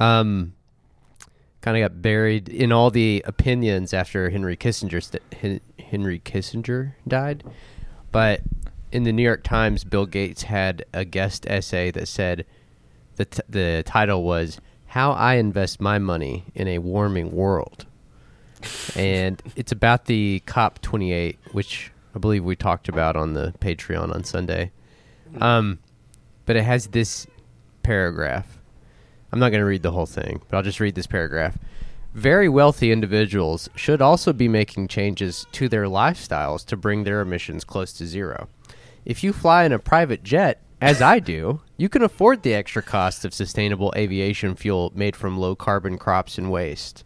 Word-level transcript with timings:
um, 0.00 0.54
kind 1.60 1.76
of 1.76 1.82
got 1.82 2.02
buried 2.02 2.48
in 2.48 2.72
all 2.72 2.90
the 2.90 3.22
opinions 3.26 3.92
after 3.92 4.30
Henry 4.30 4.56
Kissinger 4.56 5.02
st- 5.02 5.62
Henry 5.78 6.18
Kissinger 6.18 6.94
died. 7.06 7.44
But 8.10 8.40
in 8.90 9.04
the 9.04 9.12
New 9.12 9.22
York 9.22 9.44
Times, 9.44 9.84
Bill 9.84 10.06
Gates 10.06 10.44
had 10.44 10.84
a 10.92 11.04
guest 11.04 11.46
essay 11.48 11.90
that 11.92 12.08
said 12.08 12.44
the 13.16 13.26
t- 13.26 13.42
the 13.48 13.82
title 13.86 14.24
was 14.24 14.60
"How 14.86 15.12
I 15.12 15.34
Invest 15.34 15.80
My 15.80 15.98
Money 15.98 16.44
in 16.54 16.66
a 16.66 16.78
Warming 16.78 17.30
World," 17.30 17.86
and 18.96 19.40
it's 19.54 19.70
about 19.70 20.06
the 20.06 20.42
COP 20.46 20.80
28, 20.80 21.38
which 21.52 21.92
I 22.14 22.18
believe 22.18 22.42
we 22.44 22.56
talked 22.56 22.88
about 22.88 23.16
on 23.16 23.34
the 23.34 23.54
Patreon 23.60 24.12
on 24.14 24.24
Sunday. 24.24 24.72
Um, 25.40 25.78
but 26.46 26.56
it 26.56 26.64
has 26.64 26.88
this 26.88 27.26
paragraph. 27.82 28.59
I'm 29.32 29.38
not 29.38 29.50
going 29.50 29.60
to 29.60 29.66
read 29.66 29.82
the 29.82 29.92
whole 29.92 30.06
thing, 30.06 30.42
but 30.48 30.56
I'll 30.56 30.62
just 30.62 30.80
read 30.80 30.94
this 30.94 31.06
paragraph. 31.06 31.56
Very 32.14 32.48
wealthy 32.48 32.90
individuals 32.90 33.68
should 33.76 34.02
also 34.02 34.32
be 34.32 34.48
making 34.48 34.88
changes 34.88 35.46
to 35.52 35.68
their 35.68 35.84
lifestyles 35.84 36.64
to 36.66 36.76
bring 36.76 37.04
their 37.04 37.20
emissions 37.20 37.64
close 37.64 37.92
to 37.94 38.06
zero. 38.06 38.48
If 39.04 39.22
you 39.22 39.32
fly 39.32 39.64
in 39.64 39.72
a 39.72 39.78
private 39.78 40.24
jet, 40.24 40.60
as 40.80 41.00
I 41.00 41.20
do, 41.20 41.60
you 41.76 41.88
can 41.88 42.02
afford 42.02 42.42
the 42.42 42.54
extra 42.54 42.82
cost 42.82 43.24
of 43.24 43.34
sustainable 43.34 43.92
aviation 43.96 44.56
fuel 44.56 44.92
made 44.94 45.14
from 45.14 45.38
low 45.38 45.54
carbon 45.54 45.98
crops 45.98 46.36
and 46.36 46.50
waste. 46.50 47.04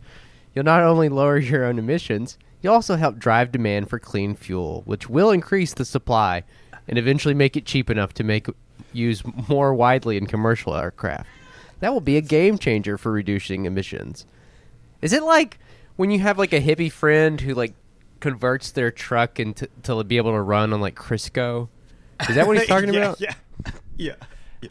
You'll 0.54 0.64
not 0.64 0.82
only 0.82 1.08
lower 1.08 1.36
your 1.38 1.64
own 1.64 1.78
emissions, 1.78 2.38
you'll 2.62 2.74
also 2.74 2.96
help 2.96 3.18
drive 3.18 3.52
demand 3.52 3.91
for 3.91 3.98
clean 3.98 4.34
fuel, 4.34 4.82
which 4.86 5.10
will 5.10 5.30
increase 5.30 5.74
the 5.74 5.84
supply 5.84 6.44
and 6.88 6.98
eventually 6.98 7.34
make 7.34 7.56
it 7.56 7.66
cheap 7.66 7.91
enough 7.91 8.14
to 8.14 8.24
make 8.24 8.46
used 8.92 9.24
more 9.48 9.74
widely 9.74 10.16
in 10.16 10.27
commercial 10.27 10.74
aircraft. 10.74 11.28
That 11.80 11.92
will 11.92 12.01
be 12.01 12.16
a 12.16 12.20
game 12.20 12.59
changer 12.59 12.96
for 12.96 13.12
reducing 13.12 13.64
emissions. 13.64 14.27
Is 15.02 15.12
it 15.12 15.23
like 15.23 15.59
when 15.97 16.11
you 16.11 16.20
have 16.20 16.39
like 16.39 16.53
a 16.53 16.61
hippie 16.61 16.91
friend 16.91 17.41
who 17.41 17.55
like 17.55 17.75
converts 18.20 18.70
their 18.70 18.91
truck 18.91 19.39
into 19.39 19.69
to 19.83 20.03
be 20.05 20.16
able 20.16 20.33
to 20.33 20.41
run 20.41 20.72
on 20.72 20.81
like 20.81 20.94
Crisco? 20.94 21.69
Is 22.28 22.36
that 22.36 22.47
what 22.47 22.58
he's 22.58 22.66
talking 22.69 22.92
yeah, 22.92 23.00
about? 23.00 23.20
Yeah, 23.20 23.34
yeah. 23.97 24.14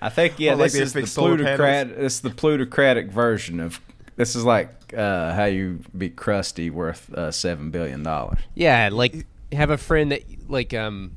I 0.01 0.09
think 0.09 0.39
yeah, 0.39 0.53
Or 0.53 0.55
like 0.55 0.71
this 0.71 0.73
they 0.73 0.81
is 0.81 0.93
the 0.93 1.01
fix 1.01 1.11
solar 1.11 1.37
plutocrat. 1.37 1.87
It's 1.89 2.19
the 2.19 2.31
plutocratic 2.31 3.11
version 3.11 3.59
of. 3.59 3.79
This 4.15 4.35
is 4.35 4.43
like 4.43 4.93
uh, 4.95 5.33
how 5.33 5.45
you 5.45 5.79
be 5.97 6.09
crusty 6.09 6.69
worth 6.69 7.11
uh, 7.13 7.31
seven 7.31 7.71
billion 7.71 8.03
dollars. 8.03 8.39
Yeah, 8.53 8.89
like 8.91 9.25
have 9.51 9.69
a 9.69 9.77
friend 9.77 10.11
that 10.11 10.23
like 10.47 10.73
um 10.73 11.11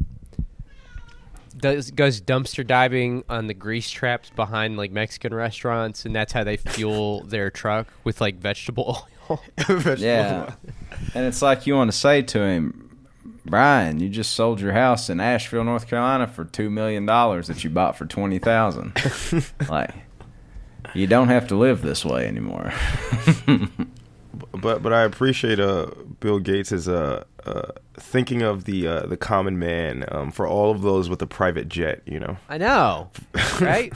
does 1.56 1.90
goes 1.90 2.20
dumpster 2.20 2.66
diving 2.66 3.24
on 3.28 3.46
the 3.46 3.54
grease 3.54 3.90
traps 3.90 4.30
behind 4.30 4.76
like 4.76 4.90
Mexican 4.90 5.34
restaurants, 5.34 6.04
and 6.04 6.14
that's 6.14 6.32
how 6.32 6.44
they 6.44 6.56
fuel 6.56 7.22
their 7.24 7.50
truck 7.50 7.86
with 8.04 8.20
like 8.20 8.36
vegetable 8.36 9.08
oil. 9.30 9.40
Yeah, 9.96 10.54
and 11.14 11.26
it's 11.26 11.42
like 11.42 11.66
you 11.66 11.74
want 11.74 11.90
to 11.90 11.96
say 11.96 12.22
to 12.22 12.40
him, 12.40 13.08
Brian, 13.44 14.00
you 14.00 14.08
just 14.08 14.32
sold 14.32 14.60
your 14.60 14.72
house 14.72 15.08
in 15.08 15.20
Asheville, 15.20 15.64
North 15.64 15.88
Carolina, 15.88 16.26
for 16.26 16.44
two 16.44 16.70
million 16.70 17.06
dollars 17.06 17.46
that 17.46 17.64
you 17.64 17.70
bought 17.70 17.96
for 17.96 18.06
twenty 18.06 18.38
thousand. 18.38 18.92
like, 19.68 19.92
you 20.94 21.06
don't 21.06 21.28
have 21.28 21.48
to 21.48 21.56
live 21.56 21.82
this 21.82 22.04
way 22.04 22.26
anymore. 22.26 22.72
But 24.56 24.82
but 24.82 24.92
I 24.92 25.02
appreciate 25.02 25.60
uh 25.60 25.86
Bill 26.20 26.38
Gates 26.38 26.72
is 26.72 26.88
uh, 26.88 27.24
uh 27.44 27.72
thinking 27.94 28.42
of 28.42 28.64
the 28.64 28.86
uh, 28.86 29.06
the 29.06 29.16
common 29.16 29.58
man 29.58 30.04
um, 30.08 30.30
for 30.30 30.46
all 30.46 30.70
of 30.70 30.82
those 30.82 31.08
with 31.08 31.22
a 31.22 31.26
private 31.26 31.68
jet. 31.68 32.02
You 32.06 32.20
know. 32.20 32.36
I 32.48 32.58
know, 32.58 33.10
right? 33.60 33.92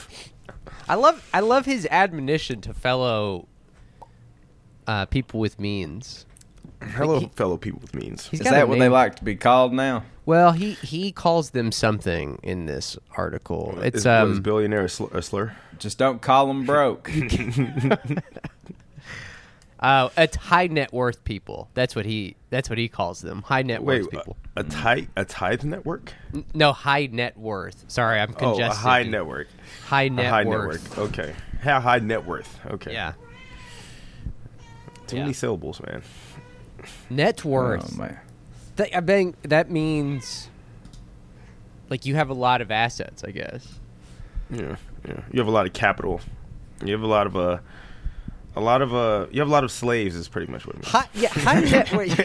I 0.88 0.94
love 0.94 1.28
I 1.32 1.40
love 1.40 1.66
his 1.66 1.86
admonition 1.90 2.60
to 2.62 2.74
fellow 2.74 3.48
uh, 4.86 5.06
people 5.06 5.40
with 5.40 5.58
means. 5.60 6.26
Hello, 6.82 7.20
he- 7.20 7.30
fellow 7.34 7.56
people 7.56 7.80
with 7.80 7.94
means. 7.94 8.28
Is 8.32 8.40
that 8.40 8.68
what 8.68 8.78
they 8.78 8.88
like 8.88 9.16
to 9.16 9.24
be 9.24 9.36
called 9.36 9.72
now? 9.72 10.04
Well, 10.26 10.52
he 10.52 10.72
he 10.74 11.12
calls 11.12 11.50
them 11.50 11.72
something 11.72 12.38
in 12.42 12.66
this 12.66 12.96
article. 13.16 13.78
It's 13.82 13.98
is, 13.98 14.04
what, 14.06 14.28
is 14.28 14.36
um 14.36 14.42
billionaire 14.42 14.84
a 14.84 14.88
slur? 14.88 15.56
Just 15.78 15.98
don't 15.98 16.22
call 16.22 16.46
them 16.46 16.64
broke. 16.64 17.10
uh 19.80 20.10
it's 20.16 20.36
high 20.36 20.66
net 20.66 20.92
worth 20.92 21.24
people. 21.24 21.68
That's 21.74 21.96
what 21.96 22.04
he 22.06 22.36
that's 22.50 22.68
what 22.68 22.78
he 22.78 22.88
calls 22.88 23.20
them. 23.22 23.42
High 23.42 23.62
net 23.62 23.82
Wait, 23.82 24.02
worth 24.02 24.10
people. 24.10 24.36
a, 24.56 24.60
a 24.60 24.64
tithe 24.64 25.08
a 25.16 25.24
tithe 25.24 25.64
network? 25.64 26.12
N- 26.34 26.44
No, 26.54 26.72
high 26.72 27.08
net 27.10 27.36
worth. 27.38 27.84
Sorry, 27.88 28.20
I'm 28.20 28.28
congested. 28.34 28.44
Oh, 28.46 28.52
congested. 28.56 28.86
a 28.86 28.88
high 28.88 29.02
network. 29.04 29.48
High 29.86 30.02
A 30.02 30.28
high 30.28 30.44
worth. 30.44 30.90
network. 30.96 31.10
Okay. 31.18 31.34
How 31.62 31.80
high 31.80 31.98
net 31.98 32.24
worth? 32.26 32.60
Okay. 32.66 32.92
Yeah. 32.92 33.12
Too 35.06 35.16
yeah. 35.16 35.22
many 35.22 35.32
syllables, 35.32 35.80
man. 35.86 36.02
Net 37.08 37.44
worth. 37.44 37.90
Oh, 37.94 37.96
man. 38.02 38.18
Th- 38.76 38.94
I 38.94 39.00
think 39.00 39.40
that 39.42 39.70
means 39.70 40.48
like 41.88 42.06
you 42.06 42.14
have 42.14 42.30
a 42.30 42.34
lot 42.34 42.60
of 42.60 42.70
assets, 42.70 43.24
I 43.24 43.30
guess. 43.32 43.78
Yeah, 44.50 44.76
yeah. 45.06 45.20
You 45.32 45.38
have 45.40 45.48
a 45.48 45.50
lot 45.52 45.66
of 45.66 45.72
capital. 45.72 46.20
You 46.84 46.92
have 46.92 47.02
a 47.02 47.06
lot 47.06 47.26
of 47.26 47.36
uh, 47.36 47.58
a 48.56 48.60
lot 48.60 48.82
of 48.82 48.94
uh, 48.94 49.26
you 49.30 49.40
have 49.40 49.48
a 49.48 49.52
lot 49.52 49.64
of 49.64 49.70
slaves. 49.70 50.16
Is 50.16 50.28
pretty 50.28 50.50
much 50.50 50.66
what 50.66 50.76
it 50.76 50.82
means. 50.82 50.92
High, 50.92 51.08
yeah, 51.14 51.28
high 51.28 51.60
net 51.60 51.92
worth. 51.92 52.18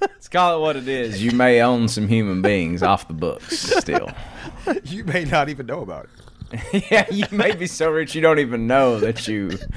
Let's 0.00 0.28
call 0.28 0.58
it 0.58 0.60
what 0.60 0.76
it 0.76 0.88
is. 0.88 1.22
You 1.22 1.32
may 1.32 1.60
own 1.62 1.88
some 1.88 2.08
human 2.08 2.42
beings 2.42 2.82
off 2.82 3.08
the 3.08 3.14
books 3.14 3.60
still. 3.60 4.10
you 4.84 5.04
may 5.04 5.24
not 5.24 5.48
even 5.48 5.66
know 5.66 5.80
about 5.80 6.06
it. 6.06 6.10
yeah, 6.90 7.06
you 7.10 7.26
may 7.32 7.52
be 7.54 7.66
so 7.66 7.90
rich 7.90 8.14
you 8.14 8.20
don't 8.20 8.38
even 8.38 8.66
know 8.66 9.00
that 9.00 9.26
you. 9.28 9.58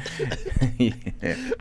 Yeah. 1.20 1.52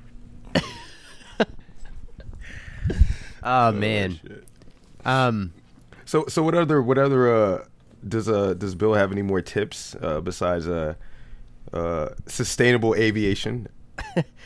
oh 3.42 3.72
man. 3.72 4.18
Shit. 4.22 4.44
Um 5.04 5.52
So, 6.04 6.26
so 6.28 6.42
what 6.42 6.54
other 6.54 6.80
what 6.82 6.98
other 6.98 7.34
uh, 7.34 7.64
does 8.06 8.28
uh 8.28 8.54
does 8.54 8.74
Bill 8.74 8.94
have 8.94 9.12
any 9.12 9.22
more 9.22 9.40
tips 9.40 9.96
uh, 10.00 10.20
besides 10.20 10.68
uh, 10.68 10.94
uh, 11.72 12.10
sustainable 12.26 12.94
aviation? 12.94 13.68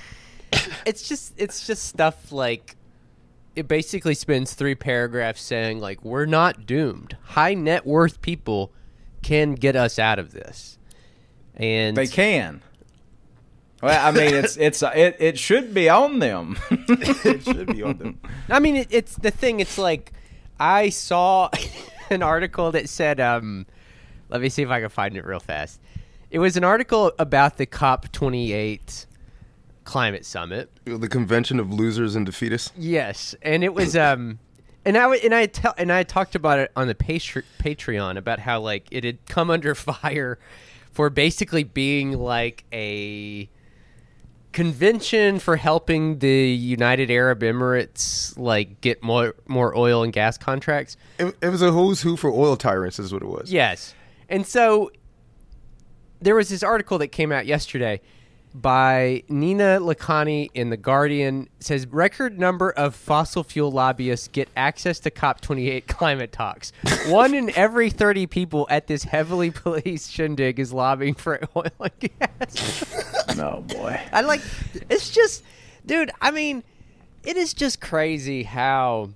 it's 0.86 1.08
just 1.08 1.34
it's 1.36 1.66
just 1.66 1.84
stuff 1.84 2.32
like 2.32 2.76
it 3.54 3.68
basically 3.68 4.14
spends 4.14 4.54
three 4.54 4.74
paragraphs 4.74 5.42
saying 5.42 5.80
like 5.80 6.04
we're 6.04 6.26
not 6.26 6.66
doomed. 6.66 7.16
High 7.22 7.54
net 7.54 7.86
worth 7.86 8.22
people 8.22 8.72
can 9.22 9.54
get 9.54 9.76
us 9.76 9.98
out 9.98 10.18
of 10.18 10.32
this. 10.32 10.78
And 11.54 11.96
They 11.96 12.06
can. 12.06 12.62
Well, 13.82 14.06
I 14.06 14.12
mean, 14.12 14.32
it's 14.32 14.56
it's 14.56 14.82
it, 14.82 15.16
it 15.18 15.38
should 15.38 15.74
be 15.74 15.88
on 15.88 16.20
them. 16.20 16.56
it 16.70 17.42
should 17.42 17.66
be 17.66 17.82
on 17.82 17.98
them. 17.98 18.20
I 18.48 18.60
mean, 18.60 18.76
it, 18.76 18.88
it's 18.90 19.16
the 19.16 19.32
thing. 19.32 19.58
It's 19.58 19.76
like 19.76 20.12
I 20.60 20.88
saw 20.90 21.50
an 22.10 22.22
article 22.22 22.70
that 22.72 22.88
said, 22.88 23.18
um, 23.18 23.66
"Let 24.28 24.40
me 24.40 24.50
see 24.50 24.62
if 24.62 24.70
I 24.70 24.80
can 24.80 24.88
find 24.88 25.16
it 25.16 25.24
real 25.24 25.40
fast." 25.40 25.80
It 26.32 26.38
was 26.38 26.56
an 26.56 26.64
article 26.64 27.12
about 27.18 27.58
the 27.58 27.66
COP 27.66 28.10
28 28.10 29.04
climate 29.84 30.24
summit. 30.24 30.70
The 30.86 31.06
convention 31.06 31.60
of 31.60 31.70
losers 31.70 32.16
and 32.16 32.26
defeatists. 32.26 32.70
Yes, 32.74 33.34
and 33.42 33.62
it 33.62 33.74
was, 33.74 33.94
um, 33.94 34.38
and 34.86 34.96
I 34.96 35.14
and 35.16 35.34
I 35.34 35.44
tell 35.44 35.74
and 35.76 35.92
I 35.92 36.04
talked 36.04 36.34
about 36.34 36.58
it 36.58 36.72
on 36.74 36.88
the 36.88 36.94
Patre- 36.94 37.44
Patreon 37.62 38.16
about 38.16 38.38
how 38.38 38.60
like 38.60 38.86
it 38.90 39.04
had 39.04 39.18
come 39.26 39.50
under 39.56 39.74
fire 39.74 40.38
for 40.90 41.10
basically 41.10 41.64
being 41.64 42.12
like 42.18 42.64
a 42.72 43.50
convention 44.52 45.38
for 45.38 45.56
helping 45.56 46.20
the 46.20 46.48
United 46.48 47.10
Arab 47.10 47.40
Emirates 47.40 48.38
like 48.38 48.80
get 48.80 49.02
more 49.02 49.34
more 49.46 49.76
oil 49.76 50.02
and 50.02 50.14
gas 50.14 50.38
contracts. 50.38 50.96
It, 51.18 51.36
it 51.42 51.50
was 51.50 51.60
a 51.60 51.72
who's 51.72 52.00
who 52.00 52.16
for 52.16 52.30
oil 52.30 52.56
tyrants, 52.56 52.98
is 52.98 53.12
what 53.12 53.20
it 53.20 53.28
was. 53.28 53.52
Yes. 53.52 53.94
And 54.30 54.46
so 54.46 54.90
there 56.22 56.34
was 56.34 56.48
this 56.48 56.62
article 56.62 56.98
that 56.98 57.08
came 57.08 57.32
out 57.32 57.46
yesterday 57.46 58.00
by 58.54 59.22
Nina 59.28 59.78
Lakhani 59.80 60.50
in 60.52 60.70
The 60.70 60.76
Guardian 60.76 61.48
says 61.58 61.86
record 61.86 62.38
number 62.38 62.70
of 62.70 62.94
fossil 62.94 63.42
fuel 63.42 63.72
lobbyists 63.72 64.28
get 64.28 64.48
access 64.56 65.00
to 65.00 65.10
COP28 65.10 65.86
climate 65.86 66.32
talks. 66.32 66.72
One 67.08 67.34
in 67.34 67.50
every 67.56 67.88
30 67.88 68.26
people 68.26 68.66
at 68.70 68.86
this 68.86 69.04
heavily 69.04 69.50
policed 69.52 70.12
shindig 70.12 70.60
is 70.60 70.72
lobbying 70.72 71.14
for 71.14 71.40
oil 71.56 71.64
and 71.80 72.10
gas. 72.18 73.38
oh 73.38 73.62
boy. 73.62 73.98
I 74.12 74.20
like 74.20 74.42
it's 74.90 75.10
just 75.10 75.42
dude, 75.86 76.10
I 76.20 76.30
mean, 76.30 76.62
it 77.24 77.36
is 77.36 77.54
just 77.54 77.80
crazy 77.80 78.42
how 78.42 79.10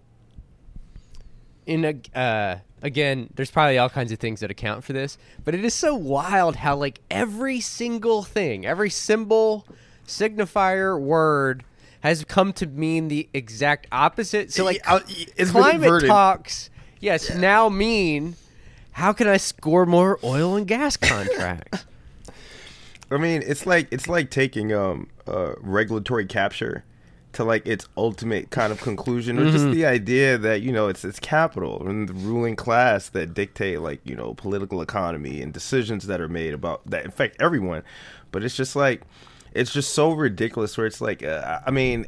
in 1.66 1.84
a 1.84 2.18
uh 2.18 2.58
again, 2.82 3.28
there's 3.34 3.50
probably 3.50 3.78
all 3.78 3.88
kinds 3.88 4.12
of 4.12 4.18
things 4.18 4.40
that 4.40 4.50
account 4.50 4.84
for 4.84 4.92
this, 4.92 5.18
but 5.44 5.54
it 5.54 5.64
is 5.64 5.74
so 5.74 5.94
wild 5.94 6.56
how 6.56 6.76
like 6.76 7.00
every 7.10 7.60
single 7.60 8.22
thing, 8.22 8.66
every 8.66 8.90
symbol, 8.90 9.66
signifier, 10.06 10.98
word 11.00 11.64
has 12.00 12.24
come 12.24 12.52
to 12.54 12.66
mean 12.66 13.08
the 13.08 13.28
exact 13.34 13.86
opposite. 13.90 14.52
So 14.52 14.64
like 14.64 14.78
Yeah, 14.84 14.94
uh, 14.94 15.00
it's 15.36 15.50
climate 15.50 16.06
talks, 16.06 16.70
yes, 17.00 17.34
now 17.34 17.68
mean 17.68 18.36
how 18.92 19.12
can 19.12 19.28
I 19.28 19.36
score 19.36 19.84
more 19.84 20.18
oil 20.24 20.56
and 20.56 20.66
gas 20.66 20.96
contracts? 20.96 21.84
I 23.10 23.18
mean, 23.18 23.42
it's 23.46 23.66
like 23.66 23.88
it's 23.90 24.08
like 24.08 24.30
taking 24.30 24.72
um 24.72 25.08
uh 25.26 25.54
regulatory 25.60 26.26
capture 26.26 26.84
to 27.36 27.44
like 27.44 27.66
its 27.66 27.86
ultimate 27.96 28.50
kind 28.50 28.72
of 28.72 28.80
conclusion, 28.80 29.38
or 29.38 29.42
Mm-hmm. 29.42 29.52
just 29.52 29.70
the 29.70 29.86
idea 29.86 30.36
that 30.36 30.60
you 30.62 30.72
know 30.72 30.88
it's 30.88 31.04
it's 31.04 31.18
capital 31.20 31.86
and 31.88 32.08
the 32.08 32.14
ruling 32.14 32.56
class 32.56 33.08
that 33.10 33.32
dictate 33.34 33.80
like 33.80 34.00
you 34.04 34.14
know 34.16 34.34
political 34.34 34.82
economy 34.82 35.40
and 35.40 35.52
decisions 35.52 36.06
that 36.08 36.20
are 36.20 36.28
made 36.28 36.52
about 36.54 36.84
that 36.90 37.06
affect 37.06 37.40
everyone. 37.40 37.82
But 38.32 38.42
it's 38.42 38.56
just 38.56 38.74
like 38.76 39.02
it's 39.54 39.72
just 39.72 39.94
so 39.94 40.12
ridiculous. 40.12 40.76
Where 40.76 40.86
it's 40.86 41.00
like, 41.00 41.22
uh, 41.22 41.60
I 41.66 41.70
mean, 41.70 42.06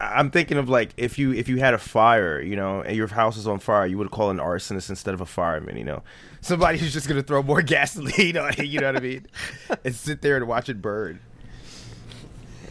I'm 0.00 0.30
thinking 0.30 0.56
of 0.58 0.68
like 0.68 0.90
if 0.96 1.18
you 1.18 1.32
if 1.32 1.48
you 1.48 1.58
had 1.58 1.74
a 1.74 1.78
fire, 1.78 2.40
you 2.40 2.56
know, 2.56 2.80
and 2.80 2.96
your 2.96 3.06
house 3.08 3.36
is 3.36 3.46
on 3.46 3.58
fire, 3.58 3.86
you 3.86 3.98
would 3.98 4.10
call 4.10 4.30
an 4.30 4.38
arsonist 4.38 4.88
instead 4.90 5.14
of 5.14 5.20
a 5.20 5.26
fireman, 5.26 5.76
you 5.76 5.84
know. 5.84 6.02
Somebody 6.40 6.78
who's 6.80 6.92
just 6.92 7.08
gonna 7.08 7.22
throw 7.22 7.42
more 7.42 7.62
gasoline 7.76 8.36
on 8.36 8.52
it, 8.54 8.66
you 8.66 8.80
know 8.80 8.86
what 8.86 8.96
I 8.96 9.00
mean? 9.00 9.26
and 9.84 9.94
sit 9.94 10.22
there 10.22 10.36
and 10.36 10.46
watch 10.46 10.68
it 10.68 10.80
burn. 10.80 11.20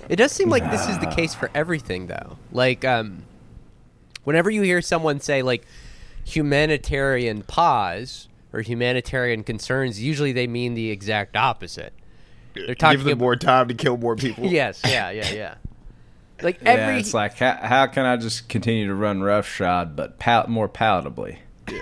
It 0.09 0.17
does 0.17 0.31
seem 0.31 0.49
like 0.49 0.69
this 0.69 0.87
is 0.89 0.99
the 0.99 1.07
case 1.07 1.33
for 1.33 1.49
everything, 1.55 2.07
though. 2.07 2.37
Like, 2.51 2.83
um, 2.85 3.23
whenever 4.23 4.49
you 4.49 4.61
hear 4.61 4.81
someone 4.81 5.19
say 5.19 5.41
like 5.41 5.65
humanitarian 6.25 7.41
pause 7.43 8.27
or 8.51 8.61
humanitarian 8.61 9.43
concerns, 9.43 10.01
usually 10.01 10.31
they 10.31 10.47
mean 10.47 10.73
the 10.73 10.89
exact 10.91 11.35
opposite. 11.35 11.93
They're 12.53 12.75
talking 12.75 12.97
Give 12.99 13.05
them 13.05 13.11
ab- 13.13 13.19
more 13.19 13.35
time 13.35 13.67
to 13.69 13.73
kill 13.73 13.97
more 13.97 14.15
people. 14.17 14.45
Yes, 14.45 14.81
yeah, 14.85 15.09
yeah, 15.09 15.31
yeah. 15.31 15.55
Like 16.41 16.59
every, 16.65 16.95
Yeah, 16.95 16.99
it's 16.99 17.13
like 17.13 17.37
how, 17.37 17.55
how 17.61 17.87
can 17.87 18.05
I 18.05 18.17
just 18.17 18.49
continue 18.49 18.87
to 18.87 18.93
run 18.95 19.21
roughshod, 19.23 19.95
but 19.95 20.19
pal- 20.19 20.47
more 20.47 20.67
palatably? 20.67 21.37
Yeah. 21.71 21.79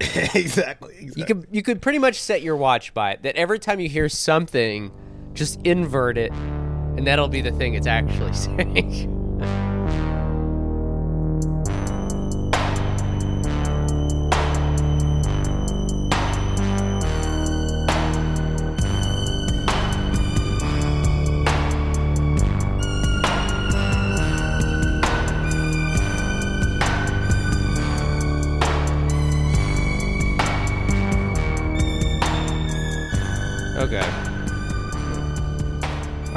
exactly. 0.00 0.94
exactly. 1.00 1.12
you 1.16 1.24
could 1.24 1.46
you 1.50 1.62
could 1.62 1.80
pretty 1.82 1.98
much 1.98 2.20
set 2.20 2.42
your 2.42 2.56
watch 2.56 2.92
by 2.92 3.12
it. 3.12 3.22
That 3.22 3.36
every 3.36 3.58
time 3.58 3.80
you 3.80 3.88
hear 3.88 4.08
something, 4.08 4.92
just 5.32 5.60
invert 5.62 6.18
it, 6.18 6.32
and 6.98 7.06
that'll 7.06 7.28
be 7.28 7.40
the 7.40 7.52
thing 7.52 7.74
it's 7.74 7.86
actually 7.86 8.32
saying. 8.34 9.17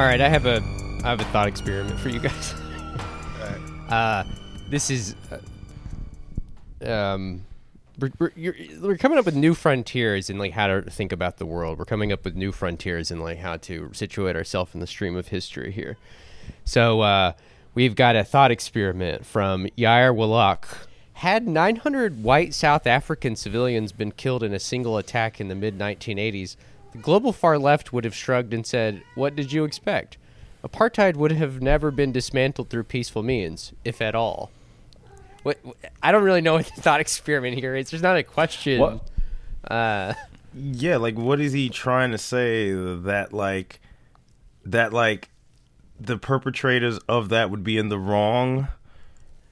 All 0.01 0.07
right, 0.07 0.19
I 0.19 0.29
have 0.29 0.47
a 0.47 0.63
I 1.03 1.09
have 1.09 1.21
a 1.21 1.25
thought 1.25 1.47
experiment 1.47 1.99
for 1.99 2.09
you 2.09 2.19
guys. 2.19 2.55
uh, 3.89 4.23
this 4.67 4.89
is 4.89 5.15
uh, 6.81 6.91
um, 6.91 7.45
we're, 7.99 8.09
we're, 8.17 8.55
we're 8.81 8.97
coming 8.97 9.19
up 9.19 9.25
with 9.25 9.35
new 9.35 9.53
frontiers 9.53 10.31
in 10.31 10.39
like 10.39 10.53
how 10.53 10.65
to 10.65 10.81
think 10.81 11.11
about 11.11 11.37
the 11.37 11.45
world. 11.45 11.77
We're 11.77 11.85
coming 11.85 12.11
up 12.11 12.25
with 12.25 12.35
new 12.35 12.51
frontiers 12.51 13.11
in 13.11 13.19
like 13.19 13.37
how 13.37 13.57
to 13.57 13.91
situate 13.93 14.35
ourselves 14.35 14.73
in 14.73 14.79
the 14.79 14.87
stream 14.87 15.15
of 15.15 15.27
history 15.27 15.71
here. 15.71 15.97
So 16.65 17.01
uh, 17.01 17.33
we've 17.75 17.93
got 17.93 18.15
a 18.15 18.23
thought 18.23 18.49
experiment 18.49 19.23
from 19.23 19.67
Yair 19.77 20.15
Wallach. 20.15 20.67
Had 21.13 21.47
900 21.47 22.23
white 22.23 22.55
South 22.55 22.87
African 22.87 23.35
civilians 23.35 23.91
been 23.91 24.13
killed 24.13 24.41
in 24.41 24.51
a 24.51 24.59
single 24.59 24.97
attack 24.97 25.39
in 25.39 25.47
the 25.47 25.53
mid 25.53 25.77
1980s, 25.77 26.55
the 26.91 26.97
global 26.97 27.33
far 27.33 27.57
left 27.57 27.93
would 27.93 28.03
have 28.03 28.15
shrugged 28.15 28.53
and 28.53 28.65
said, 28.65 29.03
What 29.15 29.35
did 29.35 29.51
you 29.51 29.63
expect? 29.63 30.17
Apartheid 30.63 31.15
would 31.15 31.31
have 31.31 31.61
never 31.61 31.89
been 31.89 32.11
dismantled 32.11 32.69
through 32.69 32.83
peaceful 32.83 33.23
means, 33.23 33.73
if 33.83 34.01
at 34.01 34.13
all. 34.13 34.51
What, 35.43 35.57
I 36.03 36.11
don't 36.11 36.23
really 36.23 36.41
know 36.41 36.53
what 36.53 36.67
the 36.67 36.81
thought 36.81 36.99
experiment 36.99 37.57
here 37.57 37.75
is. 37.75 37.89
There's 37.89 38.03
not 38.03 38.17
a 38.17 38.23
question. 38.23 38.79
What? 38.79 39.09
Uh, 39.69 40.13
Yeah, 40.53 40.97
like 40.97 41.15
what 41.17 41.39
is 41.39 41.53
he 41.53 41.69
trying 41.69 42.11
to 42.11 42.17
say 42.17 42.71
that 42.71 43.33
like 43.33 43.79
that 44.65 44.93
like 44.93 45.29
the 45.99 46.17
perpetrators 46.17 46.99
of 47.07 47.29
that 47.29 47.49
would 47.49 47.63
be 47.63 47.77
in 47.77 47.89
the 47.89 47.97
wrong? 47.97 48.67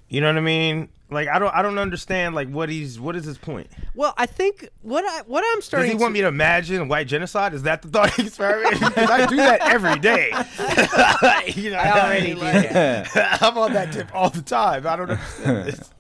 You 0.10 0.22
know 0.22 0.28
what 0.28 0.38
I 0.38 0.42
mean? 0.42 0.90
Like 1.12 1.28
I 1.28 1.40
don't 1.40 1.54
I 1.56 1.62
don't 1.64 1.80
understand 1.80 2.36
like 2.36 2.50
what 2.50 2.70
he's 2.70 3.00
what 3.00 3.16
is 3.16 3.26
his 3.26 3.38
point? 3.38 3.68
well, 3.96 4.14
I 4.18 4.28
think 4.28 4.70
what 4.82 5.04
I 5.06 5.24
what 5.26 5.44
I'm 5.44 5.58
Does 5.58 5.66
starting 5.66 5.90
he 5.92 5.96
want 5.96 6.12
to, 6.12 6.14
me 6.14 6.22
to 6.22 6.28
imagine 6.28 6.88
white 6.88 7.08
genocide? 7.08 7.54
Is 7.56 7.64
that 7.64 7.82
the 7.82 7.88
thought 7.88 8.18
experiment? 8.20 8.80
Because 8.80 9.10
I 9.10 9.26
do 9.26 9.36
that 9.38 9.62
every 9.62 9.98
day. 10.00 10.28
you 11.62 11.72
know, 11.72 11.78
I 11.78 12.00
already 12.00 12.34
do 12.34 12.40
like, 12.40 12.70
that. 12.74 13.42
I'm 13.42 13.58
on 13.58 13.74
that 13.74 13.92
tip 13.92 14.14
all 14.14 14.30
the 14.30 14.42
time. 14.42 14.86
I 14.86 14.96
don't 14.96 15.10
understand 15.10 15.66
this. 15.68 15.92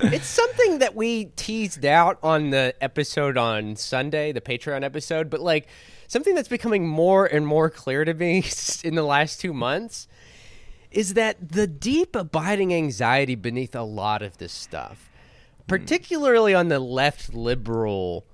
it's 0.00 0.26
something 0.26 0.78
that 0.78 0.94
we 0.94 1.26
teased 1.36 1.84
out 1.84 2.18
on 2.22 2.50
the 2.50 2.74
episode 2.80 3.36
on 3.36 3.76
Sunday, 3.76 4.32
the 4.32 4.40
Patreon 4.40 4.82
episode, 4.82 5.30
but 5.30 5.40
like 5.40 5.68
something 6.08 6.34
that's 6.34 6.48
becoming 6.48 6.86
more 6.86 7.26
and 7.26 7.46
more 7.46 7.70
clear 7.70 8.04
to 8.04 8.14
me 8.14 8.44
in 8.84 8.94
the 8.94 9.02
last 9.02 9.40
two 9.40 9.52
months 9.52 10.08
is 10.90 11.14
that 11.14 11.50
the 11.52 11.66
deep 11.66 12.14
abiding 12.14 12.72
anxiety 12.72 13.34
beneath 13.34 13.74
a 13.74 13.82
lot 13.82 14.22
of 14.22 14.38
this 14.38 14.52
stuff, 14.52 15.10
hmm. 15.58 15.62
particularly 15.66 16.54
on 16.54 16.68
the 16.68 16.80
left 16.80 17.34
liberal 17.34 18.24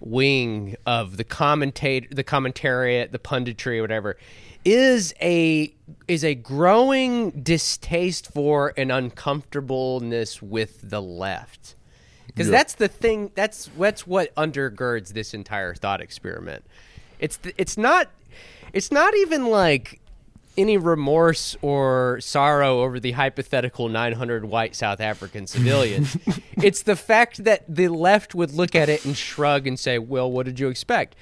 wing 0.00 0.76
of 0.86 1.16
the 1.16 1.24
commentate 1.24 2.14
the 2.14 2.24
commentariat, 2.24 3.10
the 3.12 3.18
punditry, 3.18 3.80
whatever, 3.80 4.16
is 4.64 5.14
a 5.20 5.72
is 6.08 6.24
a 6.24 6.34
growing 6.34 7.30
distaste 7.30 8.32
for 8.32 8.72
and 8.76 8.90
uncomfortableness 8.90 10.42
with 10.42 10.90
the 10.90 11.02
left. 11.02 11.74
Because 12.26 12.50
that's 12.50 12.74
the 12.74 12.88
thing. 12.88 13.30
That's 13.34 13.70
that's 13.78 14.06
what 14.06 14.34
undergirds 14.34 15.10
this 15.10 15.34
entire 15.34 15.74
thought 15.74 16.00
experiment. 16.00 16.64
It's 17.18 17.38
it's 17.56 17.76
not 17.78 18.10
it's 18.72 18.90
not 18.90 19.14
even 19.14 19.46
like 19.46 20.00
any 20.56 20.76
remorse 20.76 21.56
or 21.62 22.18
sorrow 22.20 22.80
over 22.80 23.00
the 23.00 23.12
hypothetical 23.12 23.88
900 23.88 24.44
white 24.44 24.74
South 24.74 25.00
African 25.00 25.46
civilians. 25.46 26.16
it's 26.56 26.82
the 26.82 26.96
fact 26.96 27.44
that 27.44 27.64
the 27.68 27.88
left 27.88 28.34
would 28.34 28.52
look 28.52 28.74
at 28.74 28.88
it 28.88 29.04
and 29.04 29.16
shrug 29.16 29.66
and 29.66 29.78
say, 29.78 29.98
"Well, 29.98 30.30
what 30.30 30.46
did 30.46 30.60
you 30.60 30.68
expect?" 30.68 31.16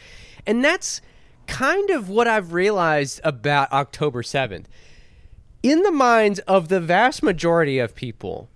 And 0.46 0.64
that's 0.64 1.00
kind 1.46 1.90
of 1.90 2.08
what 2.08 2.26
I've 2.28 2.52
realized 2.52 3.20
about 3.24 3.72
October 3.72 4.22
7th. 4.22 4.66
In 5.62 5.82
the 5.82 5.92
minds 5.92 6.38
of 6.40 6.68
the 6.68 6.80
vast 6.80 7.22
majority 7.22 7.78
of 7.78 7.94
people, 7.94 8.48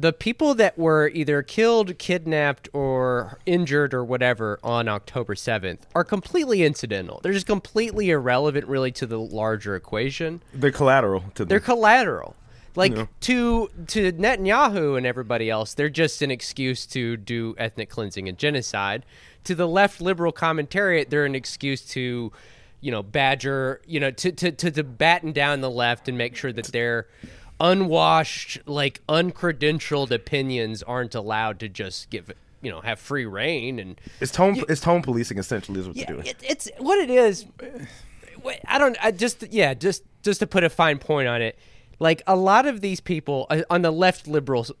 the 0.00 0.12
people 0.14 0.54
that 0.54 0.78
were 0.78 1.08
either 1.12 1.42
killed, 1.42 1.98
kidnapped, 1.98 2.68
or 2.72 3.38
injured 3.44 3.92
or 3.92 4.02
whatever 4.02 4.58
on 4.62 4.88
October 4.88 5.34
7th 5.34 5.80
are 5.94 6.04
completely 6.04 6.62
incidental. 6.62 7.20
They're 7.22 7.34
just 7.34 7.46
completely 7.46 8.08
irrelevant, 8.10 8.66
really, 8.66 8.92
to 8.92 9.06
the 9.06 9.18
larger 9.18 9.76
equation. 9.76 10.42
They're 10.54 10.70
collateral 10.72 11.24
to 11.34 11.44
the 11.44 11.48
They're 11.50 11.60
collateral. 11.60 12.34
Like 12.76 12.96
Yeah. 12.96 13.06
to 13.22 13.68
to 13.88 14.12
Netanyahu 14.12 14.96
and 14.96 15.04
everybody 15.04 15.50
else, 15.50 15.74
they're 15.74 15.88
just 15.90 16.22
an 16.22 16.30
excuse 16.30 16.86
to 16.86 17.16
do 17.16 17.54
ethnic 17.58 17.90
cleansing 17.90 18.28
and 18.28 18.38
genocide. 18.38 19.04
To 19.44 19.54
the 19.54 19.66
left 19.68 20.00
liberal 20.00 20.32
commentariat, 20.32 21.10
they're 21.10 21.24
an 21.24 21.34
excuse 21.34 21.82
to, 21.88 22.30
you 22.80 22.90
know, 22.90 23.02
badger, 23.02 23.82
you 23.86 23.98
know, 23.98 24.12
to 24.12 24.30
to 24.32 24.52
to, 24.52 24.70
to 24.70 24.84
batten 24.84 25.32
down 25.32 25.60
the 25.62 25.70
left 25.70 26.08
and 26.08 26.16
make 26.16 26.36
sure 26.36 26.52
that 26.52 26.66
their 26.66 27.08
unwashed, 27.60 28.58
like 28.66 29.00
uncredentialed 29.08 30.10
opinions 30.10 30.82
aren't 30.82 31.14
allowed 31.14 31.60
to 31.60 31.68
just 31.68 32.10
give, 32.10 32.32
you 32.62 32.70
know, 32.70 32.80
have 32.80 32.98
free 32.98 33.26
reign 33.26 33.78
and 33.78 34.00
it's 34.20 34.32
tone 34.32 34.62
it's 34.68 34.80
tone 34.80 35.02
policing 35.02 35.38
essentially 35.38 35.80
is 35.80 35.86
what 35.86 35.96
yeah, 35.96 36.04
they're 36.06 36.16
doing. 36.16 36.26
it, 36.26 36.36
it's 36.42 36.70
what 36.78 36.98
it 36.98 37.10
is. 37.10 37.46
I 38.66 38.78
don't. 38.78 38.96
I 39.02 39.10
just 39.10 39.44
yeah, 39.52 39.74
just 39.74 40.02
just 40.22 40.40
to 40.40 40.46
put 40.46 40.64
a 40.64 40.70
fine 40.70 40.98
point 40.98 41.28
on 41.28 41.42
it, 41.42 41.58
like 41.98 42.22
a 42.26 42.36
lot 42.36 42.66
of 42.66 42.80
these 42.80 43.00
people 43.00 43.46
uh, 43.50 43.62
on 43.68 43.82
the 43.82 43.90
left 43.90 44.26
liberal 44.26 44.62
s- 44.62 44.72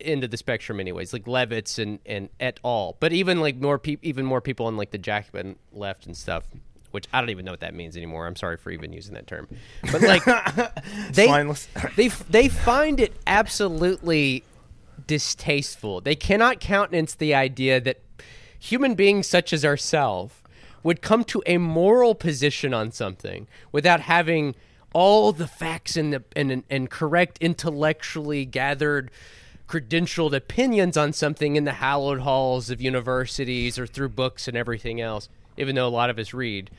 end 0.00 0.22
of 0.22 0.30
the 0.30 0.36
spectrum, 0.36 0.78
anyways, 0.78 1.12
like 1.12 1.24
Levitz 1.24 1.78
and 1.78 1.98
and 2.04 2.28
et 2.38 2.60
al. 2.64 2.96
But 3.00 3.12
even 3.12 3.40
like 3.40 3.56
more 3.56 3.78
people, 3.78 4.06
even 4.06 4.26
more 4.26 4.42
people 4.42 4.66
on 4.66 4.76
like 4.76 4.90
the 4.90 4.98
Jacobin 4.98 5.56
left 5.72 6.06
and 6.06 6.16
stuff. 6.16 6.44
Which 6.90 7.06
I 7.12 7.20
don't 7.20 7.30
even 7.30 7.44
know 7.44 7.52
what 7.52 7.60
that 7.60 7.74
means 7.74 7.96
anymore. 7.96 8.26
I'm 8.26 8.36
sorry 8.36 8.56
for 8.56 8.70
even 8.70 8.92
using 8.92 9.14
that 9.14 9.26
term, 9.26 9.46
but 9.92 10.00
like 10.00 10.24
they 11.12 11.52
they 11.96 12.08
they 12.08 12.48
find 12.48 12.98
it 12.98 13.14
absolutely 13.26 14.42
distasteful. 15.06 16.00
They 16.00 16.14
cannot 16.14 16.60
countenance 16.60 17.14
the 17.14 17.34
idea 17.34 17.80
that 17.80 18.00
human 18.58 18.94
beings 18.94 19.26
such 19.26 19.52
as 19.52 19.64
ourselves 19.64 20.34
would 20.82 21.02
come 21.02 21.24
to 21.24 21.42
a 21.46 21.58
moral 21.58 22.14
position 22.14 22.72
on 22.72 22.92
something 22.92 23.46
without 23.72 24.00
having 24.00 24.54
all 24.94 25.32
the 25.32 25.46
facts 25.46 25.96
and 25.96 26.12
the 26.12 26.24
and 26.34 26.62
and 26.70 26.90
correct 26.90 27.38
intellectually 27.40 28.44
gathered 28.44 29.10
credentialed 29.68 30.34
opinions 30.34 30.96
on 30.96 31.12
something 31.12 31.56
in 31.56 31.64
the 31.64 31.74
hallowed 31.74 32.20
halls 32.20 32.70
of 32.70 32.80
universities 32.80 33.78
or 33.78 33.86
through 33.86 34.08
books 34.08 34.48
and 34.48 34.56
everything 34.56 35.00
else. 35.00 35.28
Even 35.58 35.74
though 35.74 35.86
a 35.86 35.90
lot 35.90 36.10
of 36.10 36.18
us 36.18 36.32
read. 36.32 36.70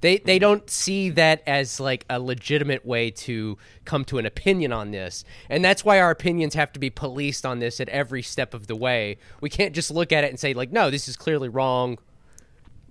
They 0.00 0.18
they 0.18 0.38
don't 0.38 0.68
see 0.68 1.08
that 1.10 1.42
as 1.46 1.80
like 1.80 2.04
a 2.10 2.20
legitimate 2.20 2.84
way 2.84 3.10
to 3.10 3.56
come 3.86 4.04
to 4.06 4.18
an 4.18 4.26
opinion 4.26 4.70
on 4.70 4.90
this. 4.90 5.24
And 5.48 5.64
that's 5.64 5.82
why 5.82 5.98
our 5.98 6.10
opinions 6.10 6.52
have 6.54 6.72
to 6.74 6.80
be 6.80 6.90
policed 6.90 7.46
on 7.46 7.58
this 7.58 7.80
at 7.80 7.88
every 7.88 8.20
step 8.20 8.52
of 8.52 8.66
the 8.66 8.76
way. 8.76 9.16
We 9.40 9.48
can't 9.48 9.74
just 9.74 9.90
look 9.90 10.12
at 10.12 10.22
it 10.24 10.28
and 10.28 10.38
say 10.38 10.52
like, 10.52 10.70
"No, 10.70 10.90
this 10.90 11.08
is 11.08 11.16
clearly 11.16 11.48
wrong." 11.48 11.98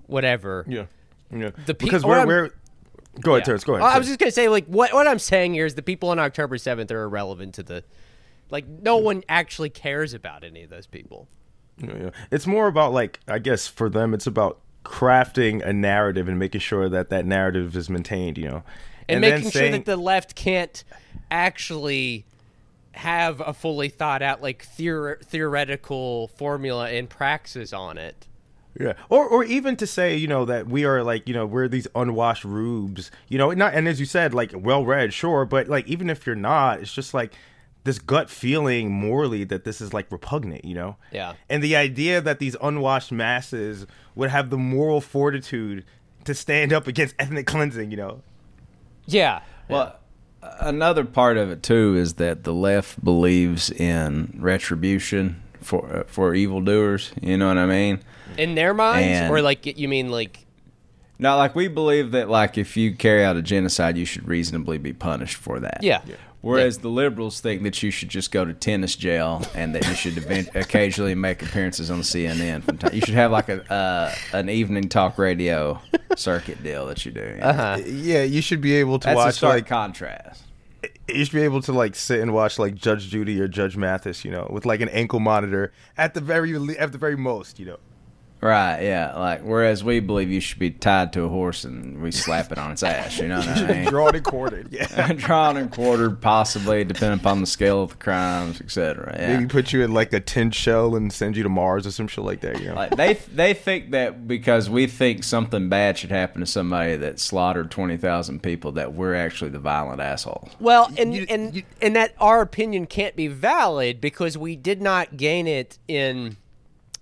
Whatever. 0.07 0.65
Yeah. 0.67 0.85
Yeah. 1.31 1.51
The 1.65 1.73
pe- 1.73 1.85
because 1.85 2.03
we're, 2.03 2.25
we're 2.25 2.49
go 3.21 3.31
ahead, 3.31 3.41
Yeah. 3.41 3.45
Terrence. 3.45 3.63
Go 3.63 3.75
ahead. 3.75 3.87
I 3.87 3.97
was 3.97 4.07
just 4.07 4.19
gonna 4.19 4.31
say, 4.31 4.49
like, 4.49 4.65
what 4.65 4.93
what 4.93 5.07
I'm 5.07 5.19
saying 5.19 5.53
here 5.53 5.65
is 5.65 5.75
the 5.75 5.81
people 5.81 6.09
on 6.09 6.19
October 6.19 6.57
seventh 6.57 6.91
are 6.91 7.03
irrelevant 7.03 7.55
to 7.55 7.63
the, 7.63 7.83
like, 8.49 8.67
no 8.67 8.97
one 8.97 9.23
actually 9.29 9.69
cares 9.69 10.13
about 10.13 10.43
any 10.43 10.63
of 10.63 10.69
those 10.69 10.87
people. 10.87 11.27
Yeah, 11.77 11.97
yeah. 11.97 12.09
It's 12.31 12.47
more 12.47 12.67
about 12.67 12.91
like 12.93 13.19
I 13.27 13.39
guess 13.39 13.67
for 13.67 13.89
them 13.89 14.13
it's 14.13 14.27
about 14.27 14.59
crafting 14.83 15.65
a 15.65 15.73
narrative 15.73 16.27
and 16.27 16.37
making 16.37 16.61
sure 16.61 16.89
that 16.89 17.09
that 17.09 17.25
narrative 17.25 17.75
is 17.75 17.89
maintained. 17.89 18.37
You 18.37 18.49
know, 18.49 18.63
and, 19.09 19.23
then 19.23 19.31
making 19.31 19.51
sure 19.51 19.61
saying- 19.61 19.71
that 19.71 19.85
the 19.85 19.97
left 19.97 20.35
can't 20.35 20.83
actually 21.31 22.25
have 22.93 23.41
a 23.41 23.53
fully 23.53 23.89
thought 23.89 24.21
out 24.21 24.41
like 24.41 24.65
theor- 24.77 25.19
theoretical 25.23 26.27
formula 26.27 26.89
and 26.89 27.09
praxis 27.09 27.73
on 27.73 27.97
it. 27.97 28.27
Yeah, 28.79 28.93
or 29.09 29.27
or 29.27 29.43
even 29.43 29.75
to 29.77 29.87
say, 29.87 30.15
you 30.15 30.27
know, 30.27 30.45
that 30.45 30.67
we 30.67 30.83
are 30.83 31.03
like, 31.03 31.27
you 31.27 31.33
know, 31.33 31.45
we're 31.45 31.67
these 31.67 31.87
unwashed 31.93 32.43
rubes, 32.43 33.11
you 33.27 33.37
know, 33.37 33.51
not 33.51 33.75
and 33.75 33.87
as 33.87 33.99
you 33.99 34.05
said, 34.07 34.33
like 34.33 34.51
well 34.55 34.83
read, 34.83 35.13
sure, 35.13 35.45
but 35.45 35.67
like 35.67 35.87
even 35.87 36.09
if 36.09 36.25
you're 36.25 36.35
not, 36.35 36.79
it's 36.79 36.93
just 36.93 37.13
like 37.13 37.33
this 37.83 37.99
gut 37.99 38.29
feeling 38.29 38.91
morally 38.91 39.43
that 39.43 39.63
this 39.65 39.81
is 39.81 39.93
like 39.93 40.11
repugnant, 40.11 40.63
you 40.65 40.73
know. 40.75 40.95
Yeah. 41.11 41.33
And 41.49 41.61
the 41.63 41.75
idea 41.75 42.21
that 42.21 42.39
these 42.39 42.55
unwashed 42.61 43.11
masses 43.11 43.85
would 44.15 44.29
have 44.29 44.49
the 44.49 44.57
moral 44.57 45.01
fortitude 45.01 45.83
to 46.25 46.33
stand 46.33 46.71
up 46.71 46.87
against 46.87 47.15
ethnic 47.19 47.45
cleansing, 47.47 47.91
you 47.91 47.97
know. 47.97 48.21
Yeah. 49.05 49.41
Well, 49.67 49.97
another 50.59 51.03
part 51.03 51.37
of 51.37 51.49
it 51.51 51.61
too 51.63 51.95
is 51.97 52.13
that 52.15 52.43
the 52.43 52.53
left 52.53 53.03
believes 53.03 53.69
in 53.69 54.37
retribution 54.39 55.41
for 55.61 55.85
uh, 55.97 56.03
for 56.07 56.33
evildoers. 56.35 57.11
You 57.21 57.37
know 57.37 57.47
what 57.47 57.57
I 57.57 57.65
mean? 57.65 57.99
In 58.37 58.55
their 58.55 58.73
minds, 58.73 59.07
And- 59.07 59.31
or 59.33 59.41
like 59.41 59.65
you 59.77 59.87
mean 59.87 60.09
like 60.09 60.45
Now, 61.19 61.37
like 61.37 61.53
we 61.55 61.67
believe 61.67 62.11
that, 62.11 62.29
like 62.29 62.57
if 62.57 62.75
you 62.77 62.95
carry 62.95 63.23
out 63.23 63.35
a 63.35 63.41
genocide, 63.41 63.97
you 63.97 64.05
should 64.05 64.27
reasonably 64.27 64.77
be 64.77 64.93
punished 64.93 65.35
for 65.35 65.59
that. 65.59 65.79
Yeah. 65.81 66.01
yeah. 66.05 66.15
Whereas 66.43 66.79
the 66.79 66.89
liberals 66.89 67.39
think 67.39 67.63
that 67.63 67.81
you 67.81 67.89
should 67.89 68.09
just 68.09 68.29
go 68.29 68.43
to 68.43 68.53
tennis 68.53 68.97
jail 68.97 69.41
and 69.55 69.73
that 69.75 69.87
you 69.87 69.93
should 69.93 70.17
event- 70.17 70.49
occasionally 70.55 71.15
make 71.15 71.41
appearances 71.41 71.89
on 71.89 72.01
CNN. 72.01 72.63
From 72.63 72.77
time. 72.77 72.93
You 72.93 72.99
should 72.99 73.13
have 73.13 73.31
like 73.31 73.47
a 73.47 73.71
uh, 73.73 74.13
an 74.33 74.49
evening 74.49 74.89
talk 74.89 75.17
radio 75.17 75.79
circuit 76.17 76.61
deal 76.61 76.85
that 76.87 77.05
you 77.05 77.13
do. 77.13 77.39
Uh-huh. 77.41 77.81
Yeah, 77.85 78.23
you 78.23 78.41
should 78.41 78.59
be 78.59 78.73
able 78.75 78.99
to 78.99 79.05
That's 79.05 79.15
a 79.15 79.17
watch 79.17 79.35
stark 79.35 79.53
like 79.53 79.67
contrast. 79.67 80.43
you 81.07 81.23
should 81.23 81.33
be 81.33 81.43
able 81.43 81.61
to 81.61 81.71
like 81.71 81.95
sit 81.95 82.19
and 82.19 82.33
watch 82.33 82.59
like 82.59 82.75
Judge 82.75 83.07
Judy 83.07 83.39
or 83.39 83.47
Judge 83.47 83.77
Mathis, 83.77 84.25
you 84.25 84.31
know, 84.31 84.45
with 84.51 84.65
like 84.65 84.81
an 84.81 84.89
ankle 84.89 85.21
monitor 85.21 85.71
at 85.97 86.13
the 86.13 86.19
very 86.19 86.53
at 86.77 86.91
the 86.91 86.97
very 86.97 87.15
most, 87.15 87.57
you 87.57 87.67
know. 87.67 87.77
Right, 88.43 88.81
yeah. 88.83 89.17
Like 89.17 89.41
whereas 89.43 89.85
we 89.85 90.01
believe 90.01 90.29
you 90.29 90.41
should 90.41 90.59
be 90.59 90.69
tied 90.69 91.13
to 91.13 91.23
a 91.23 91.29
horse 91.29 91.63
and 91.63 92.01
we 92.01 92.11
slap 92.11 92.51
it 92.51 92.57
on 92.57 92.71
its 92.73 92.83
ass. 92.83 93.17
You 93.17 93.29
know 93.29 93.37
what 93.39 93.47
I 93.47 93.67
mean? 93.73 93.85
Drawn 93.85 94.15
and 94.15 94.25
quartered, 94.25 94.67
yeah. 94.69 95.13
Drawn 95.15 95.55
and 95.55 95.71
quartered, 95.71 96.19
possibly, 96.19 96.83
depending 96.83 97.21
upon 97.21 97.39
the 97.39 97.47
scale 97.47 97.81
of 97.83 97.91
the 97.91 97.95
crimes, 97.95 98.59
etc. 98.59 99.15
Yeah. 99.17 99.37
Maybe 99.37 99.47
put 99.47 99.71
you 99.71 99.81
in 99.83 99.93
like 99.93 100.11
a 100.11 100.19
tin 100.19 100.51
shell 100.51 100.95
and 100.97 101.13
send 101.13 101.37
you 101.37 101.43
to 101.43 101.49
Mars 101.49 101.87
or 101.87 101.91
some 101.91 102.09
shit 102.09 102.25
like 102.25 102.41
that, 102.41 102.59
you 102.59 102.67
know. 102.67 102.75
Like 102.75 102.97
they 102.97 103.13
they 103.33 103.53
think 103.53 103.91
that 103.91 104.27
because 104.27 104.69
we 104.69 104.87
think 104.87 105.23
something 105.23 105.69
bad 105.69 105.97
should 105.97 106.11
happen 106.11 106.41
to 106.41 106.45
somebody 106.45 106.97
that 106.97 107.19
slaughtered 107.21 107.71
twenty 107.71 107.95
thousand 107.95 108.43
people, 108.43 108.73
that 108.73 108.93
we're 108.93 109.15
actually 109.15 109.51
the 109.51 109.59
violent 109.59 110.01
asshole. 110.01 110.49
Well, 110.59 110.91
and 110.97 111.13
you- 111.15 111.25
and 111.29 111.55
you- 111.55 111.63
and 111.81 111.95
that 111.95 112.13
our 112.19 112.41
opinion 112.41 112.87
can't 112.87 113.15
be 113.15 113.27
valid 113.27 114.01
because 114.01 114.37
we 114.37 114.57
did 114.57 114.81
not 114.81 115.15
gain 115.15 115.47
it 115.47 115.79
in 115.87 116.35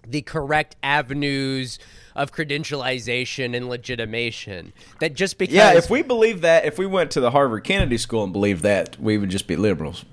the 0.07 0.21
correct 0.21 0.75
avenues 0.83 1.79
of 2.15 2.31
credentialization 2.31 3.55
and 3.55 3.69
legitimation. 3.69 4.73
That 4.99 5.13
just 5.13 5.37
because 5.37 5.55
Yeah, 5.55 5.73
if 5.73 5.89
we 5.89 6.01
believe 6.01 6.41
that, 6.41 6.65
if 6.65 6.77
we 6.77 6.85
went 6.85 7.11
to 7.11 7.19
the 7.21 7.31
Harvard 7.31 7.63
Kennedy 7.63 7.97
School 7.97 8.23
and 8.23 8.33
believed 8.33 8.63
that, 8.63 8.99
we 8.99 9.17
would 9.17 9.29
just 9.29 9.47
be 9.47 9.55
liberals. 9.55 10.05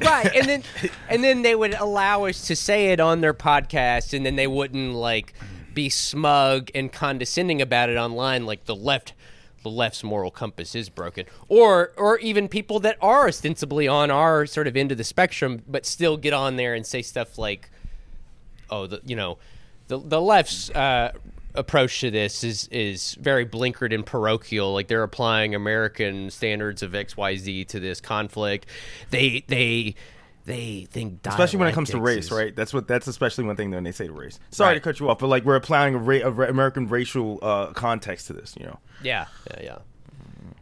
right, 0.00 0.34
and 0.34 0.48
then 0.48 0.62
and 1.08 1.22
then 1.22 1.42
they 1.42 1.54
would 1.54 1.74
allow 1.74 2.24
us 2.24 2.46
to 2.46 2.56
say 2.56 2.92
it 2.92 3.00
on 3.00 3.20
their 3.20 3.34
podcast, 3.34 4.14
and 4.14 4.24
then 4.24 4.36
they 4.36 4.46
wouldn't 4.46 4.94
like 4.94 5.34
be 5.74 5.88
smug 5.88 6.70
and 6.74 6.92
condescending 6.92 7.60
about 7.60 7.88
it 7.88 7.96
online, 7.96 8.46
like 8.46 8.64
the 8.64 8.76
left. 8.76 9.12
The 9.62 9.70
left's 9.70 10.04
moral 10.04 10.30
compass 10.30 10.74
is 10.74 10.90
broken, 10.90 11.24
or 11.48 11.92
or 11.96 12.18
even 12.18 12.48
people 12.48 12.80
that 12.80 12.98
are 13.00 13.28
ostensibly 13.28 13.88
on 13.88 14.10
our 14.10 14.44
sort 14.44 14.66
of 14.66 14.76
end 14.76 14.92
of 14.92 14.98
the 14.98 15.04
spectrum, 15.04 15.62
but 15.66 15.86
still 15.86 16.18
get 16.18 16.34
on 16.34 16.56
there 16.56 16.74
and 16.74 16.84
say 16.84 17.00
stuff 17.00 17.38
like, 17.38 17.70
"Oh, 18.70 18.86
the 18.86 19.00
you 19.04 19.16
know, 19.16 19.38
the 19.88 19.98
the 19.98 20.20
left's 20.20 20.70
uh, 20.70 21.12
approach 21.54 22.00
to 22.00 22.10
this 22.10 22.42
is 22.44 22.68
is 22.72 23.14
very 23.20 23.46
blinkered 23.46 23.94
and 23.94 24.04
parochial. 24.04 24.72
Like 24.72 24.88
they're 24.88 25.02
applying 25.02 25.54
American 25.54 26.30
standards 26.30 26.82
of 26.82 26.94
X 26.94 27.16
Y 27.16 27.36
Z 27.36 27.64
to 27.66 27.80
this 27.80 28.00
conflict. 28.00 28.66
They 29.10 29.44
they 29.48 29.94
they 30.46 30.86
think 30.90 31.26
especially 31.26 31.58
when 31.60 31.68
it 31.68 31.72
comes 31.74 31.88
to 31.90 32.00
race, 32.00 32.24
is- 32.26 32.30
right? 32.32 32.54
That's 32.54 32.74
what 32.74 32.86
that's 32.86 33.06
especially 33.06 33.44
one 33.44 33.56
thing 33.56 33.70
when 33.70 33.84
they 33.84 33.92
say 33.92 34.06
to 34.06 34.12
race. 34.12 34.38
Sorry 34.50 34.70
Right. 34.70 34.74
to 34.74 34.80
cut 34.80 35.00
you 35.00 35.08
off, 35.08 35.18
but 35.18 35.28
like 35.28 35.44
we're 35.44 35.56
applying 35.56 35.94
a, 35.94 35.98
ra- 35.98 36.20
a 36.24 36.30
ra- 36.30 36.48
American 36.48 36.86
racial 36.88 37.38
uh, 37.42 37.66
context 37.72 38.26
to 38.26 38.32
this, 38.34 38.54
you 38.58 38.66
know. 38.66 38.78
Yeah, 39.02 39.26
yeah, 39.52 39.62
yeah. 39.62 39.78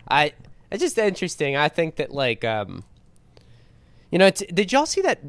I 0.09 0.35
it's 0.71 0.83
just 0.83 0.97
interesting. 0.99 1.57
I 1.57 1.69
think 1.69 1.97
that 1.97 2.13
like 2.13 2.45
um, 2.45 2.85
you 4.11 4.19
know, 4.19 4.27
it's, 4.27 4.43
did 4.53 4.71
y'all 4.73 4.87
see 4.87 5.01
that 5.03 5.21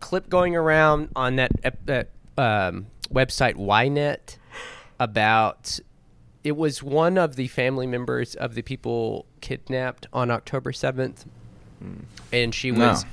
clip 0.00 0.28
going 0.28 0.56
around 0.56 1.10
on 1.14 1.36
that 1.36 1.52
ep- 1.62 1.84
that 1.86 2.08
um, 2.40 2.86
website 3.12 3.54
Ynet 3.56 4.36
about? 4.98 5.78
It 6.42 6.56
was 6.56 6.82
one 6.82 7.18
of 7.18 7.36
the 7.36 7.48
family 7.48 7.86
members 7.86 8.34
of 8.34 8.54
the 8.54 8.62
people 8.62 9.26
kidnapped 9.42 10.06
on 10.12 10.30
October 10.30 10.72
seventh, 10.72 11.26
and 12.32 12.54
she 12.54 12.70
No. 12.70 12.88
was 12.88 13.04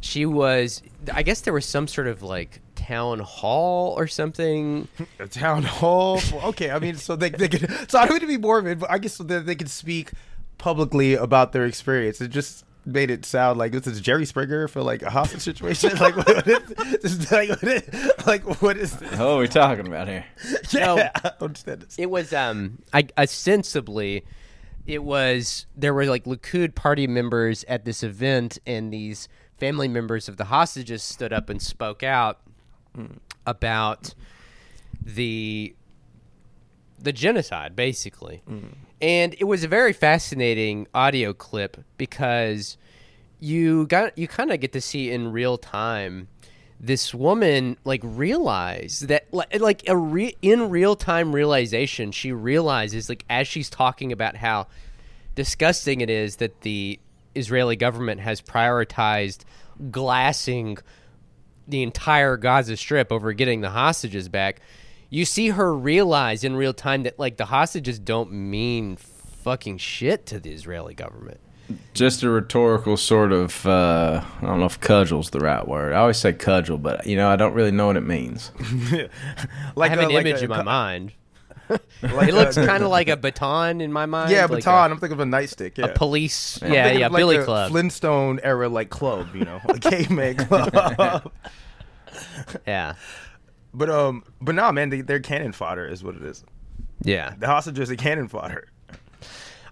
she 0.00 0.26
was. 0.26 0.82
I 1.12 1.22
guess 1.22 1.42
there 1.42 1.52
was 1.54 1.64
some 1.64 1.86
sort 1.88 2.06
of 2.08 2.22
like 2.22 2.60
town 2.74 3.20
hall 3.20 3.94
or 3.96 4.06
something. 4.06 4.88
A 5.20 5.26
town 5.28 5.62
hall. 5.62 6.20
okay, 6.44 6.70
I 6.70 6.78
mean, 6.80 6.96
so 6.96 7.14
they 7.16 7.30
they 7.30 7.48
could. 7.48 7.70
So 7.90 7.98
I 8.00 8.06
to 8.18 8.26
be 8.26 8.36
morbid, 8.36 8.80
but 8.80 8.90
I 8.90 8.98
guess 8.98 9.14
so 9.14 9.24
that 9.24 9.46
they 9.46 9.54
could 9.54 9.70
speak 9.70 10.10
publicly 10.58 11.14
about 11.14 11.52
their 11.52 11.64
experience. 11.66 12.20
It 12.20 12.28
just 12.28 12.64
made 12.86 13.10
it 13.10 13.24
sound 13.24 13.58
like 13.58 13.72
this 13.72 13.86
is 13.86 14.00
Jerry 14.00 14.26
Springer 14.26 14.68
for 14.68 14.82
like 14.82 15.02
a 15.02 15.10
hostage 15.10 15.40
situation. 15.40 15.96
like 15.98 16.16
what 16.16 16.46
is 16.46 17.18
this? 17.18 17.30
Like 17.32 17.48
what 17.50 17.62
is, 17.64 18.26
like 18.26 18.62
what 18.62 18.76
is 18.76 18.96
this? 18.96 19.10
what 19.12 19.20
are 19.20 19.38
we 19.38 19.48
talking 19.48 19.86
about 19.86 20.08
here? 20.08 20.24
Yeah, 20.72 20.94
No. 20.94 21.02
I 21.14 21.20
don't 21.22 21.42
understand 21.42 21.80
this. 21.82 21.98
it 21.98 22.10
was 22.10 22.32
um 22.32 22.78
I 22.92 23.06
ostensibly 23.16 24.24
it 24.86 25.02
was 25.02 25.66
there 25.76 25.94
were 25.94 26.04
like 26.06 26.24
Likud 26.24 26.74
party 26.74 27.06
members 27.06 27.64
at 27.68 27.84
this 27.84 28.02
event 28.02 28.58
and 28.66 28.92
these 28.92 29.28
family 29.58 29.88
members 29.88 30.28
of 30.28 30.36
the 30.36 30.44
hostages 30.44 31.02
stood 31.02 31.32
up 31.32 31.48
and 31.48 31.62
spoke 31.62 32.02
out 32.02 32.40
about 33.46 34.14
the 35.02 35.74
the 36.98 37.12
genocide 37.12 37.74
basically. 37.76 38.42
And 39.04 39.36
it 39.38 39.44
was 39.44 39.62
a 39.64 39.68
very 39.68 39.92
fascinating 39.92 40.86
audio 40.94 41.34
clip 41.34 41.76
because 41.98 42.78
you 43.38 43.86
got 43.86 44.16
you 44.16 44.26
kind 44.26 44.50
of 44.50 44.60
get 44.60 44.72
to 44.72 44.80
see 44.80 45.10
in 45.10 45.30
real 45.30 45.58
time 45.58 46.28
this 46.80 47.12
woman 47.12 47.76
like 47.84 48.00
realize 48.02 49.00
that 49.00 49.26
li- 49.30 49.58
like 49.58 49.86
a 49.90 49.94
re- 49.94 50.34
in 50.40 50.70
real 50.70 50.96
time 50.96 51.34
realization 51.34 52.12
she 52.12 52.32
realizes 52.32 53.10
like 53.10 53.26
as 53.28 53.46
she's 53.46 53.68
talking 53.68 54.10
about 54.10 54.36
how 54.36 54.66
disgusting 55.34 56.00
it 56.00 56.08
is 56.08 56.36
that 56.36 56.62
the 56.62 56.98
Israeli 57.34 57.76
government 57.76 58.22
has 58.22 58.40
prioritized 58.40 59.40
glassing 59.90 60.78
the 61.68 61.82
entire 61.82 62.38
Gaza 62.38 62.78
Strip 62.78 63.12
over 63.12 63.34
getting 63.34 63.60
the 63.60 63.70
hostages 63.70 64.30
back. 64.30 64.60
You 65.14 65.24
see 65.24 65.50
her 65.50 65.72
realize 65.72 66.42
in 66.42 66.56
real 66.56 66.74
time 66.74 67.04
that 67.04 67.20
like 67.20 67.36
the 67.36 67.44
hostages 67.44 68.00
don't 68.00 68.32
mean 68.32 68.96
fucking 68.96 69.78
shit 69.78 70.26
to 70.26 70.40
the 70.40 70.50
Israeli 70.50 70.92
government. 70.94 71.38
Just 71.94 72.24
a 72.24 72.28
rhetorical 72.28 72.96
sort 72.96 73.30
of, 73.32 73.64
uh, 73.64 74.22
I 74.42 74.44
don't 74.44 74.58
know 74.58 74.66
if 74.66 74.80
cudgel's 74.80 75.30
the 75.30 75.38
right 75.38 75.66
word. 75.66 75.92
I 75.92 75.98
always 76.00 76.16
say 76.18 76.32
cudgel, 76.32 76.78
but, 76.78 77.06
you 77.06 77.16
know, 77.16 77.28
I 77.30 77.36
don't 77.36 77.54
really 77.54 77.70
know 77.70 77.86
what 77.86 77.96
it 77.96 78.00
means. 78.02 78.50
like 79.76 79.90
I 79.92 79.94
have 79.94 80.00
a- 80.00 80.02
an 80.02 80.08
like 80.12 80.26
image 80.26 80.40
a- 80.40 80.44
in 80.44 80.50
my 80.50 80.62
mind. 80.62 81.12
like 81.68 82.28
It 82.28 82.34
looks 82.34 82.56
kind 82.70 82.82
of 82.82 82.90
like 82.90 83.06
a 83.08 83.16
baton 83.16 83.80
in 83.80 83.92
my 83.92 84.06
mind. 84.06 84.32
yeah, 84.32 84.42
like 84.46 84.64
baton. 84.64 84.90
A, 84.90 84.94
I'm 84.94 85.00
thinking 85.00 85.18
of 85.18 85.20
a 85.20 85.30
nightstick. 85.30 85.78
Yeah. 85.78 85.86
a 85.86 85.94
police. 85.94 86.60
I'm 86.60 86.72
Yeah, 86.72 86.90
yeah, 86.90 87.06
of 87.06 87.12
like 87.12 87.20
Billy 87.20 87.36
a 87.36 87.44
Club. 87.44 87.70
Flintstone 87.70 88.40
era 88.42 88.68
like 88.68 88.90
club, 88.90 89.28
you 89.34 89.44
know, 89.44 89.60
a 89.68 89.78
caveman 89.78 90.36
club. 90.36 91.30
Yeah. 92.66 92.94
But 93.74 93.90
um, 93.90 94.24
but 94.40 94.54
nah, 94.54 94.72
man, 94.72 94.90
they, 94.90 95.00
they're 95.00 95.20
cannon 95.20 95.52
fodder 95.52 95.86
is 95.86 96.02
what 96.02 96.14
it 96.14 96.22
is. 96.22 96.44
Yeah. 97.02 97.34
The 97.38 97.46
hostages 97.46 97.90
are 97.90 97.96
cannon 97.96 98.28
fodder. 98.28 98.68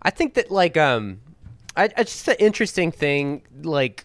I 0.02 0.10
think 0.10 0.34
that 0.34 0.50
like 0.50 0.76
um, 0.76 1.20
I, 1.76 1.84
it's 1.96 2.12
just 2.12 2.28
an 2.28 2.36
interesting 2.38 2.92
thing. 2.92 3.42
Like, 3.62 4.04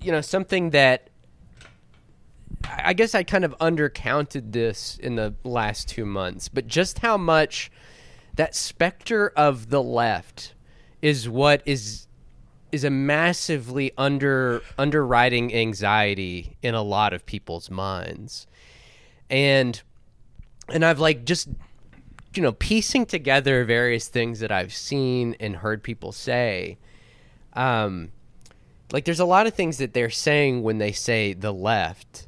you 0.00 0.12
know, 0.12 0.20
something 0.20 0.70
that 0.70 1.08
I 2.64 2.90
I 2.90 2.92
guess 2.92 3.14
I 3.14 3.22
kind 3.22 3.44
of 3.44 3.56
undercounted 3.58 4.52
this 4.52 4.98
in 4.98 5.16
the 5.16 5.34
last 5.44 5.88
two 5.88 6.04
months, 6.04 6.48
but 6.48 6.66
just 6.66 6.98
how 6.98 7.16
much 7.16 7.70
that 8.34 8.54
specter 8.54 9.32
of 9.36 9.70
the 9.70 9.82
left 9.82 10.54
is 11.00 11.28
what 11.28 11.62
is 11.64 12.08
is 12.74 12.82
a 12.82 12.90
massively 12.90 13.92
under 13.96 14.60
underwriting 14.76 15.54
anxiety 15.54 16.56
in 16.60 16.74
a 16.74 16.82
lot 16.82 17.12
of 17.12 17.24
people's 17.24 17.70
minds, 17.70 18.48
and 19.30 19.80
and 20.68 20.84
I've 20.84 20.98
like 20.98 21.24
just 21.24 21.48
you 22.34 22.42
know 22.42 22.50
piecing 22.50 23.06
together 23.06 23.64
various 23.64 24.08
things 24.08 24.40
that 24.40 24.50
I've 24.50 24.74
seen 24.74 25.36
and 25.38 25.54
heard 25.54 25.84
people 25.84 26.10
say. 26.10 26.78
Um, 27.52 28.10
like 28.92 29.04
there's 29.04 29.20
a 29.20 29.24
lot 29.24 29.46
of 29.46 29.54
things 29.54 29.78
that 29.78 29.94
they're 29.94 30.10
saying 30.10 30.64
when 30.64 30.78
they 30.78 30.90
say 30.90 31.32
the 31.32 31.52
left, 31.52 32.26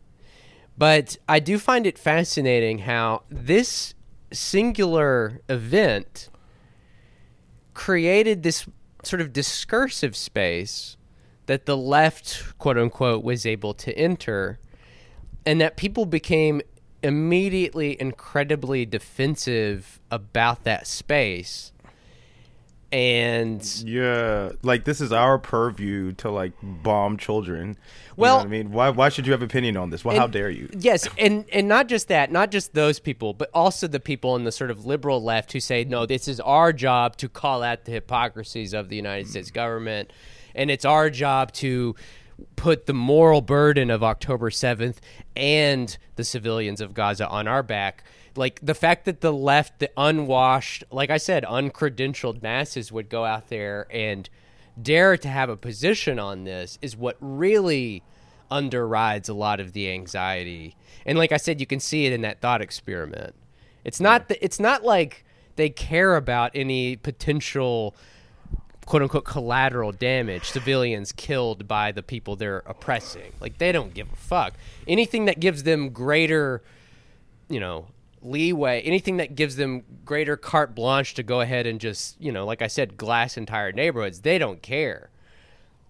but 0.78 1.16
I 1.28 1.40
do 1.40 1.58
find 1.58 1.88
it 1.88 1.98
fascinating 1.98 2.78
how 2.78 3.24
this 3.28 3.94
singular 4.32 5.40
event 5.48 6.28
created 7.74 8.44
this 8.44 8.64
sort 9.06 9.20
of 9.20 9.32
discursive 9.32 10.16
space 10.16 10.96
that 11.46 11.66
the 11.66 11.76
left, 11.76 12.58
quote 12.58 12.76
unquote, 12.76 13.22
was 13.22 13.46
able 13.46 13.72
to 13.74 13.96
enter, 13.96 14.58
and 15.44 15.60
that 15.60 15.76
people 15.76 16.06
became 16.06 16.60
immediately 17.02 17.96
incredibly 18.00 18.84
defensive 18.84 20.00
about 20.10 20.64
that 20.64 20.86
space. 20.86 21.72
And 22.96 23.62
Yeah, 23.84 24.52
like 24.62 24.84
this 24.84 25.02
is 25.02 25.12
our 25.12 25.38
purview 25.38 26.12
to 26.12 26.30
like 26.30 26.52
bomb 26.62 27.18
children. 27.18 27.68
You 27.68 27.74
Well- 28.16 28.38
know 28.38 28.44
I 28.44 28.46
mean, 28.46 28.72
why 28.72 28.88
why 28.88 29.10
should 29.10 29.26
you 29.26 29.32
have 29.32 29.42
opinion 29.42 29.76
on 29.76 29.90
this? 29.90 30.02
Well, 30.02 30.16
how 30.16 30.26
dare 30.26 30.48
you? 30.48 30.70
Yes, 30.72 31.06
and 31.18 31.44
and 31.52 31.68
not 31.68 31.88
just 31.88 32.08
that, 32.08 32.32
not 32.32 32.50
just 32.50 32.72
those 32.72 32.98
people, 32.98 33.34
but 33.34 33.50
also 33.52 33.86
the 33.86 34.00
people 34.00 34.34
in 34.34 34.44
the 34.44 34.52
sort 34.52 34.70
of 34.70 34.86
liberal 34.86 35.22
left 35.22 35.52
who 35.52 35.60
say, 35.60 35.84
"No, 35.84 36.06
this 36.06 36.26
is 36.26 36.40
our 36.40 36.72
job 36.72 37.18
to 37.18 37.28
call 37.28 37.62
out 37.62 37.84
the 37.84 37.92
hypocrisies 37.92 38.72
of 38.72 38.88
the 38.88 38.96
United 38.96 39.28
States 39.28 39.50
government, 39.50 40.10
and 40.54 40.70
it's 40.70 40.86
our 40.86 41.10
job 41.10 41.52
to 41.52 41.94
put 42.56 42.86
the 42.86 42.94
moral 42.94 43.42
burden 43.42 43.90
of 43.90 44.02
October 44.02 44.48
7th 44.48 45.00
and 45.36 45.98
the 46.16 46.24
civilians 46.24 46.80
of 46.80 46.94
Gaza 46.94 47.28
on 47.28 47.46
our 47.46 47.62
back." 47.62 48.04
Like 48.36 48.60
the 48.62 48.74
fact 48.74 49.04
that 49.04 49.20
the 49.20 49.32
left, 49.32 49.78
the 49.78 49.90
unwashed, 49.96 50.84
like 50.90 51.10
I 51.10 51.16
said, 51.16 51.44
uncredentialed 51.44 52.42
masses 52.42 52.92
would 52.92 53.08
go 53.08 53.24
out 53.24 53.48
there 53.48 53.86
and 53.90 54.28
dare 54.80 55.16
to 55.16 55.28
have 55.28 55.48
a 55.48 55.56
position 55.56 56.18
on 56.18 56.44
this 56.44 56.78
is 56.82 56.96
what 56.96 57.16
really 57.20 58.02
underrides 58.50 59.28
a 59.28 59.34
lot 59.34 59.60
of 59.60 59.72
the 59.72 59.90
anxiety. 59.90 60.76
And 61.04 61.18
like 61.18 61.32
I 61.32 61.36
said, 61.36 61.60
you 61.60 61.66
can 61.66 61.80
see 61.80 62.06
it 62.06 62.12
in 62.12 62.20
that 62.22 62.40
thought 62.40 62.60
experiment. 62.60 63.34
It's 63.84 64.00
not 64.00 64.28
that 64.28 64.44
it's 64.44 64.60
not 64.60 64.84
like 64.84 65.24
they 65.56 65.70
care 65.70 66.16
about 66.16 66.50
any 66.54 66.96
potential 66.96 67.94
quote 68.84 69.02
unquote 69.02 69.24
collateral 69.24 69.92
damage, 69.92 70.44
civilians 70.44 71.12
killed 71.12 71.66
by 71.66 71.92
the 71.92 72.02
people 72.02 72.36
they're 72.36 72.62
oppressing. 72.66 73.32
Like 73.40 73.58
they 73.58 73.72
don't 73.72 73.94
give 73.94 74.12
a 74.12 74.16
fuck. 74.16 74.54
Anything 74.86 75.24
that 75.26 75.40
gives 75.40 75.64
them 75.64 75.90
greater, 75.90 76.62
you 77.48 77.60
know, 77.60 77.86
leeway, 78.22 78.80
anything 78.82 79.18
that 79.18 79.34
gives 79.34 79.56
them 79.56 79.84
greater 80.04 80.36
carte 80.36 80.74
blanche 80.74 81.14
to 81.14 81.22
go 81.22 81.40
ahead 81.40 81.66
and 81.66 81.80
just, 81.80 82.20
you 82.20 82.32
know, 82.32 82.44
like 82.44 82.62
I 82.62 82.66
said, 82.66 82.96
glass 82.96 83.36
entire 83.36 83.72
neighborhoods, 83.72 84.20
they 84.20 84.38
don't 84.38 84.62
care. 84.62 85.10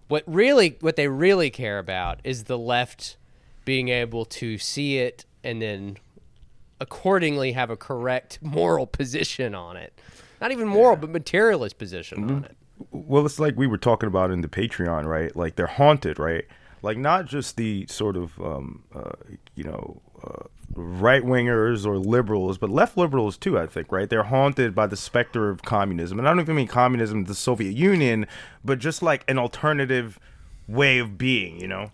What 0.07 0.23
really 0.25 0.77
what 0.79 0.95
they 0.95 1.07
really 1.07 1.49
care 1.49 1.79
about 1.79 2.19
is 2.23 2.45
the 2.45 2.57
left 2.57 3.17
being 3.65 3.89
able 3.89 4.23
to 4.23 4.57
see 4.57 4.99
it 4.99 5.25
and 5.43 5.61
then 5.61 5.97
accordingly 6.79 7.51
have 7.53 7.69
a 7.69 7.75
correct 7.75 8.39
moral 8.41 8.87
position 8.87 9.53
on 9.53 9.75
it. 9.75 9.99
Not 10.39 10.51
even 10.51 10.67
moral, 10.67 10.95
but 10.95 11.09
materialist 11.09 11.77
position 11.77 12.29
on 12.29 12.43
it. 12.45 12.57
Well, 12.91 13.25
it's 13.25 13.39
like 13.39 13.57
we 13.57 13.67
were 13.67 13.77
talking 13.77 14.07
about 14.07 14.31
in 14.31 14.41
the 14.41 14.47
Patreon, 14.47 15.05
right? 15.05 15.35
Like 15.35 15.55
they're 15.55 15.67
haunted, 15.67 16.19
right? 16.19 16.45
Like 16.83 16.97
not 16.97 17.25
just 17.25 17.57
the 17.57 17.87
sort 17.87 18.15
of 18.15 18.39
um, 18.39 18.83
uh, 18.93 19.11
you 19.55 19.63
know 19.63 20.01
right 20.73 21.23
wingers 21.23 21.85
or 21.85 21.97
liberals, 21.97 22.57
but 22.57 22.69
left 22.69 22.97
liberals 22.97 23.37
too. 23.37 23.57
I 23.57 23.65
think, 23.67 23.91
right? 23.91 24.09
They're 24.09 24.23
haunted 24.23 24.75
by 24.75 24.87
the 24.87 24.97
specter 24.97 25.49
of 25.49 25.63
communism, 25.63 26.19
and 26.19 26.27
I 26.27 26.31
don't 26.31 26.39
even 26.39 26.55
mean 26.55 26.67
communism, 26.67 27.25
the 27.25 27.35
Soviet 27.35 27.75
Union, 27.75 28.27
but 28.63 28.79
just 28.79 29.01
like 29.01 29.23
an 29.27 29.37
alternative 29.37 30.19
way 30.67 30.99
of 30.99 31.17
being. 31.17 31.59
You 31.59 31.67
know? 31.67 31.91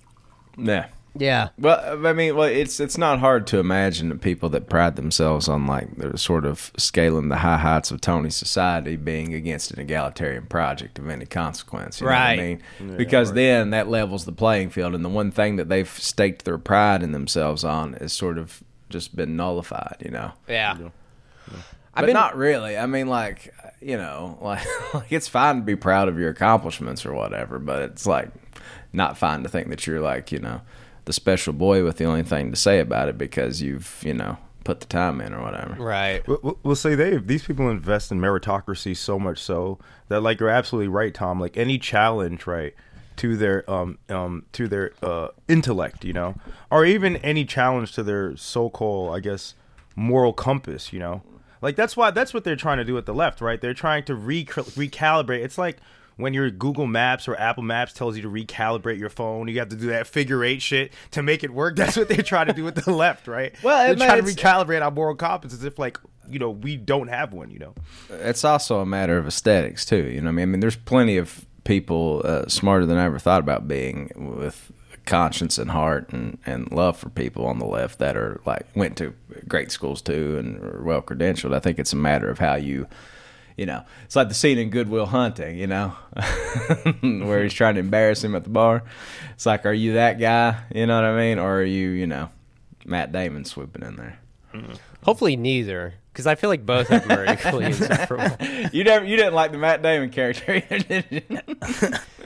Yeah. 0.58 0.88
Yeah. 1.16 1.50
Well, 1.60 2.06
I 2.06 2.14
mean, 2.14 2.36
well, 2.36 2.48
it's 2.48 2.80
it's 2.80 2.98
not 2.98 3.20
hard 3.20 3.46
to 3.48 3.60
imagine 3.60 4.10
that 4.10 4.22
people 4.22 4.50
that 4.50 4.68
pride 4.70 4.96
themselves 4.96 5.48
on 5.48 5.68
like 5.68 5.96
they're 5.96 6.18
sort 6.18 6.46
of 6.46 6.72
scaling 6.78 7.30
the 7.30 7.38
high 7.38 7.58
heights 7.58 7.92
of 7.92 8.02
Tony 8.02 8.30
society 8.32 8.96
being 8.96 9.34
against 9.34 9.72
an 9.72 9.80
egalitarian 9.80 10.48
project 10.48 10.98
of 10.98 11.08
any 11.10 11.26
consequence. 11.26 12.02
You 12.02 12.08
know 12.08 12.14
what 12.14 12.20
Right. 12.20 12.40
I 12.40 12.84
mean, 12.84 12.98
because 12.98 13.34
then 13.34 13.70
that 13.70 13.88
levels 13.88 14.26
the 14.26 14.32
playing 14.32 14.72
field, 14.72 14.96
and 14.96 15.06
the 15.06 15.10
one 15.10 15.32
thing 15.32 15.58
that 15.58 15.70
they've 15.70 15.90
staked 15.90 16.46
their 16.46 16.58
pride 16.58 17.04
in 17.04 17.12
themselves 17.12 17.64
on 17.64 17.94
is 17.96 18.12
sort 18.12 18.38
of 18.38 18.64
just 18.90 19.16
been 19.16 19.36
nullified. 19.36 19.98
You 20.00 20.12
know. 20.12 20.32
Yeah. 20.48 20.78
But 20.80 20.92
I've 21.96 22.06
been 22.08 22.14
not 22.14 22.36
really. 22.36 22.76
I 22.76 22.88
mean, 22.88 23.08
like 23.08 23.54
you 23.82 23.98
know, 23.98 24.40
like, 24.42 24.66
like 24.94 25.12
it's 25.12 25.28
fine 25.28 25.58
to 25.58 25.62
be 25.62 25.76
proud 25.76 26.08
of 26.08 26.18
your 26.18 26.30
accomplishments 26.30 27.06
or 27.06 27.14
whatever, 27.14 27.60
but 27.60 27.84
it's 27.84 28.08
like 28.08 28.30
not 28.92 29.18
fine 29.18 29.44
to 29.44 29.50
think 29.50 29.70
that 29.70 29.86
you're 29.86 30.02
like 30.02 30.32
you 30.32 30.40
know 30.40 30.62
the 31.06 31.14
special 31.14 31.54
boy 31.54 31.84
with 31.84 31.98
the 31.98 32.06
only 32.06 32.24
thing 32.24 32.50
to 32.52 32.56
say 32.56 32.80
about 32.80 33.10
it 33.10 33.18
because 33.18 33.62
you've 33.62 34.02
you 34.06 34.14
know 34.14 34.38
put 34.64 34.80
the 34.80 34.86
time 34.86 35.20
in 35.20 35.34
or 35.34 35.42
whatever. 35.44 35.74
right. 35.84 36.26
We'll- 36.28 36.40
We'll 36.42 36.60
we'll 36.64 36.76
say 36.76 36.96
they 36.96 37.18
these 37.18 37.44
people 37.44 37.70
invest 37.70 38.12
in 38.12 38.20
meritocracy 38.20 38.96
so 38.96 39.20
much 39.20 39.40
so 39.40 39.78
that 40.08 40.22
like 40.22 40.40
you're 40.40 40.50
absolutely 40.50 40.88
right, 40.88 41.14
Tom. 41.14 41.40
Like 41.40 41.58
any 41.58 41.78
challenge, 41.78 42.48
right, 42.48 42.74
to 43.18 43.36
their 43.36 43.70
um 43.70 43.98
um 44.10 44.46
to 44.54 44.68
their 44.70 44.92
uh 45.02 45.28
intellect, 45.50 46.06
you 46.06 46.14
know, 46.14 46.36
or 46.72 46.86
even 46.86 47.18
any 47.18 47.44
challenge 47.46 47.92
to 47.94 48.04
their 48.04 48.38
so-called, 48.38 49.14
I 49.16 49.20
guess, 49.20 49.54
moral 49.98 50.32
compass, 50.34 50.94
you 50.94 51.00
know. 51.00 51.22
Like 51.62 51.76
that's 51.76 51.96
why 51.98 52.12
that's 52.12 52.34
what 52.34 52.44
they're 52.46 52.56
trying 52.56 52.78
to 52.78 52.86
do 52.86 52.98
at 52.98 53.06
the 53.06 53.14
left, 53.14 53.42
right? 53.42 53.60
They're 53.60 53.74
trying 53.74 54.04
to 54.06 54.16
re- 54.16 54.46
recalibrate. 54.46 55.44
It's 55.44 55.58
like 55.58 55.78
when 56.18 56.34
your 56.34 56.50
Google 56.50 56.88
Maps 56.88 57.28
or 57.28 57.36
Apple 57.36 57.64
Maps 57.64 57.94
tells 57.94 58.16
you 58.16 58.22
to 58.24 58.30
recalibrate 58.30 59.00
your 59.00 59.10
phone, 59.10 59.48
you 59.48 59.60
have 59.60 59.70
to 59.70 59.76
do 59.76 59.88
that 59.88 60.08
figure 60.08 60.44
eight 60.44 60.62
shit 60.62 60.94
to 61.12 61.24
make 61.24 61.44
it 61.44 61.52
work. 61.52 61.76
That's 61.84 61.98
what 61.98 62.08
they 62.08 62.18
try 62.18 62.44
to 62.44 62.54
do 62.54 62.64
with 62.64 62.76
the 62.76 62.92
left, 62.92 63.28
right? 63.28 63.54
Well, 63.64 63.96
they're 63.96 64.08
I 64.08 64.20
trying 64.20 64.26
to 64.26 64.32
recalibrate 64.32 64.82
our 64.82 64.92
moral 64.92 65.16
compass 65.16 65.54
as 65.54 65.64
if 65.64 65.80
like 65.80 65.98
you 66.30 66.40
know 66.40 66.50
we 66.50 66.78
don't 66.78 67.08
have 67.08 67.34
one. 67.34 67.52
You 67.52 67.60
know, 67.60 67.76
It's 68.10 68.44
also 68.44 68.80
a 68.80 68.86
matter 68.86 69.18
of 69.18 69.28
aesthetics 69.28 69.86
too. 69.86 70.04
You 70.04 70.22
know, 70.22 70.26
what 70.26 70.30
I 70.30 70.32
mean, 70.34 70.44
I 70.44 70.46
mean, 70.48 70.60
there's 70.60 70.76
plenty 70.76 71.18
of 71.18 71.46
people 71.64 72.22
uh, 72.26 72.48
smarter 72.48 72.86
than 72.86 72.98
I 72.98 73.06
ever 73.06 73.20
thought 73.20 73.40
about 73.40 73.68
being 73.68 74.12
with 74.38 74.72
conscience 75.06 75.58
and 75.58 75.72
heart 75.72 76.10
and, 76.14 76.38
and 76.46 76.72
love 76.72 76.98
for 76.98 77.10
people 77.10 77.46
on 77.46 77.60
the 77.60 77.66
left 77.66 78.00
that 78.00 78.16
are 78.16 78.40
like 78.46 78.66
went 78.76 78.98
to 78.98 79.14
great 79.48 79.72
schools 79.72 80.02
too 80.02 80.38
and 80.38 80.58
are 80.64 80.82
well 80.84 81.02
credentialed. 81.02 81.54
I 81.54 81.60
think 81.60 81.80
it's 81.80 81.94
a 81.94 81.98
matter 81.98 82.30
of 82.30 82.40
how 82.40 82.56
you, 82.56 82.88
you 83.58 83.66
know, 83.66 83.84
it's 84.04 84.16
like 84.16 84.30
the 84.30 84.34
scene 84.34 84.58
in 84.58 84.70
Good 84.70 84.90
Will 84.90 85.06
Hunting, 85.06 85.58
you 85.58 85.68
know, 85.68 85.90
where 87.02 87.44
he's 87.44 87.54
trying 87.54 87.76
to 87.76 87.80
embarrass 87.80 88.24
him 88.24 88.36
at 88.36 88.44
the 88.44 88.50
bar. 88.50 88.84
It's 89.34 89.46
like, 89.46 89.66
are 89.66 89.74
you 89.74 89.94
that 89.94 90.20
guy? 90.20 90.64
You 90.74 90.88
know 90.88 90.96
what 90.96 91.06
I 91.06 91.18
mean, 91.18 91.40
or 91.40 91.60
are 91.60 91.64
you, 91.64 91.90
you 91.90 92.08
know, 92.08 92.30
Matt 92.86 93.12
Damon 93.12 93.46
swooping 93.46 93.84
in 93.84 93.96
there? 93.96 94.20
Mm-hmm. 94.54 94.74
Hopefully 95.04 95.36
neither, 95.36 95.96
because 96.12 96.28
I 96.28 96.36
feel 96.36 96.50
like 96.50 96.66
both 96.66 96.92
of 96.92 97.08
them 97.08 97.20
are 97.20 97.32
equally 97.32 97.66
insufferable. 97.68 98.38
You 98.72 98.84
never, 98.84 99.06
you 99.06 99.18
didn't 99.18 99.34
like 99.34 99.52
the 99.52 99.58
Matt 99.58 99.82
Damon 99.82 100.10
character, 100.10 100.56
either, 100.56 100.80
did 101.02 101.06
you? 101.10 101.22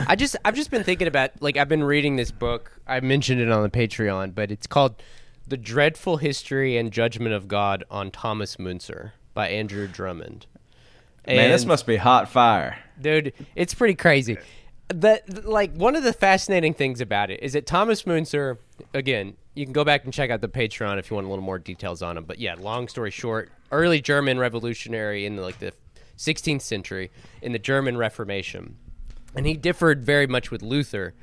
I 0.07 0.15
just 0.15 0.35
I've 0.45 0.55
just 0.55 0.71
been 0.71 0.83
thinking 0.83 1.07
about 1.07 1.31
like 1.41 1.57
I've 1.57 1.69
been 1.69 1.83
reading 1.83 2.15
this 2.15 2.31
book. 2.31 2.79
I 2.87 2.99
mentioned 2.99 3.41
it 3.41 3.49
on 3.49 3.63
the 3.63 3.69
Patreon, 3.69 4.35
but 4.35 4.51
it's 4.51 4.67
called 4.67 5.01
The 5.47 5.57
Dreadful 5.57 6.17
History 6.17 6.77
and 6.77 6.91
Judgment 6.91 7.33
of 7.33 7.47
God 7.47 7.83
on 7.89 8.11
Thomas 8.11 8.57
Müntzer 8.57 9.11
by 9.33 9.49
Andrew 9.49 9.87
Drummond. 9.87 10.45
Man, 11.27 11.51
this 11.51 11.65
must 11.65 11.85
be 11.85 11.95
hot 11.97 12.29
fire. 12.29 12.77
dude 13.01 13.33
it's 13.55 13.73
pretty 13.73 13.95
crazy 13.95 14.37
the, 14.89 15.21
like 15.43 15.73
one 15.73 15.95
of 15.95 16.03
the 16.03 16.13
fascinating 16.13 16.73
things 16.73 17.01
about 17.01 17.29
it 17.29 17.41
is 17.43 17.53
that 17.53 17.65
thomas 17.65 18.03
müntzer 18.03 18.57
again 18.93 19.35
you 19.53 19.65
can 19.65 19.73
go 19.73 19.83
back 19.83 20.03
and 20.05 20.13
check 20.13 20.29
out 20.29 20.39
the 20.41 20.47
patreon 20.47 20.97
if 20.97 21.09
you 21.09 21.15
want 21.15 21.27
a 21.27 21.29
little 21.29 21.43
more 21.43 21.59
details 21.59 22.01
on 22.01 22.17
him 22.17 22.23
but 22.23 22.39
yeah 22.39 22.55
long 22.57 22.87
story 22.87 23.11
short 23.11 23.51
early 23.71 23.99
german 24.01 24.39
revolutionary 24.39 25.25
in 25.25 25.35
the, 25.35 25.41
like 25.41 25.59
the 25.59 25.73
16th 26.17 26.61
century 26.61 27.11
in 27.41 27.51
the 27.51 27.59
german 27.59 27.97
reformation 27.97 28.77
and 29.35 29.45
he 29.45 29.55
differed 29.55 30.05
very 30.05 30.25
much 30.25 30.49
with 30.51 30.61
luther 30.61 31.13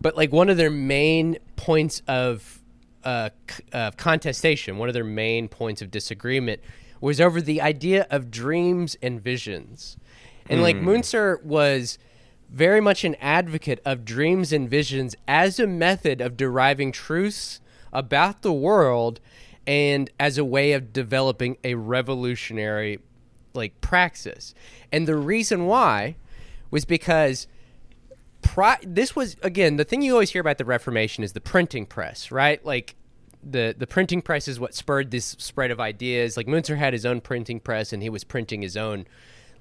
but 0.00 0.16
like 0.16 0.32
one 0.32 0.48
of 0.48 0.56
their 0.56 0.70
main 0.70 1.36
points 1.56 2.00
of 2.08 2.60
uh, 3.04 3.30
c- 3.48 3.62
uh, 3.72 3.90
contestation, 3.92 4.78
one 4.78 4.88
of 4.88 4.94
their 4.94 5.04
main 5.04 5.46
points 5.48 5.80
of 5.80 5.92
disagreement, 5.92 6.60
was 7.00 7.20
over 7.20 7.40
the 7.40 7.60
idea 7.60 8.06
of 8.10 8.30
dreams 8.30 8.96
and 9.02 9.20
visions. 9.20 9.96
And 10.48 10.62
like 10.62 10.76
hmm. 10.76 10.88
Müntzer 10.88 11.42
was 11.42 11.98
very 12.48 12.80
much 12.80 13.04
an 13.04 13.16
advocate 13.16 13.80
of 13.84 14.04
dreams 14.04 14.52
and 14.52 14.70
visions 14.70 15.16
as 15.26 15.58
a 15.58 15.66
method 15.66 16.20
of 16.20 16.36
deriving 16.36 16.92
truths 16.92 17.60
about 17.92 18.42
the 18.42 18.52
world 18.52 19.20
and 19.66 20.10
as 20.20 20.38
a 20.38 20.44
way 20.44 20.72
of 20.72 20.92
developing 20.92 21.56
a 21.64 21.74
revolutionary 21.74 23.00
like 23.54 23.80
praxis. 23.80 24.54
And 24.92 25.08
the 25.08 25.16
reason 25.16 25.66
why 25.66 26.16
was 26.70 26.84
because 26.84 27.46
pri- 28.42 28.78
this 28.82 29.16
was 29.16 29.36
again 29.42 29.76
the 29.76 29.84
thing 29.84 30.02
you 30.02 30.12
always 30.12 30.30
hear 30.30 30.40
about 30.40 30.58
the 30.58 30.64
Reformation 30.64 31.24
is 31.24 31.32
the 31.32 31.40
printing 31.40 31.86
press, 31.86 32.30
right? 32.30 32.64
Like 32.64 32.94
the 33.48 33.74
the 33.76 33.86
printing 33.86 34.22
press 34.22 34.48
is 34.48 34.58
what 34.58 34.74
spurred 34.74 35.10
this 35.10 35.36
spread 35.38 35.70
of 35.70 35.80
ideas. 35.80 36.36
Like 36.36 36.46
Müntzer 36.46 36.76
had 36.76 36.92
his 36.92 37.06
own 37.06 37.20
printing 37.20 37.60
press, 37.60 37.92
and 37.92 38.02
he 38.02 38.10
was 38.10 38.24
printing 38.24 38.62
his 38.62 38.76
own 38.76 39.06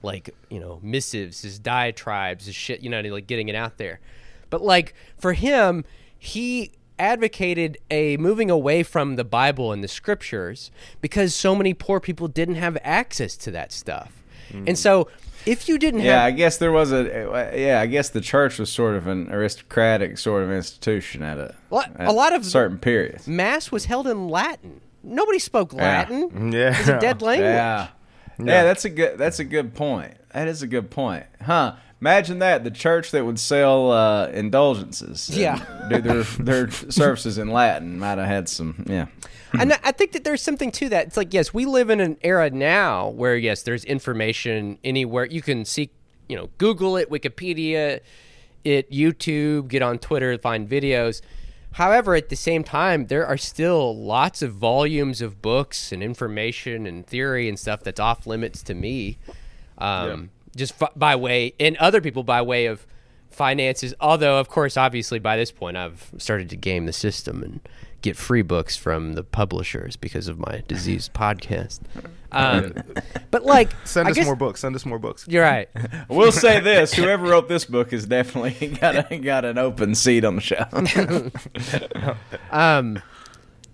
like 0.02 0.30
you 0.50 0.60
know 0.60 0.80
missives, 0.82 1.42
his 1.42 1.60
diatribes, 1.60 2.46
his 2.46 2.56
shit, 2.56 2.82
you 2.82 2.90
know, 2.90 3.02
like 3.02 3.28
getting 3.28 3.50
it 3.50 3.56
out 3.56 3.78
there. 3.78 4.00
But 4.50 4.62
like 4.62 4.94
for 5.18 5.34
him, 5.34 5.86
he 6.18 6.72
advocated 6.98 7.78
a 7.92 8.18
moving 8.18 8.50
away 8.50 8.82
from 8.82 9.16
the 9.16 9.24
Bible 9.24 9.72
and 9.72 9.84
the 9.84 9.88
scriptures 9.88 10.72
because 11.02 11.36
so 11.36 11.54
many 11.54 11.74
poor 11.74 12.00
people 12.00 12.28
didn't 12.28 12.56
have 12.56 12.78
access 12.82 13.36
to 13.38 13.52
that 13.52 13.72
stuff. 13.72 14.24
And 14.52 14.68
mm. 14.70 14.78
so 14.78 15.10
if 15.46 15.68
you 15.70 15.78
didn't 15.78 16.02
have 16.02 16.08
Yeah, 16.08 16.24
I 16.24 16.32
guess 16.32 16.58
there 16.58 16.72
was 16.72 16.92
a. 16.92 17.52
Yeah, 17.56 17.80
I 17.82 17.86
guess 17.86 18.10
the 18.10 18.22
church 18.22 18.60
was 18.60 18.70
sort 18.70 18.96
of 18.96 19.08
an 19.08 19.32
aristocratic 19.32 20.18
sort 20.18 20.44
of 20.44 20.52
institution 20.52 21.22
at 21.24 21.38
a 21.38 21.56
Lot- 21.70 21.92
at 21.98 22.08
a 22.08 22.12
lot 22.12 22.34
of- 22.34 22.46
certain 22.46 22.78
periods. 22.78 23.28
mass 23.28 23.72
was 23.72 23.86
held 23.86 24.08
in 24.08 24.28
Latin. 24.28 24.82
Nobody 25.04 25.40
spoke 25.40 25.74
Latin. 25.74 26.52
Yeah. 26.54 26.78
It's 26.80 26.90
a 26.90 27.00
dead 27.00 27.22
language. 27.22 27.46
Yeah. 27.48 27.88
yeah, 28.40 28.64
that's 28.64 28.86
a 28.86 28.90
good. 28.90 29.18
That's 29.18 29.40
a 29.40 29.44
good 29.46 29.74
point. 29.76 30.14
That 30.34 30.48
is 30.48 30.62
a 30.64 30.68
good 30.68 30.90
point, 30.92 31.26
huh? 31.42 31.76
Imagine 32.06 32.38
that 32.38 32.64
the 32.64 32.70
church 32.70 33.10
that 33.12 33.26
would 33.26 33.40
sell 33.40 33.92
uh, 33.92 34.28
indulgences, 34.28 35.28
Yeah. 35.28 35.66
do 35.90 36.02
their 36.02 36.22
their 36.24 36.70
services 36.70 37.40
in 37.40 37.50
Latin 37.50 37.98
might 37.98 38.20
have 38.20 38.28
had 38.28 38.48
some. 38.48 38.86
Yeah, 38.88 39.08
and 39.60 39.74
I- 39.74 39.80
I 39.86 39.92
think 39.92 40.12
that 40.12 40.24
there's 40.24 40.44
something 40.44 40.72
to 40.74 40.90
that. 40.90 41.08
It's 41.08 41.18
like 41.18 41.34
yes, 41.34 41.52
we 41.52 41.66
live 41.66 41.90
in 41.90 42.00
an 42.00 42.18
era 42.22 42.52
now 42.52 43.10
where 43.10 43.36
yes, 43.36 43.64
there's 43.64 43.84
information 43.86 44.78
anywhere. 44.84 45.26
You 45.26 45.42
can 45.42 45.66
seek, 45.66 45.90
you 46.30 46.36
know, 46.36 46.52
Google 46.60 46.96
it, 46.96 47.10
Wikipedia, 47.10 48.02
it, 48.64 48.92
YouTube, 48.92 49.68
get 49.68 49.82
on 49.82 49.98
Twitter, 49.98 50.38
find 50.38 50.70
videos. 50.70 51.24
However, 51.72 52.14
at 52.14 52.30
the 52.30 52.36
same 52.36 52.64
time, 52.64 53.08
there 53.08 53.26
are 53.26 53.36
still 53.38 53.98
lots 53.98 54.44
of 54.44 54.54
volumes 54.54 55.22
of 55.24 55.42
books 55.42 55.92
and 55.92 56.04
information 56.04 56.86
and 56.86 57.06
theory 57.08 57.50
and 57.50 57.58
stuff 57.58 57.82
that's 57.82 58.00
off 58.00 58.28
limits 58.28 58.62
to 58.62 58.76
me. 58.76 59.18
Um, 59.80 60.30
Just 60.56 60.82
f- 60.82 60.92
by 60.96 61.16
way, 61.16 61.54
and 61.60 61.76
other 61.78 62.02
people 62.02 62.24
by 62.24 62.42
way 62.42 62.66
of 62.68 62.86
finances. 63.30 63.94
Although, 64.00 64.40
of 64.40 64.48
course, 64.50 64.78
obviously, 64.78 65.20
by 65.20 65.36
this 65.38 65.52
point, 65.52 65.76
I've 65.78 66.12
started 66.18 66.50
to 66.52 66.56
game 66.56 66.86
the 66.86 66.94
system 66.94 67.44
and 67.44 67.60
get 68.02 68.16
free 68.16 68.42
books 68.44 68.78
from 68.78 69.14
the 69.14 69.24
publishers 69.24 69.96
because 69.96 70.28
of 70.28 70.40
my 70.40 70.64
diseased 70.68 71.14
podcast. 71.14 71.80
Um, 72.32 72.74
but 73.32 73.46
like, 73.46 73.70
Send 73.86 74.10
I 74.10 74.12
us 74.12 74.18
guess- 74.18 74.26
more 74.26 74.36
books. 74.36 74.60
Send 74.60 74.76
us 74.76 74.86
more 74.86 75.00
books. 75.00 75.26
You're 75.26 75.44
right. 75.44 75.70
we'll 76.10 76.34
say 76.34 76.60
this: 76.60 76.94
whoever 76.94 77.28
wrote 77.30 77.48
this 77.48 77.64
book 77.64 77.92
has 77.92 78.06
definitely 78.06 78.76
got 78.82 79.10
a, 79.10 79.18
got 79.20 79.46
an 79.46 79.58
open 79.58 79.96
seat 79.96 80.26
on 80.26 80.36
the 80.36 80.42
show. 80.42 80.66
Um, 82.52 83.02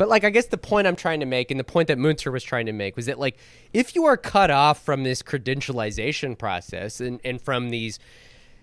but 0.02 0.10
like, 0.10 0.24
I 0.24 0.32
guess 0.32 0.48
the 0.48 0.58
point 0.58 0.88
I'm 0.88 0.96
trying 0.96 1.20
to 1.20 1.28
make, 1.28 1.52
and 1.52 1.60
the 1.60 1.64
point 1.64 1.88
that 1.90 2.00
Müntzer 2.00 2.32
was 2.32 2.44
trying 2.44 2.66
to 2.66 2.72
make, 2.72 2.96
was 2.96 3.06
that 3.06 3.20
like, 3.20 3.38
if 3.72 3.94
you 3.94 4.06
are 4.06 4.18
cut 4.18 4.50
off 4.50 4.84
from 4.84 5.04
this 5.04 5.22
credentialization 5.22 6.36
process 6.36 7.00
and 7.00 7.22
and 7.24 7.40
from 7.40 7.70
these, 7.70 8.00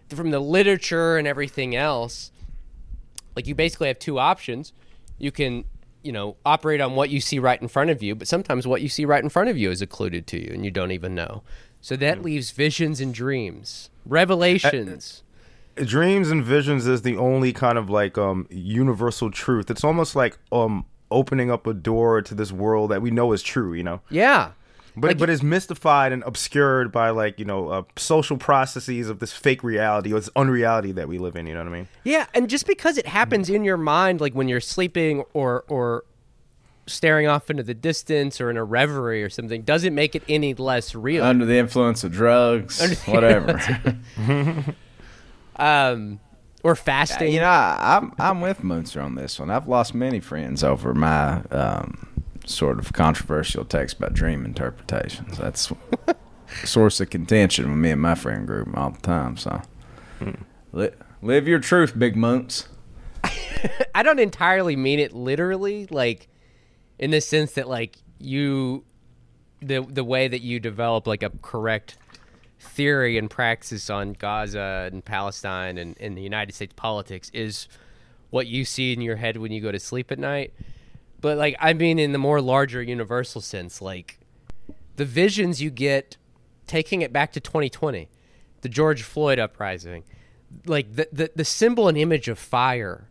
from 0.09 0.33
the 0.33 0.41
literature 0.41 1.17
and 1.17 1.29
everything 1.29 1.77
else, 1.77 2.33
like 3.37 3.47
you 3.47 3.55
basically 3.55 3.87
have 3.87 4.01
two 4.01 4.19
options. 4.19 4.73
You 5.17 5.31
can, 5.31 5.65
you 6.03 6.11
know, 6.11 6.35
operate 6.45 6.81
on 6.81 6.97
what 6.97 7.09
you 7.09 7.21
see 7.21 7.39
right 7.39 7.63
in 7.63 7.69
front 7.69 7.91
of 7.91 8.03
you, 8.03 8.17
but 8.17 8.27
sometimes 8.27 8.67
what 8.67 8.83
you 8.83 8.89
see 8.89 9.05
right 9.05 9.23
in 9.23 9.31
front 9.31 9.49
of 9.49 9.57
you 9.57 9.71
is 9.71 9.81
occluded 9.81 10.27
to 10.27 10.45
you, 10.45 10.53
and 10.53 10.65
you 10.65 10.73
don't 10.73 10.91
even 10.91 11.15
know. 11.15 11.45
So 11.81 11.95
that 11.95 12.21
leaves 12.21 12.51
visions 12.51 13.01
and 13.01 13.15
dreams, 13.15 13.91
revelations. 14.05 15.23
dreams 15.77 16.33
and 16.33 16.43
visions 16.43 16.89
is 16.89 17.03
the 17.03 17.17
only 17.17 17.53
kind 17.53 17.79
of 17.79 17.89
like 17.89 18.19
um 18.19 18.49
universal 18.51 19.31
truth. 19.31 19.71
It's 19.71 19.85
almost 19.85 20.17
like 20.17 20.37
um 20.51 20.85
opening 21.11 21.51
up 21.51 21.67
a 21.67 21.75
door 21.75 22.23
to 22.23 22.35
this 22.35 22.53
world 22.53 22.91
that 22.91 23.01
we 23.03 23.11
know 23.11 23.33
is 23.33 23.43
true, 23.43 23.73
you 23.75 23.83
know. 23.83 24.01
yeah. 24.11 24.51
But 24.97 25.09
Like- 25.09 25.19
but 25.19 25.31
it's 25.31 25.45
mystified 25.45 26.11
and 26.13 26.25
obscured 26.25 26.91
by 26.91 27.11
like 27.11 27.39
you 27.39 27.45
know 27.45 27.69
uh, 27.69 27.83
social 27.95 28.37
processes 28.37 29.09
of 29.09 29.21
this 29.21 29.33
fake 29.33 29.63
reality 29.63 30.13
or 30.13 30.19
this 30.19 30.31
unreality 30.35 30.91
that 30.93 31.07
we 31.07 31.19
live 31.19 31.37
in. 31.37 31.47
You 31.47 31.55
know 31.55 31.61
what 31.61 31.69
I 31.69 31.73
mean? 31.73 31.89
Yeah, 32.03 32.27
and 32.35 32.51
just 32.51 32.67
because 32.67 32.99
it 32.99 33.07
happens 33.07 33.49
in 33.49 33.63
your 33.63 33.77
mind, 33.77 34.21
like 34.21 34.33
when 34.35 34.49
you're 34.49 34.61
sleeping 34.61 35.23
or 35.35 35.65
or 35.69 36.03
staring 36.89 37.29
off 37.29 37.49
into 37.49 37.63
the 37.63 37.75
distance 37.75 38.41
or 38.41 38.51
in 38.51 38.57
a 38.57 38.65
reverie 38.65 39.23
or 39.23 39.29
something, 39.31 39.63
doesn't 39.63 39.95
make 39.95 40.17
it 40.17 40.25
any 40.29 40.53
less 40.55 40.97
real. 40.97 41.23
Under 41.23 41.45
the 41.45 41.59
influence 41.59 42.03
of 42.03 42.11
drugs, 42.11 42.81
whatever. 43.07 43.61
um, 45.57 46.19
or 46.63 46.75
fasting. 46.75 47.33
You 47.33 47.41
know, 47.41 47.47
I, 47.47 47.97
I'm 47.97 48.13
I'm 48.19 48.41
with 48.41 48.61
Müntzer 48.63 49.03
on 49.05 49.15
this 49.15 49.39
one. 49.39 49.51
I've 49.51 49.69
lost 49.69 49.95
many 49.95 50.21
friends 50.21 50.65
over 50.65 50.95
my 50.95 51.43
um, 51.51 52.23
sort 52.47 52.79
of 52.79 52.93
controversial 52.93 53.65
text 53.65 53.99
about 53.99 54.15
dream 54.15 54.45
interpretations. 54.45 55.39
That's 55.39 55.71
a 56.07 56.17
source 56.67 57.01
of 57.01 57.11
contention 57.11 57.71
with 57.71 57.79
me 57.79 57.91
and 57.91 58.01
my 58.01 58.15
friend 58.15 58.47
group 58.47 58.77
all 58.77 58.91
the 58.91 59.01
time. 59.01 59.37
So, 59.37 59.63
li- 60.73 60.91
live 61.23 61.47
your 61.47 61.59
truth, 61.61 61.99
big 61.99 62.17
moons. 62.17 62.69
I 63.95 64.03
don't 64.03 64.19
entirely 64.19 64.77
mean 64.77 64.99
it 64.99 65.13
literally, 65.13 65.87
like 65.91 66.29
in 66.99 67.11
the 67.11 67.21
sense 67.21 67.53
that 67.53 67.69
like 67.69 67.97
you, 68.19 68.85
the 69.61 69.81
the 69.81 70.05
way 70.05 70.29
that 70.29 70.41
you 70.41 70.61
develop 70.61 71.07
like 71.07 71.23
a 71.23 71.31
correct 71.43 71.97
theory 72.59 73.19
and 73.19 73.31
praxis 73.31 73.89
on 73.89 74.15
Gaza 74.15 74.89
and 74.93 75.05
Palestine 75.05 75.79
and, 75.79 75.97
and 76.01 76.17
the 76.17 76.23
United 76.23 76.55
States 76.55 76.73
politics 76.77 77.31
is 77.33 77.69
what 78.31 78.47
you 78.47 78.65
see 78.65 78.93
in 78.93 79.01
your 79.01 79.17
head 79.17 79.37
when 79.37 79.53
you 79.53 79.61
go 79.61 79.73
to 79.73 79.79
sleep 79.79 80.11
at 80.11 80.19
night. 80.19 80.53
But 81.21 81.39
like 81.39 81.57
I 81.61 81.73
mean 81.73 81.99
in 81.99 82.13
the 82.13 82.19
more 82.19 82.41
larger 82.41 82.83
universal 82.83 83.41
sense, 83.41 83.81
like 83.81 84.19
the 84.97 85.05
visions 85.05 85.63
you 85.63 85.71
get 85.71 86.17
taking 86.67 87.03
it 87.03 87.13
back 87.13 87.33
to 87.33 87.41
2020, 87.41 88.09
the 88.61 88.69
George 88.69 89.03
Floyd 89.03 89.39
uprising, 89.39 90.05
like 90.67 90.95
the 90.95 91.09
the, 91.13 91.31
the 91.35 91.45
symbol 91.45 91.89
and 91.89 91.97
image 91.97 92.29
of 92.29 92.39
fire 92.39 93.09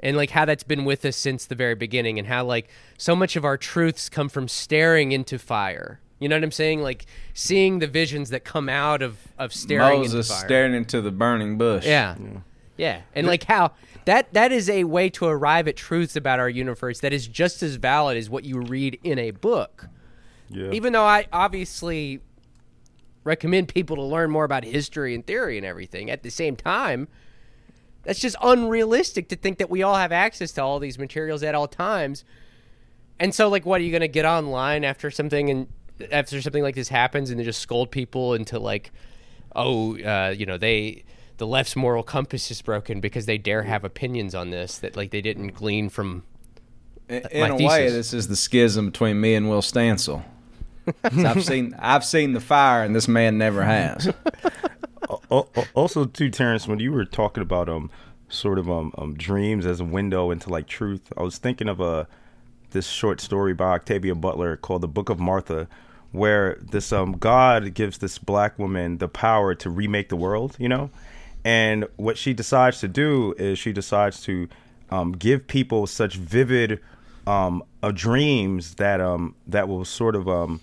and 0.00 0.16
like 0.16 0.30
how 0.30 0.44
that's 0.44 0.62
been 0.62 0.84
with 0.84 1.04
us 1.04 1.16
since 1.16 1.46
the 1.46 1.54
very 1.54 1.74
beginning 1.74 2.18
and 2.18 2.28
how 2.28 2.44
like 2.44 2.68
so 2.98 3.16
much 3.16 3.36
of 3.36 3.44
our 3.44 3.56
truths 3.56 4.08
come 4.08 4.28
from 4.28 4.48
staring 4.48 5.12
into 5.12 5.38
fire. 5.38 6.00
You 6.18 6.28
know 6.28 6.36
what 6.36 6.44
I'm 6.44 6.52
saying? 6.52 6.82
Like 6.82 7.06
seeing 7.34 7.78
the 7.78 7.86
visions 7.86 8.30
that 8.30 8.44
come 8.44 8.68
out 8.68 9.02
of 9.02 9.18
of 9.38 9.52
staring 9.52 10.00
Moses 10.00 10.14
into 10.14 10.34
fire. 10.34 10.46
staring 10.46 10.74
into 10.74 11.00
the 11.02 11.10
burning 11.10 11.58
bush. 11.58 11.86
Yeah. 11.86 12.16
Yeah. 12.76 13.02
And 13.14 13.26
like 13.26 13.44
how 13.44 13.72
that 14.06 14.32
that 14.32 14.52
is 14.52 14.70
a 14.70 14.84
way 14.84 15.10
to 15.10 15.26
arrive 15.26 15.68
at 15.68 15.76
truths 15.76 16.16
about 16.16 16.38
our 16.38 16.48
universe 16.48 17.00
that 17.00 17.12
is 17.12 17.26
just 17.26 17.62
as 17.62 17.76
valid 17.76 18.16
as 18.16 18.30
what 18.30 18.44
you 18.44 18.60
read 18.60 18.98
in 19.02 19.18
a 19.18 19.30
book. 19.30 19.88
Yeah. 20.48 20.70
Even 20.70 20.92
though 20.92 21.04
I 21.04 21.26
obviously 21.32 22.20
recommend 23.24 23.68
people 23.68 23.96
to 23.96 24.02
learn 24.02 24.30
more 24.30 24.44
about 24.44 24.64
history 24.64 25.14
and 25.14 25.26
theory 25.26 25.56
and 25.56 25.66
everything, 25.66 26.10
at 26.10 26.22
the 26.22 26.30
same 26.30 26.54
time, 26.54 27.08
that's 28.04 28.20
just 28.20 28.36
unrealistic 28.40 29.28
to 29.30 29.36
think 29.36 29.58
that 29.58 29.68
we 29.68 29.82
all 29.82 29.96
have 29.96 30.12
access 30.12 30.52
to 30.52 30.62
all 30.62 30.78
these 30.78 30.98
materials 30.98 31.42
at 31.42 31.54
all 31.54 31.66
times. 31.66 32.24
And 33.18 33.34
so 33.34 33.48
like 33.48 33.66
what 33.66 33.80
are 33.80 33.84
you 33.84 33.90
going 33.90 34.00
to 34.02 34.08
get 34.08 34.24
online 34.24 34.84
after 34.84 35.10
something 35.10 35.50
and 35.50 35.66
after 36.10 36.40
something 36.42 36.62
like 36.62 36.74
this 36.74 36.88
happens 36.88 37.30
and 37.30 37.38
they 37.40 37.44
just 37.44 37.60
scold 37.60 37.90
people 37.90 38.34
into 38.34 38.58
like 38.58 38.90
oh, 39.54 39.96
uh, 40.00 40.34
you 40.36 40.44
know, 40.44 40.58
they 40.58 41.02
the 41.38 41.46
left's 41.46 41.76
moral 41.76 42.02
compass 42.02 42.50
is 42.50 42.60
broken 42.62 43.00
because 43.00 43.24
they 43.26 43.38
dare 43.38 43.62
have 43.62 43.84
opinions 43.84 44.34
on 44.34 44.50
this 44.50 44.78
that 44.78 44.96
like 44.96 45.10
they 45.10 45.20
didn't 45.22 45.48
glean 45.48 45.88
from 45.88 46.22
In, 47.08 47.22
My 47.34 47.46
in 47.46 47.50
a 47.52 47.54
way, 47.56 47.84
thesis. 47.86 47.92
this 47.92 48.12
is 48.14 48.28
the 48.28 48.36
schism 48.36 48.86
between 48.90 49.20
me 49.20 49.34
and 49.34 49.48
Will 49.48 49.62
Stancil. 49.62 50.22
'Cause 51.02 51.24
I've 51.24 51.44
seen 51.44 51.74
I've 51.78 52.04
seen 52.04 52.32
the 52.32 52.40
fire, 52.40 52.82
and 52.84 52.94
this 52.94 53.08
man 53.08 53.38
never 53.38 53.64
has. 53.64 54.12
Al- 55.10 55.22
al- 55.30 55.66
also 55.74 56.04
too 56.04 56.30
terrence 56.30 56.66
when 56.68 56.78
you 56.80 56.92
were 56.92 57.04
talking 57.04 57.42
about 57.42 57.68
um 57.68 57.90
sort 58.28 58.58
of 58.58 58.68
um, 58.70 58.92
um 58.98 59.14
dreams 59.14 59.64
as 59.64 59.78
a 59.80 59.84
window 59.84 60.30
into 60.32 60.50
like 60.50 60.66
truth 60.66 61.12
i 61.16 61.22
was 61.22 61.38
thinking 61.38 61.68
of 61.68 61.78
a 61.80 62.08
this 62.72 62.88
short 62.88 63.20
story 63.20 63.54
by 63.54 63.66
octavia 63.66 64.16
butler 64.16 64.56
called 64.56 64.80
the 64.82 64.88
book 64.88 65.08
of 65.08 65.20
martha 65.20 65.68
where 66.12 66.58
this 66.70 66.92
um 66.92 67.12
god 67.12 67.74
gives 67.74 67.98
this 67.98 68.18
black 68.18 68.58
woman 68.58 68.98
the 68.98 69.08
power 69.08 69.54
to 69.54 69.68
remake 69.70 70.08
the 70.08 70.16
world 70.16 70.56
you 70.58 70.68
know 70.68 70.90
and 71.44 71.86
what 71.94 72.18
she 72.18 72.34
decides 72.34 72.80
to 72.80 72.88
do 72.88 73.32
is 73.38 73.56
she 73.56 73.72
decides 73.72 74.20
to 74.22 74.48
um, 74.90 75.12
give 75.12 75.46
people 75.46 75.86
such 75.86 76.16
vivid 76.16 76.80
um, 77.26 77.62
of 77.82 77.94
dreams 77.94 78.74
that 78.74 79.00
um, 79.00 79.36
that 79.46 79.68
will 79.68 79.84
sort 79.84 80.16
of 80.16 80.28
um, 80.28 80.60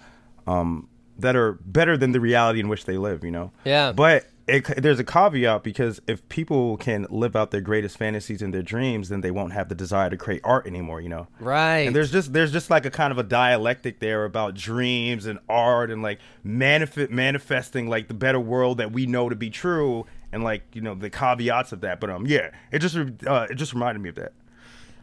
um, 0.48 0.90
that 1.18 1.38
are 1.38 1.54
better 1.54 1.98
than 1.98 2.12
the 2.12 2.20
reality 2.20 2.60
in 2.60 2.68
which 2.68 2.86
they 2.86 2.98
live. 2.98 3.24
You 3.24 3.32
know. 3.32 3.52
Yeah. 3.64 3.94
But 3.94 4.26
it, 4.46 4.82
there's 4.82 5.00
a 5.00 5.06
caveat 5.06 5.64
because 5.64 6.02
if 6.06 6.28
people 6.28 6.76
can 6.76 7.08
live 7.10 7.36
out 7.36 7.52
their 7.52 7.62
greatest 7.62 7.98
fantasies 7.98 8.42
and 8.42 8.54
their 8.54 8.62
dreams, 8.62 9.08
then 9.08 9.22
they 9.22 9.32
won't 9.32 9.54
have 9.54 9.70
the 9.70 9.76
desire 9.76 10.10
to 10.10 10.18
create 10.18 10.42
art 10.44 10.68
anymore. 10.68 11.00
You 11.00 11.10
know. 11.10 11.28
Right. 11.40 11.88
And 11.88 11.96
there's 11.96 12.12
just 12.12 12.34
there's 12.34 12.52
just 12.52 12.70
like 12.70 12.86
a 12.86 12.92
kind 12.92 13.12
of 13.12 13.18
a 13.18 13.24
dialectic 13.24 14.00
there 14.00 14.26
about 14.26 14.56
dreams 14.56 15.26
and 15.26 15.40
art 15.48 15.92
and 15.92 16.02
like 16.02 16.20
manifest 16.44 17.10
manifesting 17.10 17.88
like 17.88 18.10
the 18.10 18.14
better 18.14 18.40
world 18.40 18.80
that 18.80 18.92
we 18.92 19.06
know 19.06 19.30
to 19.30 19.36
be 19.36 19.50
true 19.50 20.06
and 20.34 20.44
like 20.44 20.64
you 20.74 20.82
know 20.82 20.94
the 20.94 21.10
caveats 21.10 21.72
of 21.72 21.82
that. 21.82 22.02
But 22.02 22.10
um 22.10 22.26
yeah, 22.28 22.50
it 22.72 22.80
just 22.80 22.98
uh, 22.98 23.48
it 23.50 23.56
just 23.56 23.74
reminded 23.74 24.02
me 24.02 24.10
of 24.10 24.16
that. 24.16 24.34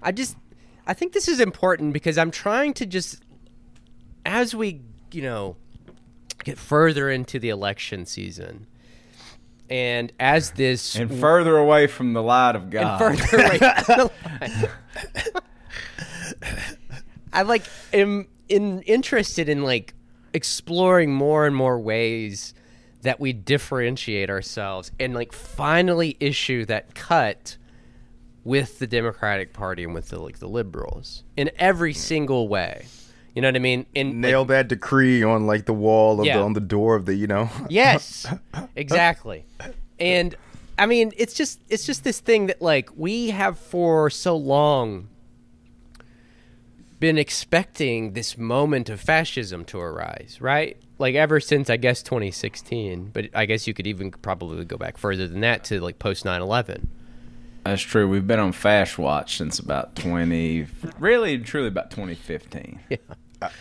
I 0.03 0.13
just 0.13 0.37
I 0.87 0.93
think 0.93 1.15
this 1.15 1.29
is 1.29 1.41
important 1.41 1.95
because 1.95 2.19
I'm 2.19 2.31
trying 2.31 2.75
to 2.75 2.85
just 2.85 3.23
as 4.27 4.55
we, 4.55 4.83
you 5.13 5.23
know, 5.23 5.57
get 6.45 6.59
further 6.59 7.09
into 7.09 7.39
the 7.39 7.49
election 7.49 8.05
season 8.05 8.67
and 9.71 10.13
as 10.19 10.51
this 10.53 10.97
and 10.97 11.21
further 11.21 11.57
away 11.57 11.87
from 11.87 12.13
the 12.13 12.23
light 12.23 12.57
of 12.57 12.63
and 12.63 12.73
God. 12.73 12.99
further 12.99 13.45
away 13.45 13.59
from 13.59 13.85
the 13.87 14.11
line. 14.41 14.69
I 17.33 17.43
like 17.43 17.63
am 17.93 18.27
in 18.49 18.83
interested 18.83 19.49
in 19.49 19.63
like 19.63 19.95
exploring 20.35 21.13
more 21.13 21.47
and 21.47 21.55
more 21.55 21.79
ways 21.79 22.53
that 23.03 23.21
we 23.21 23.33
differentiate 23.33 24.29
ourselves 24.29 24.91
and 25.01 25.15
like 25.15 25.33
finally 25.33 26.17
issue 26.21 26.65
that 26.67 26.95
cut 26.95 27.57
with 28.45 28.79
the 28.79 28.87
Democratic 28.87 29.53
Party 29.53 29.85
and 29.85 29.95
with 29.95 30.09
the 30.09 30.19
like 30.19 30.39
the 30.39 30.49
liberals 30.49 31.23
in 31.37 31.51
every 31.57 31.95
single 31.95 32.49
way. 32.49 32.87
You 33.35 33.43
know 33.43 33.49
what 33.49 33.57
I 33.57 33.61
mean? 33.61 33.87
In 33.95 34.21
Nail 34.21 34.45
that 34.47 34.69
decree 34.69 35.23
on 35.23 35.47
like 35.47 35.67
the 35.67 35.73
wall 35.73 36.21
of 36.21 36.27
Yeah. 36.27 36.39
the 36.39 36.45
on 36.45 36.53
the 36.55 36.61
door 36.61 36.97
of 36.97 37.07
the 37.07 37.15
you 37.15 37.27
know. 37.27 37.49
Yes, 37.69 38.27
exactly. 38.77 39.45
And 39.99 40.35
I 40.79 40.87
mean, 40.87 41.13
it's 41.17 41.35
just 41.35 41.61
it's 41.69 41.87
just 41.87 42.03
this 42.05 42.21
thing 42.21 42.47
that 42.47 42.61
like 42.61 42.91
we 42.97 43.31
have 43.31 43.59
for 43.59 44.11
so 44.11 44.37
long 44.37 45.09
been 46.99 47.17
expecting 47.19 48.13
this 48.13 48.37
moment 48.37 48.91
of 48.91 49.01
fascism 49.01 49.65
to 49.67 49.79
arise, 49.81 50.39
right? 50.41 50.77
Like 50.99 51.15
ever 51.15 51.41
since 51.41 51.71
I 51.71 51.77
guess 51.79 52.03
2016, 52.03 53.11
but 53.15 53.29
I 53.35 53.47
guess 53.47 53.67
you 53.67 53.73
could 53.73 53.87
even 53.87 54.11
probably 54.11 54.65
go 54.67 54.77
back 54.77 54.99
further 54.99 55.27
than 55.27 55.41
that 55.41 55.65
to 55.65 55.81
like 55.81 55.99
post 55.99 56.25
9/11. 56.25 56.89
That's 57.65 57.83
true. 57.83 58.09
We've 58.09 58.27
been 58.27 58.41
on 58.41 58.53
Fast 58.53 58.99
Watch 58.99 59.37
since 59.37 59.59
about 59.59 59.95
20, 59.97 60.67
really, 60.99 61.39
truly 61.39 61.69
about 61.69 61.91
2015. 61.91 62.81
Yeah. 62.89 62.97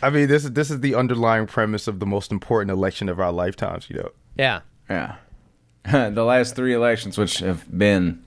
I 0.01 0.09
mean, 0.09 0.27
this 0.27 0.43
is 0.43 0.51
this 0.51 0.71
is 0.71 0.81
the 0.81 0.95
underlying 0.95 1.47
premise 1.47 1.87
of 1.87 1.99
the 1.99 2.05
most 2.05 2.31
important 2.31 2.71
election 2.71 3.07
of 3.07 3.19
our 3.19 3.31
lifetimes. 3.31 3.89
You 3.89 3.97
know. 3.97 4.09
Yeah. 4.35 4.61
Yeah. 4.89 5.15
the 6.09 6.23
last 6.23 6.55
three 6.55 6.73
elections, 6.73 7.17
which 7.17 7.39
have 7.39 7.65
been, 7.75 8.23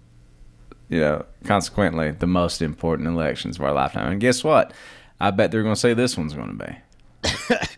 you 0.89 1.01
know, 1.01 1.25
consequently 1.45 2.11
the 2.11 2.27
most 2.27 2.63
important 2.63 3.09
elections 3.09 3.57
of 3.57 3.63
our 3.63 3.73
lifetime. 3.73 4.13
And 4.13 4.21
guess 4.21 4.43
what? 4.43 4.73
I 5.21 5.31
bet 5.31 5.51
they're 5.51 5.63
going 5.63 5.75
to 5.75 5.81
say 5.81 5.95
this 5.95 6.17
one's 6.17 6.35
going 6.35 6.59
to 6.59 6.67
be. 6.67 7.69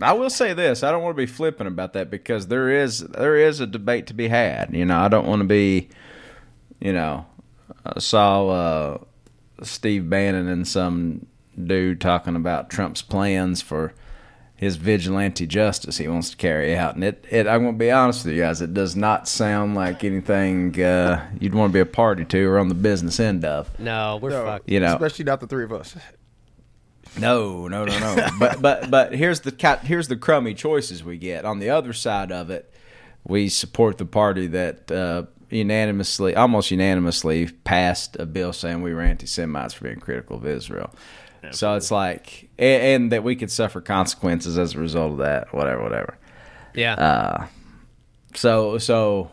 I 0.00 0.12
will 0.12 0.30
say 0.30 0.54
this: 0.54 0.82
I 0.82 0.90
don't 0.90 1.02
want 1.02 1.16
to 1.16 1.22
be 1.22 1.26
flippant 1.26 1.68
about 1.68 1.92
that 1.94 2.10
because 2.10 2.46
there 2.46 2.70
is 2.70 3.00
there 3.00 3.36
is 3.36 3.60
a 3.60 3.66
debate 3.66 4.06
to 4.08 4.14
be 4.14 4.28
had. 4.28 4.72
You 4.72 4.84
know, 4.84 4.98
I 4.98 5.08
don't 5.08 5.26
want 5.26 5.40
to 5.40 5.48
be, 5.48 5.88
you 6.80 6.92
know, 6.92 7.26
I 7.84 7.98
saw 8.00 8.48
uh, 8.48 8.98
Steve 9.62 10.08
Bannon 10.08 10.48
and 10.48 10.66
some 10.66 11.26
dude 11.62 12.00
talking 12.00 12.36
about 12.36 12.70
Trump's 12.70 13.02
plans 13.02 13.62
for 13.62 13.92
his 14.58 14.74
vigilante 14.74 15.46
justice 15.46 15.98
he 15.98 16.08
wants 16.08 16.30
to 16.30 16.36
carry 16.36 16.76
out. 16.76 16.96
And 16.96 17.04
it, 17.04 17.24
it 17.30 17.46
I'm 17.46 17.62
going 17.62 17.74
to 17.74 17.78
be 17.78 17.92
honest 17.92 18.24
with 18.24 18.34
you 18.34 18.42
guys, 18.42 18.60
it 18.60 18.74
does 18.74 18.96
not 18.96 19.28
sound 19.28 19.76
like 19.76 20.02
anything 20.02 20.80
uh, 20.82 21.24
you'd 21.38 21.54
want 21.54 21.70
to 21.70 21.74
be 21.74 21.80
a 21.80 21.86
party 21.86 22.24
to 22.24 22.44
or 22.44 22.58
on 22.58 22.68
the 22.68 22.74
business 22.74 23.20
end 23.20 23.44
of. 23.44 23.78
No, 23.78 24.18
we're 24.20 24.30
No, 24.30 24.44
fucked. 24.44 24.68
You 24.68 24.80
know. 24.80 24.94
especially 24.94 25.26
not 25.26 25.38
the 25.40 25.46
three 25.46 25.62
of 25.62 25.72
us. 25.72 25.96
No, 27.18 27.68
no, 27.68 27.84
no, 27.84 27.98
no. 27.98 28.28
but 28.40 28.60
but 28.60 28.90
but 28.90 29.14
here's 29.14 29.40
the 29.40 29.52
cat. 29.52 29.84
Here's 29.84 30.08
the 30.08 30.16
crummy 30.16 30.54
choices 30.54 31.04
we 31.04 31.18
get. 31.18 31.44
On 31.44 31.60
the 31.60 31.70
other 31.70 31.92
side 31.92 32.32
of 32.32 32.50
it, 32.50 32.72
we 33.24 33.48
support 33.48 33.98
the 33.98 34.06
party 34.06 34.48
that 34.48 34.90
uh, 34.90 35.22
unanimously, 35.50 36.34
almost 36.34 36.70
unanimously, 36.70 37.48
passed 37.64 38.16
a 38.18 38.26
bill 38.26 38.52
saying 38.52 38.82
we 38.82 38.92
were 38.92 39.02
anti-Semites 39.02 39.74
for 39.74 39.84
being 39.84 40.00
critical 40.00 40.36
of 40.36 40.46
Israel. 40.46 40.94
So 41.50 41.74
it's 41.74 41.90
like, 41.90 42.48
and, 42.58 42.82
and 42.82 43.12
that 43.12 43.22
we 43.22 43.36
could 43.36 43.50
suffer 43.50 43.80
consequences 43.80 44.58
as 44.58 44.74
a 44.74 44.78
result 44.78 45.12
of 45.12 45.18
that. 45.18 45.52
Whatever, 45.54 45.82
whatever. 45.82 46.18
Yeah. 46.74 46.94
Uh, 46.94 47.46
so 48.34 48.78
so 48.78 49.30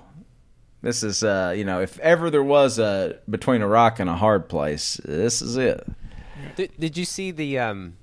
this 0.81 1.03
is 1.03 1.23
uh, 1.23 1.53
you 1.55 1.65
know, 1.65 1.81
if 1.81 1.99
ever 1.99 2.29
there 2.29 2.43
was 2.43 2.79
a 2.79 3.19
between 3.29 3.61
a 3.61 3.67
rock 3.67 3.99
and 3.99 4.09
a 4.09 4.15
hard 4.15 4.49
place, 4.49 4.99
this 5.03 5.41
is 5.41 5.57
it. 5.57 5.85
Did, 6.55 6.71
did 6.79 6.97
you 6.97 7.05
see 7.05 7.31
the 7.31 7.59
um, 7.59 7.97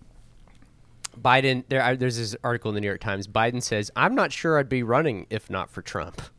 Biden? 1.18 1.64
There, 1.68 1.96
there's 1.96 2.18
this 2.18 2.36
article 2.42 2.70
in 2.70 2.74
the 2.74 2.80
New 2.80 2.88
York 2.88 3.00
Times. 3.00 3.26
Biden 3.26 3.62
says, 3.62 3.90
"I'm 3.96 4.14
not 4.14 4.32
sure 4.32 4.58
I'd 4.58 4.68
be 4.68 4.82
running 4.82 5.26
if 5.30 5.48
not 5.48 5.70
for 5.70 5.82
Trump." 5.82 6.20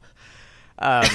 Um, 0.80 1.06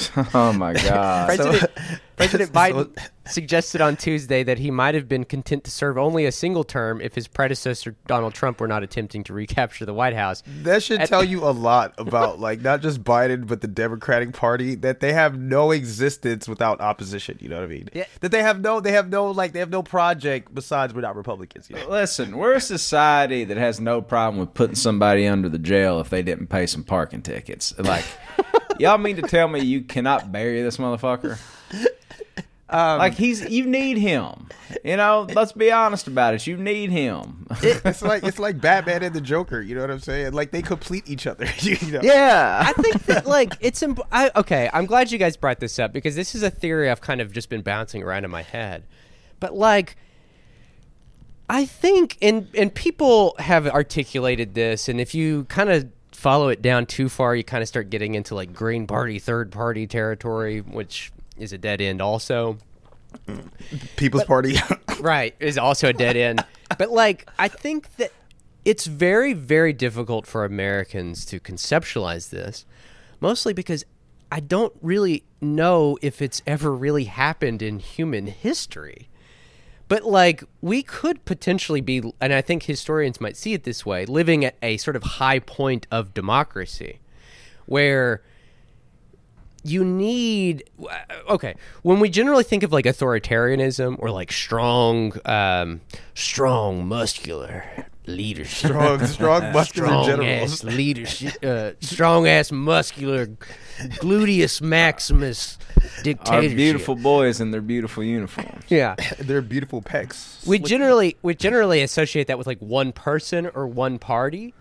Oh 0.34 0.52
my 0.52 0.72
god. 0.82 1.26
President, 1.26 1.70
President 2.16 2.48
so- 2.54 2.54
Biden 2.54 3.08
suggested 3.24 3.80
on 3.80 3.96
Tuesday 3.96 4.42
that 4.42 4.58
he 4.58 4.68
might 4.68 4.96
have 4.96 5.08
been 5.08 5.24
content 5.24 5.62
to 5.62 5.70
serve 5.70 5.96
only 5.96 6.26
a 6.26 6.32
single 6.32 6.64
term 6.64 7.00
if 7.00 7.14
his 7.14 7.28
predecessor 7.28 7.94
Donald 8.08 8.34
Trump 8.34 8.60
were 8.60 8.66
not 8.66 8.82
attempting 8.82 9.22
to 9.22 9.32
recapture 9.32 9.86
the 9.86 9.94
White 9.94 10.14
House. 10.14 10.42
That 10.62 10.82
should 10.82 11.00
At- 11.00 11.08
tell 11.08 11.22
you 11.22 11.44
a 11.44 11.50
lot 11.52 11.94
about 11.98 12.40
like 12.40 12.60
not 12.62 12.82
just 12.82 13.04
Biden 13.04 13.46
but 13.46 13.60
the 13.60 13.68
Democratic 13.68 14.32
Party 14.32 14.74
that 14.76 14.98
they 15.00 15.12
have 15.12 15.38
no 15.38 15.70
existence 15.70 16.48
without 16.48 16.80
opposition. 16.80 17.38
You 17.40 17.48
know 17.48 17.56
what 17.56 17.64
I 17.64 17.68
mean? 17.68 17.88
Yeah. 17.92 18.04
That 18.20 18.32
they 18.32 18.42
have 18.42 18.60
no, 18.60 18.80
they 18.80 18.92
have 18.92 19.08
no 19.08 19.30
like 19.30 19.52
they 19.52 19.60
have 19.60 19.70
no 19.70 19.82
project 19.82 20.52
besides 20.52 20.92
without 20.94 21.14
Republicans. 21.16 21.70
You 21.70 21.76
know? 21.76 21.88
Listen, 21.88 22.36
we're 22.36 22.54
a 22.54 22.60
society 22.60 23.44
that 23.44 23.56
has 23.56 23.80
no 23.80 24.02
problem 24.02 24.40
with 24.40 24.52
putting 24.54 24.74
somebody 24.74 25.28
under 25.28 25.48
the 25.48 25.58
jail 25.58 26.00
if 26.00 26.10
they 26.10 26.22
didn't 26.22 26.48
pay 26.48 26.66
some 26.66 26.82
parking 26.82 27.22
tickets. 27.22 27.72
Like, 27.78 28.04
y'all 28.78 28.98
mean 28.98 29.16
to 29.16 29.22
tell 29.22 29.48
me 29.48 29.60
you 29.60 29.82
cannot 29.82 30.32
bury 30.32 30.62
this 30.62 30.76
motherfucker? 30.76 31.38
Um, 32.72 32.98
like 32.98 33.14
he's, 33.14 33.46
you 33.50 33.66
need 33.66 33.98
him. 33.98 34.48
You 34.82 34.96
know, 34.96 35.26
let's 35.34 35.52
be 35.52 35.70
honest 35.70 36.06
about 36.06 36.32
it. 36.32 36.46
You 36.46 36.56
need 36.56 36.88
him. 36.88 37.46
It's 37.62 38.00
like 38.00 38.22
it's 38.22 38.38
like 38.38 38.62
Batman 38.62 39.02
and 39.02 39.14
the 39.14 39.20
Joker. 39.20 39.60
You 39.60 39.74
know 39.74 39.82
what 39.82 39.90
I'm 39.90 39.98
saying? 39.98 40.32
Like 40.32 40.52
they 40.52 40.62
complete 40.62 41.08
each 41.08 41.26
other. 41.26 41.46
you 41.58 41.76
know? 41.90 42.00
yeah. 42.02 42.64
I 42.66 42.72
think 42.80 43.04
that 43.04 43.26
like 43.26 43.52
it's 43.60 43.82
imp- 43.82 44.00
I, 44.10 44.30
okay. 44.36 44.70
I'm 44.72 44.86
glad 44.86 45.12
you 45.12 45.18
guys 45.18 45.36
brought 45.36 45.60
this 45.60 45.78
up 45.78 45.92
because 45.92 46.16
this 46.16 46.34
is 46.34 46.42
a 46.42 46.48
theory 46.48 46.90
I've 46.90 47.02
kind 47.02 47.20
of 47.20 47.30
just 47.32 47.50
been 47.50 47.60
bouncing 47.60 48.02
around 48.02 48.24
in 48.24 48.30
my 48.30 48.42
head. 48.42 48.84
But 49.38 49.54
like, 49.54 49.96
I 51.50 51.66
think 51.66 52.16
and 52.22 52.48
and 52.56 52.74
people 52.74 53.34
have 53.38 53.66
articulated 53.66 54.54
this, 54.54 54.88
and 54.88 54.98
if 54.98 55.14
you 55.14 55.44
kind 55.44 55.68
of 55.68 55.90
follow 56.22 56.50
it 56.50 56.62
down 56.62 56.86
too 56.86 57.08
far, 57.08 57.34
you 57.34 57.42
kind 57.42 57.62
of 57.62 57.68
start 57.68 57.90
getting 57.90 58.14
into 58.14 58.36
like 58.36 58.52
Green 58.52 58.86
Party, 58.86 59.18
third 59.18 59.50
party 59.50 59.88
territory, 59.88 60.60
which 60.60 61.12
is 61.36 61.52
a 61.52 61.58
dead 61.58 61.80
end 61.80 62.00
also. 62.00 62.58
People's 63.96 64.24
Party. 64.24 64.56
right 65.00 65.34
is 65.40 65.58
also 65.58 65.88
a 65.88 65.92
dead 65.92 66.16
end 66.16 66.44
but 66.78 66.90
like 66.90 67.28
i 67.38 67.48
think 67.48 67.94
that 67.96 68.12
it's 68.64 68.86
very 68.86 69.32
very 69.32 69.72
difficult 69.72 70.26
for 70.26 70.44
americans 70.44 71.24
to 71.24 71.40
conceptualize 71.40 72.30
this 72.30 72.64
mostly 73.20 73.52
because 73.52 73.84
i 74.30 74.38
don't 74.38 74.72
really 74.80 75.24
know 75.40 75.98
if 76.02 76.22
it's 76.22 76.40
ever 76.46 76.72
really 76.72 77.04
happened 77.04 77.62
in 77.62 77.80
human 77.80 78.28
history 78.28 79.08
but 79.92 80.04
like 80.04 80.42
we 80.62 80.82
could 80.82 81.22
potentially 81.26 81.82
be 81.82 82.02
and 82.18 82.32
i 82.32 82.40
think 82.40 82.62
historians 82.62 83.20
might 83.20 83.36
see 83.36 83.52
it 83.52 83.64
this 83.64 83.84
way 83.84 84.06
living 84.06 84.42
at 84.42 84.54
a 84.62 84.78
sort 84.78 84.96
of 84.96 85.02
high 85.02 85.38
point 85.38 85.86
of 85.90 86.14
democracy 86.14 86.98
where 87.66 88.22
you 89.62 89.84
need 89.84 90.64
okay 91.28 91.54
when 91.82 92.00
we 92.00 92.08
generally 92.08 92.42
think 92.42 92.62
of 92.62 92.72
like 92.72 92.86
authoritarianism 92.86 93.94
or 93.98 94.10
like 94.10 94.32
strong 94.32 95.12
um 95.26 95.82
strong 96.14 96.88
muscular 96.88 97.62
leadership 98.06 98.70
strong, 98.70 99.06
strong, 99.06 99.40
muscular 99.52 99.88
strong 99.88 100.06
generals. 100.06 100.52
ass 100.52 100.64
leadership 100.64 101.44
uh, 101.44 101.70
strong 101.80 102.26
ass 102.26 102.50
muscular 102.50 103.26
gluteus 104.00 104.60
maximus 104.60 105.56
dictatorship. 106.02 106.50
Our 106.50 106.56
beautiful 106.56 106.94
boys 106.96 107.40
in 107.40 107.52
their 107.52 107.60
beautiful 107.60 108.02
uniforms. 108.02 108.64
yeah 108.68 108.96
They're 109.20 109.40
beautiful 109.40 109.82
pecs. 109.82 110.44
we 110.46 110.58
generally 110.58 111.16
we 111.22 111.34
generally 111.34 111.80
associate 111.82 112.26
that 112.26 112.38
with 112.38 112.46
like 112.46 112.58
one 112.58 112.92
person 112.92 113.48
or 113.54 113.66
one 113.68 113.98
party 113.98 114.52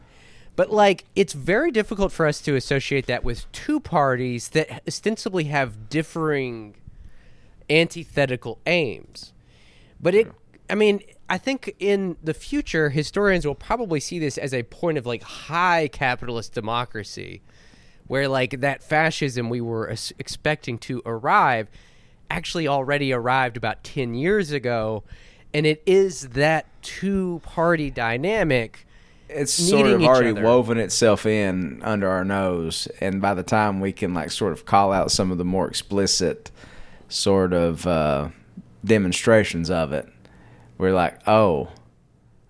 but 0.56 0.70
like 0.72 1.06
it's 1.16 1.34
very 1.34 1.72
difficult 1.72 2.12
for 2.12 2.28
us 2.28 2.42
to 2.42 2.56
associate 2.56 3.08
that 3.08 3.24
with 3.24 3.52
two 3.52 3.80
parties 3.80 4.50
that 4.50 4.84
ostensibly 4.88 5.46
have 5.46 5.90
differing 5.90 6.76
antithetical 7.70 8.60
aims 8.68 9.34
but 10.00 10.14
it 10.14 10.32
i 10.70 10.76
mean 10.76 11.00
I 11.32 11.38
think 11.38 11.74
in 11.80 12.18
the 12.22 12.34
future, 12.34 12.90
historians 12.90 13.48
will 13.48 13.56
probably 13.56 14.02
see 14.02 14.20
this 14.20 14.38
as 14.38 14.54
a 14.54 14.64
point 14.64 14.98
of 14.98 15.06
like 15.06 15.24
high 15.24 15.88
capitalist 15.88 16.52
democracy, 16.52 17.42
where 18.06 18.28
like 18.28 18.60
that 18.60 18.84
fascism 18.84 19.50
we 19.50 19.62
were 19.62 19.88
expecting 20.20 20.78
to 20.80 21.02
arrive 21.06 21.70
actually 22.30 22.68
already 22.68 23.14
arrived 23.14 23.56
about 23.56 23.82
10 23.86 24.14
years 24.14 24.52
ago. 24.52 25.06
And 25.54 25.66
it 25.66 25.82
is 25.86 26.30
that 26.30 26.66
two 26.82 27.40
party 27.46 27.90
dynamic. 27.90 28.86
it's 29.30 29.54
sort 29.54 29.88
of 29.88 30.04
already 30.04 30.32
other. 30.32 30.44
woven 30.44 30.80
itself 30.80 31.26
in 31.26 31.82
under 31.82 32.10
our 32.10 32.26
nose 32.26 32.90
and 33.00 33.22
by 33.22 33.34
the 33.34 33.44
time 33.44 33.80
we 33.80 33.94
can 33.94 34.14
like 34.14 34.32
sort 34.32 34.52
of 34.52 34.66
call 34.66 34.92
out 34.92 35.12
some 35.12 35.32
of 35.32 35.38
the 35.38 35.46
more 35.46 35.70
explicit 35.70 36.52
sort 37.08 37.54
of 37.54 37.88
uh, 37.88 38.28
demonstrations 38.84 39.70
of 39.70 39.94
it 39.94 40.10
we're 40.82 40.94
like 40.94 41.20
oh 41.28 41.70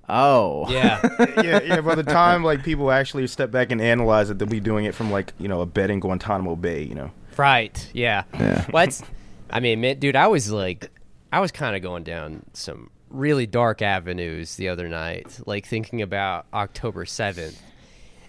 oh 0.08 0.66
Yeah. 0.72 1.02
yeah, 1.44 1.62
yeah. 1.62 1.82
By 1.82 1.96
the 1.96 2.04
time 2.04 2.44
like 2.44 2.64
people 2.64 2.90
actually 2.92 3.28
step 3.28 3.52
back 3.52 3.72
and 3.72 3.82
analyze 3.82 4.30
it, 4.30 4.40
they'll 4.40 4.48
be 4.48 4.60
doing 4.60 4.86
it 4.86 4.96
from 4.96 5.12
like 5.12 5.34
you 5.38 5.48
know 5.48 5.62
a 5.62 5.66
bed 5.66 5.92
in 5.92 6.00
Guantanamo 6.00 6.56
Bay. 6.56 6.82
You 6.84 6.96
know. 6.96 7.12
Right. 7.38 7.90
Yeah. 7.94 8.24
Yeah. 8.34 8.66
What's 8.72 9.04
I 9.50 9.60
mean, 9.60 9.82
man, 9.82 10.00
dude, 10.00 10.16
I 10.16 10.28
was 10.28 10.52
like 10.52 10.90
I 11.32 11.40
was 11.40 11.52
kind 11.52 11.76
of 11.76 11.82
going 11.82 12.04
down 12.04 12.44
some 12.54 12.90
really 13.10 13.46
dark 13.46 13.82
avenues 13.82 14.56
the 14.56 14.70
other 14.70 14.88
night, 14.88 15.40
like 15.46 15.66
thinking 15.66 16.02
about 16.02 16.46
October 16.54 17.04
7th 17.04 17.60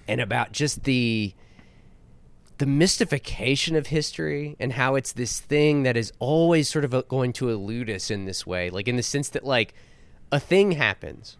and 0.08 0.20
about 0.20 0.52
just 0.52 0.84
the 0.84 1.32
the 2.58 2.66
mystification 2.66 3.74
of 3.74 3.88
history 3.88 4.56
and 4.60 4.72
how 4.74 4.94
it's 4.94 5.12
this 5.12 5.40
thing 5.40 5.82
that 5.82 5.96
is 5.96 6.12
always 6.20 6.68
sort 6.68 6.84
of 6.84 6.94
uh, 6.94 7.02
going 7.08 7.32
to 7.32 7.50
elude 7.50 7.90
us 7.90 8.08
in 8.08 8.24
this 8.24 8.46
way, 8.46 8.70
like 8.70 8.86
in 8.86 8.94
the 8.94 9.02
sense 9.02 9.30
that 9.30 9.44
like 9.44 9.74
a 10.32 10.40
thing 10.40 10.72
happens 10.72 11.36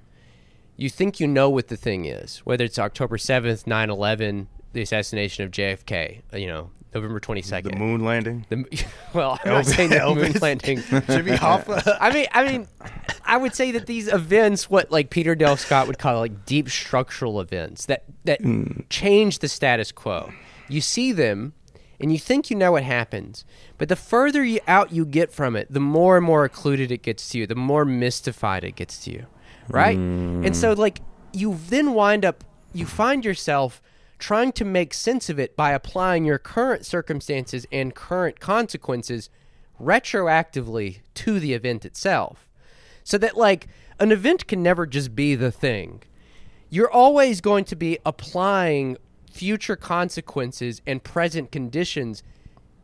you 0.77 0.89
think 0.89 1.21
you 1.21 1.29
know 1.29 1.51
what 1.51 1.69
the 1.69 1.77
thing 1.77 2.07
is, 2.07 2.39
whether 2.39 2.65
it's 2.65 2.79
October 2.79 3.17
7th, 3.17 3.67
9 3.67 3.91
11, 3.91 4.49
the 4.73 4.83
assassination 4.83 5.45
of 5.45 5.51
JFK, 5.51 6.23
uh, 6.33 6.37
you 6.37 6.47
know, 6.47 6.71
November 6.95 7.21
22nd. 7.21 7.71
The 7.71 7.77
moon 7.77 8.05
landing. 8.05 8.47
The- 8.49 8.85
well, 9.15 9.39
I'm 9.45 9.51
not 9.53 9.67
saying 9.67 9.91
the 9.91 10.01
moon 10.15 10.33
landing. 10.41 10.79
Jimmy 10.79 11.33
Hoffa. 11.33 11.97
I 12.01 12.13
mean, 12.13 12.27
I 12.33 12.51
mean, 12.51 12.69
I 13.25 13.37
would 13.37 13.55
say 13.55 13.71
that 13.73 13.87
these 13.87 14.09
events, 14.09 14.69
what 14.69 14.91
like 14.91 15.11
Peter 15.11 15.35
Dale 15.35 15.57
Scott 15.57 15.87
would 15.87 15.99
call 15.99 16.19
like 16.19 16.45
deep 16.45 16.69
structural 16.69 17.41
events 17.41 17.87
that 17.87 18.05
that 18.25 18.41
change 18.91 19.39
the 19.39 19.49
status 19.49 19.93
quo. 19.93 20.33
You 20.69 20.81
see 20.81 21.13
them, 21.13 21.55
and 22.03 22.13
you 22.13 22.19
think 22.19 22.51
you 22.51 22.57
know 22.57 22.73
what 22.73 22.83
happens, 22.83 23.45
but 23.79 23.89
the 23.89 23.97
further 23.97 24.45
you 24.45 24.61
out 24.67 24.93
you 24.93 25.07
get 25.07 25.33
from 25.33 25.55
it, 25.57 25.73
the 25.73 25.81
more 25.81 26.17
and 26.17 26.27
more 26.27 26.45
occluded 26.45 26.91
it 26.91 27.03
gets 27.03 27.29
to 27.31 27.39
you, 27.39 27.47
the 27.47 27.55
more 27.55 27.85
mystified 27.85 28.65
it 28.65 28.75
gets 28.75 28.99
to 29.05 29.13
you, 29.13 29.27
right? 29.69 29.97
And 29.97 30.57
so, 30.57 30.73
like, 30.73 31.01
you 31.33 31.59
then 31.69 31.95
wind 31.95 32.25
up, 32.25 32.45
you 32.75 32.85
find 32.85 33.25
yourself 33.25 33.81
trying 34.19 34.53
to 34.53 34.65
make 34.65 34.95
sense 34.95 35.31
of 35.31 35.39
it 35.39 35.57
by 35.57 35.73
applying 35.73 36.25
your 36.25 36.39
current 36.39 36.85
circumstances 36.85 37.67
and 37.73 37.95
current 37.95 38.41
consequences 38.41 39.31
retroactively 39.81 41.01
to 41.15 41.41
the 41.41 41.55
event 41.55 41.85
itself. 41.85 42.49
So 43.05 43.19
that, 43.19 43.37
like, 43.37 43.67
an 43.99 44.13
event 44.13 44.47
can 44.47 44.63
never 44.63 44.87
just 44.87 45.15
be 45.15 45.35
the 45.35 45.51
thing. 45.51 46.03
You're 46.71 46.91
always 46.91 47.41
going 47.41 47.65
to 47.67 47.77
be 47.77 47.99
applying 48.07 48.97
future 49.33 49.77
consequences 49.77 50.83
and 50.87 51.03
present 51.03 51.51
conditions 51.51 52.23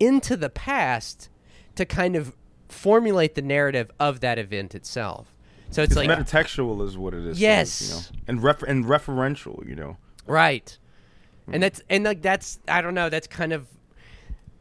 into 0.00 0.37
the 0.37 0.50
past 0.50 1.28
to 1.74 1.84
kind 1.84 2.16
of 2.16 2.34
formulate 2.68 3.34
the 3.34 3.42
narrative 3.42 3.90
of 3.98 4.20
that 4.20 4.38
event 4.38 4.74
itself. 4.74 5.34
So 5.70 5.82
it's, 5.82 5.94
It's 5.94 5.96
like 5.96 6.08
metatextual 6.08 6.87
is 6.87 6.96
what 6.96 7.14
it 7.14 7.26
is. 7.26 7.40
Yes. 7.40 8.11
you 8.11 8.34
know, 8.34 8.42
and 8.42 8.62
and 8.66 8.84
referential. 8.84 9.66
You 9.68 9.76
know. 9.76 9.96
Right. 10.26 10.76
Hmm. 11.46 11.54
And 11.54 11.62
that's 11.62 11.82
and 11.90 12.04
like 12.04 12.22
that's 12.22 12.58
I 12.66 12.80
don't 12.80 12.94
know, 12.94 13.11
that's 13.11 13.26
kind 13.26 13.52
of 13.52 13.66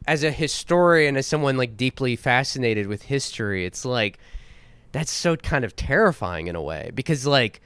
as 0.06 0.22
a 0.22 0.30
historian, 0.30 1.16
as 1.16 1.26
someone 1.26 1.56
like 1.56 1.76
deeply 1.76 2.16
fascinated 2.16 2.86
with 2.86 3.02
history, 3.02 3.64
it's 3.64 3.84
like 3.84 4.18
that's 4.92 5.12
so 5.12 5.36
kind 5.36 5.64
of 5.64 5.76
terrifying 5.76 6.46
in 6.46 6.56
a 6.56 6.62
way. 6.62 6.90
Because 6.94 7.26
like 7.26 7.60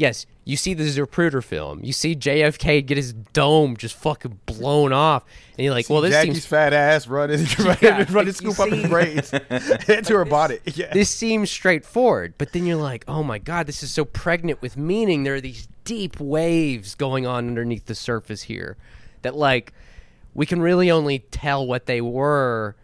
yes, 0.00 0.24
you 0.44 0.56
see 0.56 0.72
the 0.74 0.84
Zapruder 0.84 1.44
film, 1.44 1.80
you 1.84 1.92
see 1.92 2.16
JFK 2.16 2.84
get 2.84 2.96
his 2.96 3.12
dome 3.12 3.76
just 3.76 3.94
fucking 3.94 4.40
blown 4.46 4.92
off, 4.92 5.24
and 5.56 5.64
you're 5.64 5.74
like, 5.74 5.88
well 5.90 6.00
this 6.00 6.12
Jackie's 6.12 6.34
seems 6.34 6.46
fat 6.46 6.72
ass 6.72 7.06
running, 7.06 7.46
running, 7.58 7.78
Yeah, 7.82 8.06
running, 8.10 8.32
scoop 8.32 8.58
up 8.58 8.70
his 8.70 8.88
braids 8.88 9.32
into 9.88 10.14
her 10.14 10.24
body. 10.24 10.58
Yeah. 10.64 10.92
this 10.92 11.10
seems 11.10 11.50
straightforward, 11.50 12.34
but 12.38 12.52
then 12.52 12.66
you're 12.66 12.76
like, 12.76 13.04
oh 13.06 13.22
my 13.22 13.38
god, 13.38 13.66
this 13.66 13.82
is 13.82 13.92
so 13.92 14.04
pregnant 14.04 14.62
with 14.62 14.76
meaning. 14.76 15.22
There 15.22 15.34
are 15.34 15.40
these 15.40 15.68
deep 15.84 16.18
waves 16.18 16.94
going 16.94 17.26
on 17.26 17.46
underneath 17.48 17.86
the 17.86 17.94
surface 17.94 18.42
here 18.42 18.76
that 19.22 19.36
like 19.36 19.72
we 20.34 20.46
can 20.46 20.60
really 20.62 20.90
only 20.90 21.18
tell 21.18 21.66
what 21.66 21.86
they 21.86 22.00
were 22.00 22.74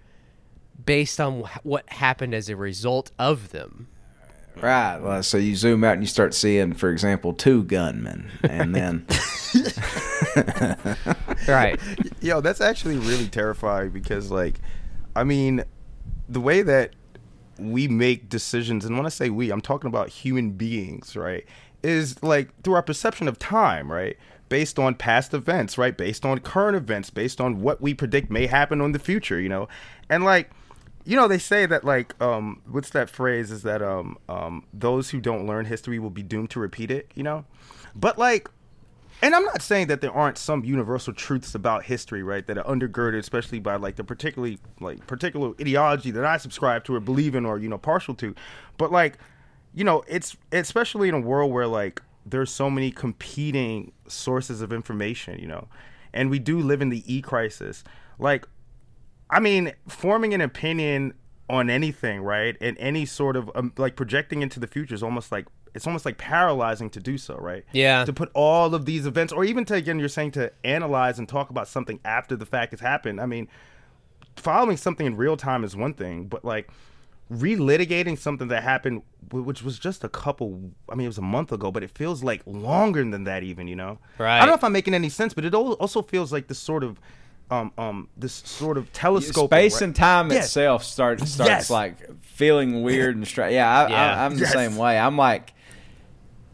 based 0.85 1.21
on 1.21 1.43
wh- 1.43 1.65
what 1.67 1.89
happened 1.91 2.35
as 2.35 2.49
a 2.49 2.57
result 2.57 3.11
of 3.19 3.51
them. 3.51 3.89
Right 4.61 4.99
well, 4.99 5.23
so 5.23 5.37
you 5.37 5.55
zoom 5.57 5.85
out 5.85 5.95
and 5.95 6.03
you 6.03 6.07
start 6.07 6.35
seeing 6.35 6.73
for 6.73 6.91
example 6.91 7.33
two 7.33 7.65
gunmen 7.65 8.31
and 8.43 8.75
then 8.75 9.07
Right. 11.49 11.81
Yo, 12.21 12.41
that's 12.41 12.61
actually 12.61 12.99
really 12.99 13.29
terrifying 13.29 13.91
because, 13.91 14.31
like, 14.31 14.61
I 15.15 15.25
mean, 15.25 15.65
the 16.29 16.41
way 16.41 16.63
that 16.63 16.95
we 17.59 17.89
make 17.89 18.29
decisions, 18.29 18.85
and 18.85 18.97
when 18.97 19.07
I 19.07 19.11
say 19.11 19.31
we, 19.31 19.51
I'm 19.51 19.61
talking 19.61 19.89
about 19.89 20.09
human 20.09 20.51
beings, 20.51 21.17
right? 21.17 21.45
Is 21.83 22.23
like 22.23 22.49
through 22.63 22.75
our 22.75 22.83
perception 22.83 23.29
of 23.29 23.39
time, 23.39 23.91
right? 23.91 24.17
Based 24.49 24.79
on 24.79 24.95
past 24.95 25.35
events, 25.35 25.79
right? 25.79 25.97
Based 25.97 26.25
on 26.25 26.41
current 26.41 26.77
events, 26.77 27.11
based 27.11 27.41
on 27.41 27.61
what 27.61 27.81
we 27.81 27.95
predict 27.95 28.31
may 28.31 28.47
happen 28.47 28.81
in 28.81 28.93
the 28.93 28.99
future, 28.99 29.41
you 29.41 29.49
know? 29.49 29.69
And 30.09 30.25
like, 30.25 30.51
you 31.07 31.15
know, 31.15 31.29
they 31.29 31.39
say 31.39 31.67
that 31.67 31.85
like, 31.85 32.21
um, 32.21 32.61
what's 32.69 32.91
that 32.91 33.09
phrase? 33.09 33.53
Is 33.53 33.63
that 33.63 33.81
um, 33.81 34.19
um, 34.29 34.65
those 34.75 35.11
who 35.11 35.21
don't 35.21 35.47
learn 35.47 35.65
history 35.65 36.01
will 36.01 36.11
be 36.11 36.23
doomed 36.23 36.51
to 36.51 36.61
repeat 36.61 36.91
it, 36.91 37.13
you 37.15 37.23
know? 37.23 37.45
But 37.95 38.19
like, 38.19 38.51
and 39.23 39.35
I'm 39.35 39.45
not 39.45 39.63
saying 39.63 39.87
that 39.87 40.01
there 40.01 40.13
aren't 40.13 40.37
some 40.37 40.65
universal 40.65 41.13
truths 41.13 41.55
about 41.55 41.85
history, 41.85 42.25
right, 42.25 42.45
that 42.49 42.59
are 42.59 42.65
undergirded, 42.65 43.19
especially 43.19 43.61
by 43.61 43.77
like 43.77 43.95
the 43.95 44.03
particularly 44.03 44.59
like 44.81 45.07
particular 45.07 45.55
ideology 45.61 46.11
that 46.11 46.25
I 46.25 46.39
subscribe 46.39 46.85
to 46.85 46.97
or 46.97 47.01
believe 47.01 47.37
in 47.37 47.47
or 47.47 47.59
you 47.59 47.69
know 47.69 47.79
partial 47.79 48.15
to, 48.17 48.35
but 48.77 48.91
like, 48.91 49.17
you 49.75 49.85
know, 49.85 50.03
it's 50.09 50.37
especially 50.51 51.09
in 51.09 51.15
a 51.15 51.21
world 51.21 51.53
where 51.53 51.69
like 51.69 52.03
there's 52.27 52.51
so 52.51 52.69
many 52.69 52.91
competing 52.91 53.93
sources 54.09 54.61
of 54.61 54.73
information, 54.73 55.39
you 55.39 55.47
know, 55.47 55.69
and 56.13 56.31
we 56.31 56.41
do 56.41 56.59
live 56.59 56.83
in 56.83 56.89
the 56.89 57.05
e 57.07 57.23
crisis. 57.23 57.85
Like, 58.19 58.49
I 59.31 59.41
mean, 59.41 59.73
forming 59.89 60.35
an 60.35 60.41
opinion 60.41 61.15
on 61.49 61.71
anything, 61.71 62.23
right, 62.23 62.57
and 62.61 62.77
any 62.79 63.07
sort 63.07 63.37
of 63.37 63.51
um, 63.55 63.73
like 63.77 63.97
projecting 63.97 64.43
into 64.43 64.61
the 64.61 64.67
future 64.67 64.95
is 64.95 65.03
almost 65.03 65.31
like 65.33 65.47
it's 65.75 65.87
almost 65.87 66.07
like 66.07 66.17
paralyzing 66.17 66.89
to 66.91 67.01
do 67.01 67.19
so, 67.19 67.37
right? 67.37 67.65
Yeah. 67.73 68.05
To 68.07 68.13
put 68.13 68.31
all 68.35 68.75
of 68.75 68.87
these 68.87 69.07
events, 69.07 69.33
or 69.33 69.45
even 69.45 69.65
to 69.67 69.75
again, 69.75 69.99
you're 69.99 70.09
saying 70.09 70.31
to 70.33 70.53
analyze 70.65 71.19
and 71.19 71.29
talk 71.29 71.51
about 71.51 71.69
something 71.69 72.01
after 72.05 72.35
the 72.35 72.47
fact 72.47 72.73
has 72.73 72.81
happened. 72.81 73.21
I 73.21 73.27
mean, 73.27 73.49
following 74.37 74.77
something 74.77 75.07
in 75.07 75.17
real 75.17 75.37
time 75.37 75.65
is 75.65 75.77
one 75.77 75.93
thing, 75.95 76.27
but 76.27 76.45
like 76.45 76.71
relitigating 77.31 78.19
something 78.19 78.49
that 78.49 78.63
happened, 78.63 79.03
which 79.31 79.63
was 79.63 79.79
just 79.79 80.05
a 80.05 80.09
couple. 80.09 80.71
I 80.89 80.95
mean, 80.95 81.05
it 81.05 81.09
was 81.09 81.19
a 81.19 81.23
month 81.23 81.53
ago, 81.53 81.71
but 81.71 81.83
it 81.83 81.91
feels 81.91 82.23
like 82.23 82.43
longer 82.47 83.05
than 83.05 83.25
that, 83.25 83.43
even. 83.43 83.69
You 83.69 83.77
know, 83.77 83.99
Right. 84.19 84.37
I 84.37 84.41
don't 84.41 84.49
know 84.49 84.55
if 84.55 84.65
I'm 84.65 84.73
making 84.73 84.95
any 84.95 85.09
sense, 85.09 85.35
but 85.35 85.45
it 85.45 85.55
also 85.55 86.03
feels 86.03 86.33
like 86.33 86.49
this 86.49 86.59
sort 86.59 86.85
of, 86.85 87.01
um, 87.51 87.73
um, 87.79 88.09
this 88.17 88.33
sort 88.33 88.77
of 88.79 88.93
telescope. 88.93 89.51
space 89.51 89.81
and 89.81 89.95
time 89.95 90.31
Yes. 90.31 90.47
itself 90.47 90.83
starts 90.85 91.31
starts 91.31 91.49
Yes. 91.49 91.71
like 91.71 92.23
feeling 92.23 92.83
weird 92.83 93.17
and 93.17 93.27
strange. 93.27 93.55
Yeah, 93.55 93.69
I, 93.69 93.89
Yeah. 93.89 94.17
I, 94.21 94.25
I'm 94.25 94.35
the 94.35 94.41
Yes. 94.41 94.53
same 94.53 94.77
way. 94.77 94.99
I'm 94.99 95.17
like, 95.17 95.53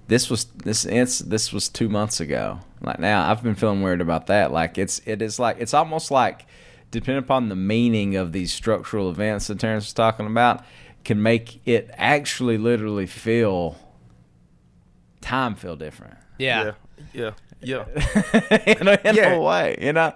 this 0.08 0.28
was 0.28 0.44
this 0.44 0.84
it's 0.84 1.20
this 1.20 1.52
was 1.52 1.68
two 1.68 1.88
months 1.88 2.20
ago. 2.20 2.60
Like 2.82 2.98
now, 2.98 3.30
I've 3.30 3.42
been 3.42 3.54
feeling 3.54 3.80
weird 3.82 4.00
about 4.00 4.26
that. 4.26 4.52
Like 4.52 4.76
it's 4.76 5.00
it 5.06 5.22
is 5.22 5.38
like 5.38 5.56
it's 5.60 5.72
almost 5.74 6.10
like 6.10 6.46
depending 6.90 7.22
upon 7.24 7.48
the 7.48 7.56
meaning 7.56 8.16
of 8.16 8.32
these 8.32 8.52
structural 8.52 9.08
events 9.08 9.46
that 9.46 9.58
Terrence 9.58 9.84
was 9.86 9.92
talking 9.94 10.26
about, 10.26 10.62
can 11.04 11.22
make 11.22 11.66
it 11.66 11.90
actually 11.94 12.58
literally 12.58 13.06
feel 13.06 13.76
time 15.20 15.54
feel 15.54 15.76
different. 15.76 16.14
Yeah. 16.38 16.72
yeah, 17.14 17.30
yeah, 17.62 17.84
yeah. 17.94 18.62
in 18.66 18.88
a, 18.88 18.98
in 19.04 19.14
Yeah. 19.16 19.32
a 19.34 19.40
way, 19.40 19.78
you 19.80 19.92
know. 19.92 20.12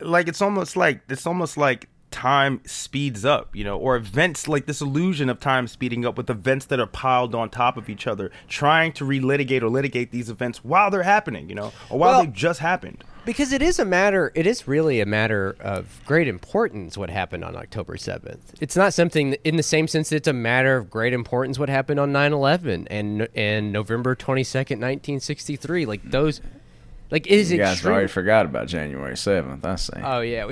Like 0.00 0.28
it's 0.28 0.42
almost 0.42 0.76
like 0.76 1.00
it's 1.08 1.26
almost 1.26 1.56
like 1.56 1.88
time 2.12 2.60
speeds 2.64 3.24
up, 3.26 3.54
you 3.54 3.62
know, 3.64 3.76
or 3.76 3.94
events 3.96 4.48
like 4.48 4.64
this 4.64 4.80
illusion 4.80 5.28
of 5.28 5.38
time 5.40 5.66
speeding 5.66 6.06
up 6.06 6.16
with 6.16 6.30
events 6.30 6.64
that 6.66 6.80
are 6.80 6.86
piled 6.86 7.34
on 7.34 7.50
top 7.50 7.76
of 7.76 7.90
each 7.90 8.06
other, 8.06 8.30
trying 8.48 8.90
to 8.92 9.04
relitigate 9.04 9.60
or 9.60 9.68
litigate 9.68 10.12
these 10.12 10.30
events 10.30 10.64
while 10.64 10.90
they're 10.90 11.02
happening, 11.02 11.48
you 11.48 11.54
know, 11.54 11.72
or 11.90 11.98
while 11.98 12.10
Well- 12.12 12.22
they've 12.22 12.32
just 12.32 12.60
happened. 12.60 13.04
because 13.26 13.52
it 13.52 13.60
is 13.60 13.80
a 13.80 13.84
matter 13.84 14.30
it 14.36 14.46
is 14.46 14.68
really 14.68 15.00
a 15.00 15.04
matter 15.04 15.56
of 15.58 16.00
great 16.06 16.28
importance 16.28 16.96
what 16.96 17.10
happened 17.10 17.42
on 17.42 17.56
october 17.56 17.96
7th 17.96 18.38
it's 18.60 18.76
not 18.76 18.94
something 18.94 19.32
in 19.42 19.56
the 19.56 19.64
same 19.64 19.88
sense 19.88 20.10
that 20.10 20.16
it's 20.16 20.28
a 20.28 20.32
matter 20.32 20.76
of 20.76 20.88
great 20.88 21.12
importance 21.12 21.58
what 21.58 21.68
happened 21.68 21.98
on 21.98 22.12
9-11 22.12 22.86
and 22.88 23.26
and 23.34 23.72
november 23.72 24.14
22nd 24.14 24.78
1963 24.78 25.84
like 25.86 26.02
those 26.08 26.40
like 27.10 27.26
it 27.26 27.32
is 27.32 27.50
You 27.52 27.58
guys 27.58 27.74
extreme- 27.74 27.92
already 27.94 28.08
forgot 28.08 28.46
about 28.46 28.66
January 28.68 29.16
seventh. 29.16 29.64
I 29.64 29.76
see. 29.76 29.92
oh 30.02 30.20
yeah 30.20 30.50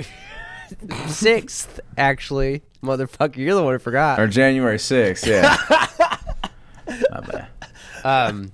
sixth 1.07 1.79
actually 1.97 2.63
motherfucker 2.83 3.37
you're 3.37 3.55
the 3.55 3.63
one 3.63 3.73
who 3.73 3.79
forgot 3.79 4.19
or 4.19 4.27
January 4.27 4.79
sixth. 4.79 5.25
Yeah. 5.27 5.57
My 6.87 7.19
bad. 7.21 7.47
um 8.03 8.51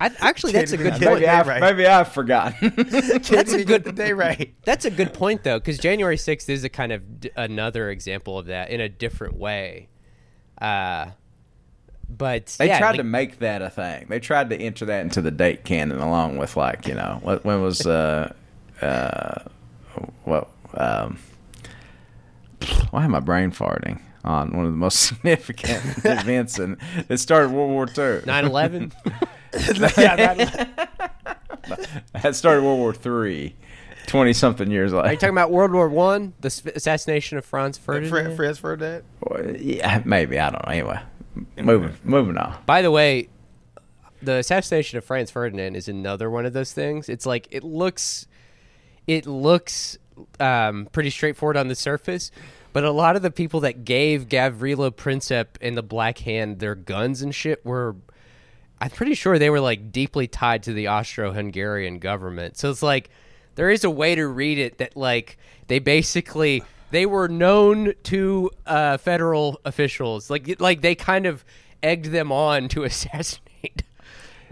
I, 0.00 0.10
actually 0.18 0.52
that's 0.52 0.72
a 0.72 0.76
good 0.76 0.94
Can't 0.94 1.02
point 1.04 1.14
Maybe 1.20 1.28
I've, 1.28 1.46
right. 1.46 1.60
maybe 1.60 1.86
I've 1.86 2.08
forgotten. 2.12 2.72
That's 2.76 3.52
a 3.52 3.64
good 3.64 3.94
day, 3.94 4.12
right? 4.12 4.52
That's 4.64 4.84
a 4.84 4.90
good 4.90 5.14
point, 5.14 5.44
though, 5.44 5.60
because 5.60 5.78
January 5.78 6.16
6th 6.16 6.48
is 6.48 6.64
a 6.64 6.68
kind 6.68 6.90
of 6.90 7.20
d- 7.20 7.30
another 7.36 7.88
example 7.88 8.36
of 8.36 8.46
that 8.46 8.70
in 8.70 8.80
a 8.80 8.88
different 8.88 9.36
way. 9.36 9.90
Uh, 10.60 11.10
but 12.08 12.46
They 12.58 12.66
yeah, 12.66 12.78
tried 12.78 12.90
like- 12.90 12.96
to 12.98 13.04
make 13.04 13.38
that 13.40 13.62
a 13.62 13.70
thing. 13.70 14.06
They 14.08 14.20
tried 14.20 14.50
to 14.50 14.56
enter 14.56 14.84
that 14.86 15.00
into 15.02 15.20
the 15.22 15.30
date 15.30 15.64
canon 15.64 15.98
along 15.98 16.38
with 16.38 16.56
like 16.56 16.86
you 16.86 16.94
know 16.94 17.18
what 17.22 17.44
when 17.44 17.62
was 17.62 17.86
uh 17.86 18.32
uh 18.80 19.42
what 20.24 20.48
um 20.74 21.18
why 22.90 23.04
am 23.04 23.14
I 23.14 23.20
brain 23.20 23.50
farting 23.50 24.00
on 24.24 24.56
one 24.56 24.66
of 24.66 24.72
the 24.72 24.76
most 24.78 24.96
significant 25.08 25.82
events 26.04 26.58
and 26.58 26.76
it 27.08 27.18
started 27.18 27.50
World 27.50 27.70
War 27.70 27.86
Two. 27.86 28.22
9/11. 28.24 28.92
yeah, 29.98 30.16
that, 30.16 30.68
That 32.22 32.36
started 32.36 32.62
World 32.62 32.78
War 32.78 32.92
Three. 32.94 33.56
Twenty 34.06 34.32
something 34.32 34.68
years 34.70 34.92
later. 34.92 35.06
Are 35.06 35.12
you 35.12 35.18
talking 35.18 35.34
about 35.34 35.52
World 35.52 35.72
War 35.72 35.88
One, 35.88 36.34
the 36.40 36.48
assassination 36.74 37.38
of 37.38 37.44
Franz 37.44 37.78
Ferdinand? 37.78 38.10
Fred, 38.10 38.36
Fred's 38.36 38.58
for 38.58 38.76
that. 38.76 39.04
Well, 39.20 39.56
yeah, 39.56 40.02
maybe 40.04 40.38
I 40.40 40.50
don't 40.50 40.66
know. 40.66 40.72
Anyway, 40.72 41.00
moving 41.56 41.94
moving 42.04 42.36
on. 42.36 42.56
By 42.66 42.82
the 42.82 42.90
way, 42.90 43.28
the 44.22 44.36
assassination 44.36 44.98
of 44.98 45.04
Franz 45.04 45.30
Ferdinand 45.30 45.76
is 45.76 45.88
another 45.88 46.30
one 46.30 46.46
of 46.46 46.52
those 46.52 46.72
things. 46.72 47.08
It's 47.08 47.26
like 47.26 47.48
it 47.50 47.64
looks, 47.64 48.26
it 49.06 49.26
looks 49.26 49.98
um, 50.38 50.88
pretty 50.92 51.10
straightforward 51.10 51.56
on 51.56 51.68
the 51.68 51.74
surface, 51.74 52.30
but 52.72 52.84
a 52.84 52.90
lot 52.90 53.16
of 53.16 53.22
the 53.22 53.30
people 53.30 53.60
that 53.60 53.84
gave 53.84 54.28
Gavrilo 54.28 54.90
Princip 54.90 55.46
and 55.60 55.76
the 55.76 55.82
Black 55.82 56.18
Hand 56.18 56.60
their 56.60 56.74
guns 56.74 57.20
and 57.22 57.34
shit 57.34 57.64
were, 57.66 57.96
I'm 58.80 58.90
pretty 58.90 59.14
sure 59.14 59.38
they 59.38 59.50
were 59.50 59.60
like 59.60 59.92
deeply 59.92 60.28
tied 60.28 60.62
to 60.64 60.72
the 60.72 60.86
Austro-Hungarian 60.86 61.98
government. 61.98 62.56
So 62.56 62.70
it's 62.70 62.82
like 62.82 63.10
there 63.56 63.70
is 63.70 63.84
a 63.84 63.90
way 63.90 64.14
to 64.14 64.26
read 64.26 64.58
it 64.58 64.78
that 64.78 64.96
like 64.96 65.36
they 65.66 65.78
basically 65.78 66.62
they 66.92 67.06
were 67.06 67.26
known 67.26 67.92
to 68.04 68.50
uh, 68.66 68.96
federal 68.98 69.60
officials 69.64 70.30
like 70.30 70.60
like 70.60 70.82
they 70.82 70.94
kind 70.94 71.26
of 71.26 71.44
egged 71.82 72.06
them 72.06 72.30
on 72.30 72.68
to 72.68 72.84
assassinate 72.84 73.82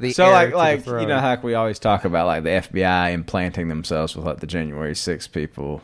the 0.00 0.12
So 0.12 0.24
heir 0.24 0.32
like 0.32 0.80
to 0.80 0.84
the 0.84 0.92
like 0.92 1.02
you 1.02 1.06
know 1.06 1.20
how 1.20 1.36
we 1.42 1.54
always 1.54 1.78
talk 1.78 2.04
about 2.04 2.26
like 2.26 2.42
the 2.42 2.50
FBI 2.50 3.12
implanting 3.12 3.68
themselves 3.68 4.16
with 4.16 4.24
like 4.24 4.40
the 4.40 4.46
January 4.46 4.94
6th 4.94 5.30
people. 5.30 5.82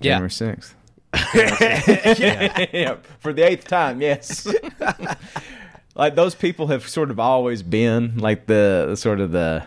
Yeah. 0.00 0.18
January 0.18 0.30
6th. 0.30 0.74
yeah. 2.72 2.96
For 3.20 3.32
the 3.32 3.42
eighth 3.42 3.68
time, 3.68 4.00
yes. 4.00 4.48
like 5.94 6.14
those 6.14 6.34
people 6.34 6.68
have 6.68 6.88
sort 6.88 7.10
of 7.10 7.20
always 7.20 7.62
been 7.62 8.18
like 8.18 8.46
the, 8.46 8.86
the 8.88 8.96
sort 8.96 9.20
of 9.20 9.32
the 9.32 9.64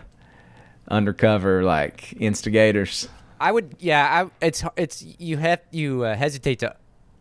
undercover 0.88 1.62
like 1.62 2.14
instigators. 2.20 3.08
I 3.40 3.52
would 3.52 3.76
yeah 3.78 4.24
I, 4.24 4.44
it's 4.46 4.64
it's 4.76 5.02
you 5.18 5.36
have 5.36 5.60
you 5.70 6.04
uh, 6.04 6.16
hesitate 6.16 6.60
to 6.60 6.74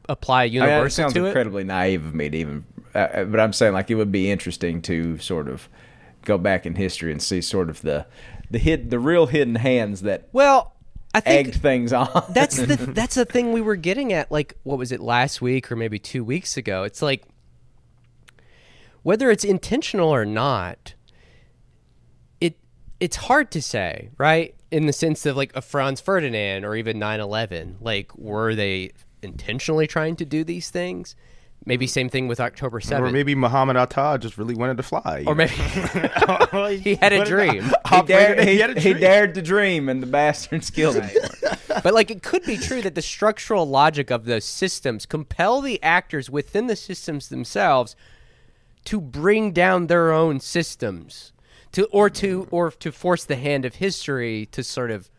apply 0.09 0.43
I 0.43 0.49
mean, 0.49 0.63
it 0.63 0.89
sounds 0.91 1.13
to 1.13 1.25
it. 1.25 1.27
incredibly 1.27 1.63
naive 1.63 2.05
of 2.05 2.15
me 2.15 2.29
to 2.29 2.37
even, 2.37 2.65
uh, 2.95 2.97
uh, 2.97 3.23
but 3.25 3.39
I'm 3.39 3.53
saying 3.53 3.73
like 3.73 3.91
it 3.91 3.95
would 3.95 4.11
be 4.11 4.31
interesting 4.31 4.81
to 4.83 5.17
sort 5.17 5.47
of 5.47 5.67
go 6.23 6.37
back 6.37 6.65
in 6.65 6.75
history 6.75 7.11
and 7.11 7.21
see 7.21 7.41
sort 7.41 7.69
of 7.69 7.81
the 7.81 8.05
the 8.49 8.59
hid 8.59 8.89
the 8.89 8.99
real 8.99 9.27
hidden 9.27 9.55
hands 9.55 10.01
that 10.01 10.27
well 10.31 10.73
I 11.13 11.19
think 11.19 11.49
egged 11.49 11.61
things 11.61 11.93
on. 11.93 12.23
that's 12.29 12.57
the 12.57 12.75
that's 12.93 13.15
the 13.15 13.25
thing 13.25 13.51
we 13.51 13.61
were 13.61 13.75
getting 13.75 14.13
at 14.13 14.31
like 14.31 14.55
what 14.63 14.77
was 14.77 14.91
it 14.91 14.99
last 14.99 15.41
week 15.41 15.71
or 15.71 15.75
maybe 15.75 15.99
2 15.99 16.23
weeks 16.23 16.57
ago? 16.57 16.83
It's 16.83 17.01
like 17.01 17.23
whether 19.03 19.31
it's 19.31 19.43
intentional 19.43 20.09
or 20.09 20.25
not 20.25 20.93
it 22.41 22.57
it's 22.99 23.15
hard 23.15 23.51
to 23.51 23.61
say 23.61 24.09
right 24.17 24.53
in 24.71 24.85
the 24.85 24.93
sense 24.93 25.25
of 25.25 25.37
like 25.37 25.55
a 25.55 25.61
Franz 25.61 26.01
Ferdinand 26.01 26.65
or 26.65 26.75
even 26.75 26.97
9/11 26.99 27.75
like 27.81 28.15
were 28.17 28.55
they 28.55 28.91
intentionally 29.21 29.87
trying 29.87 30.15
to 30.15 30.25
do 30.25 30.43
these 30.43 30.69
things 30.69 31.15
maybe 31.65 31.85
mm. 31.85 31.89
same 31.89 32.09
thing 32.09 32.27
with 32.27 32.39
October 32.39 32.79
7th 32.79 32.99
Or 32.99 33.11
maybe 33.11 33.35
Muhammad 33.35 33.77
Atta 33.77 34.17
just 34.19 34.37
really 34.37 34.55
wanted 34.55 34.77
to 34.77 34.83
fly. 34.83 35.23
or 35.25 35.35
maybe 35.35 35.51
he 36.81 36.95
had 36.95 37.13
a 37.13 37.25
dream 37.25 37.63
he, 37.89 38.01
dared, 38.03 38.39
he 38.39 38.53
he, 38.53 38.59
had 38.59 38.77
a 38.77 38.79
he 38.79 38.91
dream. 38.91 39.01
dared 39.01 39.35
to 39.35 39.41
dream, 39.41 39.89
and 39.89 40.01
the 40.01 40.07
bastards 40.07 40.69
killed 40.69 40.95
him. 40.95 41.09
but 41.83 41.93
like 41.93 42.11
it 42.11 42.23
could 42.23 42.43
be 42.43 42.57
true 42.57 42.81
that 42.81 42.95
the 42.95 43.01
structural 43.01 43.67
logic 43.67 44.09
of 44.11 44.25
those 44.25 44.45
systems 44.45 45.05
compel 45.05 45.61
the 45.61 45.81
actors 45.83 46.29
within 46.29 46.67
the 46.67 46.75
systems 46.75 47.29
themselves 47.29 47.95
to 48.85 49.01
bring 49.01 49.51
down 49.51 49.87
their 49.87 50.11
own 50.13 50.39
systems 50.39 51.33
to 51.77 51.85
or 51.91 52.09
to 52.09 52.47
or 52.49 52.71
to 52.71 52.91
force 52.91 53.23
the 53.23 53.35
hand 53.35 53.63
of 53.63 53.75
history 53.75 54.47
to 54.51 54.63
sort 54.63 54.89
of 54.89 55.11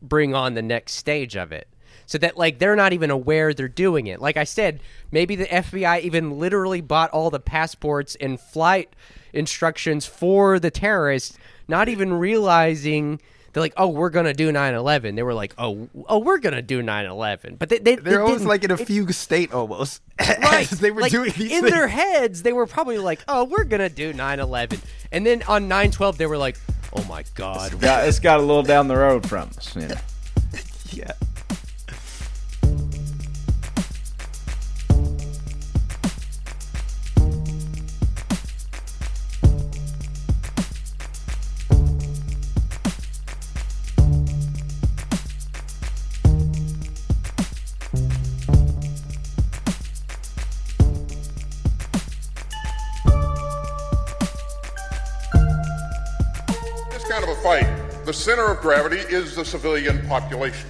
bring 0.00 0.34
on 0.34 0.54
the 0.54 0.62
next 0.62 0.94
stage 0.94 1.36
of 1.36 1.52
it. 1.52 1.68
So 2.06 2.16
that 2.18 2.38
like 2.38 2.58
they're 2.58 2.74
not 2.74 2.94
even 2.94 3.10
aware 3.10 3.52
they're 3.52 3.68
doing 3.68 4.06
it. 4.06 4.18
Like 4.18 4.38
i 4.38 4.44
said 4.44 4.80
maybe 5.12 5.36
the 5.36 5.44
fbi 5.44 6.00
even 6.00 6.38
literally 6.38 6.80
bought 6.80 7.10
all 7.10 7.28
the 7.28 7.38
passports 7.38 8.16
and 8.18 8.40
flight 8.40 8.96
instructions 9.34 10.06
for 10.06 10.58
the 10.58 10.70
terrorists 10.70 11.36
not 11.68 11.90
even 11.90 12.14
realizing 12.14 13.20
they're 13.54 13.62
like 13.62 13.72
oh 13.78 13.88
we're 13.88 14.10
gonna 14.10 14.34
do 14.34 14.52
9-11 14.52 15.16
they 15.16 15.22
were 15.22 15.32
like 15.32 15.54
oh 15.56 15.88
oh 16.08 16.18
we're 16.18 16.38
gonna 16.38 16.60
do 16.60 16.82
9-11 16.82 17.58
but 17.58 17.70
they, 17.70 17.78
they, 17.78 17.96
They're 17.96 18.14
they 18.14 18.20
always 18.20 18.44
like 18.44 18.64
in 18.64 18.70
a 18.70 18.76
fugue 18.76 19.12
state 19.12 19.54
almost. 19.54 20.02
right 20.20 20.68
they 20.68 20.90
were 20.90 21.00
like, 21.00 21.10
doing 21.12 21.32
these 21.36 21.50
in 21.52 21.60
things. 21.62 21.70
their 21.70 21.88
heads 21.88 22.42
they 22.42 22.52
were 22.52 22.66
probably 22.66 22.98
like 22.98 23.24
oh 23.28 23.44
we're 23.44 23.64
gonna 23.64 23.88
do 23.88 24.12
9-11 24.12 24.80
and 25.12 25.24
then 25.24 25.42
on 25.44 25.68
9-12 25.68 26.16
they 26.16 26.26
were 26.26 26.36
like 26.36 26.58
oh 26.96 27.04
my 27.04 27.24
god 27.34 27.80
Got, 27.80 28.06
it's 28.06 28.20
got 28.20 28.38
a 28.38 28.42
little 28.42 28.62
down 28.62 28.88
the 28.88 28.96
road 28.96 29.26
from 29.28 29.48
us. 29.56 29.74
You 29.74 29.88
know. 29.88 29.94
yeah. 30.90 31.12
The 58.04 58.12
center 58.12 58.44
of 58.50 58.60
gravity 58.60 58.98
is 58.98 59.34
the 59.34 59.44
civilian 59.44 60.06
population. 60.06 60.68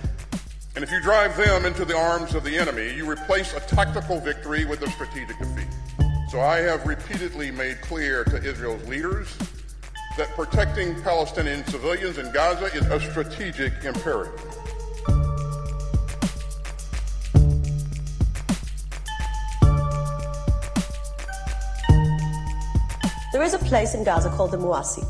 And 0.77 0.85
if 0.85 0.91
you 0.93 1.01
drive 1.03 1.37
them 1.37 1.65
into 1.65 1.85
the 1.85 1.97
arms 1.97 2.35
of 2.37 2.45
the 2.45 2.57
enemy, 2.57 2.95
you 2.95 3.11
replace 3.11 3.55
a 3.55 3.61
tactical 3.61 4.21
victory 4.21 4.65
with 4.65 4.83
a 4.83 4.91
strategic 4.91 5.39
defeat. 5.39 5.67
So 6.31 6.41
I 6.41 6.59
have 6.59 6.87
repeatedly 6.87 7.51
made 7.51 7.81
clear 7.81 8.23
to 8.25 8.37
Israel's 8.37 8.87
leaders 8.87 9.37
that 10.17 10.29
protecting 10.37 11.01
Palestinian 11.03 11.65
civilians 11.67 12.19
in 12.19 12.31
Gaza 12.33 12.67
is 12.67 12.87
a 12.87 13.01
strategic 13.01 13.85
imperative. 13.85 14.41
There 23.33 23.43
is 23.43 23.55
a 23.55 23.59
place 23.59 23.95
in 23.95 24.05
Gaza 24.05 24.31
called 24.31 24.53
the 24.53 24.59
Muasi. 24.59 25.05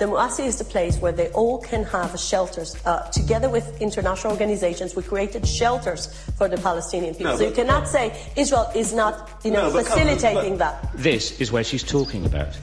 The 0.00 0.06
Muasi 0.06 0.46
is 0.46 0.56
the 0.56 0.64
place 0.64 0.96
where 0.96 1.12
they 1.12 1.28
all 1.32 1.58
can 1.58 1.84
have 1.84 2.18
shelters. 2.18 2.74
Uh, 2.86 3.02
together 3.10 3.50
with 3.50 3.82
international 3.82 4.32
organizations, 4.32 4.96
we 4.96 5.02
created 5.02 5.46
shelters 5.46 6.06
for 6.38 6.48
the 6.48 6.56
Palestinian 6.56 7.14
people. 7.14 7.32
No, 7.32 7.36
so 7.36 7.42
you 7.42 7.50
but- 7.50 7.56
cannot 7.56 7.86
say 7.86 8.18
Israel 8.34 8.70
is 8.74 8.94
not, 8.94 9.28
you 9.44 9.50
know, 9.50 9.68
No, 9.68 9.74
but 9.74 9.84
facilitating 9.84 10.56
but- 10.56 10.80
that. 10.80 10.90
This 10.94 11.38
is 11.38 11.52
where 11.52 11.62
she's 11.62 11.82
talking 11.82 12.24
about. 12.24 12.56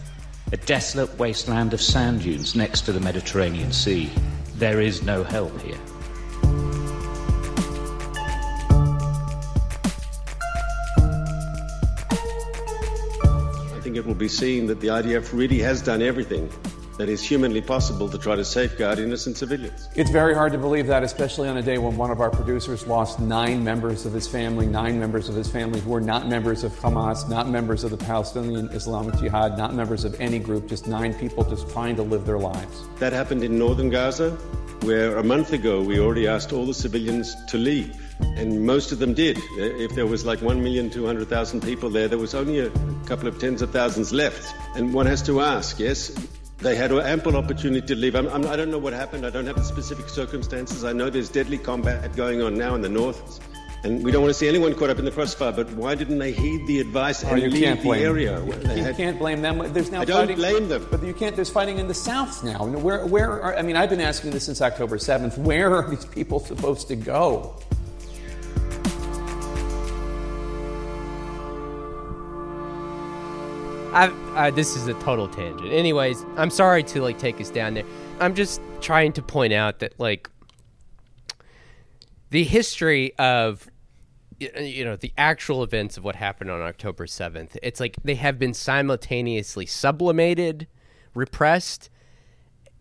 A 0.51 0.57
desolate 0.57 1.15
wasteland 1.19 1.75
of 1.75 1.81
sand 1.81 2.23
dunes 2.23 2.55
next 2.55 2.81
to 2.85 2.91
the 2.91 2.99
Mediterranean 2.99 3.71
Sea. 3.71 4.09
There 4.55 4.81
is 4.81 5.03
no 5.03 5.23
help 5.23 5.61
here. 5.61 5.77
I 13.75 13.79
think 13.83 13.95
it 13.95 14.03
will 14.07 14.15
be 14.15 14.27
seen 14.27 14.65
that 14.65 14.81
the 14.81 14.87
IDF 14.87 15.33
really 15.33 15.59
has 15.59 15.83
done 15.83 16.01
everything 16.01 16.49
that 16.97 17.09
is 17.09 17.21
humanly 17.23 17.61
possible 17.61 18.09
to 18.09 18.17
try 18.17 18.35
to 18.35 18.43
safeguard 18.43 18.99
innocent 18.99 19.37
civilians. 19.37 19.87
It's 19.95 20.09
very 20.09 20.33
hard 20.33 20.51
to 20.53 20.57
believe 20.57 20.87
that, 20.87 21.03
especially 21.03 21.47
on 21.47 21.57
a 21.57 21.61
day 21.61 21.77
when 21.77 21.95
one 21.95 22.11
of 22.11 22.19
our 22.19 22.29
producers 22.29 22.87
lost 22.87 23.19
nine 23.19 23.63
members 23.63 24.05
of 24.05 24.13
his 24.13 24.27
family, 24.27 24.65
nine 24.65 24.99
members 24.99 25.29
of 25.29 25.35
his 25.35 25.49
family 25.49 25.79
who 25.79 25.91
were 25.91 26.01
not 26.01 26.27
members 26.27 26.63
of 26.63 26.71
Hamas, 26.73 27.29
not 27.29 27.47
members 27.49 27.83
of 27.83 27.91
the 27.91 27.97
Palestinian 27.97 28.69
Islamic 28.69 29.15
Jihad, 29.19 29.57
not 29.57 29.73
members 29.73 30.03
of 30.03 30.19
any 30.19 30.39
group, 30.39 30.67
just 30.67 30.87
nine 30.87 31.13
people 31.13 31.43
just 31.43 31.69
trying 31.69 31.95
to 31.95 32.03
live 32.03 32.25
their 32.25 32.39
lives. 32.39 32.83
That 32.99 33.13
happened 33.13 33.43
in 33.43 33.57
northern 33.57 33.89
Gaza, 33.89 34.31
where 34.81 35.17
a 35.17 35.23
month 35.23 35.53
ago 35.53 35.81
we 35.81 35.99
already 35.99 36.27
asked 36.27 36.53
all 36.53 36.65
the 36.65 36.73
civilians 36.73 37.35
to 37.45 37.57
leave. 37.57 37.95
And 38.19 38.65
most 38.65 38.91
of 38.91 38.97
them 38.97 39.13
did. 39.13 39.37
Uh, 39.37 39.61
if 39.85 39.93
there 39.93 40.07
was 40.07 40.25
like 40.25 40.39
1,200,000 40.39 41.63
people 41.63 41.89
there, 41.89 42.07
there 42.07 42.17
was 42.17 42.33
only 42.33 42.59
a 42.59 42.71
couple 43.05 43.27
of 43.27 43.39
tens 43.39 43.61
of 43.61 43.69
thousands 43.71 44.11
left. 44.11 44.55
And 44.75 44.93
one 44.93 45.05
has 45.05 45.21
to 45.23 45.41
ask, 45.41 45.79
yes, 45.79 46.11
they 46.59 46.75
had 46.75 46.91
ample 46.91 47.35
opportunity 47.35 47.85
to 47.87 47.95
leave. 47.95 48.15
I'm, 48.15 48.27
I'm, 48.29 48.45
I 48.47 48.55
do 48.55 48.65
not 48.65 48.69
know 48.69 48.77
what 48.79 48.93
happened. 48.93 49.25
I 49.25 49.29
don't 49.29 49.45
have 49.45 49.55
the 49.57 49.63
specific 49.63 50.09
circumstances. 50.09 50.83
I 50.83 50.91
know 50.93 51.09
there's 51.09 51.29
deadly 51.29 51.57
combat 51.57 52.15
going 52.15 52.41
on 52.41 52.57
now 52.57 52.73
in 52.75 52.81
the 52.81 52.89
north. 52.89 53.39
And 53.83 54.03
we 54.03 54.11
don't 54.11 54.21
want 54.23 54.31
to 54.31 54.33
see 54.33 54.47
anyone 54.47 54.73
caught 54.73 54.89
up 54.89 54.97
in 54.97 55.05
the 55.05 55.11
crossfire, 55.11 55.51
but 55.51 55.69
why 55.73 55.93
didn't 55.93 56.17
they 56.17 56.31
heed 56.31 56.65
the 56.65 56.79
advice 56.79 57.23
Oh, 57.23 57.27
and 57.29 57.43
you 57.43 57.49
leave 57.49 57.63
can't 57.63 57.79
the 57.79 57.85
blame 57.85 58.03
area? 58.03 58.43
You, 58.43 58.53
you 58.53 58.83
had- 58.83 58.97
can't 58.97 59.19
blame 59.19 59.43
them. 59.43 59.71
There's 59.71 59.91
now 59.91 60.01
I 60.01 60.05
don't 60.05 60.17
fighting, 60.21 60.35
blame 60.35 60.67
them. 60.67 60.87
but 60.89 61.03
you 61.03 61.13
can't. 61.13 61.35
There's 61.35 61.51
fighting 61.51 61.77
in 61.77 61.87
the 61.87 61.93
South 61.93 62.43
now. 62.43 62.65
Where, 62.65 63.05
where? 63.05 63.31
Are, 63.41 63.55
I 63.55 63.61
mean, 63.61 63.75
I've 63.75 63.91
been 63.91 64.01
asking 64.01 64.31
this 64.31 64.45
since 64.45 64.61
October 64.63 64.97
7th. 64.97 65.37
Where 65.37 65.75
are 65.75 65.87
these 65.87 66.05
people 66.05 66.39
supposed 66.39 66.87
to 66.87 66.95
go? 66.95 67.55
I, 73.97 74.11
I, 74.35 74.51
this 74.51 74.75
is 74.75 74.87
a 74.87 74.93
total 74.95 75.27
tangent. 75.27 75.73
Anyways, 75.73 76.23
I'm 76.35 76.51
sorry 76.51 76.83
to 76.83 77.01
like 77.01 77.17
take 77.17 77.41
us 77.41 77.49
down 77.49 77.73
there. 77.73 77.83
I'm 78.19 78.35
just 78.35 78.61
trying 78.79 79.11
to 79.13 79.23
point 79.23 79.53
out 79.53 79.79
that 79.79 79.99
like 79.99 80.29
the 82.29 82.43
history 82.43 83.17
of 83.17 83.67
uh, 84.39 84.59
you 84.59 84.85
know 84.85 84.97
the 84.97 85.11
actual 85.17 85.63
events 85.63 85.97
of 85.97 86.03
what 86.03 86.15
happened 86.15 86.51
on 86.51 86.61
October 86.61 87.07
7th. 87.07 87.57
It's 87.63 87.79
like 87.79 87.97
they 88.03 88.13
have 88.13 88.37
been 88.37 88.53
simultaneously 88.53 89.65
sublimated, 89.65 90.67
repressed, 91.15 91.89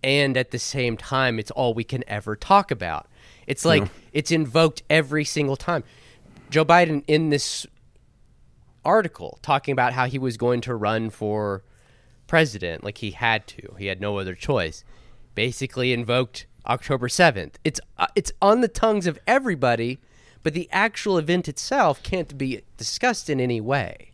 and 0.05 0.37
at 0.37 0.51
the 0.51 0.59
same 0.59 0.99
time 0.99 1.39
it's 1.39 1.51
all 1.51 1.73
we 1.73 1.85
can 1.85 2.05
ever 2.07 2.37
talk 2.37 2.71
about. 2.71 3.09
It's 3.47 3.65
like 3.65 3.89
it's 4.13 4.31
invoked 4.31 4.83
every 4.91 5.25
single 5.25 5.57
time. 5.57 5.83
Joe 6.51 6.67
Biden 6.67 7.05
in 7.07 7.31
this 7.31 7.67
article 8.87 9.39
talking 9.43 9.73
about 9.73 9.93
how 9.93 10.07
he 10.07 10.19
was 10.19 10.37
going 10.37 10.61
to 10.63 10.75
run 10.75 11.11
for 11.11 11.63
president 12.27 12.83
like 12.83 12.99
he 12.99 13.11
had 13.11 13.47
to 13.47 13.75
he 13.79 13.87
had 13.87 14.01
no 14.01 14.19
other 14.19 14.35
choice 14.35 14.85
basically 15.35 15.93
invoked 15.93 16.47
october 16.67 17.09
7th 17.09 17.55
it's 17.65 17.81
uh, 17.99 18.07
it's 18.15 18.33
on 18.41 18.61
the 18.63 18.69
tongues 18.69 19.07
of 19.07 19.19
everybody 19.27 19.99
but 20.43 20.55
the 20.55 20.69
actual 20.73 21.19
event 21.19 21.49
itself 21.49 22.03
can't 22.03 22.39
be 22.39 22.63
discussed 22.77 23.29
in 23.29 23.41
any 23.41 23.61
way 23.61 24.13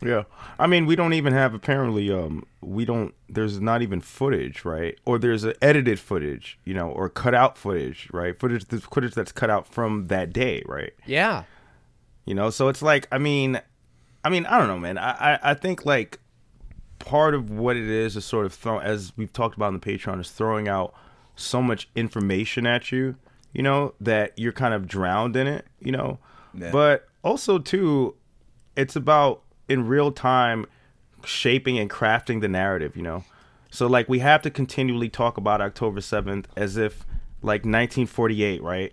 Yeah. 0.00 0.24
I 0.58 0.66
mean, 0.66 0.86
we 0.86 0.96
don't 0.96 1.12
even 1.12 1.32
have 1.32 1.54
apparently 1.54 2.10
um 2.10 2.44
we 2.60 2.84
don't 2.84 3.14
there's 3.28 3.60
not 3.60 3.82
even 3.82 4.00
footage, 4.00 4.64
right? 4.64 4.98
Or 5.04 5.18
there's 5.18 5.44
a 5.44 5.54
edited 5.62 5.98
footage, 6.00 6.58
you 6.64 6.74
know, 6.74 6.88
or 6.90 7.08
cut 7.08 7.34
out 7.34 7.56
footage, 7.56 8.08
right? 8.12 8.38
Footage 8.38 8.64
the 8.66 8.80
footage 8.80 9.14
that's 9.14 9.32
cut 9.32 9.50
out 9.50 9.66
from 9.66 10.06
that 10.08 10.32
day, 10.32 10.62
right? 10.66 10.92
yeah 11.06 11.44
You 12.26 12.34
know, 12.34 12.50
so 12.50 12.68
it's 12.68 12.82
like 12.82 13.06
I 13.12 13.18
mean 13.18 13.60
I 14.24 14.28
mean, 14.28 14.46
I 14.46 14.58
don't 14.58 14.68
know, 14.68 14.78
man. 14.78 14.98
I 14.98 15.34
I, 15.34 15.38
I 15.50 15.54
think 15.54 15.84
like 15.84 16.20
part 16.98 17.34
of 17.34 17.50
what 17.50 17.76
it 17.76 17.88
is 17.88 18.16
is 18.16 18.24
sort 18.24 18.46
of 18.46 18.54
throw 18.54 18.78
as 18.78 19.12
we've 19.16 19.32
talked 19.32 19.56
about 19.56 19.66
on 19.66 19.74
the 19.74 19.80
Patreon 19.80 20.20
is 20.20 20.30
throwing 20.30 20.68
out 20.68 20.94
so 21.36 21.60
much 21.60 21.88
information 21.94 22.66
at 22.66 22.92
you, 22.92 23.16
you 23.52 23.62
know, 23.62 23.94
that 24.00 24.38
you're 24.38 24.52
kind 24.52 24.74
of 24.74 24.86
drowned 24.86 25.36
in 25.36 25.46
it, 25.46 25.66
you 25.80 25.92
know. 25.92 26.18
Yeah. 26.54 26.70
But 26.70 27.08
also 27.22 27.58
too, 27.58 28.14
it's 28.76 28.96
about 28.96 29.42
in 29.68 29.86
real 29.86 30.12
time 30.12 30.66
shaping 31.24 31.78
and 31.78 31.90
crafting 31.90 32.40
the 32.40 32.48
narrative, 32.48 32.96
you 32.96 33.02
know. 33.02 33.24
So 33.70 33.86
like 33.86 34.08
we 34.08 34.18
have 34.20 34.42
to 34.42 34.50
continually 34.50 35.08
talk 35.08 35.36
about 35.36 35.60
October 35.60 36.00
7th 36.00 36.44
as 36.56 36.76
if 36.76 37.04
like 37.42 37.60
1948, 37.62 38.62
right? 38.62 38.92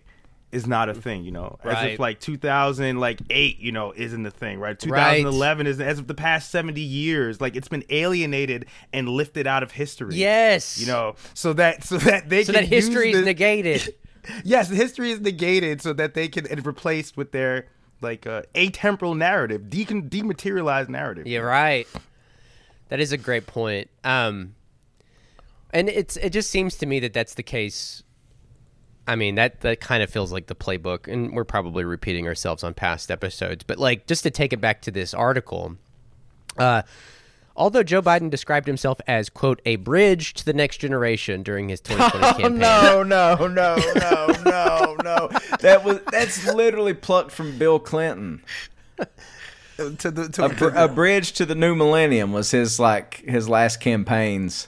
Is 0.52 0.66
not 0.66 0.89
a 0.89 0.95
thing, 0.95 1.24
you 1.24 1.32
know. 1.32 1.60
As 1.64 1.74
Right. 1.74 1.91
if 1.93 2.00
like 2.00 2.20
2000 2.20 2.97
like 3.00 3.20
8, 3.30 3.60
you 3.60 3.72
know, 3.72 3.93
isn't 3.95 4.24
the 4.24 4.32
thing, 4.32 4.60
right? 4.60 4.78
2011 4.80 5.68
is 5.68 5.80
as 5.80 6.00
of 6.00 6.08
the 6.08 6.16
past 6.16 6.50
70 6.50 6.82
years, 6.82 7.39
like 7.39 7.56
it's 7.56 7.68
been 7.68 7.84
alienated 7.91 8.66
and 8.91 9.08
lifted 9.08 9.45
out 9.45 9.62
of 9.62 9.72
history. 9.74 10.16
yes 10.16 10.80
You 10.80 10.88
know, 10.88 11.16
so 11.36 11.54
that 11.54 11.84
so 11.84 11.97
that 12.00 12.30
they 12.30 12.43
so 12.43 12.54
can 12.54 12.64
that 12.64 12.68
history 12.68 13.12
is 13.12 13.24
negated 13.24 13.93
yes, 14.43 14.70
history 14.70 15.12
is 15.12 15.20
negated 15.22 15.82
so 15.82 15.93
that 15.93 16.16
they 16.16 16.28
can 16.28 16.47
and 16.47 16.66
replaced 16.66 17.16
with 17.16 17.32
their 17.32 17.68
like 18.02 18.26
uh, 18.26 18.41
atemporal 18.56 19.16
narrative, 19.16 19.64
decon- 19.70 20.10
dematerialized 20.10 20.89
narrative. 20.89 21.28
You're 21.28 21.45
right. 21.45 21.88
That 22.88 23.00
is 23.00 23.12
a 23.12 23.18
great 23.18 23.45
point. 23.45 23.89
Um, 24.04 24.56
and 25.72 25.89
it's 25.89 26.18
it 26.18 26.32
just 26.32 26.50
seems 26.50 26.76
to 26.78 26.86
me 26.88 27.00
that 27.02 27.14
that's 27.14 27.36
the 27.36 27.43
case. 27.43 28.02
I 29.10 29.16
mean 29.16 29.36
that 29.36 29.62
that 29.62 29.80
kind 29.82 30.03
of 30.03 30.10
feels 30.10 30.32
like 30.32 30.47
the 30.47 30.55
playbook, 30.55 31.07
and 31.12 31.34
we're 31.34 31.43
probably 31.43 31.84
repeating 31.84 32.28
ourselves 32.28 32.64
on 32.64 32.74
past 32.74 33.10
episodes. 33.12 33.64
But 33.66 33.78
like 33.80 34.05
just 34.07 34.24
to 34.24 34.30
take 34.32 34.53
it 34.53 34.62
back 34.62 34.82
to 34.84 34.91
this 34.91 35.14
article, 35.14 35.76
uh, 36.57 36.84
although 37.55 37.84
Joe 37.84 38.01
Biden 38.01 38.30
described 38.30 38.68
himself 38.68 38.99
as 39.07 39.30
quote 39.30 39.62
a 39.66 39.78
bridge 39.78 40.34
to 40.36 40.45
the 40.45 40.53
next 40.53 40.78
generation 40.78 41.41
during 41.43 41.70
his 41.70 41.82
2020 41.82 42.41
campaign. 42.43 42.57
no, 42.60 43.03
no, 43.03 43.36
no, 43.47 43.76
no, 43.95 44.28
no, 44.45 44.95
no. 45.03 45.30
That 45.62 45.84
was 45.84 45.99
that's 46.12 46.45
literally 46.45 46.93
plucked 46.93 47.32
from 47.32 47.57
Bill 47.57 47.80
Clinton. 47.80 48.41
To 49.78 50.12
the 50.12 50.28
to, 50.30 50.43
A, 50.45 50.49
br- 50.49 50.68
a 50.76 50.88
bridge 50.89 51.32
to 51.34 51.45
the 51.45 51.55
new 51.55 51.74
millennium 51.74 52.34
was 52.34 52.51
his 52.51 52.80
like 52.82 53.24
his 53.26 53.47
last 53.47 53.80
campaign's 53.80 54.68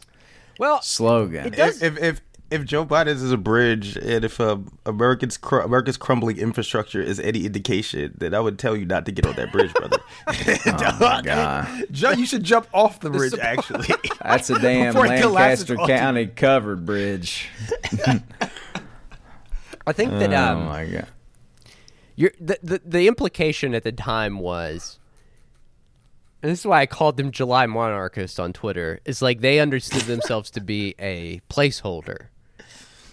Well, 0.58 0.82
slogan. 0.82 1.48
It 1.48 1.56
does- 1.58 1.82
if, 1.82 1.98
if 2.02 2.22
if 2.52 2.62
if 2.62 2.68
Joe 2.68 2.86
Biden 2.86 3.08
is 3.08 3.32
a 3.32 3.38
bridge, 3.38 3.98
and 3.98 4.24
if 4.24 4.40
uh, 4.40 4.58
America's 4.86 5.38
cr- 5.38 5.60
America's 5.60 5.98
crumbling 5.98 6.38
infrastructure 6.38 7.02
is 7.02 7.20
any 7.20 7.46
indication, 7.46 8.14
then 8.18 8.34
I 8.34 8.40
would 8.40 8.60
tell 8.60 8.76
you 8.76 8.86
not 8.86 9.06
to 9.06 9.12
get 9.12 9.26
on 9.26 9.36
that 9.36 9.52
bridge, 9.52 9.74
brother. 9.74 9.98
Oh 10.92 10.98
my 11.00 11.22
God. 11.22 11.86
Ju- 11.92 12.18
you 12.18 12.26
should 12.26 12.44
jump 12.44 12.68
off 12.74 13.00
the 13.00 13.10
bridge. 13.10 13.34
Actually, 13.40 13.88
That's 14.22 14.50
a 14.50 14.60
damn 14.60 14.94
Before 14.94 15.08
Lancaster 15.08 15.80
on 15.80 15.90
you. 15.90 15.96
County 15.96 16.28
covered 16.28 16.86
bridge. 16.86 17.50
I 19.88 19.94
think 19.94 20.12
that 20.12 20.32
oh 20.34 20.58
um, 20.58 20.66
my 20.66 20.86
god. 20.86 21.08
You're, 22.16 22.32
the, 22.40 22.60
the 22.62 22.82
the 22.86 23.08
implication 23.08 23.74
at 23.74 23.84
the 23.84 23.92
time 23.92 24.40
was, 24.40 25.00
and 26.44 26.52
this 26.52 26.60
is 26.60 26.66
why 26.66 26.82
I 26.82 26.86
called 26.86 27.18
them 27.18 27.32
July 27.32 27.66
monarchists 27.66 28.38
on 28.38 28.54
Twitter. 28.54 29.00
Is 29.06 29.22
like 29.22 29.42
they 29.42 29.60
understood 29.60 30.04
themselves 30.04 30.52
to 30.52 30.62
be 30.62 30.94
a 31.00 31.42
placeholder, 31.50 32.28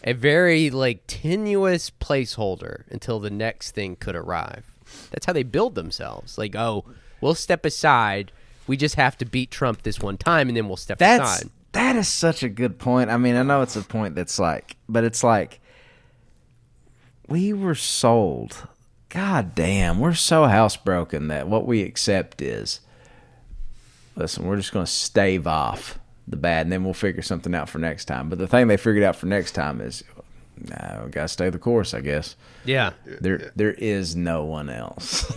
a 0.09 0.15
very 0.15 0.71
like 0.71 1.03
tenuous 1.07 1.91
placeholder 1.91 2.85
until 2.91 3.21
the 3.21 3.29
next 3.29 3.73
thing 3.73 3.95
could 3.95 4.17
arrive. 4.17 4.65
That's 5.11 5.27
how 5.27 5.35
they 5.35 5.43
build 5.43 5.75
themselves. 5.75 6.39
Like, 6.39 6.57
oh, 6.57 6.87
we'll 7.21 7.35
step 7.35 7.67
aside. 7.67 8.33
We 8.67 8.79
just 8.79 8.95
have 8.95 9.19
to 9.19 9.27
beat 9.27 9.51
Trump 9.51 9.83
this 9.83 10.01
one 10.01 10.17
time, 10.17 10.49
and 10.49 10.57
then 10.57 10.67
we'll 10.67 10.79
step 10.79 10.99
That's 10.99 11.41
aside. 11.41 11.51
that 11.73 11.95
is 11.95 12.09
such 12.09 12.43
a 12.43 12.49
good 12.49 12.79
point. 12.79 13.11
I 13.11 13.19
mean, 13.19 13.37
I 13.37 13.43
know 13.43 13.61
it's 13.61 13.77
a 13.77 13.83
point 13.83 14.15
that's 14.15 14.39
like, 14.39 14.77
but 14.89 15.05
it's 15.05 15.23
like 15.23 15.61
we 17.27 17.53
were 17.53 17.75
sold. 17.75 18.67
God 19.11 19.55
damn, 19.55 20.01
we're 20.01 20.15
so 20.15 20.45
housebroken 20.45 21.29
that 21.29 21.49
what 21.49 21.67
we 21.67 21.83
accept 21.83 22.41
is 22.41 22.81
listen, 24.17 24.47
we're 24.47 24.57
just 24.57 24.73
going 24.73 24.87
to 24.87 24.91
stave 24.91 25.47
off 25.47 25.98
the 26.29 26.37
bad 26.37 26.67
and 26.67 26.73
then 26.73 26.85
we'll 26.85 26.95
figure 26.95 27.23
something 27.23 27.55
out 27.55 27.69
for 27.69 27.79
next 27.79 28.05
time. 28.05 28.29
But 28.29 28.39
the 28.39 28.47
thing 28.47 28.69
they 28.69 28.77
figured 28.77 29.05
out 29.05 29.17
for 29.17 29.27
next 29.27 29.53
time 29.53 29.81
is 29.81 30.05
nah, 30.57 31.05
we 31.05 31.11
got 31.11 31.23
to 31.23 31.29
stay 31.29 31.51
the 31.51 31.59
course, 31.59 31.95
I 31.95 32.01
guess. 32.01 32.37
Yeah. 32.65 32.93
There 33.05 33.53
there 33.57 33.73
is 33.73 34.15
no 34.17 34.45
one 34.45 34.69
else. 34.69 35.31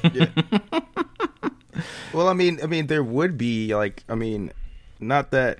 Well, 2.13 2.27
I 2.27 2.33
mean, 2.33 2.59
I 2.61 2.67
mean, 2.67 2.87
there 2.87 3.03
would 3.03 3.37
be 3.37 3.73
like, 3.73 4.03
I 4.09 4.15
mean, 4.15 4.51
not 4.99 5.31
that, 5.31 5.59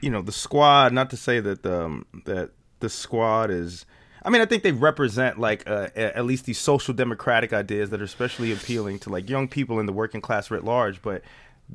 you 0.00 0.10
know, 0.10 0.22
the 0.22 0.32
squad. 0.32 0.92
Not 0.92 1.10
to 1.10 1.16
say 1.16 1.40
that 1.40 1.62
the 1.62 1.84
um, 1.84 2.06
that 2.24 2.50
the 2.80 2.88
squad 2.88 3.50
is. 3.50 3.86
I 4.22 4.30
mean, 4.30 4.42
I 4.42 4.44
think 4.46 4.64
they 4.64 4.72
represent 4.72 5.38
like 5.38 5.68
uh, 5.68 5.88
at 5.94 6.24
least 6.24 6.46
these 6.46 6.58
social 6.58 6.92
democratic 6.92 7.52
ideas 7.52 7.90
that 7.90 8.00
are 8.00 8.04
especially 8.04 8.52
appealing 8.52 8.98
to 9.00 9.10
like 9.10 9.30
young 9.30 9.46
people 9.46 9.78
in 9.78 9.86
the 9.86 9.92
working 9.92 10.20
class 10.20 10.50
writ 10.50 10.64
large. 10.64 11.00
But 11.00 11.22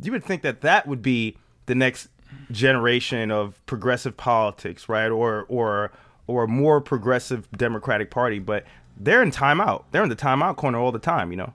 you 0.02 0.12
would 0.12 0.26
think 0.26 0.42
that 0.42 0.62
that 0.62 0.86
would 0.86 1.02
be 1.02 1.38
the 1.68 1.76
next 1.76 2.10
generation 2.52 3.32
of 3.32 3.64
progressive 3.66 4.18
politics, 4.18 4.90
right? 4.90 5.10
Or 5.10 5.46
or 5.48 5.92
or 6.28 6.48
more 6.48 6.82
progressive 6.82 7.52
Democratic 7.52 8.12
Party. 8.12 8.40
But 8.40 8.66
they're 8.98 9.24
in 9.24 9.32
timeout. 9.32 9.84
They're 9.92 10.04
in 10.04 10.10
the 10.10 10.16
timeout 10.16 10.56
corner 10.56 10.78
all 10.78 10.92
the 10.92 11.00
time. 11.00 11.32
You 11.32 11.38
know. 11.38 11.54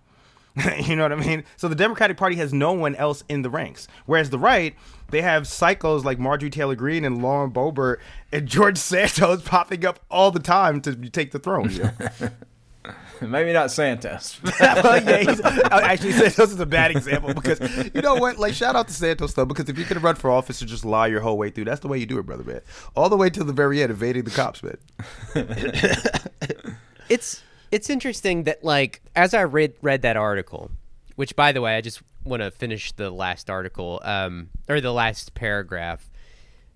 you 0.81 0.97
know 0.97 1.03
what 1.03 1.12
I 1.12 1.16
mean? 1.16 1.45
So 1.57 1.68
the 1.68 1.74
Democratic 1.74 2.16
Party 2.16 2.37
has 2.37 2.53
no 2.53 2.72
one 2.72 2.95
else 2.97 3.22
in 3.29 3.43
the 3.43 3.51
ranks. 3.51 3.89
Whereas 4.07 4.31
the 4.31 4.39
right, 4.39 4.74
they 5.11 5.20
have 5.20 5.43
psychos 5.43 6.03
like 6.03 6.18
Marjorie 6.18 6.49
Taylor 6.49 6.74
Greene 6.74 7.05
and 7.05 7.22
Lauren 7.22 7.51
Boebert 7.51 7.99
and 8.33 8.47
George 8.47 8.79
Santos 8.79 9.43
popping 9.43 9.85
up 9.85 10.01
all 10.11 10.31
the 10.31 10.41
time 10.41 10.81
to 10.83 10.95
take 11.11 11.33
the 11.33 11.39
throne. 11.39 11.70
Maybe 13.20 13.53
not 13.53 13.70
Santos. 13.70 14.39
well, 14.61 15.03
yeah, 15.03 15.18
he's, 15.18 15.41
uh, 15.41 15.80
actually, 15.82 16.12
Santos 16.12 16.53
is 16.53 16.61
a 16.61 16.66
bad 16.66 16.91
example 16.91 17.32
because 17.32 17.61
you 17.95 18.03
know 18.03 18.16
what? 18.16 18.39
Like, 18.39 18.55
shout 18.55 18.76
out 18.76 18.89
to 18.89 18.95
Santos 18.95 19.32
though, 19.34 19.47
because 19.47 19.68
if 19.68 19.78
you 19.78 19.84
could 19.84 20.03
run 20.03 20.16
for 20.16 20.30
office 20.30 20.61
and 20.61 20.68
just 20.68 20.84
lie 20.84 21.07
your 21.07 21.20
whole 21.20 21.39
way 21.39 21.51
through, 21.51 21.64
that's 21.64 21.80
the 21.80 21.89
way 21.89 21.99
you 21.99 22.07
do 22.07 22.18
it, 22.18 22.26
brother, 22.26 22.45
man. 22.45 22.61
All 22.95 23.09
the 23.09 23.16
way 23.16 23.30
to 23.30 23.45
the 23.45 23.53
very 23.53 23.82
end, 23.82 23.91
evading 23.91 24.24
the 24.24 24.30
cops, 24.30 24.62
man. 24.62 24.76
it's 27.09 27.43
it's 27.70 27.91
interesting 27.91 28.45
that 28.45 28.62
like 28.62 29.01
as 29.14 29.34
I 29.34 29.45
read 29.45 29.74
read 29.80 30.03
that 30.03 30.16
article, 30.16 30.70
which 31.16 31.34
by 31.37 31.53
the 31.53 31.62
way, 31.62 31.76
I 31.76 31.80
just 31.80 32.03
want 32.24 32.43
to 32.43 32.51
finish 32.51 32.93
the 32.93 33.11
last 33.11 33.49
article 33.49 34.01
um, 34.05 34.51
or 34.68 34.80
the 34.80 34.93
last 34.93 35.34
paragraph. 35.34 36.11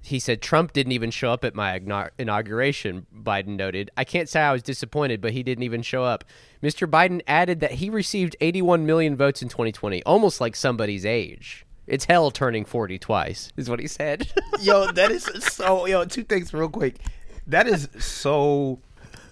He 0.02 0.18
said 0.18 0.40
Trump 0.40 0.72
didn't 0.72 0.92
even 0.92 1.10
show 1.10 1.30
up 1.30 1.44
at 1.44 1.54
my 1.54 1.80
inauguration. 2.18 3.06
Biden 3.14 3.56
noted, 3.56 3.90
"I 3.96 4.04
can't 4.04 4.28
say 4.28 4.40
I 4.40 4.52
was 4.52 4.62
disappointed, 4.62 5.20
but 5.20 5.32
he 5.32 5.42
didn't 5.42 5.64
even 5.64 5.82
show 5.82 6.04
up." 6.04 6.24
Mr. 6.62 6.88
Biden 6.88 7.20
added 7.26 7.60
that 7.60 7.72
he 7.72 7.90
received 7.90 8.36
81 8.40 8.86
million 8.86 9.16
votes 9.16 9.42
in 9.42 9.48
2020, 9.48 10.02
almost 10.04 10.40
like 10.40 10.56
somebody's 10.56 11.04
age. 11.04 11.66
It's 11.86 12.04
hell 12.04 12.30
turning 12.30 12.64
40 12.64 12.98
twice, 12.98 13.52
is 13.56 13.68
what 13.68 13.80
he 13.80 13.88
said. 13.88 14.32
yo, 14.60 14.92
that 14.92 15.10
is 15.10 15.24
so. 15.24 15.86
Yo, 15.86 16.04
two 16.04 16.22
things 16.22 16.54
real 16.54 16.68
quick. 16.68 17.00
That 17.46 17.66
is 17.66 17.88
so. 17.98 18.78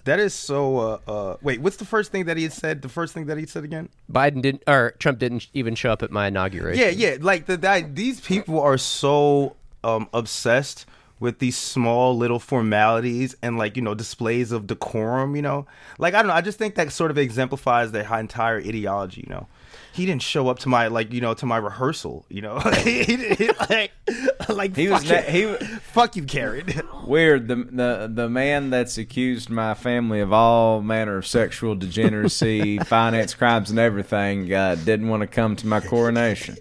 That 0.05 0.19
is 0.19 0.35
so. 0.35 0.79
Uh, 0.79 0.99
uh, 1.07 1.37
wait, 1.41 1.61
what's 1.61 1.77
the 1.77 1.85
first 1.85 2.11
thing 2.11 2.25
that 2.25 2.37
he 2.37 2.43
had 2.43 2.53
said? 2.53 2.83
The 2.83 2.89
first 2.89 3.15
thing 3.15 3.27
that 3.27 3.39
he 3.39 3.47
said 3.47 3.63
again? 3.63 3.91
Biden 4.11 4.43
didn't, 4.43 4.65
or 4.67 4.97
Trump 4.99 5.21
didn't 5.21 5.47
even 5.55 5.77
show 5.77 5.93
up 5.93 6.03
at 6.03 6.11
my 6.11 6.27
inauguration. 6.27 6.83
Yeah, 6.83 6.91
yeah. 6.91 7.19
Like 7.21 7.47
the 7.47 7.57
that, 7.59 7.95
these 7.95 8.21
people 8.21 8.61
are 8.61 8.77
so 8.77 9.55
um, 9.85 10.09
obsessed 10.13 10.87
with 11.21 11.41
these 11.41 11.57
small 11.57 12.17
little 12.17 12.39
formalities 12.39 13.35
and 13.43 13.59
like 13.59 13.77
you 13.77 13.83
know 13.83 13.95
displays 13.95 14.53
of 14.53 14.67
decorum. 14.67 15.35
You 15.37 15.43
know, 15.43 15.67
like 15.99 16.15
I 16.15 16.19
don't 16.23 16.29
know. 16.29 16.35
I 16.35 16.41
just 16.43 16.59
think 16.59 16.75
that 16.77 16.93
sort 16.93 17.11
of 17.11 17.19
exemplifies 17.19 17.93
their 17.93 18.13
entire 18.19 18.59
ideology. 18.59 19.25
You 19.27 19.35
know. 19.35 19.47
He 19.93 20.07
didn't 20.07 20.23
show 20.23 20.49
up 20.49 20.61
to 20.61 20.69
my 20.69 20.87
like 20.87 21.13
you 21.13 21.21
know 21.21 21.35
to 21.35 21.45
my 21.45 21.57
rehearsal 21.57 22.25
you 22.29 22.41
know 22.41 22.59
he, 22.85 23.03
he, 23.03 23.51
like 23.69 23.91
like 24.49 24.77
He 24.77 24.87
was 24.89 25.03
fuck 25.03 25.27
na- 25.27 25.33
you- 25.33 25.57
he- 25.57 25.65
fuck 25.83 26.15
you 26.15 26.23
Karen 26.23 26.67
Weird. 27.05 27.49
The 27.49 27.57
the 27.57 28.11
the 28.15 28.29
man 28.29 28.71
that's 28.71 28.97
accused 28.97 29.51
my 29.51 29.75
family 29.75 30.21
of 30.21 30.33
all 30.33 30.83
manner 30.83 31.17
of 31.17 31.27
sexual 31.27 31.75
degeneracy, 31.75 32.79
finance 32.79 33.35
crimes, 33.35 33.71
and 33.71 33.79
everything 33.79 34.53
uh, 34.55 34.77
didn't 34.77 35.09
want 35.09 35.23
to 35.23 35.27
come 35.27 35.57
to 35.57 35.67
my 35.67 35.81
coronation. 35.81 36.57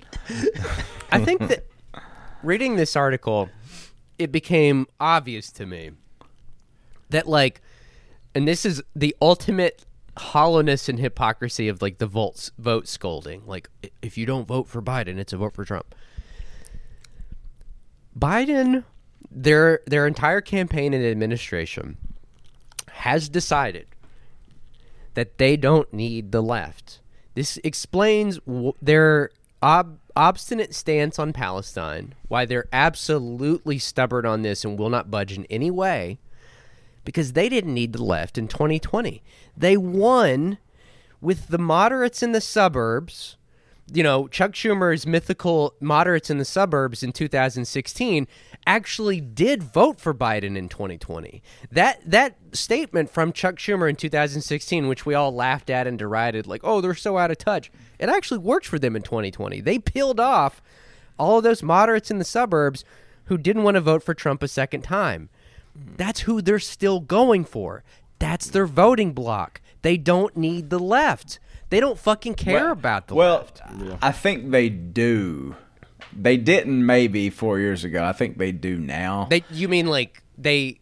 I 1.11 1.19
think 1.23 1.47
that 1.47 1.65
reading 2.47 2.77
this 2.77 2.95
article, 2.95 3.49
it 4.17 4.31
became 4.31 4.87
obvious 4.99 5.51
to 5.51 5.65
me 5.65 5.91
that 7.09 7.27
like, 7.27 7.61
and 8.33 8.47
this 8.47 8.65
is 8.65 8.81
the 8.95 9.15
ultimate 9.21 9.85
hollowness 10.17 10.89
and 10.89 10.97
hypocrisy 10.97 11.67
of 11.67 11.81
like 11.81 11.97
the 11.97 12.07
votes 12.07 12.51
vote 12.57 12.87
scolding. 12.87 13.45
Like, 13.45 13.69
if 14.01 14.17
you 14.17 14.25
don't 14.25 14.47
vote 14.47 14.67
for 14.67 14.81
Biden, 14.81 15.17
it's 15.17 15.33
a 15.33 15.37
vote 15.37 15.53
for 15.53 15.65
Trump. 15.65 15.93
Biden, 18.17 18.83
their 19.29 19.81
their 19.85 20.07
entire 20.07 20.41
campaign 20.41 20.93
and 20.93 21.05
administration 21.05 21.97
has 22.89 23.29
decided 23.29 23.87
that 25.13 25.37
they 25.37 25.57
don't 25.57 25.91
need 25.93 26.31
the 26.31 26.41
left. 26.41 27.01
This 27.35 27.59
explains 27.63 28.39
their 28.81 29.29
ob- 29.61 29.99
obstinate 30.17 30.73
stance 30.73 31.19
on 31.19 31.31
Palestine, 31.31 32.15
why 32.27 32.43
they're 32.43 32.67
absolutely 32.73 33.77
stubborn 33.77 34.25
on 34.25 34.41
this 34.41 34.65
and 34.65 34.77
will 34.77 34.89
not 34.89 35.11
budge 35.11 35.37
in 35.37 35.45
any 35.45 35.69
way, 35.69 36.17
because 37.05 37.33
they 37.33 37.47
didn't 37.47 37.73
need 37.75 37.93
the 37.93 38.03
left 38.03 38.35
in 38.35 38.47
2020. 38.47 39.21
They 39.55 39.77
won 39.77 40.57
with 41.21 41.49
the 41.49 41.59
moderates 41.59 42.23
in 42.23 42.31
the 42.31 42.41
suburbs. 42.41 43.37
You 43.93 44.01
know, 44.03 44.27
Chuck 44.27 44.51
Schumer's 44.51 45.05
mythical 45.05 45.75
moderates 45.79 46.31
in 46.31 46.39
the 46.39 46.45
suburbs 46.45 47.03
in 47.03 47.13
2016 47.13 48.27
actually 48.65 49.21
did 49.21 49.63
vote 49.63 49.99
for 50.01 50.13
Biden 50.13 50.57
in 50.57 50.67
2020. 50.67 51.41
That 51.71 52.01
that 52.09 52.37
statement 52.53 53.11
from 53.11 53.31
Chuck 53.31 53.55
Schumer 53.55 53.87
in 53.87 53.95
2016, 53.95 54.87
which 54.87 55.05
we 55.05 55.13
all 55.13 55.31
laughed 55.33 55.69
at 55.69 55.87
and 55.87 55.97
derided, 55.97 56.47
like, 56.47 56.61
"Oh, 56.63 56.81
they're 56.81 56.95
so 56.95 57.17
out 57.17 57.31
of 57.31 57.37
touch," 57.37 57.71
it 57.99 58.09
actually 58.09 58.39
worked 58.39 58.65
for 58.67 58.79
them 58.79 58.95
in 58.95 59.01
2020. 59.01 59.61
They 59.61 59.79
peeled 59.79 60.19
off 60.19 60.61
all 61.17 61.37
of 61.37 61.43
those 61.43 61.63
moderates 61.63 62.11
in 62.11 62.19
the 62.19 62.25
suburbs 62.25 62.83
who 63.25 63.37
didn't 63.37 63.63
want 63.63 63.75
to 63.75 63.81
vote 63.81 64.03
for 64.03 64.13
Trump 64.13 64.41
a 64.43 64.47
second 64.47 64.81
time. 64.83 65.29
That's 65.75 66.21
who 66.21 66.41
they're 66.41 66.59
still 66.59 66.99
going 66.99 67.45
for. 67.45 67.83
That's 68.19 68.49
their 68.49 68.65
voting 68.65 69.13
block. 69.13 69.61
They 69.81 69.97
don't 69.97 70.35
need 70.35 70.69
the 70.69 70.79
left. 70.79 71.39
They 71.69 71.79
don't 71.79 71.99
fucking 71.99 72.35
care 72.35 72.63
Well- 72.65 72.71
about 72.71 73.07
the 73.07 73.15
well, 73.15 73.37
left. 73.37 73.61
I 74.01 74.11
think 74.11 74.51
they 74.51 74.69
do. 74.69 75.55
They 76.17 76.37
didn't 76.37 76.85
maybe 76.85 77.29
four 77.29 77.59
years 77.59 77.83
ago. 77.83 78.03
I 78.03 78.13
think 78.13 78.37
they 78.37 78.51
do 78.51 78.77
now. 78.77 79.27
They, 79.29 79.43
you 79.51 79.67
mean 79.67 79.87
like 79.87 80.23
they, 80.37 80.79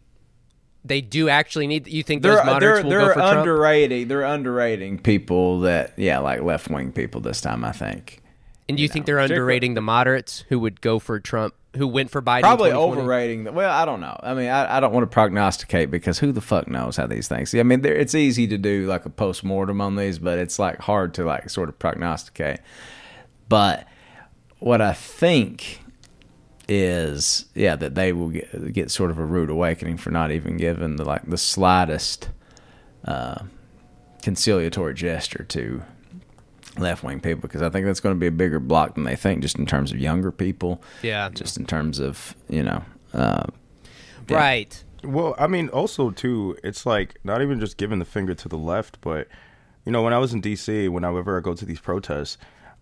they 0.88 1.00
do 1.00 1.28
actually 1.28 1.66
need? 1.66 1.86
You 1.86 2.02
think 2.02 2.22
they're 2.22 2.36
those 2.36 2.46
moderates 2.46 2.76
they're, 2.76 2.82
will 2.84 2.90
they're 2.90 3.00
go 3.00 3.08
for 3.08 3.20
Trump? 3.20 3.38
underrating. 3.38 4.08
They're 4.08 4.24
underrating 4.24 4.98
people 4.98 5.60
that 5.60 5.92
yeah, 5.96 6.18
like 6.18 6.42
left 6.42 6.68
wing 6.70 6.92
people 6.92 7.20
this 7.20 7.40
time. 7.40 7.64
I 7.64 7.72
think 7.72 8.22
And 8.68 8.76
do 8.76 8.82
you 8.82 8.88
think 8.88 9.06
they're 9.06 9.18
underrating 9.18 9.74
the 9.74 9.80
moderates 9.80 10.44
who 10.48 10.58
would 10.60 10.80
go 10.80 10.98
for 10.98 11.20
Trump, 11.20 11.54
who 11.76 11.86
went 11.86 12.10
for 12.10 12.22
Biden? 12.22 12.40
probably 12.40 12.72
overrating. 12.72 13.44
The, 13.44 13.52
well, 13.52 13.70
I 13.70 13.84
don't 13.84 14.00
know. 14.00 14.18
I 14.22 14.34
mean, 14.34 14.48
I, 14.48 14.76
I 14.76 14.80
don't 14.80 14.92
want 14.92 15.04
to 15.04 15.12
prognosticate 15.12 15.90
because 15.90 16.18
who 16.18 16.32
the 16.32 16.40
fuck 16.40 16.68
knows 16.68 16.96
how 16.96 17.06
these 17.06 17.28
things. 17.28 17.54
I 17.54 17.62
mean, 17.62 17.84
it's 17.84 18.14
easy 18.14 18.46
to 18.48 18.58
do 18.58 18.86
like 18.86 19.04
a 19.06 19.10
post 19.10 19.44
mortem 19.44 19.80
on 19.80 19.96
these, 19.96 20.18
but 20.18 20.38
it's 20.38 20.58
like 20.58 20.78
hard 20.80 21.14
to 21.14 21.24
like 21.24 21.50
sort 21.50 21.68
of 21.68 21.78
prognosticate. 21.78 22.60
But 23.48 23.86
what 24.58 24.80
I 24.80 24.92
think 24.92 25.80
is 26.68 27.46
yeah 27.54 27.76
that 27.76 27.94
they 27.94 28.12
will 28.12 28.30
get, 28.30 28.72
get 28.72 28.90
sort 28.90 29.10
of 29.10 29.18
a 29.18 29.24
rude 29.24 29.50
awakening 29.50 29.96
for 29.96 30.10
not 30.10 30.30
even 30.32 30.56
giving 30.56 30.96
the 30.96 31.04
like 31.04 31.24
the 31.28 31.38
slightest 31.38 32.28
uh, 33.04 33.42
conciliatory 34.22 34.94
gesture 34.94 35.44
to 35.48 35.82
left 36.78 37.02
wing 37.04 37.20
people 37.20 37.40
because 37.40 37.62
I 37.62 37.70
think 37.70 37.86
that's 37.86 38.00
going 38.00 38.14
to 38.14 38.18
be 38.20 38.26
a 38.26 38.32
bigger 38.32 38.58
block 38.60 38.94
than 38.96 39.04
they 39.04 39.16
think 39.16 39.42
just 39.42 39.58
in 39.58 39.64
terms 39.66 39.92
of 39.92 39.98
younger 39.98 40.30
people 40.32 40.82
Yeah. 41.02 41.30
just 41.30 41.56
in 41.56 41.66
terms 41.66 41.98
of 42.00 42.34
you 42.48 42.62
know 42.62 42.82
uh, 43.14 43.44
Yeah. 44.28 44.36
Right. 44.36 44.84
Well, 45.04 45.36
I 45.38 45.46
mean, 45.46 45.68
also 45.68 46.10
too, 46.10 46.58
it's 46.64 46.84
like 46.84 47.20
not 47.22 47.40
even 47.40 47.60
just 47.60 47.76
giving 47.76 48.00
the 48.00 48.04
finger 48.04 48.34
to 48.34 48.48
the 48.48 48.58
left, 48.58 48.98
but 49.00 49.28
you 49.84 49.92
know, 49.92 50.02
when 50.02 50.12
I 50.12 50.18
was 50.18 50.32
in 50.32 50.40
D.C., 50.40 50.88
whenever 50.88 51.38
I 51.38 51.40
go 51.40 51.54
to 51.54 51.64
these 51.64 51.78
protests, 51.78 52.36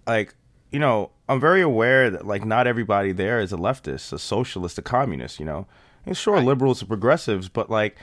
like 0.06 0.34
you 0.74 0.80
know, 0.80 1.12
I'm 1.28 1.40
very 1.40 1.62
aware 1.62 2.10
that 2.10 2.26
like 2.26 2.44
not 2.44 2.66
everybody 2.66 3.12
there 3.12 3.38
is 3.38 3.52
a 3.52 3.56
leftist, 3.56 4.12
a 4.12 4.18
socialist, 4.18 4.76
a 4.76 4.82
communist. 4.82 5.38
You 5.38 5.46
know, 5.46 5.66
and 6.04 6.16
sure, 6.16 6.40
liberals 6.40 6.80
and 6.82 6.88
progressives, 6.88 7.48
but 7.48 7.70
like 7.70 7.96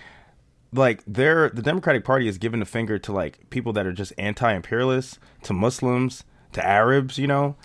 like 0.74 1.04
they're 1.06 1.50
the 1.50 1.62
Democratic 1.62 2.06
Party 2.06 2.30
is 2.30 2.38
giving 2.38 2.62
the 2.62 2.66
finger 2.66 2.98
to 2.98 3.12
like 3.12 3.50
people 3.50 3.74
that 3.74 3.86
are 3.86 3.92
just 3.92 4.14
anti-imperialists, 4.18 5.20
to 5.44 5.52
Muslims, 5.52 6.24
to 6.54 6.66
Arabs, 6.66 7.18
you 7.18 7.28
know, 7.28 7.58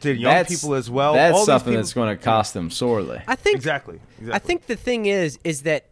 to 0.00 0.14
young 0.14 0.32
that's 0.32 0.54
people 0.54 0.74
as 0.76 0.88
well. 0.88 1.14
That's 1.14 1.36
All 1.36 1.44
something 1.44 1.72
people- 1.72 1.82
that's 1.82 1.92
going 1.92 2.16
to 2.16 2.22
cost 2.22 2.54
them 2.54 2.70
sorely. 2.70 3.20
I 3.26 3.34
think 3.34 3.56
exactly. 3.56 4.00
exactly. 4.18 4.32
I 4.32 4.38
think 4.38 4.66
the 4.66 4.76
thing 4.76 5.06
is, 5.06 5.40
is 5.42 5.62
that 5.62 5.86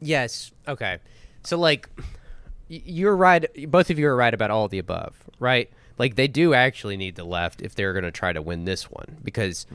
yes, 0.00 0.52
okay. 0.68 0.98
So 1.42 1.58
like, 1.58 1.88
you're 2.68 3.16
right. 3.16 3.44
Both 3.68 3.90
of 3.90 3.98
you 3.98 4.06
are 4.06 4.16
right 4.16 4.32
about 4.32 4.52
all 4.52 4.68
the 4.68 4.78
above, 4.78 5.16
right? 5.40 5.68
Like 5.98 6.16
they 6.16 6.28
do 6.28 6.54
actually 6.54 6.96
need 6.96 7.16
the 7.16 7.24
left 7.24 7.62
if 7.62 7.74
they're 7.74 7.92
going 7.92 8.04
to 8.04 8.10
try 8.10 8.32
to 8.32 8.42
win 8.42 8.64
this 8.64 8.90
one 8.90 9.18
because 9.22 9.66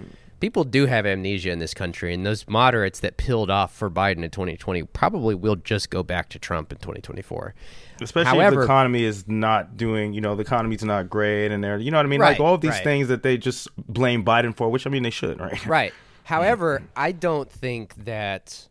people 0.41 0.63
do 0.65 0.87
have 0.87 1.05
amnesia 1.05 1.51
in 1.51 1.59
this 1.59 1.73
country, 1.73 2.13
and 2.13 2.25
those 2.25 2.47
moderates 2.49 2.99
that 2.99 3.15
peeled 3.15 3.49
off 3.49 3.73
for 3.73 3.89
Biden 3.89 4.23
in 4.23 4.31
2020 4.31 4.83
probably 4.83 5.35
will 5.35 5.55
just 5.55 5.89
go 5.89 6.03
back 6.03 6.27
to 6.29 6.39
Trump 6.39 6.73
in 6.73 6.79
2024. 6.79 7.53
Especially 8.01 8.29
if 8.31 8.35
However- 8.35 8.57
the 8.57 8.63
economy 8.63 9.03
is 9.03 9.27
not 9.27 9.77
doing, 9.77 10.13
you 10.13 10.19
know, 10.19 10.35
the 10.35 10.41
economy's 10.41 10.83
not 10.83 11.09
great, 11.09 11.51
and 11.51 11.63
they're, 11.63 11.77
you 11.77 11.91
know 11.91 11.97
what 11.97 12.05
I 12.05 12.09
mean, 12.09 12.19
like 12.19 12.39
all 12.39 12.55
of 12.55 12.61
these 12.61 12.71
right. 12.71 12.83
things 12.83 13.07
that 13.07 13.23
they 13.23 13.37
just 13.37 13.69
blame 13.77 14.25
Biden 14.25 14.55
for, 14.55 14.69
which 14.69 14.85
I 14.85 14.89
mean 14.89 15.03
they 15.03 15.11
should, 15.11 15.39
right? 15.39 15.65
Right. 15.71 15.93
However, 16.23 16.83
I 16.95 17.13
don't 17.13 17.49
think 17.49 17.95
that 18.05 18.67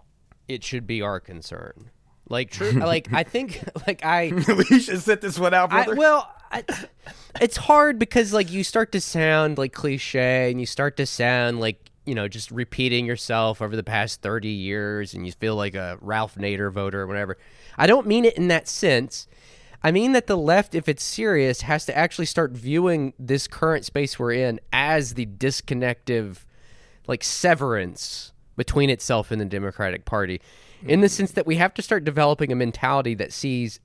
it 0.49 0.63
should 0.65 0.87
be 0.87 1.03
our 1.03 1.21
concern. 1.21 1.91
Like 2.29 2.51
true, 2.51 2.71
like 2.73 3.13
I 3.13 3.23
think, 3.23 3.63
like 3.87 4.05
I, 4.05 4.33
we 4.71 4.81
should 4.81 5.01
sit 5.01 5.21
this 5.21 5.39
one 5.39 5.55
out, 5.55 5.73
I 5.73 5.93
well, 5.95 6.33
I, 6.51 6.65
it's 7.41 7.57
hard 7.57 7.99
because 7.99 8.33
like 8.33 8.51
you 8.51 8.65
start 8.65 8.93
to 8.93 9.01
sound 9.01 9.59
like 9.59 9.73
cliche, 9.73 10.51
and 10.51 10.61
you 10.61 10.67
start 10.67 10.97
to 10.97 11.07
sound 11.07 11.61
like 11.61 11.91
you 12.05 12.15
know 12.15 12.29
just 12.29 12.51
repeating 12.51 13.07
yourself 13.07 13.63
over 13.63 13.77
the 13.77 13.85
past 13.85 14.23
thirty 14.23 14.49
years, 14.49 15.15
and 15.15 15.27
you 15.27 15.33
feel 15.33 15.57
like 15.57 15.75
a 15.75 15.99
Ralph 16.01 16.35
Nader 16.37 16.73
voter 16.73 17.03
or 17.03 17.07
whatever. 17.07 17.39
I 17.79 17.87
don't 17.87 18.07
mean 18.07 18.25
it 18.25 18.37
in 18.37 18.49
that 18.49 18.69
sense. 18.69 19.27
I 19.83 19.93
mean 19.93 20.13
that 20.13 20.27
the 20.27 20.37
left, 20.37 20.75
if 20.75 20.89
it's 20.89 21.03
serious, 21.03 21.63
has 21.63 21.87
to 21.87 21.97
actually 21.97 22.27
start 22.27 22.53
viewing 22.53 23.15
this 23.19 23.47
current 23.47 23.85
space 23.85 24.19
we're 24.19 24.33
in 24.33 24.61
as 24.73 25.15
the 25.15 25.25
disconnective, 25.25 26.45
like 27.07 27.25
severance 27.25 28.33
between 28.57 28.91
itself 28.91 29.31
and 29.31 29.41
the 29.41 29.47
Democratic 29.47 30.05
Party, 30.05 30.41
in 30.83 31.01
the 31.01 31.07
mm. 31.07 31.11
sense 31.11 31.33
that 31.33 31.47
we 31.47 31.57
have 31.57 31.73
to 31.75 31.81
start 31.81 32.05
developing 32.05 32.53
a 32.53 32.57
mentality 32.57 33.15
that 33.15 33.33
sees 33.33 33.81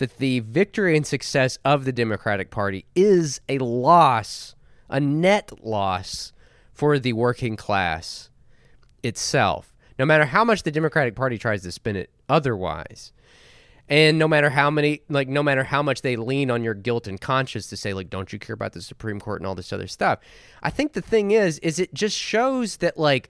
that 0.00 0.16
the 0.16 0.40
victory 0.40 0.96
and 0.96 1.06
success 1.06 1.58
of 1.62 1.84
the 1.84 1.92
Democratic 1.92 2.50
Party 2.50 2.86
is 2.96 3.40
a 3.48 3.58
loss, 3.58 4.54
a 4.88 4.98
net 4.98 5.52
loss 5.62 6.32
for 6.72 6.98
the 6.98 7.12
working 7.12 7.54
class 7.54 8.30
itself. 9.02 9.74
No 9.98 10.06
matter 10.06 10.24
how 10.24 10.42
much 10.42 10.62
the 10.62 10.70
Democratic 10.70 11.14
Party 11.14 11.36
tries 11.36 11.62
to 11.62 11.70
spin 11.70 11.96
it 11.96 12.10
otherwise. 12.30 13.12
And 13.88 14.18
no 14.18 14.26
matter 14.26 14.48
how 14.48 14.70
many, 14.70 15.02
like, 15.10 15.28
no 15.28 15.42
matter 15.42 15.64
how 15.64 15.82
much 15.82 16.00
they 16.00 16.16
lean 16.16 16.50
on 16.50 16.64
your 16.64 16.74
guilt 16.74 17.06
and 17.06 17.20
conscience 17.20 17.66
to 17.66 17.76
say, 17.76 17.92
like, 17.92 18.08
don't 18.08 18.32
you 18.32 18.38
care 18.38 18.54
about 18.54 18.72
the 18.72 18.80
Supreme 18.80 19.20
Court 19.20 19.40
and 19.40 19.46
all 19.46 19.54
this 19.54 19.72
other 19.72 19.88
stuff? 19.88 20.20
I 20.62 20.70
think 20.70 20.94
the 20.94 21.02
thing 21.02 21.32
is, 21.32 21.58
is 21.58 21.78
it 21.78 21.92
just 21.92 22.16
shows 22.16 22.78
that, 22.78 22.96
like, 22.96 23.28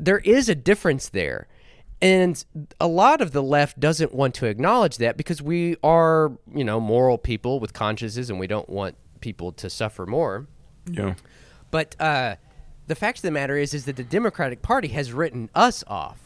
there 0.00 0.18
is 0.18 0.48
a 0.48 0.54
difference 0.56 1.10
there. 1.10 1.46
And 2.02 2.44
a 2.80 2.86
lot 2.86 3.20
of 3.20 3.32
the 3.32 3.42
left 3.42 3.80
doesn't 3.80 4.14
want 4.14 4.34
to 4.36 4.46
acknowledge 4.46 4.98
that 4.98 5.16
because 5.16 5.40
we 5.40 5.76
are, 5.82 6.32
you 6.54 6.62
know, 6.64 6.78
moral 6.78 7.16
people 7.16 7.58
with 7.58 7.72
consciences 7.72 8.28
and 8.28 8.38
we 8.38 8.46
don't 8.46 8.68
want 8.68 8.96
people 9.20 9.50
to 9.52 9.70
suffer 9.70 10.04
more. 10.04 10.46
Yeah. 10.90 11.14
But 11.70 11.96
uh, 11.98 12.36
the 12.86 12.94
fact 12.94 13.18
of 13.18 13.22
the 13.22 13.30
matter 13.30 13.56
is, 13.56 13.72
is 13.72 13.86
that 13.86 13.96
the 13.96 14.04
Democratic 14.04 14.60
Party 14.62 14.88
has 14.88 15.12
written 15.12 15.48
us 15.54 15.82
off. 15.86 16.20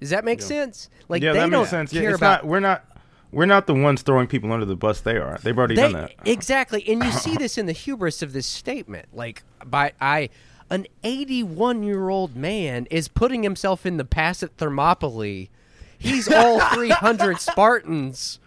Does 0.00 0.10
that 0.10 0.24
make 0.24 0.42
sense? 0.42 0.88
Like 1.08 1.22
yeah, 1.22 1.32
they 1.32 1.40
that 1.40 1.50
don't 1.50 1.60
makes 1.60 1.70
sense. 1.70 1.92
care 1.92 2.02
Yeah, 2.02 2.14
about 2.16 2.42
not. 2.42 2.46
We're 2.46 2.60
not. 2.60 2.84
We're 3.30 3.46
not 3.46 3.66
the 3.66 3.74
ones 3.74 4.02
throwing 4.02 4.26
people 4.26 4.52
under 4.52 4.66
the 4.66 4.76
bus. 4.76 5.00
They 5.00 5.16
are. 5.16 5.38
They've 5.42 5.56
already 5.56 5.74
They- 5.76 5.82
done 5.82 5.92
that. 5.92 6.12
Exactly. 6.26 6.86
And 6.88 7.02
you 7.02 7.10
see 7.12 7.36
this 7.36 7.56
in 7.56 7.64
the 7.66 7.72
hubris 7.72 8.20
of 8.22 8.32
this 8.34 8.46
statement. 8.46 9.06
Like 9.14 9.42
by 9.64 9.92
I 10.00 10.28
an 10.72 10.86
81 11.04 11.82
year 11.82 12.08
old 12.08 12.34
man 12.34 12.86
is 12.90 13.06
putting 13.06 13.42
himself 13.42 13.84
in 13.84 13.98
the 13.98 14.06
pass 14.06 14.42
at 14.42 14.56
Thermopylae. 14.56 15.50
He's 15.98 16.32
all 16.32 16.60
300 16.72 17.38
Spartans 17.38 18.38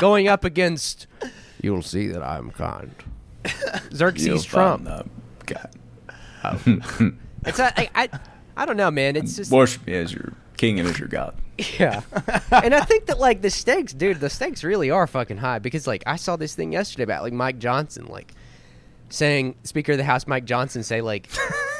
going 0.00 0.28
up 0.28 0.44
against. 0.44 1.06
You'll 1.60 1.82
see 1.82 2.08
that 2.08 2.22
I'm 2.22 2.50
kind. 2.50 2.94
Xerxes 3.92 4.44
Trump. 4.46 4.88
God. 5.44 5.70
Oh. 6.42 7.12
It's 7.44 7.58
a, 7.60 7.78
I, 7.78 7.90
I, 7.94 8.08
I 8.56 8.66
don't 8.66 8.76
know, 8.76 8.90
man. 8.90 9.14
It's 9.14 9.36
just 9.36 9.52
Worship 9.52 9.86
me 9.86 9.94
as 9.94 10.12
your 10.12 10.32
king 10.56 10.80
and 10.80 10.88
as 10.88 10.98
your 10.98 11.08
God. 11.08 11.34
Yeah. 11.78 12.02
and 12.50 12.74
I 12.74 12.80
think 12.80 13.06
that 13.06 13.18
like 13.18 13.42
the 13.42 13.50
stakes, 13.50 13.92
dude, 13.92 14.20
the 14.20 14.30
stakes 14.30 14.64
really 14.64 14.90
are 14.90 15.06
fucking 15.06 15.36
high 15.38 15.58
because 15.58 15.86
like 15.86 16.02
I 16.06 16.16
saw 16.16 16.36
this 16.36 16.54
thing 16.54 16.72
yesterday 16.72 17.04
about 17.04 17.22
like 17.22 17.32
Mike 17.32 17.58
Johnson 17.58 18.06
like 18.06 18.32
saying 19.08 19.56
Speaker 19.62 19.92
of 19.92 19.98
the 19.98 20.04
House 20.04 20.26
Mike 20.26 20.44
Johnson 20.44 20.82
say 20.82 21.00
like 21.00 21.28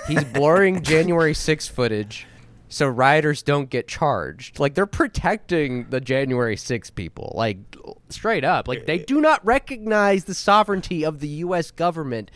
he's 0.08 0.24
blurring 0.34 0.82
January 0.82 1.32
6th 1.32 1.70
footage 1.70 2.26
so 2.68 2.86
rioters 2.86 3.42
don't 3.42 3.70
get 3.70 3.86
charged. 3.86 4.58
Like 4.58 4.74
they're 4.74 4.86
protecting 4.86 5.88
the 5.90 6.00
January 6.00 6.56
6th 6.56 6.94
people. 6.94 7.32
Like 7.34 7.58
straight 8.08 8.44
up. 8.44 8.68
Like 8.68 8.86
they 8.86 8.98
do 8.98 9.20
not 9.20 9.44
recognize 9.44 10.24
the 10.24 10.34
sovereignty 10.34 11.04
of 11.04 11.20
the 11.20 11.28
US 11.28 11.70
government. 11.70 12.30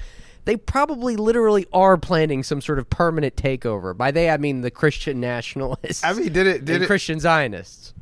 They 0.45 0.57
probably 0.57 1.17
literally 1.17 1.67
are 1.73 1.97
planning 1.97 2.43
some 2.43 2.61
sort 2.61 2.79
of 2.79 2.89
permanent 2.89 3.37
takeover. 3.37 3.97
By 3.97 4.11
they 4.11 4.31
I 4.31 4.37
mean 4.37 4.61
the 4.61 4.71
Christian 4.71 5.21
nationalists. 5.21 6.05
I 6.05 6.13
mean, 6.13 6.33
did 6.33 6.47
it? 6.47 6.65
Did 6.65 6.83
it? 6.83 6.87
Christian 6.87 7.21
Zionists. 7.21 7.93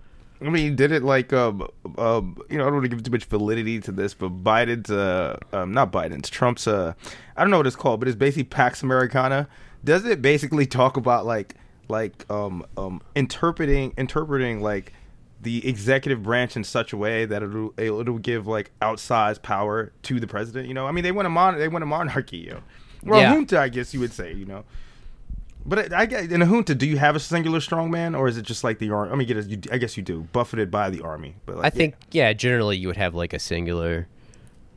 I 0.40 0.50
mean, 0.50 0.76
did 0.76 0.92
it 0.92 1.02
like 1.02 1.32
um, 1.32 1.66
um, 1.96 2.36
you 2.48 2.58
know, 2.58 2.64
I 2.64 2.66
don't 2.66 2.74
want 2.74 2.84
to 2.84 2.88
give 2.90 3.02
too 3.02 3.10
much 3.10 3.24
validity 3.24 3.80
to 3.80 3.90
this, 3.92 4.14
but 4.14 4.44
Biden's 4.44 4.90
uh, 4.90 5.36
um, 5.52 5.72
not 5.72 5.90
Biden's, 5.90 6.30
Trump's 6.30 6.66
uh, 6.66 6.94
I 7.36 7.40
don't 7.42 7.50
know 7.50 7.56
what 7.56 7.66
it's 7.66 7.74
called, 7.76 7.98
but 8.00 8.08
it's 8.08 8.16
basically 8.16 8.44
Pax 8.44 8.82
Americana. 8.82 9.48
Does 9.84 10.04
it 10.04 10.22
basically 10.22 10.66
talk 10.66 10.96
about 10.96 11.26
like 11.26 11.54
like 11.88 12.30
um 12.30 12.64
um 12.76 13.00
interpreting 13.14 13.94
interpreting 13.96 14.60
like 14.60 14.92
the 15.40 15.66
executive 15.66 16.22
branch 16.22 16.56
in 16.56 16.64
such 16.64 16.92
a 16.92 16.96
way 16.96 17.24
that 17.24 17.42
it'll 17.42 17.72
it'll 17.78 18.18
give 18.18 18.46
like 18.46 18.70
outsized 18.82 19.42
power 19.42 19.92
to 20.02 20.20
the 20.20 20.26
president? 20.26 20.68
You 20.68 20.74
know, 20.74 20.86
I 20.86 20.92
mean, 20.92 21.04
they 21.04 21.12
want 21.12 21.26
a 21.26 21.30
mon 21.30 21.58
they 21.58 21.68
want 21.68 21.82
a 21.82 21.86
monarchy, 21.86 22.38
you 22.38 22.50
know, 22.50 22.60
well, 23.04 23.20
Yeah. 23.20 23.32
junta, 23.34 23.58
I 23.60 23.68
guess 23.68 23.92
you 23.94 24.00
would 24.00 24.12
say, 24.12 24.32
you 24.34 24.44
know. 24.44 24.64
But 25.66 25.92
I, 25.92 26.00
I 26.02 26.04
in 26.22 26.40
a 26.42 26.46
junta. 26.46 26.74
Do 26.74 26.86
you 26.86 26.96
have 26.98 27.14
a 27.16 27.20
singular 27.20 27.58
strongman, 27.60 28.16
or 28.18 28.26
is 28.28 28.36
it 28.38 28.42
just 28.42 28.64
like 28.64 28.78
the 28.78 28.90
army? 28.90 29.12
I 29.12 29.16
mean, 29.16 29.28
get 29.28 29.36
it, 29.36 29.46
you, 29.48 29.58
I 29.72 29.78
guess 29.78 29.96
you 29.96 30.02
do, 30.02 30.22
buffeted 30.32 30.70
by 30.70 30.88
the 30.90 31.02
army. 31.02 31.34
But 31.46 31.56
like, 31.56 31.66
I 31.66 31.70
think 31.70 31.94
yeah. 32.10 32.32
generally 32.32 32.76
you 32.78 32.86
would 32.88 32.96
have 32.96 33.14
like 33.14 33.32
a 33.34 33.38
singular 33.38 34.08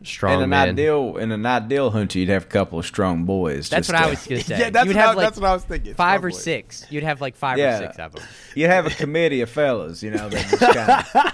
strong 0.03 0.33
in 0.37 0.41
an 0.43 0.49
man. 0.49 0.69
ideal 0.69 1.15
in 1.17 1.31
an 1.31 1.45
ideal 1.45 1.91
junta, 1.91 2.19
you'd 2.19 2.29
have 2.29 2.43
a 2.43 2.47
couple 2.47 2.79
of 2.79 2.85
strong 2.85 3.23
boys. 3.23 3.69
That's 3.69 3.87
just 3.87 3.93
what 3.97 4.07
I 4.07 4.09
was 4.09 4.25
gonna 4.27 4.41
say. 4.43 4.59
Yeah, 4.59 4.69
that's 4.71 4.85
you 4.85 4.89
would 4.89 4.95
what 4.97 5.05
I- 5.05 5.13
like 5.13 5.25
that's 5.27 5.39
what 5.39 5.49
I 5.49 5.53
was 5.53 5.63
thinking. 5.63 5.93
Five 5.93 6.19
Strong 6.19 6.25
or 6.25 6.33
boys. 6.33 6.43
six. 6.43 6.85
You'd 6.89 7.03
have 7.03 7.21
like 7.21 7.35
five 7.35 7.57
or 7.59 7.77
six 7.77 7.97
of 7.99 8.13
them. 8.13 8.23
You'd 8.55 8.69
have 8.69 8.85
a 8.87 8.89
committee 8.89 9.41
of 9.41 9.49
fellas, 9.49 10.03
you 10.03 10.11
know. 10.11 10.27
That 10.27 10.49
just 10.49 11.33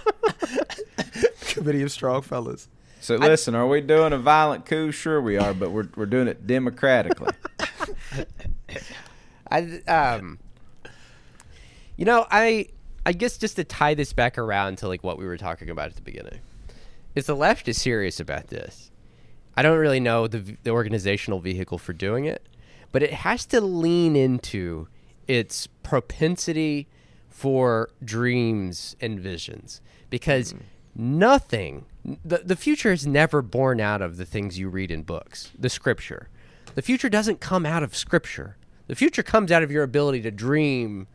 kinda, 0.59 1.23
committee 1.41 1.81
of 1.81 1.91
strong 1.91 2.21
fellas. 2.21 2.67
so 2.99 3.15
listen, 3.15 3.55
are 3.55 3.67
we 3.67 3.81
doing 3.81 4.13
a 4.13 4.17
violent 4.19 4.65
coup? 4.65 4.91
Sure, 4.91 5.19
we 5.21 5.37
are, 5.37 5.53
but 5.53 5.71
we're 5.71 5.87
we're 5.95 6.05
doing 6.05 6.27
it 6.27 6.45
democratically. 6.45 7.31
I 9.51 9.81
um, 9.87 10.39
you 11.95 12.05
know, 12.05 12.25
I 12.29 12.67
I 13.05 13.13
guess 13.13 13.37
just 13.37 13.55
to 13.55 13.63
tie 13.63 13.93
this 13.93 14.13
back 14.13 14.37
around 14.37 14.77
to 14.79 14.87
like 14.87 15.03
what 15.03 15.17
we 15.17 15.25
were 15.25 15.37
talking 15.37 15.69
about 15.69 15.87
at 15.87 15.95
the 15.95 16.01
beginning, 16.01 16.39
is 17.15 17.25
the 17.25 17.35
left 17.35 17.67
is 17.67 17.81
serious 17.81 18.19
about 18.19 18.47
this. 18.47 18.91
I 19.55 19.61
don't 19.61 19.77
really 19.77 19.99
know 19.99 20.27
the 20.27 20.57
the 20.63 20.71
organizational 20.71 21.39
vehicle 21.39 21.77
for 21.77 21.93
doing 21.93 22.25
it, 22.25 22.47
but 22.91 23.03
it 23.03 23.13
has 23.13 23.45
to 23.47 23.61
lean 23.61 24.15
into 24.15 24.87
its 25.27 25.67
propensity 25.83 26.87
for 27.29 27.89
dreams 28.03 28.95
and 28.99 29.19
visions 29.19 29.81
because 30.09 30.55
nothing 30.95 31.85
the, 32.25 32.39
the 32.39 32.55
future 32.55 32.91
is 32.91 33.05
never 33.05 33.41
born 33.41 33.79
out 33.79 34.01
of 34.01 34.17
the 34.17 34.25
things 34.25 34.57
you 34.57 34.67
read 34.69 34.89
in 34.89 35.03
books 35.03 35.51
the 35.57 35.69
scripture 35.69 36.29
the 36.73 36.81
future 36.81 37.09
doesn't 37.09 37.39
come 37.39 37.63
out 37.63 37.83
of 37.83 37.95
scripture 37.95 38.57
the 38.87 38.95
future 38.95 39.23
comes 39.23 39.51
out 39.51 39.63
of 39.63 39.71
your 39.71 39.83
ability 39.83 40.21
to 40.21 40.31
dream 40.31 41.07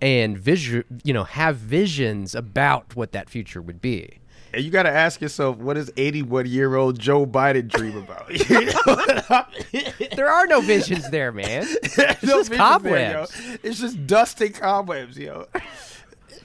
and 0.00 0.38
vision 0.38 0.84
you 1.02 1.12
know 1.12 1.24
have 1.24 1.56
visions 1.56 2.34
about 2.34 2.94
what 2.94 3.12
that 3.12 3.28
future 3.28 3.60
would 3.60 3.80
be 3.80 4.18
And 4.54 4.64
you 4.64 4.70
got 4.70 4.84
to 4.84 4.90
ask 4.90 5.20
yourself, 5.20 5.58
what 5.58 5.74
does 5.74 5.90
81 5.96 6.46
year 6.46 6.74
old 6.76 6.98
Joe 6.98 7.26
Biden 7.26 7.68
dream 7.68 7.96
about? 7.96 8.30
You 8.48 8.66
know 8.66 8.72
I 8.86 9.44
mean? 9.72 10.08
there 10.16 10.30
are 10.30 10.46
no 10.46 10.60
visions 10.60 11.10
there 11.10 11.32
man 11.32 11.66
There's 11.96 12.22
no 12.22 12.38
just 12.38 12.52
cobwebs. 12.52 13.30
There. 13.36 13.58
It's 13.62 13.80
just 13.80 14.06
dust 14.06 14.40
and 14.40 14.54
cobwebs, 14.54 15.18
yo. 15.18 15.46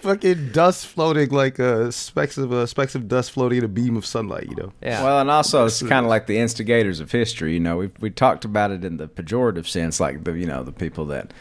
Fucking 0.04 0.52
dust 0.52 0.88
floating 0.88 1.30
like 1.30 1.62
uh, 1.62 1.90
specks 1.90 2.38
of 2.38 2.52
uh, 2.52 2.66
specks 2.66 2.94
of 2.94 3.08
dust 3.08 3.32
floating 3.32 3.60
in 3.60 3.64
a 3.64 3.70
beam 3.70 3.96
of 3.96 4.06
sunlight, 4.06 4.48
you 4.50 4.56
know. 4.58 4.74
yeah 4.82 5.02
Well, 5.02 5.22
and 5.22 5.32
also 5.32 5.66
it's 5.66 5.82
kind 5.82 6.06
of 6.06 6.10
like 6.10 6.28
the 6.28 6.38
instigators 6.38 7.00
of 7.00 7.10
history. 7.10 7.54
You 7.54 7.62
know, 7.62 7.78
we 7.78 7.90
we 8.02 8.10
talked 8.10 8.44
about 8.44 8.72
it 8.72 8.84
in 8.84 8.98
the 8.98 9.08
pejorative 9.08 9.66
sense, 9.66 10.02
like 10.02 10.26
the 10.26 10.34
you 10.34 10.46
know 10.46 10.62
the 10.62 10.74
people 10.74 11.06
that 11.06 11.32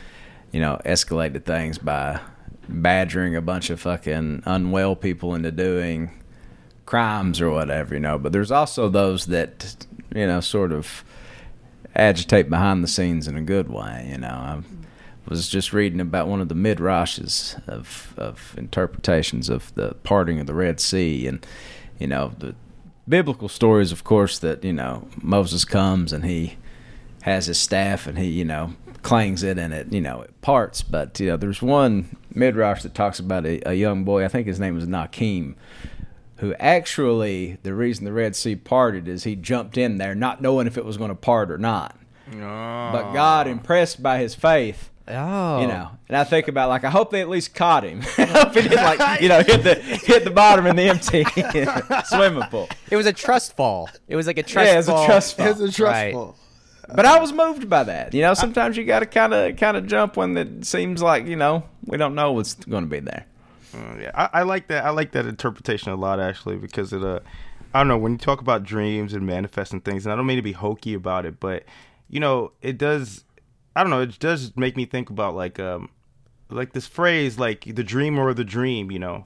you 0.53 0.61
know 0.61 0.81
escalated 0.85 1.45
things 1.45 1.77
by 1.77 2.21
badgering 2.69 3.35
a 3.35 3.43
bunch 3.43 3.69
of 3.69 3.81
fucking 3.81 4.45
unwell 4.47 4.95
people 4.95 5.35
into 5.35 5.51
doing 5.51 6.13
crimes 6.87 7.41
or 7.41 7.51
whatever. 7.51 7.95
You 7.95 8.01
know, 8.01 8.17
but 8.17 8.33
there's 8.33 8.53
also 8.53 8.89
those 8.89 9.27
that 9.27 9.87
you 10.15 10.27
know 10.29 10.39
sort 10.41 10.71
of 10.71 11.03
agitate 11.97 12.49
behind 12.49 12.85
the 12.85 12.89
scenes 12.89 13.27
in 13.27 13.37
a 13.37 13.43
good 13.43 13.69
way. 13.69 14.07
You 14.09 14.19
know, 14.19 14.29
I 14.29 14.63
was 15.27 15.49
just 15.49 15.73
reading 15.73 16.01
about 16.01 16.29
one 16.29 16.41
of 16.41 16.49
the 16.49 16.55
midrashes 16.55 17.57
of 17.69 18.15
of 18.17 18.55
interpretations 18.57 19.49
of 19.49 19.75
the 19.75 19.95
parting 20.03 20.41
of 20.41 20.47
the 20.47 20.55
Red 20.55 20.81
Sea, 20.81 21.27
and 21.27 21.45
you 21.99 22.07
know 22.07 22.33
the 22.39 22.55
biblical 23.09 23.49
stories, 23.49 23.93
of 23.93 24.05
course, 24.05 24.39
that 24.39 24.65
you 24.65 24.73
know 24.73 25.09
Moses 25.21 25.65
comes 25.65 26.13
and 26.13 26.25
he 26.25 26.57
has 27.23 27.47
his 27.47 27.59
staff 27.59 28.07
and 28.07 28.19
he 28.19 28.27
you 28.27 28.45
know 28.45 28.75
clangs 29.03 29.43
it 29.43 29.59
and 29.59 29.73
it 29.73 29.93
you 29.93 30.01
know 30.01 30.23
it 30.23 30.41
parts. 30.41 30.83
But 30.83 31.19
you 31.21 31.29
know 31.29 31.37
there's 31.37 31.63
one 31.63 32.17
midrash 32.35 32.83
that 32.83 32.95
talks 32.95 33.19
about 33.19 33.47
a, 33.47 33.69
a 33.69 33.75
young 33.75 34.05
boy. 34.05 34.25
I 34.25 34.29
think 34.29 34.47
his 34.47 34.61
name 34.61 34.75
was 34.75 34.87
Nakim. 34.87 35.57
Who 36.37 36.55
actually 36.55 37.59
the 37.63 37.73
reason 37.73 38.05
the 38.05 38.13
Red 38.13 38.35
Sea 38.35 38.57
parted 38.57 39.07
is 39.07 39.23
he 39.23 39.37
jumped 39.37 39.79
in 39.79 39.99
there 39.99 40.15
not 40.15 40.43
knowing 40.43 40.67
if 40.67 40.77
it 40.77 40.85
was 40.85 40.97
going 40.97 41.11
to 41.11 41.15
part 41.15 41.53
or 41.53 41.59
not. 41.59 41.97
But 42.93 43.13
God, 43.13 43.47
ah. 43.47 43.51
impressed 43.51 44.03
by 44.03 44.19
his 44.19 44.35
faith, 44.35 44.91
oh 45.09 45.61
you 45.61 45.67
know, 45.67 45.91
and 46.09 46.17
I 46.17 46.25
think 46.25 46.49
about 46.49 46.69
like 46.69 46.85
I 46.85 46.91
hope 46.91 47.11
they 47.11 47.21
at 47.21 47.29
least 47.29 47.55
caught 47.55 47.85
him. 47.85 48.01
I 48.19 48.25
hope 48.27 48.55
he 48.55 48.63
didn't 48.63 48.83
like 48.99 49.21
you 49.21 49.29
know 49.29 49.43
hit 49.43 49.63
the 49.65 49.75
hit 49.75 50.25
the 50.25 50.31
bottom 50.31 50.67
in 50.67 50.77
the 50.77 50.83
empty 50.89 51.25
swimming 52.07 52.43
pool. 52.51 52.69
it 52.91 52.97
was 52.97 53.07
a 53.07 53.13
trust 53.13 53.57
fall 53.57 53.89
it 54.09 54.17
was 54.17 54.27
like 54.27 54.39
a 54.39 54.43
trust 54.43 54.71
Yeah, 54.73 54.79
it's 54.79 54.89
a 54.89 54.93
fall. 54.93 55.07
trust 55.07 55.37
fall. 55.37 55.47
It's 55.49 55.61
a 55.61 55.71
trust 55.73 55.81
Right. 55.81 56.13
fall. 56.15 56.37
But 56.95 57.07
I 57.07 57.21
was 57.21 57.33
moved 57.33 57.71
by 57.71 57.85
that. 57.85 58.13
You 58.13 58.21
know, 58.23 58.35
sometimes 58.35 58.77
you 58.77 58.85
got 58.85 58.99
to 59.01 59.07
kind 59.07 59.33
of 59.33 59.57
kind 59.57 59.77
of 59.77 59.87
jump 59.87 60.17
when 60.17 60.37
it 60.37 60.67
seems 60.67 61.01
like 61.03 61.27
you 61.27 61.37
know 61.37 61.63
we 61.87 61.97
don't 61.97 62.15
know 62.15 62.33
what's 62.33 62.55
going 62.55 62.85
to 62.85 62.91
be 62.91 63.01
there. 63.01 63.25
Uh, 63.75 63.97
yeah, 63.99 64.11
I, 64.15 64.41
I 64.41 64.43
like 64.43 64.69
that. 64.69 64.85
I 64.85 64.91
like 64.91 65.13
that 65.13 65.25
interpretation 65.25 65.91
a 65.93 65.97
lot 65.97 66.21
actually 66.21 66.57
because 66.57 66.93
it. 66.93 67.03
Uh, 67.03 67.21
I 67.73 67.81
don't 67.81 67.89
know 67.89 67.97
when 67.97 68.13
you 68.13 68.19
talk 68.19 68.43
about 68.43 68.65
dreams 68.65 69.15
and 69.15 69.27
manifesting 69.27 69.81
things, 69.81 70.05
and 70.05 70.13
I 70.13 70.17
don't 70.17 70.27
mean 70.27 70.37
to 70.37 70.43
be 70.43 70.53
hokey 70.53 70.93
about 70.93 71.25
it, 71.25 71.41
but 71.41 71.65
you 72.11 72.21
know, 72.21 72.53
it 72.61 72.77
does. 72.77 73.25
I 73.75 73.83
don't 73.83 73.91
know. 73.91 74.01
It 74.01 74.19
does 74.19 74.57
make 74.57 74.77
me 74.77 74.85
think 74.85 75.11
about 75.11 75.35
like 75.35 75.59
um, 75.59 75.91
like 76.51 76.73
this 76.73 76.87
phrase, 76.87 77.39
like 77.39 77.65
the 77.75 77.85
dreamer 77.85 78.27
or 78.27 78.35
the 78.35 78.45
dream. 78.45 78.91
You 78.91 78.99
know, 78.99 79.25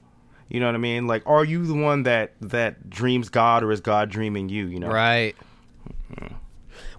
you 0.48 0.60
know 0.60 0.66
what 0.66 0.74
I 0.74 0.78
mean? 0.78 1.06
Like, 1.06 1.22
are 1.26 1.44
you 1.44 1.66
the 1.66 1.74
one 1.74 2.04
that 2.04 2.34
that 2.40 2.88
dreams 2.88 3.28
God, 3.28 3.62
or 3.62 3.72
is 3.72 3.80
God 3.80 4.10
dreaming 4.10 4.48
you? 4.48 4.66
You 4.66 4.80
know, 4.80 4.88
Right. 4.88 5.34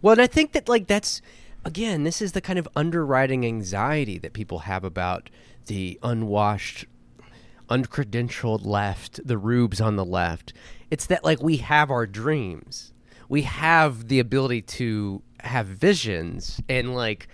Well, 0.01 0.13
and 0.13 0.21
I 0.21 0.27
think 0.27 0.51
that 0.51 0.67
like 0.67 0.87
that's 0.87 1.21
again, 1.65 2.03
this 2.03 2.21
is 2.21 2.31
the 2.31 2.41
kind 2.41 2.59
of 2.59 2.67
underwriting 2.75 3.45
anxiety 3.45 4.17
that 4.19 4.33
people 4.33 4.59
have 4.59 4.83
about 4.83 5.29
the 5.65 5.99
unwashed, 6.01 6.85
uncredentialed 7.69 8.65
left, 8.65 9.25
the 9.25 9.37
rubes 9.37 9.81
on 9.81 9.95
the 9.95 10.05
left. 10.05 10.53
It's 10.89 11.05
that 11.07 11.23
like 11.23 11.41
we 11.41 11.57
have 11.57 11.91
our 11.91 12.07
dreams. 12.07 12.93
We 13.29 13.41
have 13.41 14.07
the 14.07 14.19
ability 14.19 14.61
to 14.61 15.21
have 15.41 15.67
visions 15.67 16.61
and 16.67 16.95
like 16.95 17.27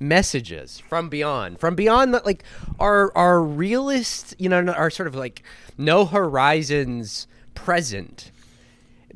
messages 0.00 0.78
from 0.78 1.08
beyond 1.08 1.58
from 1.58 1.74
beyond 1.74 2.14
the, 2.14 2.22
like 2.24 2.44
our 2.78 3.16
our 3.16 3.42
realist 3.42 4.32
you 4.38 4.48
know 4.48 4.64
our 4.68 4.90
sort 4.90 5.08
of 5.08 5.14
like 5.16 5.42
no 5.76 6.04
horizons 6.04 7.26
present 7.54 8.30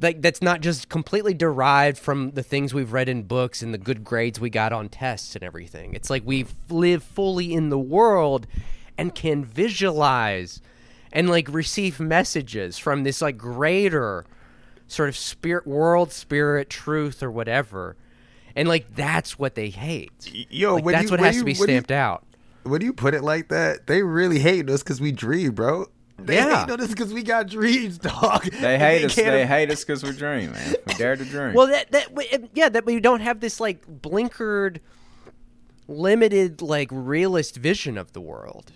like 0.01 0.23
that's 0.23 0.43
not 0.43 0.61
just 0.61 0.89
completely 0.89 1.35
derived 1.35 1.99
from 1.99 2.31
the 2.33 2.43
things 2.43 2.73
we've 2.73 2.93
read 2.93 3.09
in 3.09 3.23
books 3.23 3.63
and 3.63 3.75
the 3.75 3.79
good 3.79 4.05
grades 4.05 4.41
we 4.41 4.51
got 4.51 4.73
on 4.73 4.89
tests 4.89 5.35
and 5.35 5.45
everything. 5.45 5.95
It's 5.95 6.11
like 6.11 6.23
we 6.25 6.47
live 6.71 7.03
fully 7.03 7.53
in 7.53 7.69
the 7.69 7.79
world 7.79 8.47
and 8.97 9.15
can 9.15 9.45
visualize 9.45 10.61
and 11.13 11.29
like 11.29 11.53
receive 11.53 12.01
messages 12.01 12.79
from 12.79 13.05
this 13.05 13.21
like 13.21 13.37
greater 13.37 14.25
sort 14.87 15.09
of 15.09 15.17
spirit 15.17 15.67
world 15.67 16.11
spirit 16.13 16.71
truth 16.71 17.23
or 17.23 17.31
whatever. 17.31 17.97
And 18.57 18.69
like 18.69 18.95
that's 18.95 19.39
what 19.39 19.55
they 19.55 19.71
hate. 19.71 20.13
Yo, 20.51 20.75
Like, 20.75 20.85
when 20.85 20.93
that's 20.93 21.05
you- 21.05 21.11
what 21.11 21.21
when 21.21 21.27
has 21.27 21.37
you- 21.37 21.41
to 21.43 21.45
be 21.47 21.53
when 21.53 21.59
you- 21.59 21.65
stamped 21.65 21.91
out. 21.91 22.25
when 22.65 22.81
you 22.83 22.93
put 22.93 23.15
it 23.15 23.23
like 23.23 23.49
that, 23.49 23.87
they 23.87 24.03
really 24.03 24.39
hate 24.39 24.69
us 24.71 24.83
because 24.83 25.01
we 25.01 25.13
dream, 25.13 25.53
bro. 25.53 25.87
They 26.19 26.37
Yeah. 26.37 26.65
hate 26.67 26.73
on 26.73 26.81
us 26.81 26.89
because 26.89 27.13
we 27.13 27.23
got 27.25 27.49
dreams, 27.49 27.99
dog. 28.11 28.45
They 28.45 28.79
hate 28.79 29.05
us. 29.05 29.15
can't- 29.15 29.29
They 29.33 29.47
hate 29.47 29.71
us 29.71 29.83
because 29.85 30.05
we 30.05 30.13
dream, 30.13 30.53
man. 30.53 30.75
We 30.87 30.95
dare 30.95 31.17
to 31.17 31.25
dream. 31.25 31.55
Well, 31.55 31.67
that 31.69 31.91
that 31.93 32.09
yeah, 32.55 32.69
that 32.69 32.85
we 32.87 33.01
don't 33.01 33.21
have 33.21 33.41
this 33.41 33.59
like 33.59 33.85
blinkered, 34.03 34.79
limited 35.89 36.63
like 36.63 36.89
realist 36.93 37.57
vision 37.57 37.99
of 37.99 38.13
the 38.13 38.21
world. 38.21 38.73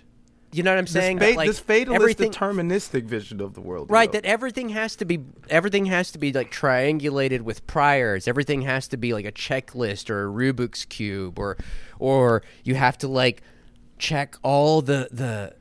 You 0.57 0.63
know 0.63 0.71
what 0.71 0.79
I'm 0.79 0.85
this, 0.85 0.93
saying? 0.93 1.19
fa- 1.19 1.35
like, 1.37 1.49
this 1.49 1.61
fatalist, 1.61 2.17
deterministic 2.19 3.05
vision 3.05 3.43
of 3.43 3.53
the 3.53 3.61
world, 3.61 3.91
right? 3.91 4.09
yo. 4.09 4.13
That 4.13 4.25
everything 4.25 4.71
has 4.71 4.97
to 4.97 5.05
be 5.05 5.21
everything 5.51 5.85
has 5.87 6.11
to 6.13 6.19
be 6.19 6.33
like 6.33 6.51
triangulated 6.51 7.43
with 7.43 7.67
priors. 7.67 8.27
Everything 8.27 8.63
has 8.63 8.89
to 8.89 8.97
be 8.97 9.13
like 9.13 9.27
a 9.27 9.33
checklist 9.33 10.09
or 10.09 10.27
a 10.27 10.33
Rubik's 10.33 10.87
cube, 10.87 11.39
or 11.39 11.59
or 11.99 12.43
you 12.65 12.75
have 12.75 12.97
to 12.99 13.09
like 13.09 13.43
check 13.99 14.37
all 14.43 14.81
the 14.81 15.09
the 15.13 15.55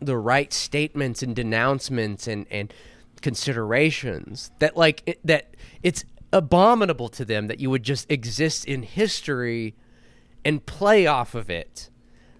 the 0.00 0.16
right 0.16 0.52
statements 0.52 1.22
and 1.22 1.36
denouncements 1.36 2.26
and 2.26 2.44
and 2.50 2.74
considerations 3.22 4.50
that 4.58 4.76
like 4.76 5.04
it, 5.06 5.20
that 5.24 5.54
it's 5.84 6.04
abominable 6.32 7.08
to 7.08 7.24
them 7.24 7.46
that 7.46 7.60
you 7.60 7.70
would 7.70 7.84
just 7.84 8.10
exist 8.10 8.64
in 8.64 8.82
history 8.82 9.76
and 10.44 10.66
play 10.66 11.06
off 11.06 11.36
of 11.36 11.50
it 11.50 11.88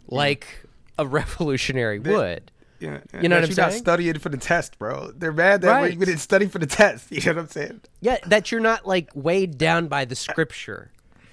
like 0.09 0.65
a 1.01 1.07
revolutionary 1.07 1.99
would. 1.99 2.51
Yeah, 2.79 3.01
You 3.21 3.29
know 3.29 3.37
what 3.37 3.45
I'm 3.45 3.53
saying. 3.53 3.57
you're 3.57 3.67
not 3.67 3.73
studying 3.75 4.19
for 4.19 4.31
the 4.31 4.39
test, 4.39 4.79
bro. 4.79 5.11
They're 5.15 5.33
mad 5.33 5.61
that 5.63 5.71
Right. 5.71 5.93
you 5.93 5.99
didn't 5.99 6.21
study 6.21 6.47
for 6.47 6.59
the 6.59 6.67
test. 6.67 7.09
You 7.11 7.21
know 7.27 7.33
what 7.35 7.41
I'm 7.43 7.49
saying? 7.49 7.81
Yeah, 8.01 8.17
that 8.27 8.51
you're 8.51 8.61
not 8.61 8.87
like 8.87 9.11
weighed 9.15 9.59
down 9.59 9.89
by 9.89 10.05
the 10.07 10.15
scripture. 10.17 10.91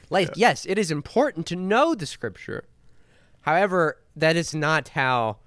Like, 0.10 0.32
yes, 0.36 0.66
it 0.66 0.78
is 0.78 0.92
important 0.92 1.46
to 1.48 1.56
know 1.56 1.96
the 1.96 2.06
scripture. 2.06 2.66
However, 3.42 3.98
that 4.16 4.36
is 4.36 4.54
not 4.54 4.90
how 4.90 5.38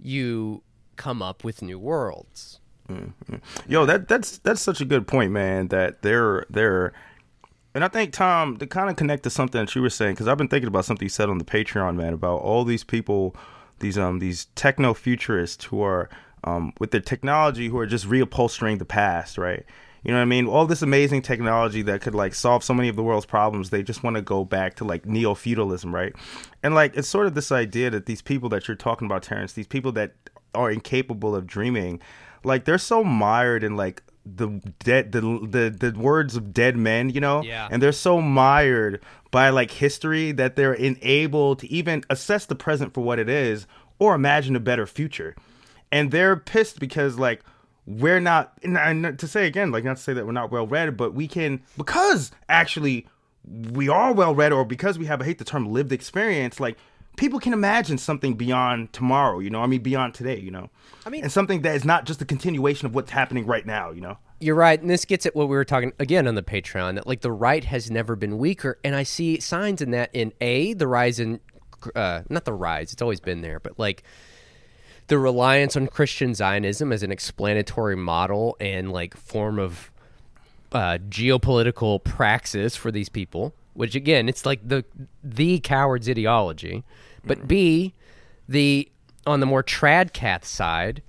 you 0.00 0.62
come 0.96 1.20
up 1.22 1.44
with 1.44 1.60
new 1.62 1.78
worlds. 1.78 2.60
Mm-hmm. 2.88 3.36
Yo, 3.68 3.84
that 3.84 4.08
that's 4.08 4.38
that's 4.38 4.62
such 4.62 4.80
a 4.80 4.86
good 4.86 5.06
point, 5.06 5.30
man. 5.32 5.68
That 5.68 6.00
they're 6.00 6.46
they're, 6.48 6.94
and 7.74 7.84
I 7.84 7.88
think 7.88 8.12
Tom 8.12 8.56
to 8.58 8.66
kind 8.66 8.90
of 8.90 8.96
connect 8.96 9.22
to 9.24 9.30
something 9.30 9.60
that 9.60 9.74
you 9.74 9.82
were 9.82 9.90
saying 9.90 10.14
because 10.14 10.28
I've 10.28 10.38
been 10.38 10.48
thinking 10.48 10.68
about 10.68 10.84
something 10.84 11.04
you 11.04 11.10
said 11.10 11.28
on 11.28 11.38
the 11.38 11.44
Patreon, 11.44 11.96
man, 11.96 12.12
about 12.12 12.40
all 12.40 12.64
these 12.64 12.84
people, 12.84 13.36
these 13.80 13.98
um 13.98 14.18
these 14.18 14.46
techno 14.54 14.94
futurists 14.94 15.66
who 15.66 15.82
are 15.82 16.08
um 16.44 16.72
with 16.78 16.90
their 16.90 17.00
technology 17.00 17.68
who 17.68 17.78
are 17.78 17.86
just 17.86 18.08
reupholstering 18.08 18.78
the 18.78 18.84
past, 18.84 19.38
right? 19.38 19.64
You 20.02 20.12
know 20.12 20.18
what 20.18 20.22
I 20.22 20.26
mean? 20.26 20.46
All 20.46 20.66
this 20.66 20.82
amazing 20.82 21.22
technology 21.22 21.82
that 21.82 22.00
could 22.00 22.14
like 22.14 22.34
solve 22.34 22.62
so 22.62 22.72
many 22.72 22.88
of 22.88 22.96
the 22.96 23.02
world's 23.02 23.26
problems, 23.26 23.70
they 23.70 23.82
just 23.82 24.02
want 24.02 24.16
to 24.16 24.22
go 24.22 24.44
back 24.44 24.74
to 24.76 24.84
like 24.84 25.06
neo 25.06 25.34
feudalism, 25.34 25.94
right? 25.94 26.14
And 26.62 26.74
like 26.74 26.96
it's 26.96 27.08
sort 27.08 27.26
of 27.26 27.34
this 27.34 27.52
idea 27.52 27.90
that 27.90 28.06
these 28.06 28.22
people 28.22 28.48
that 28.50 28.68
you're 28.68 28.76
talking 28.76 29.06
about, 29.06 29.22
Terrence, 29.22 29.52
these 29.52 29.66
people 29.66 29.92
that 29.92 30.14
are 30.54 30.70
incapable 30.70 31.34
of 31.34 31.46
dreaming, 31.46 32.00
like 32.44 32.64
they're 32.64 32.78
so 32.78 33.02
mired 33.02 33.64
in 33.64 33.76
like 33.76 34.02
the 34.36 34.60
dead 34.80 35.12
the 35.12 35.20
the, 35.20 35.90
the 35.90 35.98
words 35.98 36.36
of 36.36 36.52
dead 36.52 36.76
men, 36.76 37.10
you 37.10 37.20
know? 37.20 37.42
Yeah. 37.42 37.68
And 37.70 37.82
they're 37.82 37.92
so 37.92 38.20
mired 38.20 39.00
by 39.30 39.50
like 39.50 39.70
history 39.70 40.32
that 40.32 40.56
they're 40.56 40.72
unable 40.72 41.56
to 41.56 41.66
even 41.70 42.04
assess 42.10 42.46
the 42.46 42.54
present 42.54 42.94
for 42.94 43.02
what 43.02 43.18
it 43.18 43.28
is 43.28 43.66
or 43.98 44.14
imagine 44.14 44.56
a 44.56 44.60
better 44.60 44.86
future. 44.86 45.34
And 45.90 46.10
they're 46.10 46.36
pissed 46.36 46.78
because 46.78 47.18
like 47.18 47.42
we're 47.86 48.20
not 48.20 48.52
and, 48.62 48.76
and 48.76 49.18
to 49.18 49.26
say 49.26 49.46
again, 49.46 49.70
like 49.70 49.84
not 49.84 49.96
to 49.96 50.02
say 50.02 50.12
that 50.12 50.26
we're 50.26 50.32
not 50.32 50.50
well 50.50 50.66
read, 50.66 50.96
but 50.96 51.14
we 51.14 51.26
can 51.26 51.62
because 51.76 52.30
actually 52.48 53.06
we 53.72 53.88
are 53.88 54.12
well 54.12 54.34
read 54.34 54.52
or 54.52 54.64
because 54.64 54.98
we 54.98 55.06
have 55.06 55.22
I 55.22 55.24
hate 55.24 55.38
the 55.38 55.44
term 55.44 55.72
lived 55.72 55.92
experience, 55.92 56.60
like 56.60 56.76
people 57.18 57.38
can 57.38 57.52
imagine 57.52 57.98
something 57.98 58.34
beyond 58.34 58.92
tomorrow, 58.94 59.40
you 59.40 59.50
know, 59.50 59.60
I 59.60 59.66
mean 59.66 59.82
beyond 59.82 60.14
today, 60.14 60.38
you 60.38 60.50
know. 60.50 60.70
I 61.04 61.10
mean- 61.10 61.22
and 61.22 61.32
something 61.32 61.62
that 61.62 61.74
is 61.76 61.84
not 61.84 62.06
just 62.06 62.22
a 62.22 62.24
continuation 62.24 62.86
of 62.86 62.94
what's 62.94 63.10
happening 63.10 63.44
right 63.44 63.66
now, 63.66 63.90
you 63.90 64.00
know. 64.00 64.18
You're 64.40 64.54
right, 64.54 64.80
and 64.80 64.88
this 64.88 65.04
gets 65.04 65.26
at 65.26 65.34
what 65.34 65.48
we 65.48 65.56
were 65.56 65.64
talking 65.64 65.92
again 65.98 66.28
on 66.28 66.36
the 66.36 66.44
Patreon 66.44 66.94
that 66.94 67.06
like 67.06 67.20
the 67.22 67.32
right 67.32 67.64
has 67.64 67.90
never 67.90 68.14
been 68.14 68.38
weaker, 68.38 68.78
and 68.84 68.94
I 68.94 69.02
see 69.02 69.40
signs 69.40 69.82
in 69.82 69.90
that 69.90 70.10
in 70.12 70.32
a 70.40 70.74
the 70.74 70.86
rise 70.86 71.18
in, 71.18 71.40
uh, 71.94 72.22
not 72.28 72.44
the 72.44 72.52
rise, 72.52 72.92
it's 72.92 73.02
always 73.02 73.20
been 73.20 73.42
there, 73.42 73.58
but 73.58 73.78
like 73.78 74.04
the 75.08 75.18
reliance 75.18 75.76
on 75.76 75.88
Christian 75.88 76.34
Zionism 76.34 76.92
as 76.92 77.02
an 77.02 77.10
explanatory 77.10 77.96
model 77.96 78.56
and 78.60 78.92
like 78.92 79.16
form 79.16 79.58
of 79.58 79.90
uh, 80.70 80.98
geopolitical 81.08 82.02
praxis 82.04 82.76
for 82.76 82.92
these 82.92 83.08
people, 83.08 83.54
which 83.74 83.94
again, 83.94 84.28
it's 84.28 84.44
like 84.44 84.66
the 84.66 84.84
the 85.22 85.60
coward's 85.60 86.08
ideology, 86.08 86.84
but 87.24 87.46
B, 87.46 87.94
the 88.48 88.90
on 89.26 89.40
the 89.40 89.46
more 89.46 89.62
tradcath 89.62 90.44
side, 90.44 91.02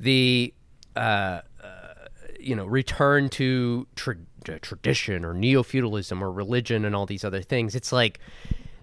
the 0.00 0.52
uh, 0.96 1.40
you 2.38 2.54
know 2.54 2.64
return 2.64 3.28
to 3.28 3.86
tra- 3.94 4.16
uh, 4.48 4.58
tradition 4.62 5.24
or 5.24 5.34
neo 5.34 5.62
feudalism 5.62 6.22
or 6.22 6.30
religion 6.30 6.84
and 6.84 6.94
all 6.94 7.06
these 7.06 7.24
other 7.24 7.42
things. 7.42 7.74
It's 7.74 7.92
like 7.92 8.18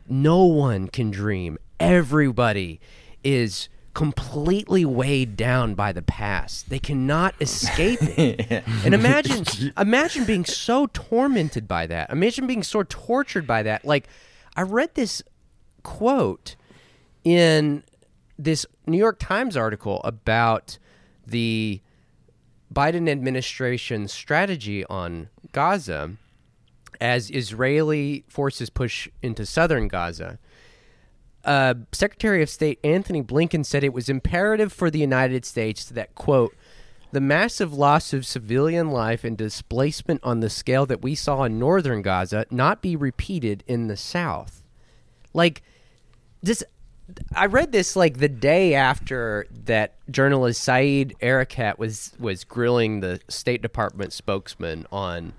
no 0.08 0.44
one 0.44 0.88
can 0.88 1.12
dream. 1.12 1.58
Everybody 1.80 2.80
is 3.24 3.70
completely 3.96 4.86
weighed 4.86 5.36
down 5.36 5.74
by 5.74 5.92
the 5.92 6.04
past. 6.04 6.70
They 6.70 6.78
cannot 6.78 7.34
escape 7.42 8.00
it. 8.02 8.64
And 8.84 8.94
imagine 8.94 9.74
imagine 9.76 10.26
being 10.26 10.46
so 10.46 10.88
tormented 10.94 11.68
by 11.68 11.88
that. 11.88 12.12
Imagine 12.12 12.46
being 12.46 12.62
so 12.62 12.84
tortured 12.84 13.48
by 13.48 13.64
that. 13.64 13.84
Like 13.84 14.08
I 14.56 14.62
read 14.62 14.94
this 14.94 15.24
quote 15.82 16.56
in 17.24 17.84
this 18.38 18.66
New 18.86 18.98
York 18.98 19.18
Times 19.18 19.58
article 19.58 20.02
about 20.04 20.78
the 21.26 21.82
Biden 22.74 23.10
administration's 23.10 24.12
strategy 24.12 24.86
on 24.86 25.30
Gaza 25.54 26.12
as 27.00 27.30
Israeli 27.32 28.26
forces 28.28 28.70
push 28.70 29.08
into 29.22 29.46
southern 29.46 29.88
Gaza. 29.88 30.38
Uh, 31.46 31.76
Secretary 31.92 32.42
of 32.42 32.50
State 32.50 32.80
Antony 32.84 33.22
Blinken 33.22 33.66
said 33.66 33.84
it 33.84 33.94
was 33.94 34.10
imperative 34.10 34.74
for 34.74 34.90
the 34.90 35.00
United 35.00 35.46
States 35.46 35.86
that, 35.86 36.16
quote, 36.16 36.56
the 37.12 37.22
massive 37.22 37.72
loss 37.72 38.12
of 38.12 38.26
civilian 38.26 38.90
life 38.90 39.24
and 39.24 39.38
displacement 39.38 40.20
on 40.24 40.42
the 40.42 40.50
scale 40.50 40.86
that 40.86 41.02
we 41.02 41.16
saw 41.16 41.44
in 41.44 41.58
northern 41.58 42.02
Gaza 42.02 42.46
not 42.52 42.82
be 42.82 42.96
repeated 42.96 43.64
in 43.68 43.88
the 43.88 43.96
south. 43.96 44.64
Like, 45.34 45.62
this 46.42 46.64
I 47.36 47.46
read 47.46 47.72
this 47.72 47.96
like 47.96 48.18
the 48.18 48.30
day 48.30 48.74
after 48.74 49.46
that 49.66 49.94
journalist 50.12 50.62
Said 50.62 51.14
Arikat 51.22 51.78
was 51.78 52.14
was 52.20 52.44
grilling 52.44 53.00
the 53.00 53.20
State 53.30 53.62
Department 53.62 54.12
spokesman 54.12 54.88
on, 54.92 55.34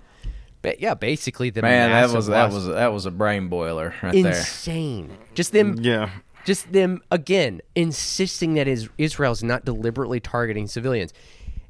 but 0.67 0.81
yeah, 0.81 0.95
basically 0.95 1.49
the 1.49 1.61
Man, 1.61 1.91
that 1.91 2.13
was 2.13 2.27
that 2.27 2.51
was 2.51 2.67
that 2.67 2.91
was 2.91 3.05
a 3.05 3.11
brain 3.11 3.47
boiler 3.47 3.93
right 4.03 4.11
there. 4.11 4.37
insane. 4.37 5.17
Just 5.33 5.53
them 5.53 5.77
Yeah. 5.79 6.09
Just 6.43 6.73
them 6.73 7.01
again 7.09 7.61
insisting 7.73 8.55
that 8.55 8.67
is 8.67 8.89
Israel's 8.97 9.41
not 9.41 9.63
deliberately 9.63 10.19
targeting 10.19 10.67
civilians. 10.67 11.13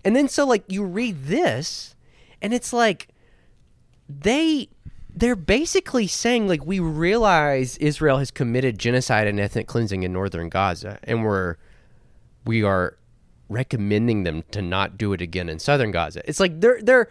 And 0.03 0.15
then 0.15 0.27
so 0.27 0.47
like 0.47 0.63
you 0.67 0.83
read 0.83 1.25
this 1.25 1.95
and 2.41 2.55
it's 2.55 2.73
like 2.73 3.09
they 4.09 4.69
they're 5.15 5.35
basically 5.35 6.07
saying 6.07 6.47
like 6.47 6.65
we 6.65 6.79
realize 6.79 7.77
Israel 7.77 8.17
has 8.17 8.31
committed 8.31 8.79
genocide 8.79 9.27
and 9.27 9.39
ethnic 9.39 9.67
cleansing 9.67 10.01
in 10.01 10.11
northern 10.11 10.49
Gaza 10.49 10.97
and 11.03 11.23
we're 11.23 11.57
we 12.45 12.63
are 12.63 12.97
recommending 13.47 14.23
them 14.23 14.43
to 14.49 14.63
not 14.63 14.97
do 14.97 15.13
it 15.13 15.21
again 15.21 15.49
in 15.49 15.59
southern 15.59 15.91
Gaza. 15.91 16.27
It's 16.27 16.39
like 16.39 16.61
their 16.61 16.81
their 16.81 17.09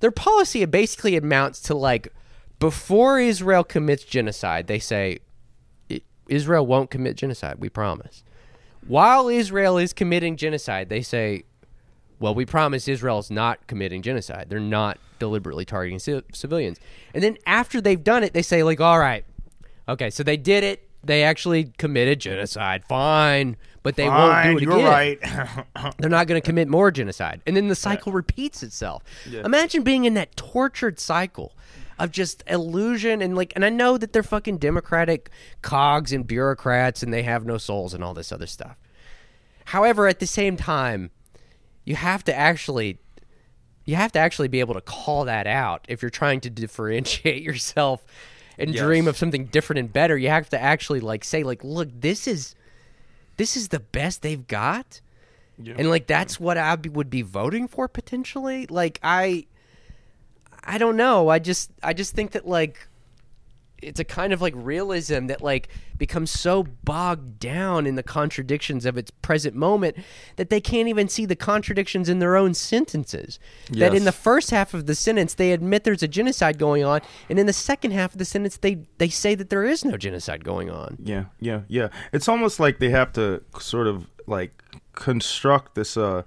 their 0.00 0.10
policy 0.10 0.64
basically 0.64 1.16
amounts 1.16 1.60
to 1.62 1.74
like 1.74 2.12
before 2.58 3.18
Israel 3.18 3.64
commits 3.64 4.04
genocide, 4.04 4.66
they 4.66 4.78
say 4.78 5.20
Israel 6.28 6.66
won't 6.66 6.90
commit 6.90 7.16
genocide, 7.16 7.56
we 7.58 7.68
promise. 7.68 8.22
While 8.86 9.28
Israel 9.28 9.78
is 9.78 9.92
committing 9.92 10.36
genocide, 10.36 10.88
they 10.88 11.02
say 11.02 11.44
well, 12.20 12.34
we 12.34 12.44
promise 12.44 12.86
Israel's 12.86 13.30
not 13.30 13.66
committing 13.66 14.02
genocide. 14.02 14.46
They're 14.50 14.60
not 14.60 14.98
deliberately 15.18 15.64
targeting 15.64 15.98
ci- 15.98 16.22
civilians. 16.34 16.78
And 17.14 17.24
then 17.24 17.38
after 17.46 17.80
they've 17.80 18.02
done 18.02 18.22
it, 18.22 18.34
they 18.34 18.42
say, 18.42 18.62
like, 18.62 18.80
all 18.80 18.98
right, 18.98 19.24
okay, 19.88 20.10
so 20.10 20.22
they 20.22 20.36
did 20.36 20.62
it. 20.62 20.86
They 21.02 21.22
actually 21.22 21.72
committed 21.78 22.20
genocide. 22.20 22.84
Fine. 22.86 23.56
But 23.82 23.96
they 23.96 24.08
won't 24.08 24.18
do 24.18 24.30
Fine, 24.30 24.56
it 24.56 24.62
you're 24.62 24.72
again. 24.72 24.84
right. 24.84 25.94
They're 25.98 26.10
not 26.10 26.26
going 26.26 26.40
to 26.40 26.44
commit 26.44 26.68
more 26.68 26.90
genocide. 26.90 27.40
And 27.46 27.56
then 27.56 27.68
the 27.68 27.74
cycle 27.74 28.12
repeats 28.12 28.62
itself. 28.62 29.02
Imagine 29.32 29.82
being 29.82 30.04
in 30.04 30.14
that 30.14 30.36
tortured 30.36 31.00
cycle 31.00 31.54
of 31.98 32.10
just 32.10 32.42
illusion 32.46 33.20
and 33.20 33.36
like 33.36 33.52
and 33.54 33.64
I 33.64 33.68
know 33.68 33.98
that 33.98 34.12
they're 34.14 34.22
fucking 34.22 34.56
democratic 34.56 35.30
cogs 35.60 36.12
and 36.12 36.26
bureaucrats 36.26 37.02
and 37.02 37.12
they 37.12 37.22
have 37.22 37.44
no 37.44 37.58
souls 37.58 37.92
and 37.92 38.02
all 38.02 38.14
this 38.14 38.32
other 38.32 38.46
stuff. 38.46 38.76
However, 39.66 40.08
at 40.08 40.18
the 40.18 40.26
same 40.26 40.56
time, 40.56 41.10
you 41.84 41.94
have 41.96 42.24
to 42.24 42.34
actually 42.34 42.98
you 43.84 43.96
have 43.96 44.12
to 44.12 44.18
actually 44.18 44.48
be 44.48 44.60
able 44.60 44.74
to 44.74 44.80
call 44.80 45.24
that 45.24 45.46
out 45.46 45.84
if 45.88 46.02
you're 46.02 46.10
trying 46.10 46.40
to 46.40 46.50
differentiate 46.50 47.42
yourself 47.50 48.04
and 48.58 48.74
dream 48.74 49.08
of 49.08 49.16
something 49.16 49.46
different 49.46 49.78
and 49.78 49.92
better. 49.92 50.16
You 50.18 50.28
have 50.28 50.48
to 50.50 50.60
actually 50.60 51.00
like 51.00 51.24
say 51.24 51.42
like, 51.42 51.64
look, 51.64 51.88
this 51.92 52.26
is 52.26 52.54
this 53.40 53.56
is 53.56 53.68
the 53.68 53.80
best 53.80 54.20
they've 54.20 54.46
got. 54.46 55.00
And 55.78 55.88
like 55.88 56.06
that's 56.06 56.38
what 56.38 56.58
I 56.58 56.74
would 56.74 57.08
be 57.08 57.22
voting 57.22 57.68
for 57.68 57.88
potentially. 57.88 58.66
Like 58.66 59.00
I 59.02 59.46
I 60.62 60.76
don't 60.76 60.98
know. 60.98 61.28
I 61.28 61.38
just 61.38 61.70
I 61.82 61.94
just 61.94 62.14
think 62.14 62.32
that 62.32 62.46
like 62.46 62.86
it's 63.82 64.00
a 64.00 64.04
kind 64.04 64.32
of 64.32 64.40
like 64.40 64.54
realism 64.56 65.26
that 65.26 65.42
like 65.42 65.68
becomes 65.98 66.30
so 66.30 66.62
bogged 66.84 67.38
down 67.38 67.86
in 67.86 67.94
the 67.94 68.02
contradictions 68.02 68.86
of 68.86 68.96
its 68.96 69.10
present 69.10 69.54
moment 69.54 69.96
that 70.36 70.50
they 70.50 70.60
can't 70.60 70.88
even 70.88 71.08
see 71.08 71.26
the 71.26 71.36
contradictions 71.36 72.08
in 72.08 72.18
their 72.18 72.36
own 72.36 72.54
sentences. 72.54 73.38
That 73.70 73.94
in 73.94 74.04
the 74.04 74.12
first 74.12 74.50
half 74.50 74.74
of 74.74 74.86
the 74.86 74.94
sentence 74.94 75.34
they 75.34 75.52
admit 75.52 75.84
there's 75.84 76.02
a 76.02 76.08
genocide 76.08 76.58
going 76.58 76.84
on, 76.84 77.00
and 77.28 77.38
in 77.38 77.46
the 77.46 77.52
second 77.52 77.92
half 77.92 78.12
of 78.12 78.18
the 78.18 78.24
sentence 78.24 78.56
they 78.56 78.78
they 78.98 79.08
say 79.08 79.34
that 79.34 79.50
there 79.50 79.64
is 79.64 79.84
no 79.84 79.96
genocide 79.96 80.44
going 80.44 80.70
on. 80.70 80.96
Yeah, 81.02 81.24
yeah, 81.38 81.62
yeah. 81.68 81.88
It's 82.12 82.28
almost 82.28 82.60
like 82.60 82.78
they 82.78 82.90
have 82.90 83.12
to 83.14 83.42
sort 83.58 83.86
of 83.86 84.06
like 84.26 84.62
construct 84.92 85.74
this 85.74 85.96
uh 85.96 86.22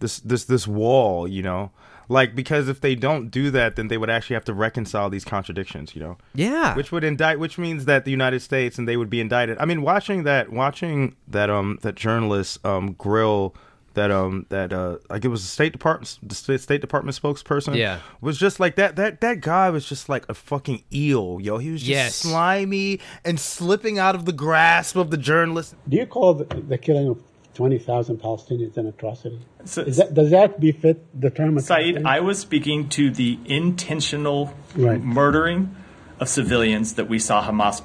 this 0.00 0.20
this 0.20 0.44
this 0.44 0.66
wall, 0.66 1.26
you 1.26 1.42
know? 1.42 1.70
Like 2.12 2.34
because 2.34 2.68
if 2.68 2.80
they 2.80 2.94
don't 2.94 3.30
do 3.30 3.50
that 3.50 3.76
then 3.76 3.88
they 3.88 3.98
would 3.98 4.10
actually 4.10 4.34
have 4.34 4.44
to 4.44 4.54
reconcile 4.54 5.08
these 5.10 5.24
contradictions, 5.24 5.94
you 5.94 6.00
know. 6.02 6.18
Yeah. 6.34 6.76
Which 6.76 6.92
would 6.92 7.04
indict 7.04 7.38
which 7.38 7.56
means 7.58 7.86
that 7.86 8.04
the 8.04 8.10
United 8.10 8.40
States 8.40 8.78
and 8.78 8.86
they 8.86 8.96
would 8.96 9.10
be 9.10 9.20
indicted. 9.20 9.56
I 9.58 9.64
mean, 9.64 9.82
watching 9.82 10.22
that 10.24 10.50
watching 10.52 11.16
that 11.28 11.48
um 11.50 11.78
that 11.82 11.94
journalist 11.96 12.64
um 12.64 12.92
grill 12.98 13.54
that 13.94 14.10
um 14.10 14.46
that 14.48 14.72
uh 14.72 14.96
like 15.10 15.22
it 15.24 15.28
was 15.28 15.42
the 15.42 15.48
State 15.48 15.72
Department 15.72 16.18
the 16.22 16.34
State 16.34 16.60
State 16.62 16.80
Department 16.80 17.14
spokesperson 17.20 17.74
Yeah. 17.76 17.98
was 18.22 18.38
just 18.38 18.58
like 18.58 18.76
that 18.76 18.96
that 18.96 19.20
that 19.20 19.40
guy 19.42 19.68
was 19.70 19.86
just 19.86 20.08
like 20.08 20.24
a 20.30 20.34
fucking 20.34 20.82
eel 20.92 21.38
yo 21.42 21.58
he 21.58 21.70
was 21.70 21.80
just 21.82 21.90
Yes. 21.90 22.14
slimy 22.14 23.00
and 23.24 23.38
slipping 23.38 23.98
out 23.98 24.14
of 24.14 24.24
the 24.24 24.32
grasp 24.32 24.96
of 24.96 25.10
the 25.10 25.18
journalist 25.18 25.74
Do 25.88 25.96
you 25.98 26.06
call 26.06 26.32
the, 26.34 26.44
the 26.44 26.78
killing 26.78 27.08
of 27.08 27.22
20,000 27.54 28.18
Palestinians 28.20 28.76
an 28.76 28.86
atrocity? 28.86 29.38
So- 29.64 29.82
Is 29.82 29.96
that, 29.98 30.14
does 30.14 30.30
that 30.30 30.58
befit 30.60 31.04
the 31.18 31.30
term 31.30 31.58
Said. 31.58 32.02
I 32.06 32.20
was 32.20 32.38
speaking 32.38 32.88
to 32.90 33.10
the 33.10 33.38
intentional 33.44 34.52
Right. 34.76 35.02
murdering 35.02 35.74
of 36.22 36.28
civilians 36.28 36.94
that 36.94 37.08
we 37.08 37.18
saw 37.18 37.44
Hamas 37.44 37.76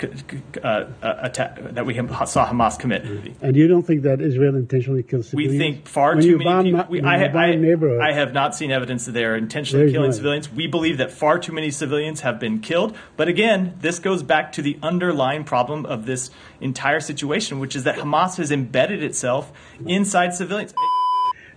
uh, 0.64 0.68
uh, 0.68 1.20
attack, 1.22 1.60
that 1.60 1.86
we 1.86 1.96
saw 1.96 2.48
Hamas 2.48 2.78
commit. 2.80 3.04
and 3.42 3.56
you 3.56 3.68
don't 3.68 3.84
think 3.84 4.04
that 4.04 4.22
Israel 4.22 4.56
intentionally 4.56 5.04
kills 5.04 5.30
civilians? 5.30 5.54
We 5.54 5.58
think 5.58 5.88
far 5.88 6.16
when 6.16 6.24
too 6.24 6.38
many 6.38 6.46
bomb, 6.46 6.66
people. 6.66 6.86
We, 6.90 7.02
I, 7.02 7.16
I, 7.26 8.10
I 8.10 8.14
have 8.14 8.34
not 8.34 8.56
seen 8.56 8.72
evidence 8.72 9.06
that 9.06 9.14
they 9.14 9.26
are 9.26 9.36
intentionally 9.36 9.86
There's 9.86 9.94
killing 9.94 10.12
none. 10.12 10.18
civilians. 10.18 10.52
We 10.52 10.68
believe 10.68 10.98
that 11.00 11.12
far 11.12 11.40
too 11.40 11.52
many 11.52 11.72
civilians 11.72 12.22
have 12.22 12.40
been 12.40 12.60
killed. 12.60 12.96
But 13.18 13.28
again, 13.28 13.76
this 13.82 13.98
goes 13.98 14.22
back 14.22 14.52
to 14.54 14.62
the 14.62 14.78
underlying 14.84 15.44
problem 15.44 15.86
of 15.88 16.06
this 16.06 16.30
entire 16.62 17.00
situation, 17.00 17.60
which 17.60 17.76
is 17.76 17.84
that 17.86 17.96
Hamas 17.98 18.38
has 18.38 18.52
embedded 18.52 19.04
itself 19.04 19.52
inside 19.86 20.36
civilians. 20.36 20.74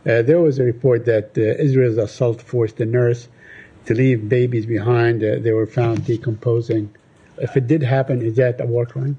Uh, 0.07 0.23
there 0.23 0.41
was 0.41 0.59
a 0.59 0.65
report 0.65 1.05
that 1.05 1.37
uh, 1.37 1.43
Israel's 1.63 1.99
assault 1.99 2.41
forced 2.41 2.81
a 2.81 2.87
nurse 2.87 3.29
to 3.87 3.95
leave 3.95 4.29
babies 4.29 4.67
behind. 4.67 5.23
Uh, 5.23 5.39
they 5.41 5.53
were 5.53 5.67
found 5.67 6.05
decomposing. 6.05 6.95
If 7.39 7.57
it 7.57 7.67
did 7.67 7.83
happen, 7.83 8.23
is 8.23 8.37
that 8.37 8.61
a 8.61 8.67
war 8.67 8.87
crime? 8.87 9.19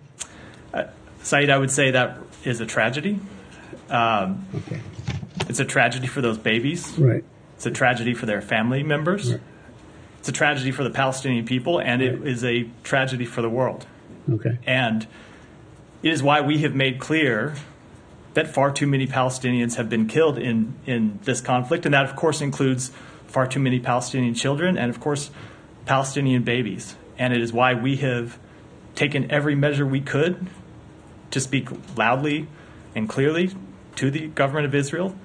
Said 1.24 1.50
I 1.50 1.58
would 1.58 1.72
say 1.72 1.92
that 1.92 2.18
is 2.44 2.62
a 2.62 2.66
tragedy. 2.66 3.20
Um, 3.90 4.46
Okay. 4.56 4.80
It's 5.50 5.60
a 5.60 5.66
tragedy 5.66 6.08
for 6.08 6.22
those 6.22 6.38
babies. 6.38 6.98
Right. 6.98 7.24
It's 7.56 7.66
a 7.66 7.72
tragedy 7.72 8.14
for 8.14 8.26
their 8.26 8.42
family 8.42 8.84
members. 8.84 9.32
Right. 9.32 9.42
It's 10.20 10.30
a 10.30 10.32
tragedy 10.32 10.72
for 10.72 10.84
the 10.84 10.90
Palestinian 10.90 11.46
people, 11.46 11.80
and 11.80 12.02
it 12.02 12.26
is 12.28 12.44
a 12.44 12.70
tragedy 12.84 13.26
for 13.26 13.42
the 13.42 13.50
world. 13.50 13.86
Okay. 14.30 14.60
And 14.66 15.08
it 16.04 16.12
is 16.12 16.24
why 16.24 16.42
we 16.42 16.60
have 16.60 16.76
made 16.76 17.00
clear 17.00 17.56
that 18.34 18.48
far 18.48 18.72
too 18.72 18.88
many 18.88 19.08
Palestinians 19.08 19.76
have 19.76 19.90
been 19.90 20.08
killed 20.08 20.38
in, 20.38 20.76
in 20.86 21.20
this 21.24 21.42
conflict. 21.42 21.86
And 21.86 21.94
that, 21.94 22.06
of 22.06 22.16
course, 22.16 22.40
includes 22.40 22.92
far 23.32 23.48
too 23.48 23.60
many 23.60 23.80
Palestinian 23.80 24.34
children 24.34 24.78
and, 24.78 24.90
of 24.90 25.00
course, 25.00 25.32
Palestinian 25.86 26.44
babies. 26.44 26.96
And 27.18 27.34
it 27.34 27.42
is 27.42 27.52
why 27.54 27.74
we 27.74 27.98
have 27.98 28.38
taken 28.96 29.32
every 29.32 29.56
measure 29.56 29.86
we 29.86 30.02
could 30.02 30.48
to 31.32 31.40
speak 31.40 31.70
loudly 31.98 32.48
and 32.96 33.08
clearly 33.08 33.52
to 33.96 34.12
the 34.12 34.28
government 34.28 34.66
of 34.66 34.76
Israel 34.76 35.16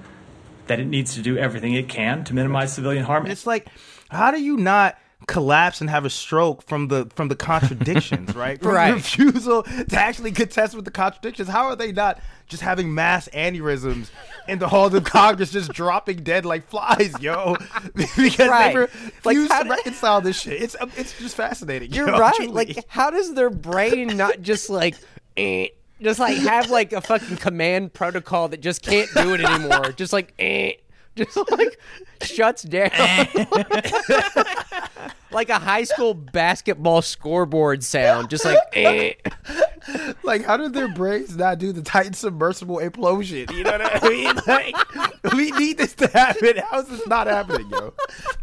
that 0.67 0.79
it 0.79 0.85
needs 0.85 1.15
to 1.15 1.21
do 1.21 1.37
everything 1.37 1.73
it 1.73 1.87
can 1.89 2.23
to 2.25 2.33
minimize 2.33 2.73
civilian 2.73 3.03
harm. 3.03 3.23
And 3.23 3.31
it's 3.31 3.47
like, 3.47 3.67
how 4.09 4.31
do 4.31 4.41
you 4.41 4.57
not 4.57 4.97
collapse 5.25 5.81
and 5.81 5.89
have 5.89 6.05
a 6.05 6.09
stroke 6.09 6.61
from 6.61 6.87
the 6.89 7.09
from 7.15 7.27
the 7.27 7.35
contradictions, 7.51 8.35
right? 8.35 8.61
From 8.61 8.71
Right. 8.73 8.93
refusal 8.93 9.63
to 9.63 9.95
actually 9.97 10.31
contest 10.31 10.75
with 10.75 10.85
the 10.85 10.91
contradictions. 10.91 11.49
How 11.49 11.65
are 11.65 11.75
they 11.75 11.91
not 11.91 12.19
just 12.47 12.61
having 12.63 12.93
mass 12.93 13.27
aneurysms 13.33 14.09
in 14.47 14.59
the 14.59 14.67
halls 14.69 14.93
of 14.93 15.03
Congress, 15.03 15.51
just 15.51 15.73
dropping 15.73 16.17
dead 16.23 16.45
like 16.45 16.67
flies, 16.69 17.13
yo? 17.19 17.57
because 17.95 18.37
Right. 18.47 18.73
they 18.73 18.79
refuse 18.79 19.51
how 19.51 19.63
to 19.63 19.65
do- 19.65 19.69
reconcile 19.71 20.21
this 20.21 20.39
shit. 20.39 20.61
It's 20.61 20.75
um, 20.79 20.91
it's 20.95 21.17
just 21.17 21.35
fascinating. 21.35 21.91
You're 21.91 22.07
yo, 22.09 22.19
right. 22.19 22.33
truly. 22.35 22.51
Like, 22.53 22.85
how 22.87 23.09
does 23.09 23.33
their 23.33 23.49
brain 23.49 24.15
not 24.15 24.41
just 24.41 24.69
like, 24.69 24.95
eh, 25.37 25.67
just 26.01 26.19
like 26.19 26.37
have 26.37 26.69
like 26.69 26.93
a 26.93 27.01
fucking 27.01 27.37
command 27.37 27.91
protocol 27.93 28.49
that 28.49 28.61
just 28.61 28.81
can't 28.83 29.09
do 29.15 29.33
it 29.33 29.41
anymore? 29.41 29.91
Just 29.91 30.13
like, 30.13 30.33
eh, 30.39 30.73
just 31.17 31.35
like 31.51 31.79
shuts 32.21 32.63
down. 32.63 32.91
like 35.31 35.49
a 35.49 35.59
high 35.59 35.83
school 35.83 36.13
basketball 36.13 37.01
scoreboard 37.01 37.83
sound. 37.83 38.29
Just 38.29 38.45
like, 38.45 38.57
eh. 38.73 39.13
like 40.23 40.45
how 40.45 40.57
did 40.57 40.73
their 40.73 40.87
brains 40.87 41.35
not 41.35 41.59
do 41.59 41.71
the 41.71 41.81
Titan 41.81 42.13
submersible 42.13 42.77
implosion? 42.77 43.51
You 43.55 43.63
know 43.63 43.71
what 43.77 44.03
I 44.03 44.09
mean? 44.09 44.35
Like, 44.47 45.33
we 45.33 45.51
need 45.51 45.77
this 45.77 45.93
to 45.95 46.07
happen. 46.07 46.57
How 46.69 46.79
is 46.79 46.87
this 46.87 47.05
not 47.07 47.27
happening, 47.27 47.69
yo? 47.69 47.93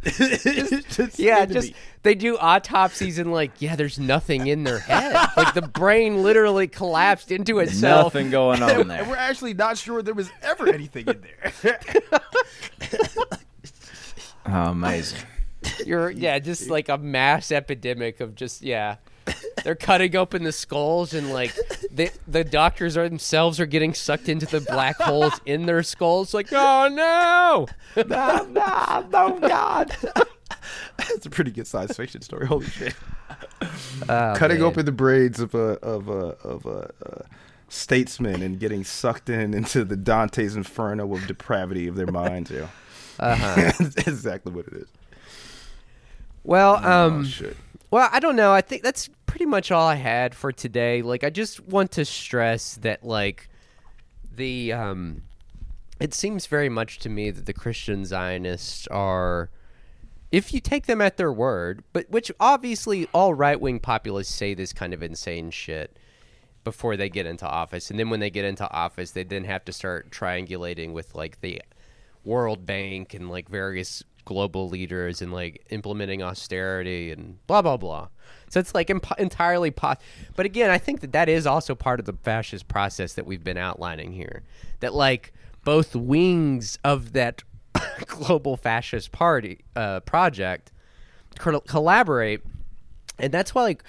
It's 0.02 0.96
just 0.96 1.18
Yeah, 1.18 1.46
just 1.46 1.68
me. 1.68 1.74
they 2.02 2.14
do 2.14 2.36
autopsies 2.36 3.18
and 3.18 3.32
like, 3.32 3.52
yeah, 3.58 3.74
there's 3.74 3.98
nothing 3.98 4.46
in 4.48 4.64
their 4.64 4.80
head. 4.80 5.14
like 5.36 5.54
the 5.54 5.62
brain 5.62 6.22
literally 6.22 6.66
collapsed 6.68 7.30
into 7.32 7.58
itself. 7.60 8.14
Nothing 8.14 8.30
going 8.30 8.62
on 8.62 8.70
And 8.82 8.90
there. 8.90 9.04
we're 9.04 9.16
actually 9.16 9.54
not 9.54 9.78
sure 9.78 10.02
there 10.02 10.12
was 10.14 10.30
ever 10.42 10.68
anything 10.68 11.06
in 11.08 11.22
there. 11.22 11.78
Oh, 14.46 14.52
amazing. 14.70 15.20
You're 15.84 16.10
yeah, 16.10 16.38
just 16.38 16.68
like 16.68 16.88
a 16.88 16.98
mass 16.98 17.52
epidemic 17.52 18.20
of 18.20 18.34
just 18.34 18.62
yeah. 18.62 18.96
They're 19.62 19.74
cutting 19.74 20.14
open 20.16 20.44
the 20.44 20.52
skulls 20.52 21.14
and 21.14 21.32
like 21.32 21.54
the 21.90 22.10
the 22.28 22.44
doctors 22.44 22.96
are 22.96 23.08
themselves 23.08 23.58
are 23.58 23.66
getting 23.66 23.94
sucked 23.94 24.28
into 24.28 24.44
the 24.44 24.60
black 24.60 24.96
holes 24.96 25.40
in 25.46 25.64
their 25.66 25.82
skulls. 25.82 26.34
Like 26.34 26.52
oh 26.52 26.88
no, 26.88 27.66
no, 27.96 28.44
no, 28.50 29.06
no, 29.10 29.38
God. 29.40 29.96
That's 30.98 31.24
a 31.24 31.30
pretty 31.30 31.50
good 31.50 31.66
science 31.66 31.96
fiction 31.96 32.20
story. 32.20 32.46
Holy 32.46 32.66
shit! 32.66 32.94
Oh, 34.08 34.34
Cutting 34.36 34.58
man. 34.58 34.66
open 34.66 34.84
the 34.84 34.92
brains 34.92 35.40
of 35.40 35.54
a 35.54 35.78
of 35.80 36.08
a 36.08 36.36
of 36.44 36.66
a 36.66 36.90
uh, 37.06 37.22
statesmen 37.68 38.42
and 38.42 38.60
getting 38.60 38.84
sucked 38.84 39.28
in 39.30 39.54
into 39.54 39.84
the 39.84 39.96
Dante's 39.96 40.56
Inferno 40.56 41.12
of 41.14 41.26
depravity 41.26 41.86
of 41.88 41.96
their 41.96 42.06
minds. 42.06 42.50
Yeah, 42.50 42.68
Uh-huh. 43.18 43.54
That's 43.78 43.96
exactly 44.06 44.52
what 44.52 44.66
it 44.66 44.74
is. 44.74 44.88
Well, 46.44 46.76
um, 46.76 47.26
oh. 47.42 47.50
Well, 47.90 48.08
I 48.12 48.20
don't 48.20 48.36
know. 48.36 48.52
I 48.52 48.60
think 48.60 48.82
that's 48.82 49.08
pretty 49.26 49.46
much 49.46 49.70
all 49.70 49.86
I 49.86 49.94
had 49.96 50.34
for 50.34 50.52
today. 50.52 51.02
Like, 51.02 51.24
I 51.24 51.30
just 51.30 51.60
want 51.60 51.90
to 51.92 52.04
stress 52.04 52.74
that, 52.76 53.04
like, 53.04 53.48
the 54.36 54.72
um, 54.72 55.22
it 56.00 56.12
seems 56.12 56.46
very 56.46 56.68
much 56.68 56.98
to 57.00 57.08
me 57.08 57.30
that 57.30 57.46
the 57.46 57.52
Christian 57.52 58.04
Zionists 58.04 58.86
are, 58.88 59.50
if 60.32 60.52
you 60.52 60.60
take 60.60 60.86
them 60.86 61.00
at 61.00 61.16
their 61.16 61.32
word, 61.32 61.84
but 61.92 62.10
which 62.10 62.30
obviously 62.40 63.08
all 63.12 63.34
right 63.34 63.60
wing 63.60 63.78
populists 63.78 64.34
say 64.34 64.54
this 64.54 64.72
kind 64.72 64.92
of 64.92 65.02
insane 65.02 65.50
shit 65.50 65.96
before 66.64 66.96
they 66.96 67.08
get 67.08 67.26
into 67.26 67.46
office, 67.46 67.90
and 67.90 67.98
then 67.98 68.10
when 68.10 68.20
they 68.20 68.30
get 68.30 68.44
into 68.44 68.68
office, 68.70 69.12
they 69.12 69.22
then 69.22 69.44
have 69.44 69.64
to 69.66 69.72
start 69.72 70.10
triangulating 70.10 70.92
with 70.92 71.14
like 71.14 71.40
the 71.40 71.62
World 72.24 72.66
Bank 72.66 73.14
and 73.14 73.30
like 73.30 73.48
various 73.48 74.02
global 74.24 74.68
leaders 74.68 75.22
and 75.22 75.32
like 75.32 75.64
implementing 75.70 76.22
austerity 76.22 77.10
and 77.10 77.44
blah 77.46 77.62
blah 77.62 77.76
blah. 77.76 78.08
So 78.48 78.60
it's 78.60 78.74
like 78.74 78.90
imp- 78.90 79.18
entirely 79.18 79.70
po- 79.70 79.96
But 80.36 80.46
again, 80.46 80.70
I 80.70 80.78
think 80.78 81.00
that 81.00 81.12
that 81.12 81.28
is 81.28 81.46
also 81.46 81.74
part 81.74 82.00
of 82.00 82.06
the 82.06 82.12
fascist 82.12 82.68
process 82.68 83.14
that 83.14 83.26
we've 83.26 83.42
been 83.44 83.56
outlining 83.56 84.12
here. 84.12 84.42
That 84.80 84.94
like 84.94 85.32
both 85.64 85.96
wings 85.96 86.78
of 86.84 87.12
that 87.14 87.42
global 88.06 88.56
fascist 88.56 89.12
party 89.12 89.64
uh, 89.74 90.00
project 90.00 90.70
col- 91.36 91.60
collaborate, 91.60 92.42
and 93.18 93.32
that's 93.32 93.54
why 93.54 93.62
like 93.62 93.82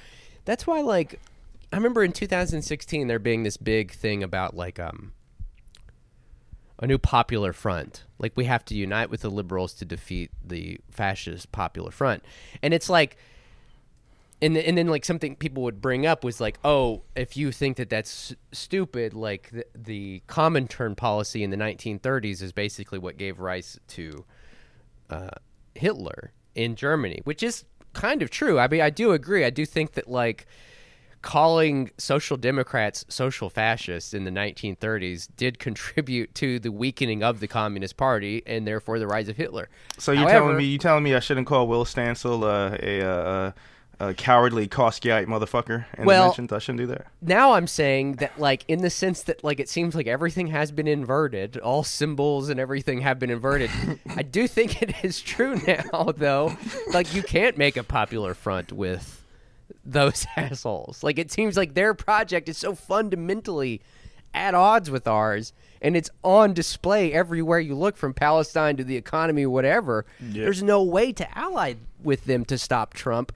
that's 0.46 0.66
why 0.66 0.82
like 0.82 1.20
I 1.72 1.76
remember 1.78 2.04
in 2.04 2.12
2016 2.12 3.08
there 3.08 3.20
being 3.20 3.44
this 3.44 3.58
big 3.58 3.92
thing 3.92 4.24
about 4.24 4.56
like 4.56 4.80
um 4.80 5.14
a 6.80 6.88
new 6.88 6.98
popular 6.98 7.54
front. 7.54 8.04
Like 8.20 8.34
we 8.36 8.46
have 8.46 8.66
to 8.66 8.76
unite 8.76 9.10
with 9.10 9.22
the 9.22 9.30
liberals 9.30 9.74
to 9.76 9.86
defeat 9.86 10.32
the 10.44 10.80
fascist 10.90 11.52
popular 11.52 11.92
front. 11.92 12.24
And 12.62 12.74
it's 12.74 12.90
like 12.90 13.18
and 14.42 14.58
and 14.58 14.78
then 14.78 14.88
like 14.88 15.06
something 15.06 15.36
people 15.36 15.64
would 15.64 15.82
bring 15.82 16.06
up 16.06 16.24
was 16.24 16.42
like, 16.42 16.60
"Oh, 16.64 17.04
if 17.16 17.38
you 17.38 17.52
think 17.52 17.78
that 17.78 17.90
that's 17.90 18.36
stupid, 18.52 19.14
like 19.14 19.50
the, 19.52 19.66
the 19.74 20.24
Comintern 20.28 20.98
policy 20.98 21.44
in 21.44 21.52
the 21.52 21.58
1930s 21.58 22.42
is 22.42 22.52
basically 22.52 23.00
what 23.00 23.18
gave 23.18 23.40
rise 23.40 23.80
to 23.90 24.26
uh, 25.10 25.30
Hitler 25.74 26.34
in 26.54 26.76
Germany, 26.76 27.22
which 27.24 27.44
is 27.44 27.64
kind 27.94 28.22
of 28.22 28.30
true. 28.30 28.60
I 28.60 28.68
mean, 28.68 28.82
I 28.82 28.90
do 28.90 29.14
agree. 29.14 29.46
I 29.46 29.50
do 29.50 29.66
think 29.66 29.94
that 29.94 30.10
like 30.10 30.46
calling 31.26 31.90
social 31.98 32.38
democrats 32.38 33.04
social 33.10 33.50
fascists 33.50 34.14
in 34.14 34.26
the 34.26 34.32
1930s 34.32 35.28
did 35.36 35.58
contribute 35.68 36.34
to 36.36 36.60
the 36.60 36.72
weakening 36.72 37.24
of 37.24 37.40
the 37.40 37.48
communist 37.48 37.98
party 37.98 38.44
and 38.46 38.68
therefore 38.68 39.00
the 39.00 39.08
rise 39.08 39.28
of 39.28 39.36
Hitler. 39.36 39.68
So 39.98 40.12
you're 40.12 40.22
However- 40.22 40.40
telling 40.40 40.58
me 40.58 40.66
you 40.66 40.78
telling 40.78 41.04
me 41.04 41.16
I 41.16 41.20
shouldn't 41.20 41.48
call 41.48 41.68
Will 41.68 41.84
Stancil 41.84 42.44
uh, 42.44 42.78
a, 42.80 43.02
uh, 43.02 43.52
a 44.00 44.14
cowardly 44.14 44.68
Kautskyite 44.68 45.26
motherfucker 45.26 45.86
in 45.98 46.06
Well- 46.06 46.26
the 46.26 46.28
mentions? 46.28 46.54
I 46.54 46.60
shouldn't 46.60 46.80
do 46.82 46.88
that. 46.94 47.08
now 47.24 47.54
I'm 47.54 47.66
saying 47.68 48.18
that 48.18 48.40
like 48.40 48.64
in 48.68 48.84
the 48.84 48.92
sense 48.92 49.24
that 49.24 49.44
like 49.44 49.60
it 49.60 49.68
seems 49.68 49.96
like 49.96 50.06
everything 50.06 50.48
has 50.48 50.72
been 50.72 50.88
inverted, 50.88 51.58
all 51.58 51.84
symbols 51.84 52.50
and 52.50 52.60
everything 52.60 53.02
have 53.02 53.18
been 53.18 53.32
inverted. 53.32 53.72
I 54.16 54.22
do 54.22 54.48
think 54.48 54.82
it 54.84 54.94
is 55.04 55.20
true 55.22 55.60
now 55.66 56.14
though. 56.16 56.56
Like 56.94 57.16
you 57.16 57.24
can't 57.24 57.58
make 57.58 57.78
a 57.78 57.84
popular 57.84 58.36
front 58.36 58.72
with 58.72 59.24
those 59.84 60.26
assholes. 60.38 61.04
Like 61.04 61.20
it 61.20 61.32
seems 61.32 61.58
like 61.58 61.74
their 61.74 61.94
project 61.94 62.50
is 62.50 62.58
so 62.58 62.76
fundamentally 62.76 63.82
at 64.34 64.54
odds 64.54 64.92
with 64.92 65.08
ours 65.08 65.54
and 65.82 65.96
it's 65.96 66.10
on 66.24 66.54
display 66.54 67.14
everywhere 67.14 67.60
you 67.60 67.76
look 67.76 67.96
from 67.96 68.14
Palestine 68.14 68.76
to 68.78 68.84
the 68.84 68.98
economy 68.98 69.46
whatever. 69.46 70.06
There's 70.20 70.64
no 70.64 70.84
way 70.84 71.14
to 71.14 71.38
ally 71.38 71.76
with 72.04 72.26
them 72.26 72.46
to 72.46 72.58
stop 72.58 72.94
Trump 72.94 73.32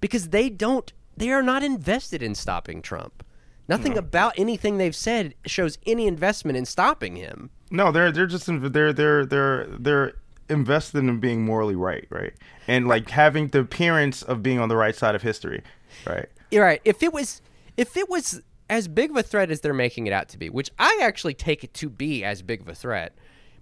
because 0.00 0.30
they 0.30 0.48
don't 0.48 0.92
they 1.16 1.30
are 1.30 1.42
not 1.42 1.62
invested 1.62 2.22
in 2.22 2.34
stopping 2.34 2.80
Trump. 2.82 3.24
Nothing 3.68 3.96
about 3.96 4.34
anything 4.36 4.78
they've 4.78 4.96
said 4.96 5.34
shows 5.46 5.78
any 5.86 6.08
investment 6.08 6.58
in 6.58 6.64
stopping 6.64 7.14
him. 7.14 7.50
No, 7.70 7.92
they're 7.92 8.10
they're 8.10 8.26
just 8.26 8.48
in, 8.48 8.72
they're 8.72 8.92
they're 8.92 9.24
they're 9.24 9.66
they're 9.66 10.14
invested 10.50 10.98
in 10.98 11.20
being 11.20 11.44
morally 11.44 11.76
right, 11.76 12.06
right, 12.10 12.32
and 12.66 12.88
like 12.88 13.10
having 13.10 13.48
the 13.48 13.60
appearance 13.60 14.22
of 14.22 14.42
being 14.42 14.58
on 14.58 14.68
the 14.68 14.76
right 14.76 14.94
side 14.94 15.14
of 15.14 15.22
history, 15.22 15.62
right. 16.06 16.28
You're 16.50 16.64
right. 16.64 16.80
If 16.84 17.02
it 17.02 17.12
was 17.12 17.40
if 17.76 17.96
it 17.96 18.08
was 18.08 18.42
as 18.68 18.88
big 18.88 19.10
of 19.10 19.16
a 19.16 19.22
threat 19.22 19.50
as 19.50 19.60
they're 19.60 19.74
making 19.74 20.06
it 20.06 20.12
out 20.12 20.28
to 20.30 20.38
be, 20.38 20.48
which 20.48 20.70
I 20.78 21.00
actually 21.02 21.34
take 21.34 21.64
it 21.64 21.74
to 21.74 21.88
be 21.88 22.24
as 22.24 22.42
big 22.42 22.60
of 22.60 22.68
a 22.68 22.74
threat, 22.74 23.14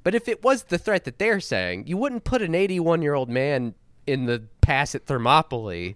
but 0.03 0.15
if 0.15 0.29
it 0.29 0.43
was 0.43 0.65
the 0.65 0.79
threat 0.79 1.05
that 1.05 1.19
they're 1.19 1.41
saying, 1.41 1.87
you 1.87 1.97
wouldn't 1.97 2.25
put 2.25 2.43
an 2.43 2.55
81 2.55 3.03
year 3.03 3.15
old 3.15 3.29
man 3.29 3.75
in 4.07 4.27
the 4.27 4.45
pass 4.61 4.95
at 4.95 5.07
Thermopylae 5.07 5.95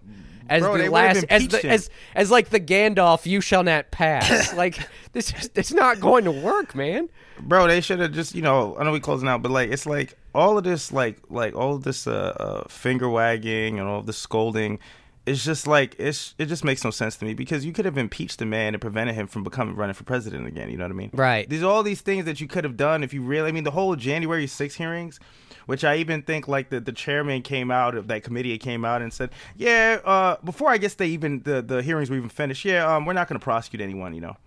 as 0.53 0.61
Bro, 0.61 0.77
the 0.77 0.89
last 0.89 1.25
as 1.29 1.47
the 1.47 1.65
as 1.67 1.89
as 2.15 2.29
like 2.29 2.49
the 2.49 2.59
Gandalf 2.59 3.25
you 3.25 3.41
shall 3.41 3.63
not 3.63 3.91
pass. 3.91 4.53
like 4.55 4.87
this 5.13 5.33
is 5.33 5.49
it's 5.55 5.73
not 5.73 5.99
going 5.99 6.25
to 6.25 6.31
work, 6.31 6.75
man. 6.75 7.09
Bro, 7.39 7.67
they 7.67 7.81
should 7.81 7.99
have 7.99 8.11
just, 8.11 8.35
you 8.35 8.43
know, 8.43 8.77
I 8.77 8.83
know 8.83 8.91
we 8.91 8.99
closing 8.99 9.27
out, 9.27 9.41
but 9.41 9.51
like 9.51 9.71
it's 9.71 9.85
like 9.85 10.15
all 10.35 10.57
of 10.57 10.63
this 10.63 10.91
like 10.91 11.17
like 11.29 11.55
all 11.55 11.75
of 11.75 11.83
this 11.83 12.05
uh, 12.07 12.35
uh 12.39 12.67
finger 12.69 13.09
wagging 13.09 13.79
and 13.79 13.87
all 13.87 13.99
of 13.99 14.05
this 14.05 14.17
scolding 14.17 14.79
it's 15.25 15.43
just 15.43 15.67
like 15.67 15.95
it's 15.99 16.35
it 16.37 16.47
just 16.47 16.63
makes 16.63 16.83
no 16.83 16.91
sense 16.91 17.15
to 17.15 17.25
me 17.25 17.33
because 17.33 17.65
you 17.65 17.71
could 17.71 17.85
have 17.85 17.97
impeached 17.97 18.39
the 18.39 18.45
man 18.45 18.73
and 18.73 18.81
prevented 18.81 19.15
him 19.15 19.27
from 19.27 19.43
becoming 19.43 19.75
running 19.75 19.93
for 19.93 20.03
president 20.03 20.47
again, 20.47 20.69
you 20.69 20.77
know 20.77 20.83
what 20.83 20.91
I 20.91 20.95
mean? 20.95 21.11
Right. 21.13 21.49
These 21.49 21.63
all 21.63 21.81
these 21.81 22.01
things 22.01 22.25
that 22.25 22.41
you 22.41 22.47
could 22.47 22.65
have 22.65 22.75
done 22.75 23.03
if 23.03 23.13
you 23.13 23.21
really 23.21 23.47
I 23.47 23.51
mean 23.51 23.63
the 23.63 23.71
whole 23.71 23.95
January 23.95 24.47
6 24.47 24.75
hearings 24.75 25.19
which 25.65 25.83
I 25.83 25.97
even 25.97 26.21
think 26.21 26.47
like 26.47 26.69
the, 26.69 26.79
the 26.79 26.91
chairman 26.91 27.41
came 27.41 27.71
out 27.71 27.95
of 27.95 28.07
that 28.07 28.23
committee 28.23 28.57
came 28.57 28.85
out 28.85 29.01
and 29.01 29.13
said, 29.13 29.31
"Yeah, 29.55 29.99
uh, 30.03 30.37
before 30.43 30.69
I 30.69 30.77
guess 30.77 30.95
they 30.95 31.07
even 31.07 31.41
the, 31.43 31.61
the 31.61 31.81
hearings 31.81 32.09
were 32.09 32.17
even 32.17 32.29
finished, 32.29 32.65
yeah, 32.65 32.95
um, 32.95 33.05
we're 33.05 33.13
not 33.13 33.27
going 33.27 33.39
to 33.39 33.43
prosecute 33.43 33.81
anyone, 33.81 34.13
you 34.13 34.21
know. 34.21 34.37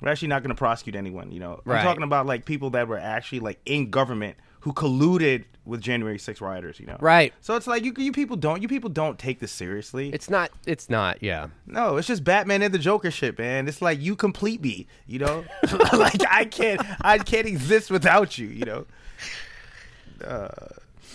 We're 0.00 0.10
actually 0.10 0.28
not 0.28 0.42
going 0.42 0.54
to 0.54 0.58
prosecute 0.58 0.94
anyone, 0.94 1.32
you 1.32 1.40
know. 1.40 1.60
Right. 1.64 1.78
I'm 1.78 1.84
talking 1.84 2.02
about 2.02 2.26
like 2.26 2.44
people 2.44 2.70
that 2.70 2.88
were 2.88 2.98
actually 2.98 3.40
like 3.40 3.60
in 3.64 3.90
government 3.90 4.36
who 4.60 4.72
colluded 4.72 5.44
with 5.64 5.80
January 5.80 6.18
6 6.18 6.40
rioters, 6.40 6.78
you 6.78 6.86
know. 6.86 6.96
Right. 7.00 7.32
So 7.40 7.56
it's 7.56 7.66
like 7.66 7.84
you 7.84 7.92
you 7.96 8.12
people 8.12 8.36
don't 8.36 8.62
you 8.62 8.68
people 8.68 8.90
don't 8.90 9.18
take 9.18 9.40
this 9.40 9.52
seriously. 9.52 10.10
It's 10.12 10.28
not 10.28 10.50
it's 10.66 10.90
not, 10.90 11.22
yeah. 11.22 11.48
no, 11.66 11.96
it's 11.96 12.08
just 12.08 12.24
Batman 12.24 12.62
and 12.62 12.74
the 12.74 12.78
Joker 12.78 13.10
shit, 13.10 13.38
man. 13.38 13.68
It's 13.68 13.80
like 13.80 14.00
you 14.00 14.16
complete 14.16 14.60
me, 14.60 14.86
you 15.06 15.18
know. 15.18 15.44
like 15.92 16.20
I 16.28 16.44
can't 16.44 16.80
I 17.00 17.18
can't 17.18 17.46
exist 17.46 17.90
without 17.90 18.38
you, 18.38 18.48
you 18.48 18.64
know. 18.64 18.86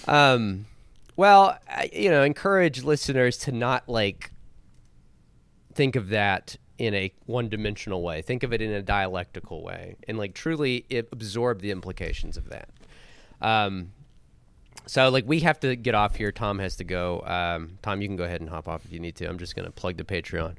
Um, 0.07 0.65
well, 1.15 1.57
I, 1.69 1.89
you 1.93 2.09
know, 2.09 2.23
encourage 2.23 2.83
listeners 2.83 3.37
to 3.39 3.51
not 3.51 3.87
like 3.87 4.31
think 5.73 5.95
of 5.95 6.09
that 6.09 6.55
in 6.77 6.93
a 6.95 7.13
one-dimensional 7.25 8.01
way. 8.01 8.21
Think 8.21 8.43
of 8.43 8.53
it 8.53 8.61
in 8.61 8.71
a 8.71 8.81
dialectical 8.81 9.63
way, 9.63 9.95
and 10.07 10.17
like 10.17 10.33
truly 10.33 10.85
absorb 11.11 11.61
the 11.61 11.71
implications 11.71 12.37
of 12.37 12.49
that. 12.49 12.69
Um, 13.41 13.91
so 14.85 15.09
like 15.09 15.25
we 15.27 15.41
have 15.41 15.59
to 15.61 15.75
get 15.75 15.95
off 15.95 16.15
here. 16.15 16.31
Tom 16.31 16.59
has 16.59 16.75
to 16.77 16.83
go. 16.83 17.21
Um, 17.25 17.77
Tom, 17.81 18.01
you 18.01 18.07
can 18.07 18.17
go 18.17 18.23
ahead 18.23 18.41
and 18.41 18.49
hop 18.49 18.67
off 18.67 18.85
if 18.85 18.91
you 18.91 18.99
need 18.99 19.15
to. 19.17 19.27
I'm 19.27 19.37
just 19.37 19.55
gonna 19.55 19.71
plug 19.71 19.97
the 19.97 20.03
Patreon, 20.03 20.55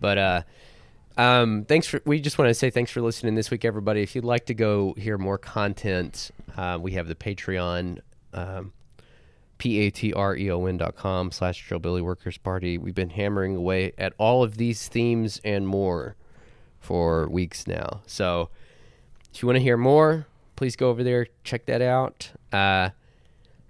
but 0.00 0.18
uh. 0.18 0.42
Um, 1.16 1.64
thanks 1.66 1.86
for. 1.86 2.00
We 2.04 2.20
just 2.20 2.38
want 2.38 2.48
to 2.48 2.54
say 2.54 2.70
thanks 2.70 2.90
for 2.90 3.00
listening 3.00 3.34
this 3.34 3.50
week, 3.50 3.64
everybody. 3.64 4.02
If 4.02 4.14
you'd 4.14 4.24
like 4.24 4.46
to 4.46 4.54
go 4.54 4.94
hear 4.94 5.18
more 5.18 5.38
content, 5.38 6.30
uh, 6.56 6.78
we 6.80 6.92
have 6.92 7.06
the 7.08 7.14
Patreon, 7.14 8.00
um, 8.32 8.72
p-a-t-r-e-o-n 9.58 10.78
dot 10.78 10.96
com 10.96 11.30
slash 11.30 11.70
Billy 11.80 12.02
Workers 12.02 12.38
Party. 12.38 12.78
We've 12.78 12.94
been 12.94 13.10
hammering 13.10 13.56
away 13.56 13.92
at 13.98 14.14
all 14.18 14.42
of 14.42 14.56
these 14.56 14.88
themes 14.88 15.40
and 15.44 15.66
more 15.68 16.16
for 16.80 17.28
weeks 17.28 17.66
now. 17.66 18.00
So 18.06 18.48
if 19.32 19.42
you 19.42 19.46
want 19.46 19.56
to 19.56 19.62
hear 19.62 19.76
more, 19.76 20.26
please 20.56 20.76
go 20.76 20.90
over 20.90 21.04
there, 21.04 21.26
check 21.44 21.66
that 21.66 21.80
out. 21.80 22.32
Uh, 22.52 22.90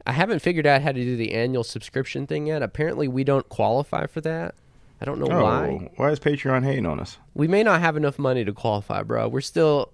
I 0.07 0.13
haven't 0.13 0.41
figured 0.41 0.67
out 0.67 0.83
how 0.83 0.93
to 0.93 1.01
do 1.01 1.17
the 1.17 1.33
annual 1.33 1.63
subscription 1.63 2.27
thing 2.27 2.47
yet. 2.47 2.63
Apparently, 2.63 3.07
we 3.07 3.23
don't 3.23 3.49
qualify 3.49 4.07
for 4.07 4.21
that. 4.23 4.55
I 5.03 5.05
don't 5.05 5.19
know 5.19 5.27
why. 5.27 5.69
Oh, 5.69 5.89
why 5.97 6.11
is 6.11 6.21
Patreon 6.21 6.63
hating 6.65 6.87
on 6.87 7.01
us? 7.01 7.19
We 7.35 7.49
may 7.49 7.63
not 7.65 7.81
have 7.81 7.97
enough 7.97 8.19
money 8.21 8.45
to 8.45 8.53
qualify, 8.53 9.03
bro. 9.03 9.27
We're 9.27 9.41
still, 9.41 9.93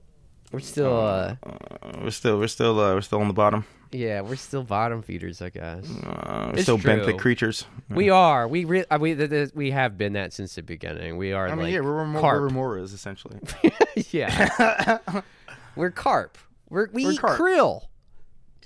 we're 0.53 0.61
still, 0.61 0.95
uh, 0.99 1.37
Uh, 1.43 2.01
we're 2.03 2.11
still 2.11 2.39
we're 2.39 2.47
still 2.47 2.79
uh, 2.79 2.93
we're 2.95 3.01
still 3.01 3.21
on 3.23 3.29
the 3.29 3.33
bottom. 3.35 3.65
yeah, 3.91 4.21
we're 4.21 4.37
still 4.37 4.65
bottom 4.65 5.01
feeders, 5.01 5.41
I 5.41 5.49
guess. 5.49 5.87
Uh, 6.05 6.49
we're 6.49 6.53
It's 6.55 6.63
still 6.65 6.79
true. 6.79 6.91
benthic 6.93 7.19
creatures. 7.19 7.65
We 7.89 8.11
are. 8.11 8.47
We 8.47 8.67
re- 8.67 8.85
uh, 8.91 8.99
we 9.01 9.15
th- 9.15 9.31
th- 9.31 9.51
we 9.55 9.71
have 9.71 9.97
been 9.97 10.13
that 10.13 10.35
since 10.35 10.55
the 10.57 10.63
beginning. 10.63 11.17
We 11.17 11.33
are 11.33 11.47
I 11.49 11.55
mean, 11.55 11.65
like 11.65 11.73
yeah, 11.73 11.81
we're 11.81 12.05
more 12.05 12.21
carp. 12.21 12.43
we're 12.43 12.49
Remoras 12.51 12.93
essentially. 12.93 13.39
yeah, 14.11 14.99
we're 15.75 15.91
carp. 15.91 16.37
We're, 16.69 16.89
we 16.93 17.07
We're 17.07 17.13
eat 17.13 17.21
carp. 17.21 17.41
krill. 17.41 17.83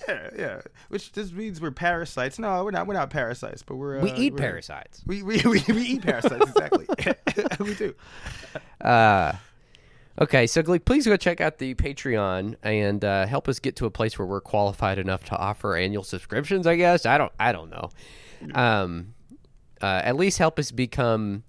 Yeah, 0.09 0.31
yeah. 0.37 0.61
Which 0.89 1.13
just 1.13 1.33
means 1.33 1.61
we're 1.61 1.71
parasites. 1.71 2.39
No, 2.39 2.65
we're 2.65 2.71
not. 2.71 2.87
We're 2.87 2.95
not 2.95 3.11
parasites, 3.11 3.63
but 3.63 3.77
we're. 3.77 3.99
Uh, 3.99 4.03
we 4.03 4.13
eat 4.13 4.35
we're- 4.35 4.43
parasites. 4.43 5.03
We 5.07 5.23
we, 5.23 5.41
we, 5.45 5.63
we 5.69 5.83
eat 5.83 6.03
parasites 6.03 6.51
exactly. 6.51 6.87
we 7.61 7.75
do. 7.75 7.95
Uh, 8.81 9.33
Okay, 10.21 10.47
so 10.47 10.63
please 10.79 11.07
go 11.07 11.17
check 11.17 11.41
out 11.41 11.57
the 11.57 11.75
Patreon 11.75 12.57
and 12.63 13.03
uh, 13.03 13.27
help 13.27 13.49
us 13.49 13.59
get 13.59 13.77
to 13.77 13.87
a 13.87 13.91
place 13.91 14.19
where 14.19 14.27
we're 14.27 14.43
qualified 14.43 14.99
enough 14.99 15.25
to 15.25 15.37
offer 15.37 15.75
annual 15.75 16.03
subscriptions. 16.03 16.67
I 16.67 16.77
guess 16.77 17.07
I 17.07 17.17
don't. 17.17 17.33
I 17.41 17.53
don't 17.53 17.71
know. 17.71 17.91
Um, 18.55 19.15
uh, 19.81 20.03
at 20.05 20.17
least 20.17 20.39
help 20.39 20.59
us 20.59 20.71
become 20.71 21.45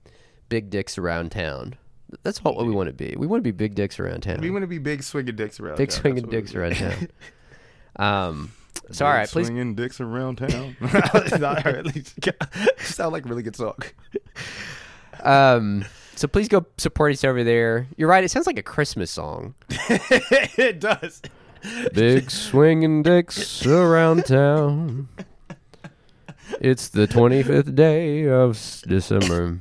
big 0.48 0.70
dicks 0.70 0.98
around 0.98 1.32
town. 1.32 1.76
That's 2.24 2.40
all 2.44 2.56
what 2.56 2.66
we 2.66 2.72
want 2.72 2.88
to 2.88 2.94
be. 2.94 3.16
We 3.18 3.28
want 3.28 3.42
to 3.42 3.44
be 3.44 3.52
big 3.52 3.76
dicks 3.76 4.00
around 4.00 4.22
town. 4.22 4.40
We 4.40 4.50
want 4.50 4.64
to 4.64 4.68
be 4.68 4.78
big 4.78 5.04
swinging 5.04 5.36
dicks 5.36 5.60
around. 5.60 5.78
big 5.78 5.90
town. 5.90 6.02
swinging 6.02 6.30
dicks 6.30 6.56
around 6.56 6.76
town. 6.76 7.10
Um, 7.98 8.52
so 8.92 9.06
all 9.06 9.14
right, 9.14 9.30
please. 9.30 9.48
swinging 9.48 9.76
dicks 9.76 10.02
around 10.02 10.38
town. 10.38 10.76
Not 10.82 11.66
at 11.66 11.86
least 11.86 12.20
sound 12.80 13.14
like 13.14 13.26
a 13.26 13.30
really 13.30 13.44
good 13.44 13.56
song. 13.56 13.78
Um, 15.22 15.86
so 16.16 16.28
please 16.28 16.48
go 16.48 16.66
support 16.78 17.14
us 17.14 17.24
over 17.24 17.44
there. 17.44 17.88
You're 17.98 18.10
right. 18.10 18.24
It 18.24 18.30
sounds 18.30 18.48
like 18.48 18.58
a 18.58 18.64
Christmas 18.64 19.10
song. 19.12 19.56
it 19.70 20.80
does. 20.80 21.22
Big 21.94 22.30
swinging 22.30 23.04
dicks 23.04 23.66
around 23.66 24.26
town. 24.26 25.08
It's 26.60 26.90
the 26.90 27.08
25th 27.08 27.74
day 27.74 28.28
of 28.28 28.60
December. 28.88 29.60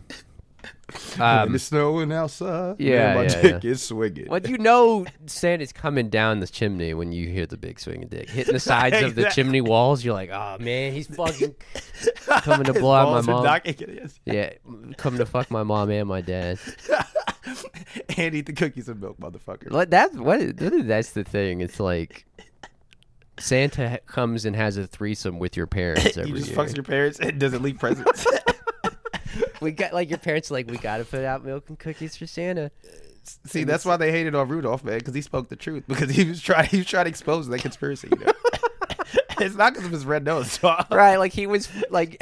Um, 1.20 1.55
it's 1.55 1.64
snowing 1.64 2.10
outside. 2.10 2.77
yeah, 2.78 3.14
man, 3.14 3.16
my 3.16 3.23
yeah, 3.24 3.43
dick 3.43 3.64
yeah. 3.64 3.70
is 3.70 3.82
swinging. 3.82 4.28
well, 4.28 4.40
you 4.40 4.56
know 4.56 5.05
Santa's 5.27 5.73
coming 5.73 6.09
down 6.09 6.40
the 6.40 6.47
chimney 6.47 6.94
when 6.94 7.12
you 7.12 7.28
hear 7.28 7.44
the 7.44 7.59
big 7.59 7.78
swinging 7.78 8.09
dick 8.09 8.31
hitting 8.31 8.55
the 8.55 8.60
sides 8.74 9.02
of 9.02 9.14
the 9.14 9.28
chimney 9.31 9.60
walls. 9.60 10.02
You're 10.05 10.14
like, 10.14 10.31
oh 10.31 10.56
man, 10.59 10.93
he's 10.93 11.06
fucking 11.14 11.55
coming 12.27 12.64
to 12.64 12.73
blow 12.73 12.94
out 12.94 13.27
my 13.27 13.32
mom. 13.32 13.44
knocking 13.44 13.74
it 13.78 13.89
in. 13.89 14.10
Yeah, 14.24 14.52
coming 14.97 15.19
to 15.19 15.27
fuck 15.27 15.51
my 15.51 15.62
mom 15.62 15.90
and 15.90 16.09
my 16.09 16.23
dad. 16.23 16.59
and 18.16 18.35
eat 18.35 18.47
the 18.47 18.55
cookies 18.55 18.89
and 18.89 19.01
milk, 19.01 19.19
motherfucker. 19.19 19.70
Like 19.70 19.90
that's 19.90 20.16
what 20.16 20.56
that's 20.56 21.10
the 21.10 21.24
thing. 21.24 21.60
It's 21.60 21.78
like 21.78 22.24
Santa 23.39 24.01
comes 24.06 24.44
and 24.44 24.55
has 24.56 24.77
a 24.77 24.86
threesome 24.86 25.39
with 25.39 25.56
your 25.56 25.66
parents 25.66 26.16
every 26.16 26.31
you 26.31 26.36
just 26.39 26.48
year. 26.51 26.56
fucks 26.56 26.74
your 26.74 26.85
parents 26.85 27.19
and 27.19 27.39
doesn't 27.39 27.62
leave 27.62 27.78
presents. 27.78 28.27
We 29.62 29.72
got 29.72 29.93
like 29.93 30.10
your 30.10 30.18
parents 30.18 30.51
are 30.51 30.55
like 30.55 30.70
we 30.70 30.76
got 30.76 30.98
to 30.98 31.05
put 31.05 31.24
out 31.24 31.44
milk 31.44 31.68
and 31.68 31.78
cookies 31.78 32.16
for 32.16 32.26
Santa. 32.26 32.70
See, 33.47 33.64
that's 33.64 33.84
why 33.84 33.97
they 33.97 34.10
hated 34.10 34.34
on 34.34 34.48
Rudolph, 34.48 34.82
man, 34.82 34.98
because 34.98 35.14
he 35.14 35.22
spoke 35.22 35.48
the 35.48 35.56
truth. 35.56 35.84
Because 35.86 36.10
he 36.10 36.24
was 36.24 36.43
trying, 36.43 36.66
he 36.68 36.78
was 36.78 36.86
trying 36.86 37.05
to 37.05 37.10
expose 37.10 37.47
that 37.48 37.60
conspiracy. 37.60 38.09
You 38.10 38.18
know? 38.18 38.32
it's 39.39 39.55
not 39.55 39.72
because 39.72 39.86
of 39.86 39.93
his 39.93 40.05
red 40.05 40.24
nose. 40.24 40.59
dog. 40.59 40.86
Right, 40.90 41.16
like 41.16 41.32
he 41.32 41.47
was 41.47 41.68
like 41.90 42.20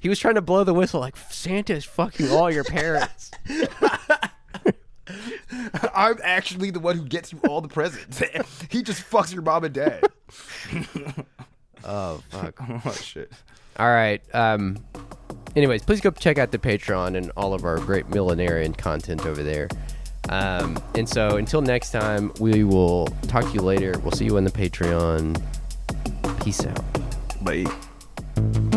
he 0.00 0.08
was 0.08 0.18
trying 0.18 0.34
to 0.34 0.42
blow 0.42 0.64
the 0.64 0.74
whistle 0.74 1.00
like 1.00 1.16
Santa's 1.16 1.84
fucking 1.84 2.30
all 2.30 2.50
your 2.50 2.64
parents. 2.64 3.30
I'm 5.94 6.18
actually 6.22 6.70
the 6.70 6.80
one 6.80 6.96
who 6.96 7.04
gets 7.04 7.32
you 7.32 7.38
all 7.48 7.60
the 7.60 7.68
presents. 7.68 8.22
he 8.70 8.82
just 8.82 9.08
fucks 9.08 9.32
your 9.32 9.42
mom 9.42 9.64
and 9.64 9.74
dad. 9.74 10.04
Oh 11.86 12.22
fuck. 12.30 12.54
oh 12.86 12.92
shit. 12.92 13.30
All 13.78 13.88
right. 13.88 14.22
Um 14.34 14.78
anyways, 15.56 15.82
please 15.82 16.00
go 16.00 16.10
check 16.10 16.38
out 16.38 16.50
the 16.50 16.58
Patreon 16.58 17.16
and 17.16 17.30
all 17.36 17.54
of 17.54 17.64
our 17.64 17.78
great 17.78 18.08
millenarian 18.10 18.76
content 18.76 19.26
over 19.26 19.42
there. 19.42 19.68
Um, 20.28 20.82
and 20.94 21.08
so 21.08 21.36
until 21.36 21.60
next 21.60 21.90
time, 21.90 22.32
we 22.40 22.64
will 22.64 23.06
talk 23.28 23.44
to 23.44 23.52
you 23.52 23.60
later. 23.60 23.98
We'll 24.02 24.12
see 24.12 24.24
you 24.24 24.36
on 24.36 24.44
the 24.44 24.50
Patreon. 24.50 25.40
Peace 26.42 26.64
out. 26.64 26.82
Bye. 27.44 28.73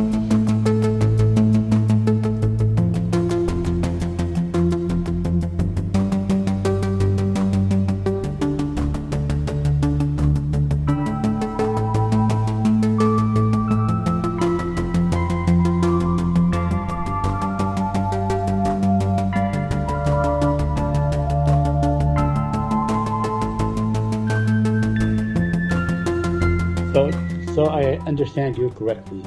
Understand 28.38 28.58
you 28.58 28.70
correctly. 28.78 29.24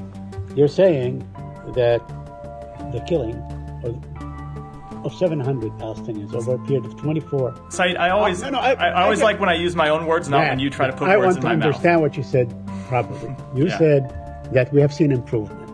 You're 0.57 0.69
saying 0.69 1.27
that 1.75 2.01
the 2.93 3.01
killing 3.09 3.37
of, 3.85 5.05
of 5.05 5.15
700 5.15 5.71
Palestinians 5.73 6.35
over 6.35 6.55
a 6.55 6.59
period 6.67 6.85
of 6.87 6.97
24. 6.97 7.55
Said, 7.71 7.97
I 7.97 8.11
always, 8.11 8.43
No, 8.43 8.51
no, 8.51 8.59
I, 8.59 8.73
I- 8.73 8.89
I 8.89 9.03
always 9.03 9.21
I 9.21 9.25
like 9.25 9.41
when 9.41 9.49
I 9.49 9.55
use 9.55 9.75
my 9.77 9.89
own 9.89 10.07
words, 10.07 10.29
not 10.29 10.49
when 10.49 10.59
you 10.61 10.71
try 10.71 10.87
to 10.87 10.93
put 10.93 11.09
words 11.09 11.37
in 11.37 11.43
my 11.43 11.57
mouth. 11.57 11.63
I 11.63 11.67
want 11.67 11.83
to 11.83 11.89
understand 11.89 12.01
what 12.01 12.17
you 12.17 12.23
said 12.23 12.55
properly. 12.89 13.35
You 13.55 13.67
Yeah. 13.69 13.79
said 13.79 14.53
that 14.53 14.73
we 14.73 14.81
have 14.81 14.93
seen 14.93 15.13
improvement. 15.13 15.70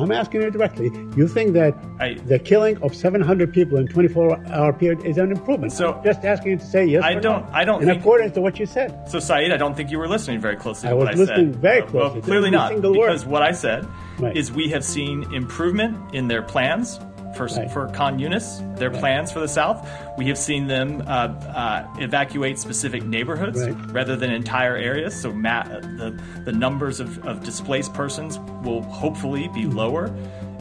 I'm 0.00 0.12
asking 0.12 0.42
you 0.42 0.50
directly. 0.50 0.90
You 1.16 1.28
think 1.28 1.52
that 1.54 1.74
I- 2.00 2.14
the 2.26 2.38
killing 2.38 2.76
of 2.82 2.94
700 2.94 3.52
people 3.52 3.78
in 3.78 3.86
24-hour 3.88 4.72
period 4.74 5.04
is 5.04 5.18
an 5.18 5.30
improvement? 5.30 5.72
So- 5.72 5.92
I'm 5.94 6.04
just 6.04 6.24
asking 6.24 6.52
you 6.52 6.56
to 6.58 6.64
say 6.64 6.84
yes. 6.86 7.02
I 7.04 7.14
don't- 7.14 7.44
I 7.52 7.64
don't 7.64 7.82
In 7.82 7.88
think- 7.88 8.00
accordance 8.00 8.34
to 8.34 8.40
what 8.40 8.58
you 8.58 8.66
said. 8.66 8.94
So, 9.08 9.18
Said, 9.18 9.52
I 9.52 9.56
don't 9.56 9.76
think 9.76 9.90
you 9.90 9.98
were 9.98 10.08
listening 10.08 10.40
very 10.40 10.56
closely 10.56 10.88
I 10.88 10.92
to 10.92 10.96
was 10.96 11.04
what 11.06 11.14
I 11.14 11.18
listening 11.18 11.52
said. 11.52 11.62
very 11.62 11.82
closely 11.82 12.20
Well, 12.20 12.22
clearly 12.22 12.50
not, 12.50 12.70
single 12.70 12.92
word. 12.96 13.06
because 13.08 13.26
what 13.26 13.42
I 13.42 13.52
said 13.52 13.86
Right. 14.18 14.36
is 14.36 14.50
we 14.52 14.68
have 14.68 14.82
seen 14.84 15.24
improvement 15.34 15.96
in 16.14 16.26
their 16.28 16.42
plans 16.42 16.98
for 17.36 17.46
Right. 17.46 17.70
for 17.70 17.88
Khan 17.88 18.18
Yunis, 18.18 18.60
their 18.78 18.90
plans 18.90 19.30
for 19.32 19.40
the 19.40 19.48
South. 19.48 19.88
We 20.18 20.26
have 20.26 20.38
seen 20.38 20.66
them 20.66 21.02
uh, 21.06 21.10
uh, 21.54 21.86
evacuate 21.98 22.58
specific 22.58 23.04
neighborhoods 23.04 23.60
Right. 23.66 23.76
rather 23.92 24.16
than 24.16 24.30
entire 24.32 24.76
areas. 24.76 25.14
So, 25.20 25.32
ma- 25.32 25.64
the 25.64 26.20
the 26.44 26.52
numbers 26.52 27.00
of, 27.00 27.18
of 27.26 27.42
displaced 27.44 27.94
persons 27.94 28.38
will 28.62 28.82
hopefully 28.82 29.48
be 29.54 29.66
lower 29.66 30.14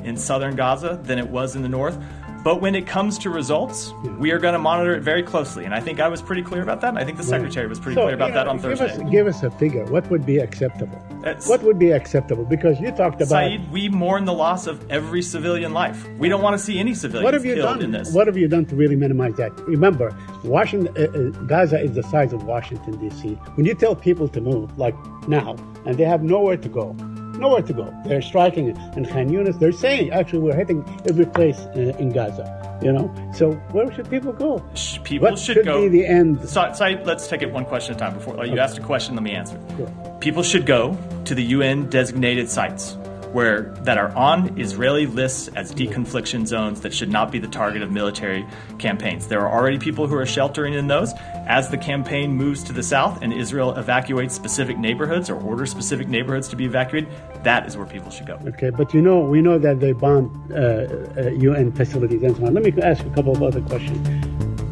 in 0.03 0.15
southern 0.15 0.55
Gaza 0.55 0.99
than 1.03 1.19
it 1.19 1.27
was 1.27 1.55
in 1.55 1.61
the 1.61 1.69
north. 1.69 1.97
But 2.43 2.61
when 2.61 2.73
it 2.73 2.87
comes 2.87 3.17
to 3.19 3.29
results, 3.29 3.93
we 4.17 4.31
are 4.31 4.39
going 4.39 4.53
to 4.53 4.59
monitor 4.59 4.95
it 4.95 5.01
very 5.01 5.23
closely. 5.23 5.65
And 5.65 5.73
I 5.75 5.81
think 5.81 5.99
I 5.99 6.07
was 6.07 6.21
pretty 6.21 6.41
clear 6.41 6.61
about 6.63 6.79
that. 6.81 6.95
I 6.95 7.03
think 7.03 7.17
the 7.17 7.23
secretary 7.23 7.67
was 7.67 7.79
pretty 7.79 7.95
So, 7.95 8.03
clear 8.03 8.15
about 8.15 8.33
that 8.33 8.47
on 8.47 8.55
give 8.57 8.63
Thursday. 8.63 9.03
Us, 9.03 9.11
give 9.11 9.27
us 9.27 9.43
a 9.43 9.51
figure. 9.51 9.83
What 9.85 10.09
would 10.09 10.25
be 10.25 10.37
acceptable? 10.37 10.97
It's- 11.21 11.49
what 11.49 11.61
would 11.63 11.77
be 11.77 11.91
acceptable? 11.91 12.45
Because 12.45 12.79
you 12.79 12.91
talked 12.91 13.17
about 13.21 13.27
Said, 13.27 13.69
we 13.71 13.89
mourn 13.89 14.23
the 14.23 14.33
loss 14.33 14.67
of 14.67 14.89
every 14.89 15.21
civilian 15.21 15.73
life. 15.73 16.07
We 16.17 16.29
don't 16.29 16.41
want 16.41 16.57
to 16.57 16.63
see 16.63 16.79
any 16.79 16.93
civilians 16.93 17.25
what 17.25 17.33
have 17.33 17.45
you 17.45 17.55
killed 17.55 17.75
done? 17.75 17.81
in 17.81 17.91
this. 17.91 18.13
What 18.13 18.27
have 18.27 18.37
you 18.37 18.47
done 18.47 18.65
to 18.67 18.75
really 18.75 18.95
minimize 18.95 19.35
that? 19.35 19.51
Remember, 19.67 20.15
Washington, 20.45 20.93
uh, 20.97 21.17
uh, 21.17 21.45
Gaza 21.45 21.81
is 21.81 21.91
the 21.93 22.03
size 22.03 22.31
of 22.31 22.43
Washington 22.45 22.95
D.C. 22.97 23.29
When 23.55 23.65
you 23.65 23.73
tell 23.73 23.95
people 23.95 24.29
to 24.29 24.39
move, 24.39 24.77
like 24.77 24.95
now, 25.27 25.57
and 25.85 25.97
they 25.97 26.05
have 26.05 26.23
nowhere 26.23 26.55
to 26.55 26.69
go, 26.69 26.95
nowhere 27.39 27.61
to 27.61 27.73
go, 27.73 27.93
they're 28.05 28.21
striking 28.21 28.69
in 28.95 29.05
Khan 29.05 29.29
Yunis. 29.29 29.59
They're 29.59 29.71
saying 29.71 30.11
actually 30.11 30.39
we're 30.39 30.55
hitting 30.55 30.83
every 31.09 31.25
place 31.25 31.59
uh, 31.75 31.93
in 31.99 32.09
Gaza. 32.11 32.55
You 32.81 32.93
know, 32.93 33.13
so 33.33 33.51
where 33.73 33.91
should 33.93 34.09
people 34.09 34.31
go? 34.31 34.59
People 35.03 35.29
what 35.31 35.37
should 35.37 35.55
should 35.57 35.65
go. 35.65 35.81
be 35.81 35.89
the 35.89 36.05
end? 36.05 36.47
Sa- 36.47 36.71
Said, 36.71 37.05
let's 37.05 37.27
take 37.27 37.41
it 37.41 37.51
one 37.51 37.65
question 37.65 37.93
at 37.93 37.97
a 37.97 38.05
time. 38.05 38.13
Before 38.13 38.45
you 38.45 38.57
asked 38.57 38.77
a 38.77 38.81
question, 38.81 39.15
let 39.15 39.23
me 39.23 39.31
answer. 39.31 39.59
Sure. 39.75 40.17
People 40.21 40.43
should 40.43 40.65
go 40.65 40.97
to 41.25 41.35
the 41.35 41.43
UN 41.43 41.89
designated 41.89 42.49
sites 42.49 42.95
where 43.31 43.73
that 43.83 43.97
are 43.97 44.15
on 44.15 44.59
Israeli 44.59 45.05
lists 45.05 45.47
as 45.55 45.73
deconfliction 45.73 46.45
zones 46.45 46.81
that 46.81 46.93
should 46.93 47.09
not 47.09 47.31
be 47.31 47.39
the 47.39 47.47
target 47.47 47.81
of 47.81 47.91
military 47.91 48.45
campaigns. 48.77 49.27
There 49.27 49.41
are 49.41 49.51
already 49.51 49.77
people 49.77 50.07
who 50.07 50.15
are 50.15 50.25
sheltering 50.25 50.73
in 50.73 50.87
those. 50.87 51.13
As 51.47 51.69
the 51.69 51.77
campaign 51.77 52.31
moves 52.33 52.63
to 52.65 52.73
the 52.73 52.83
south 52.83 53.21
and 53.21 53.33
Israel 53.33 53.75
evacuates 53.75 54.35
specific 54.35 54.77
neighborhoods 54.77 55.29
or 55.29 55.39
orders 55.41 55.71
specific 55.71 56.07
neighborhoods 56.07 56.47
to 56.49 56.55
be 56.55 56.65
evacuated, 56.65 57.09
that 57.43 57.65
is 57.67 57.77
where 57.77 57.85
people 57.85 58.11
should 58.11 58.27
go. 58.27 58.39
Okay, 58.47 58.69
but 58.69 58.93
you 58.93 59.01
know, 59.01 59.19
we 59.19 59.41
know 59.41 59.57
that 59.57 59.79
they 59.79 59.93
bombed 59.93 60.51
uh, 60.51 60.55
uh, 60.55 61.29
UN 61.29 61.71
facilities 61.71 62.23
and 62.23 62.35
so 62.35 62.45
on. 62.45 62.53
Let 62.53 62.63
me 62.63 62.81
ask 62.81 63.05
a 63.05 63.09
couple 63.11 63.33
of 63.33 63.43
other 63.43 63.61
questions. 63.61 64.68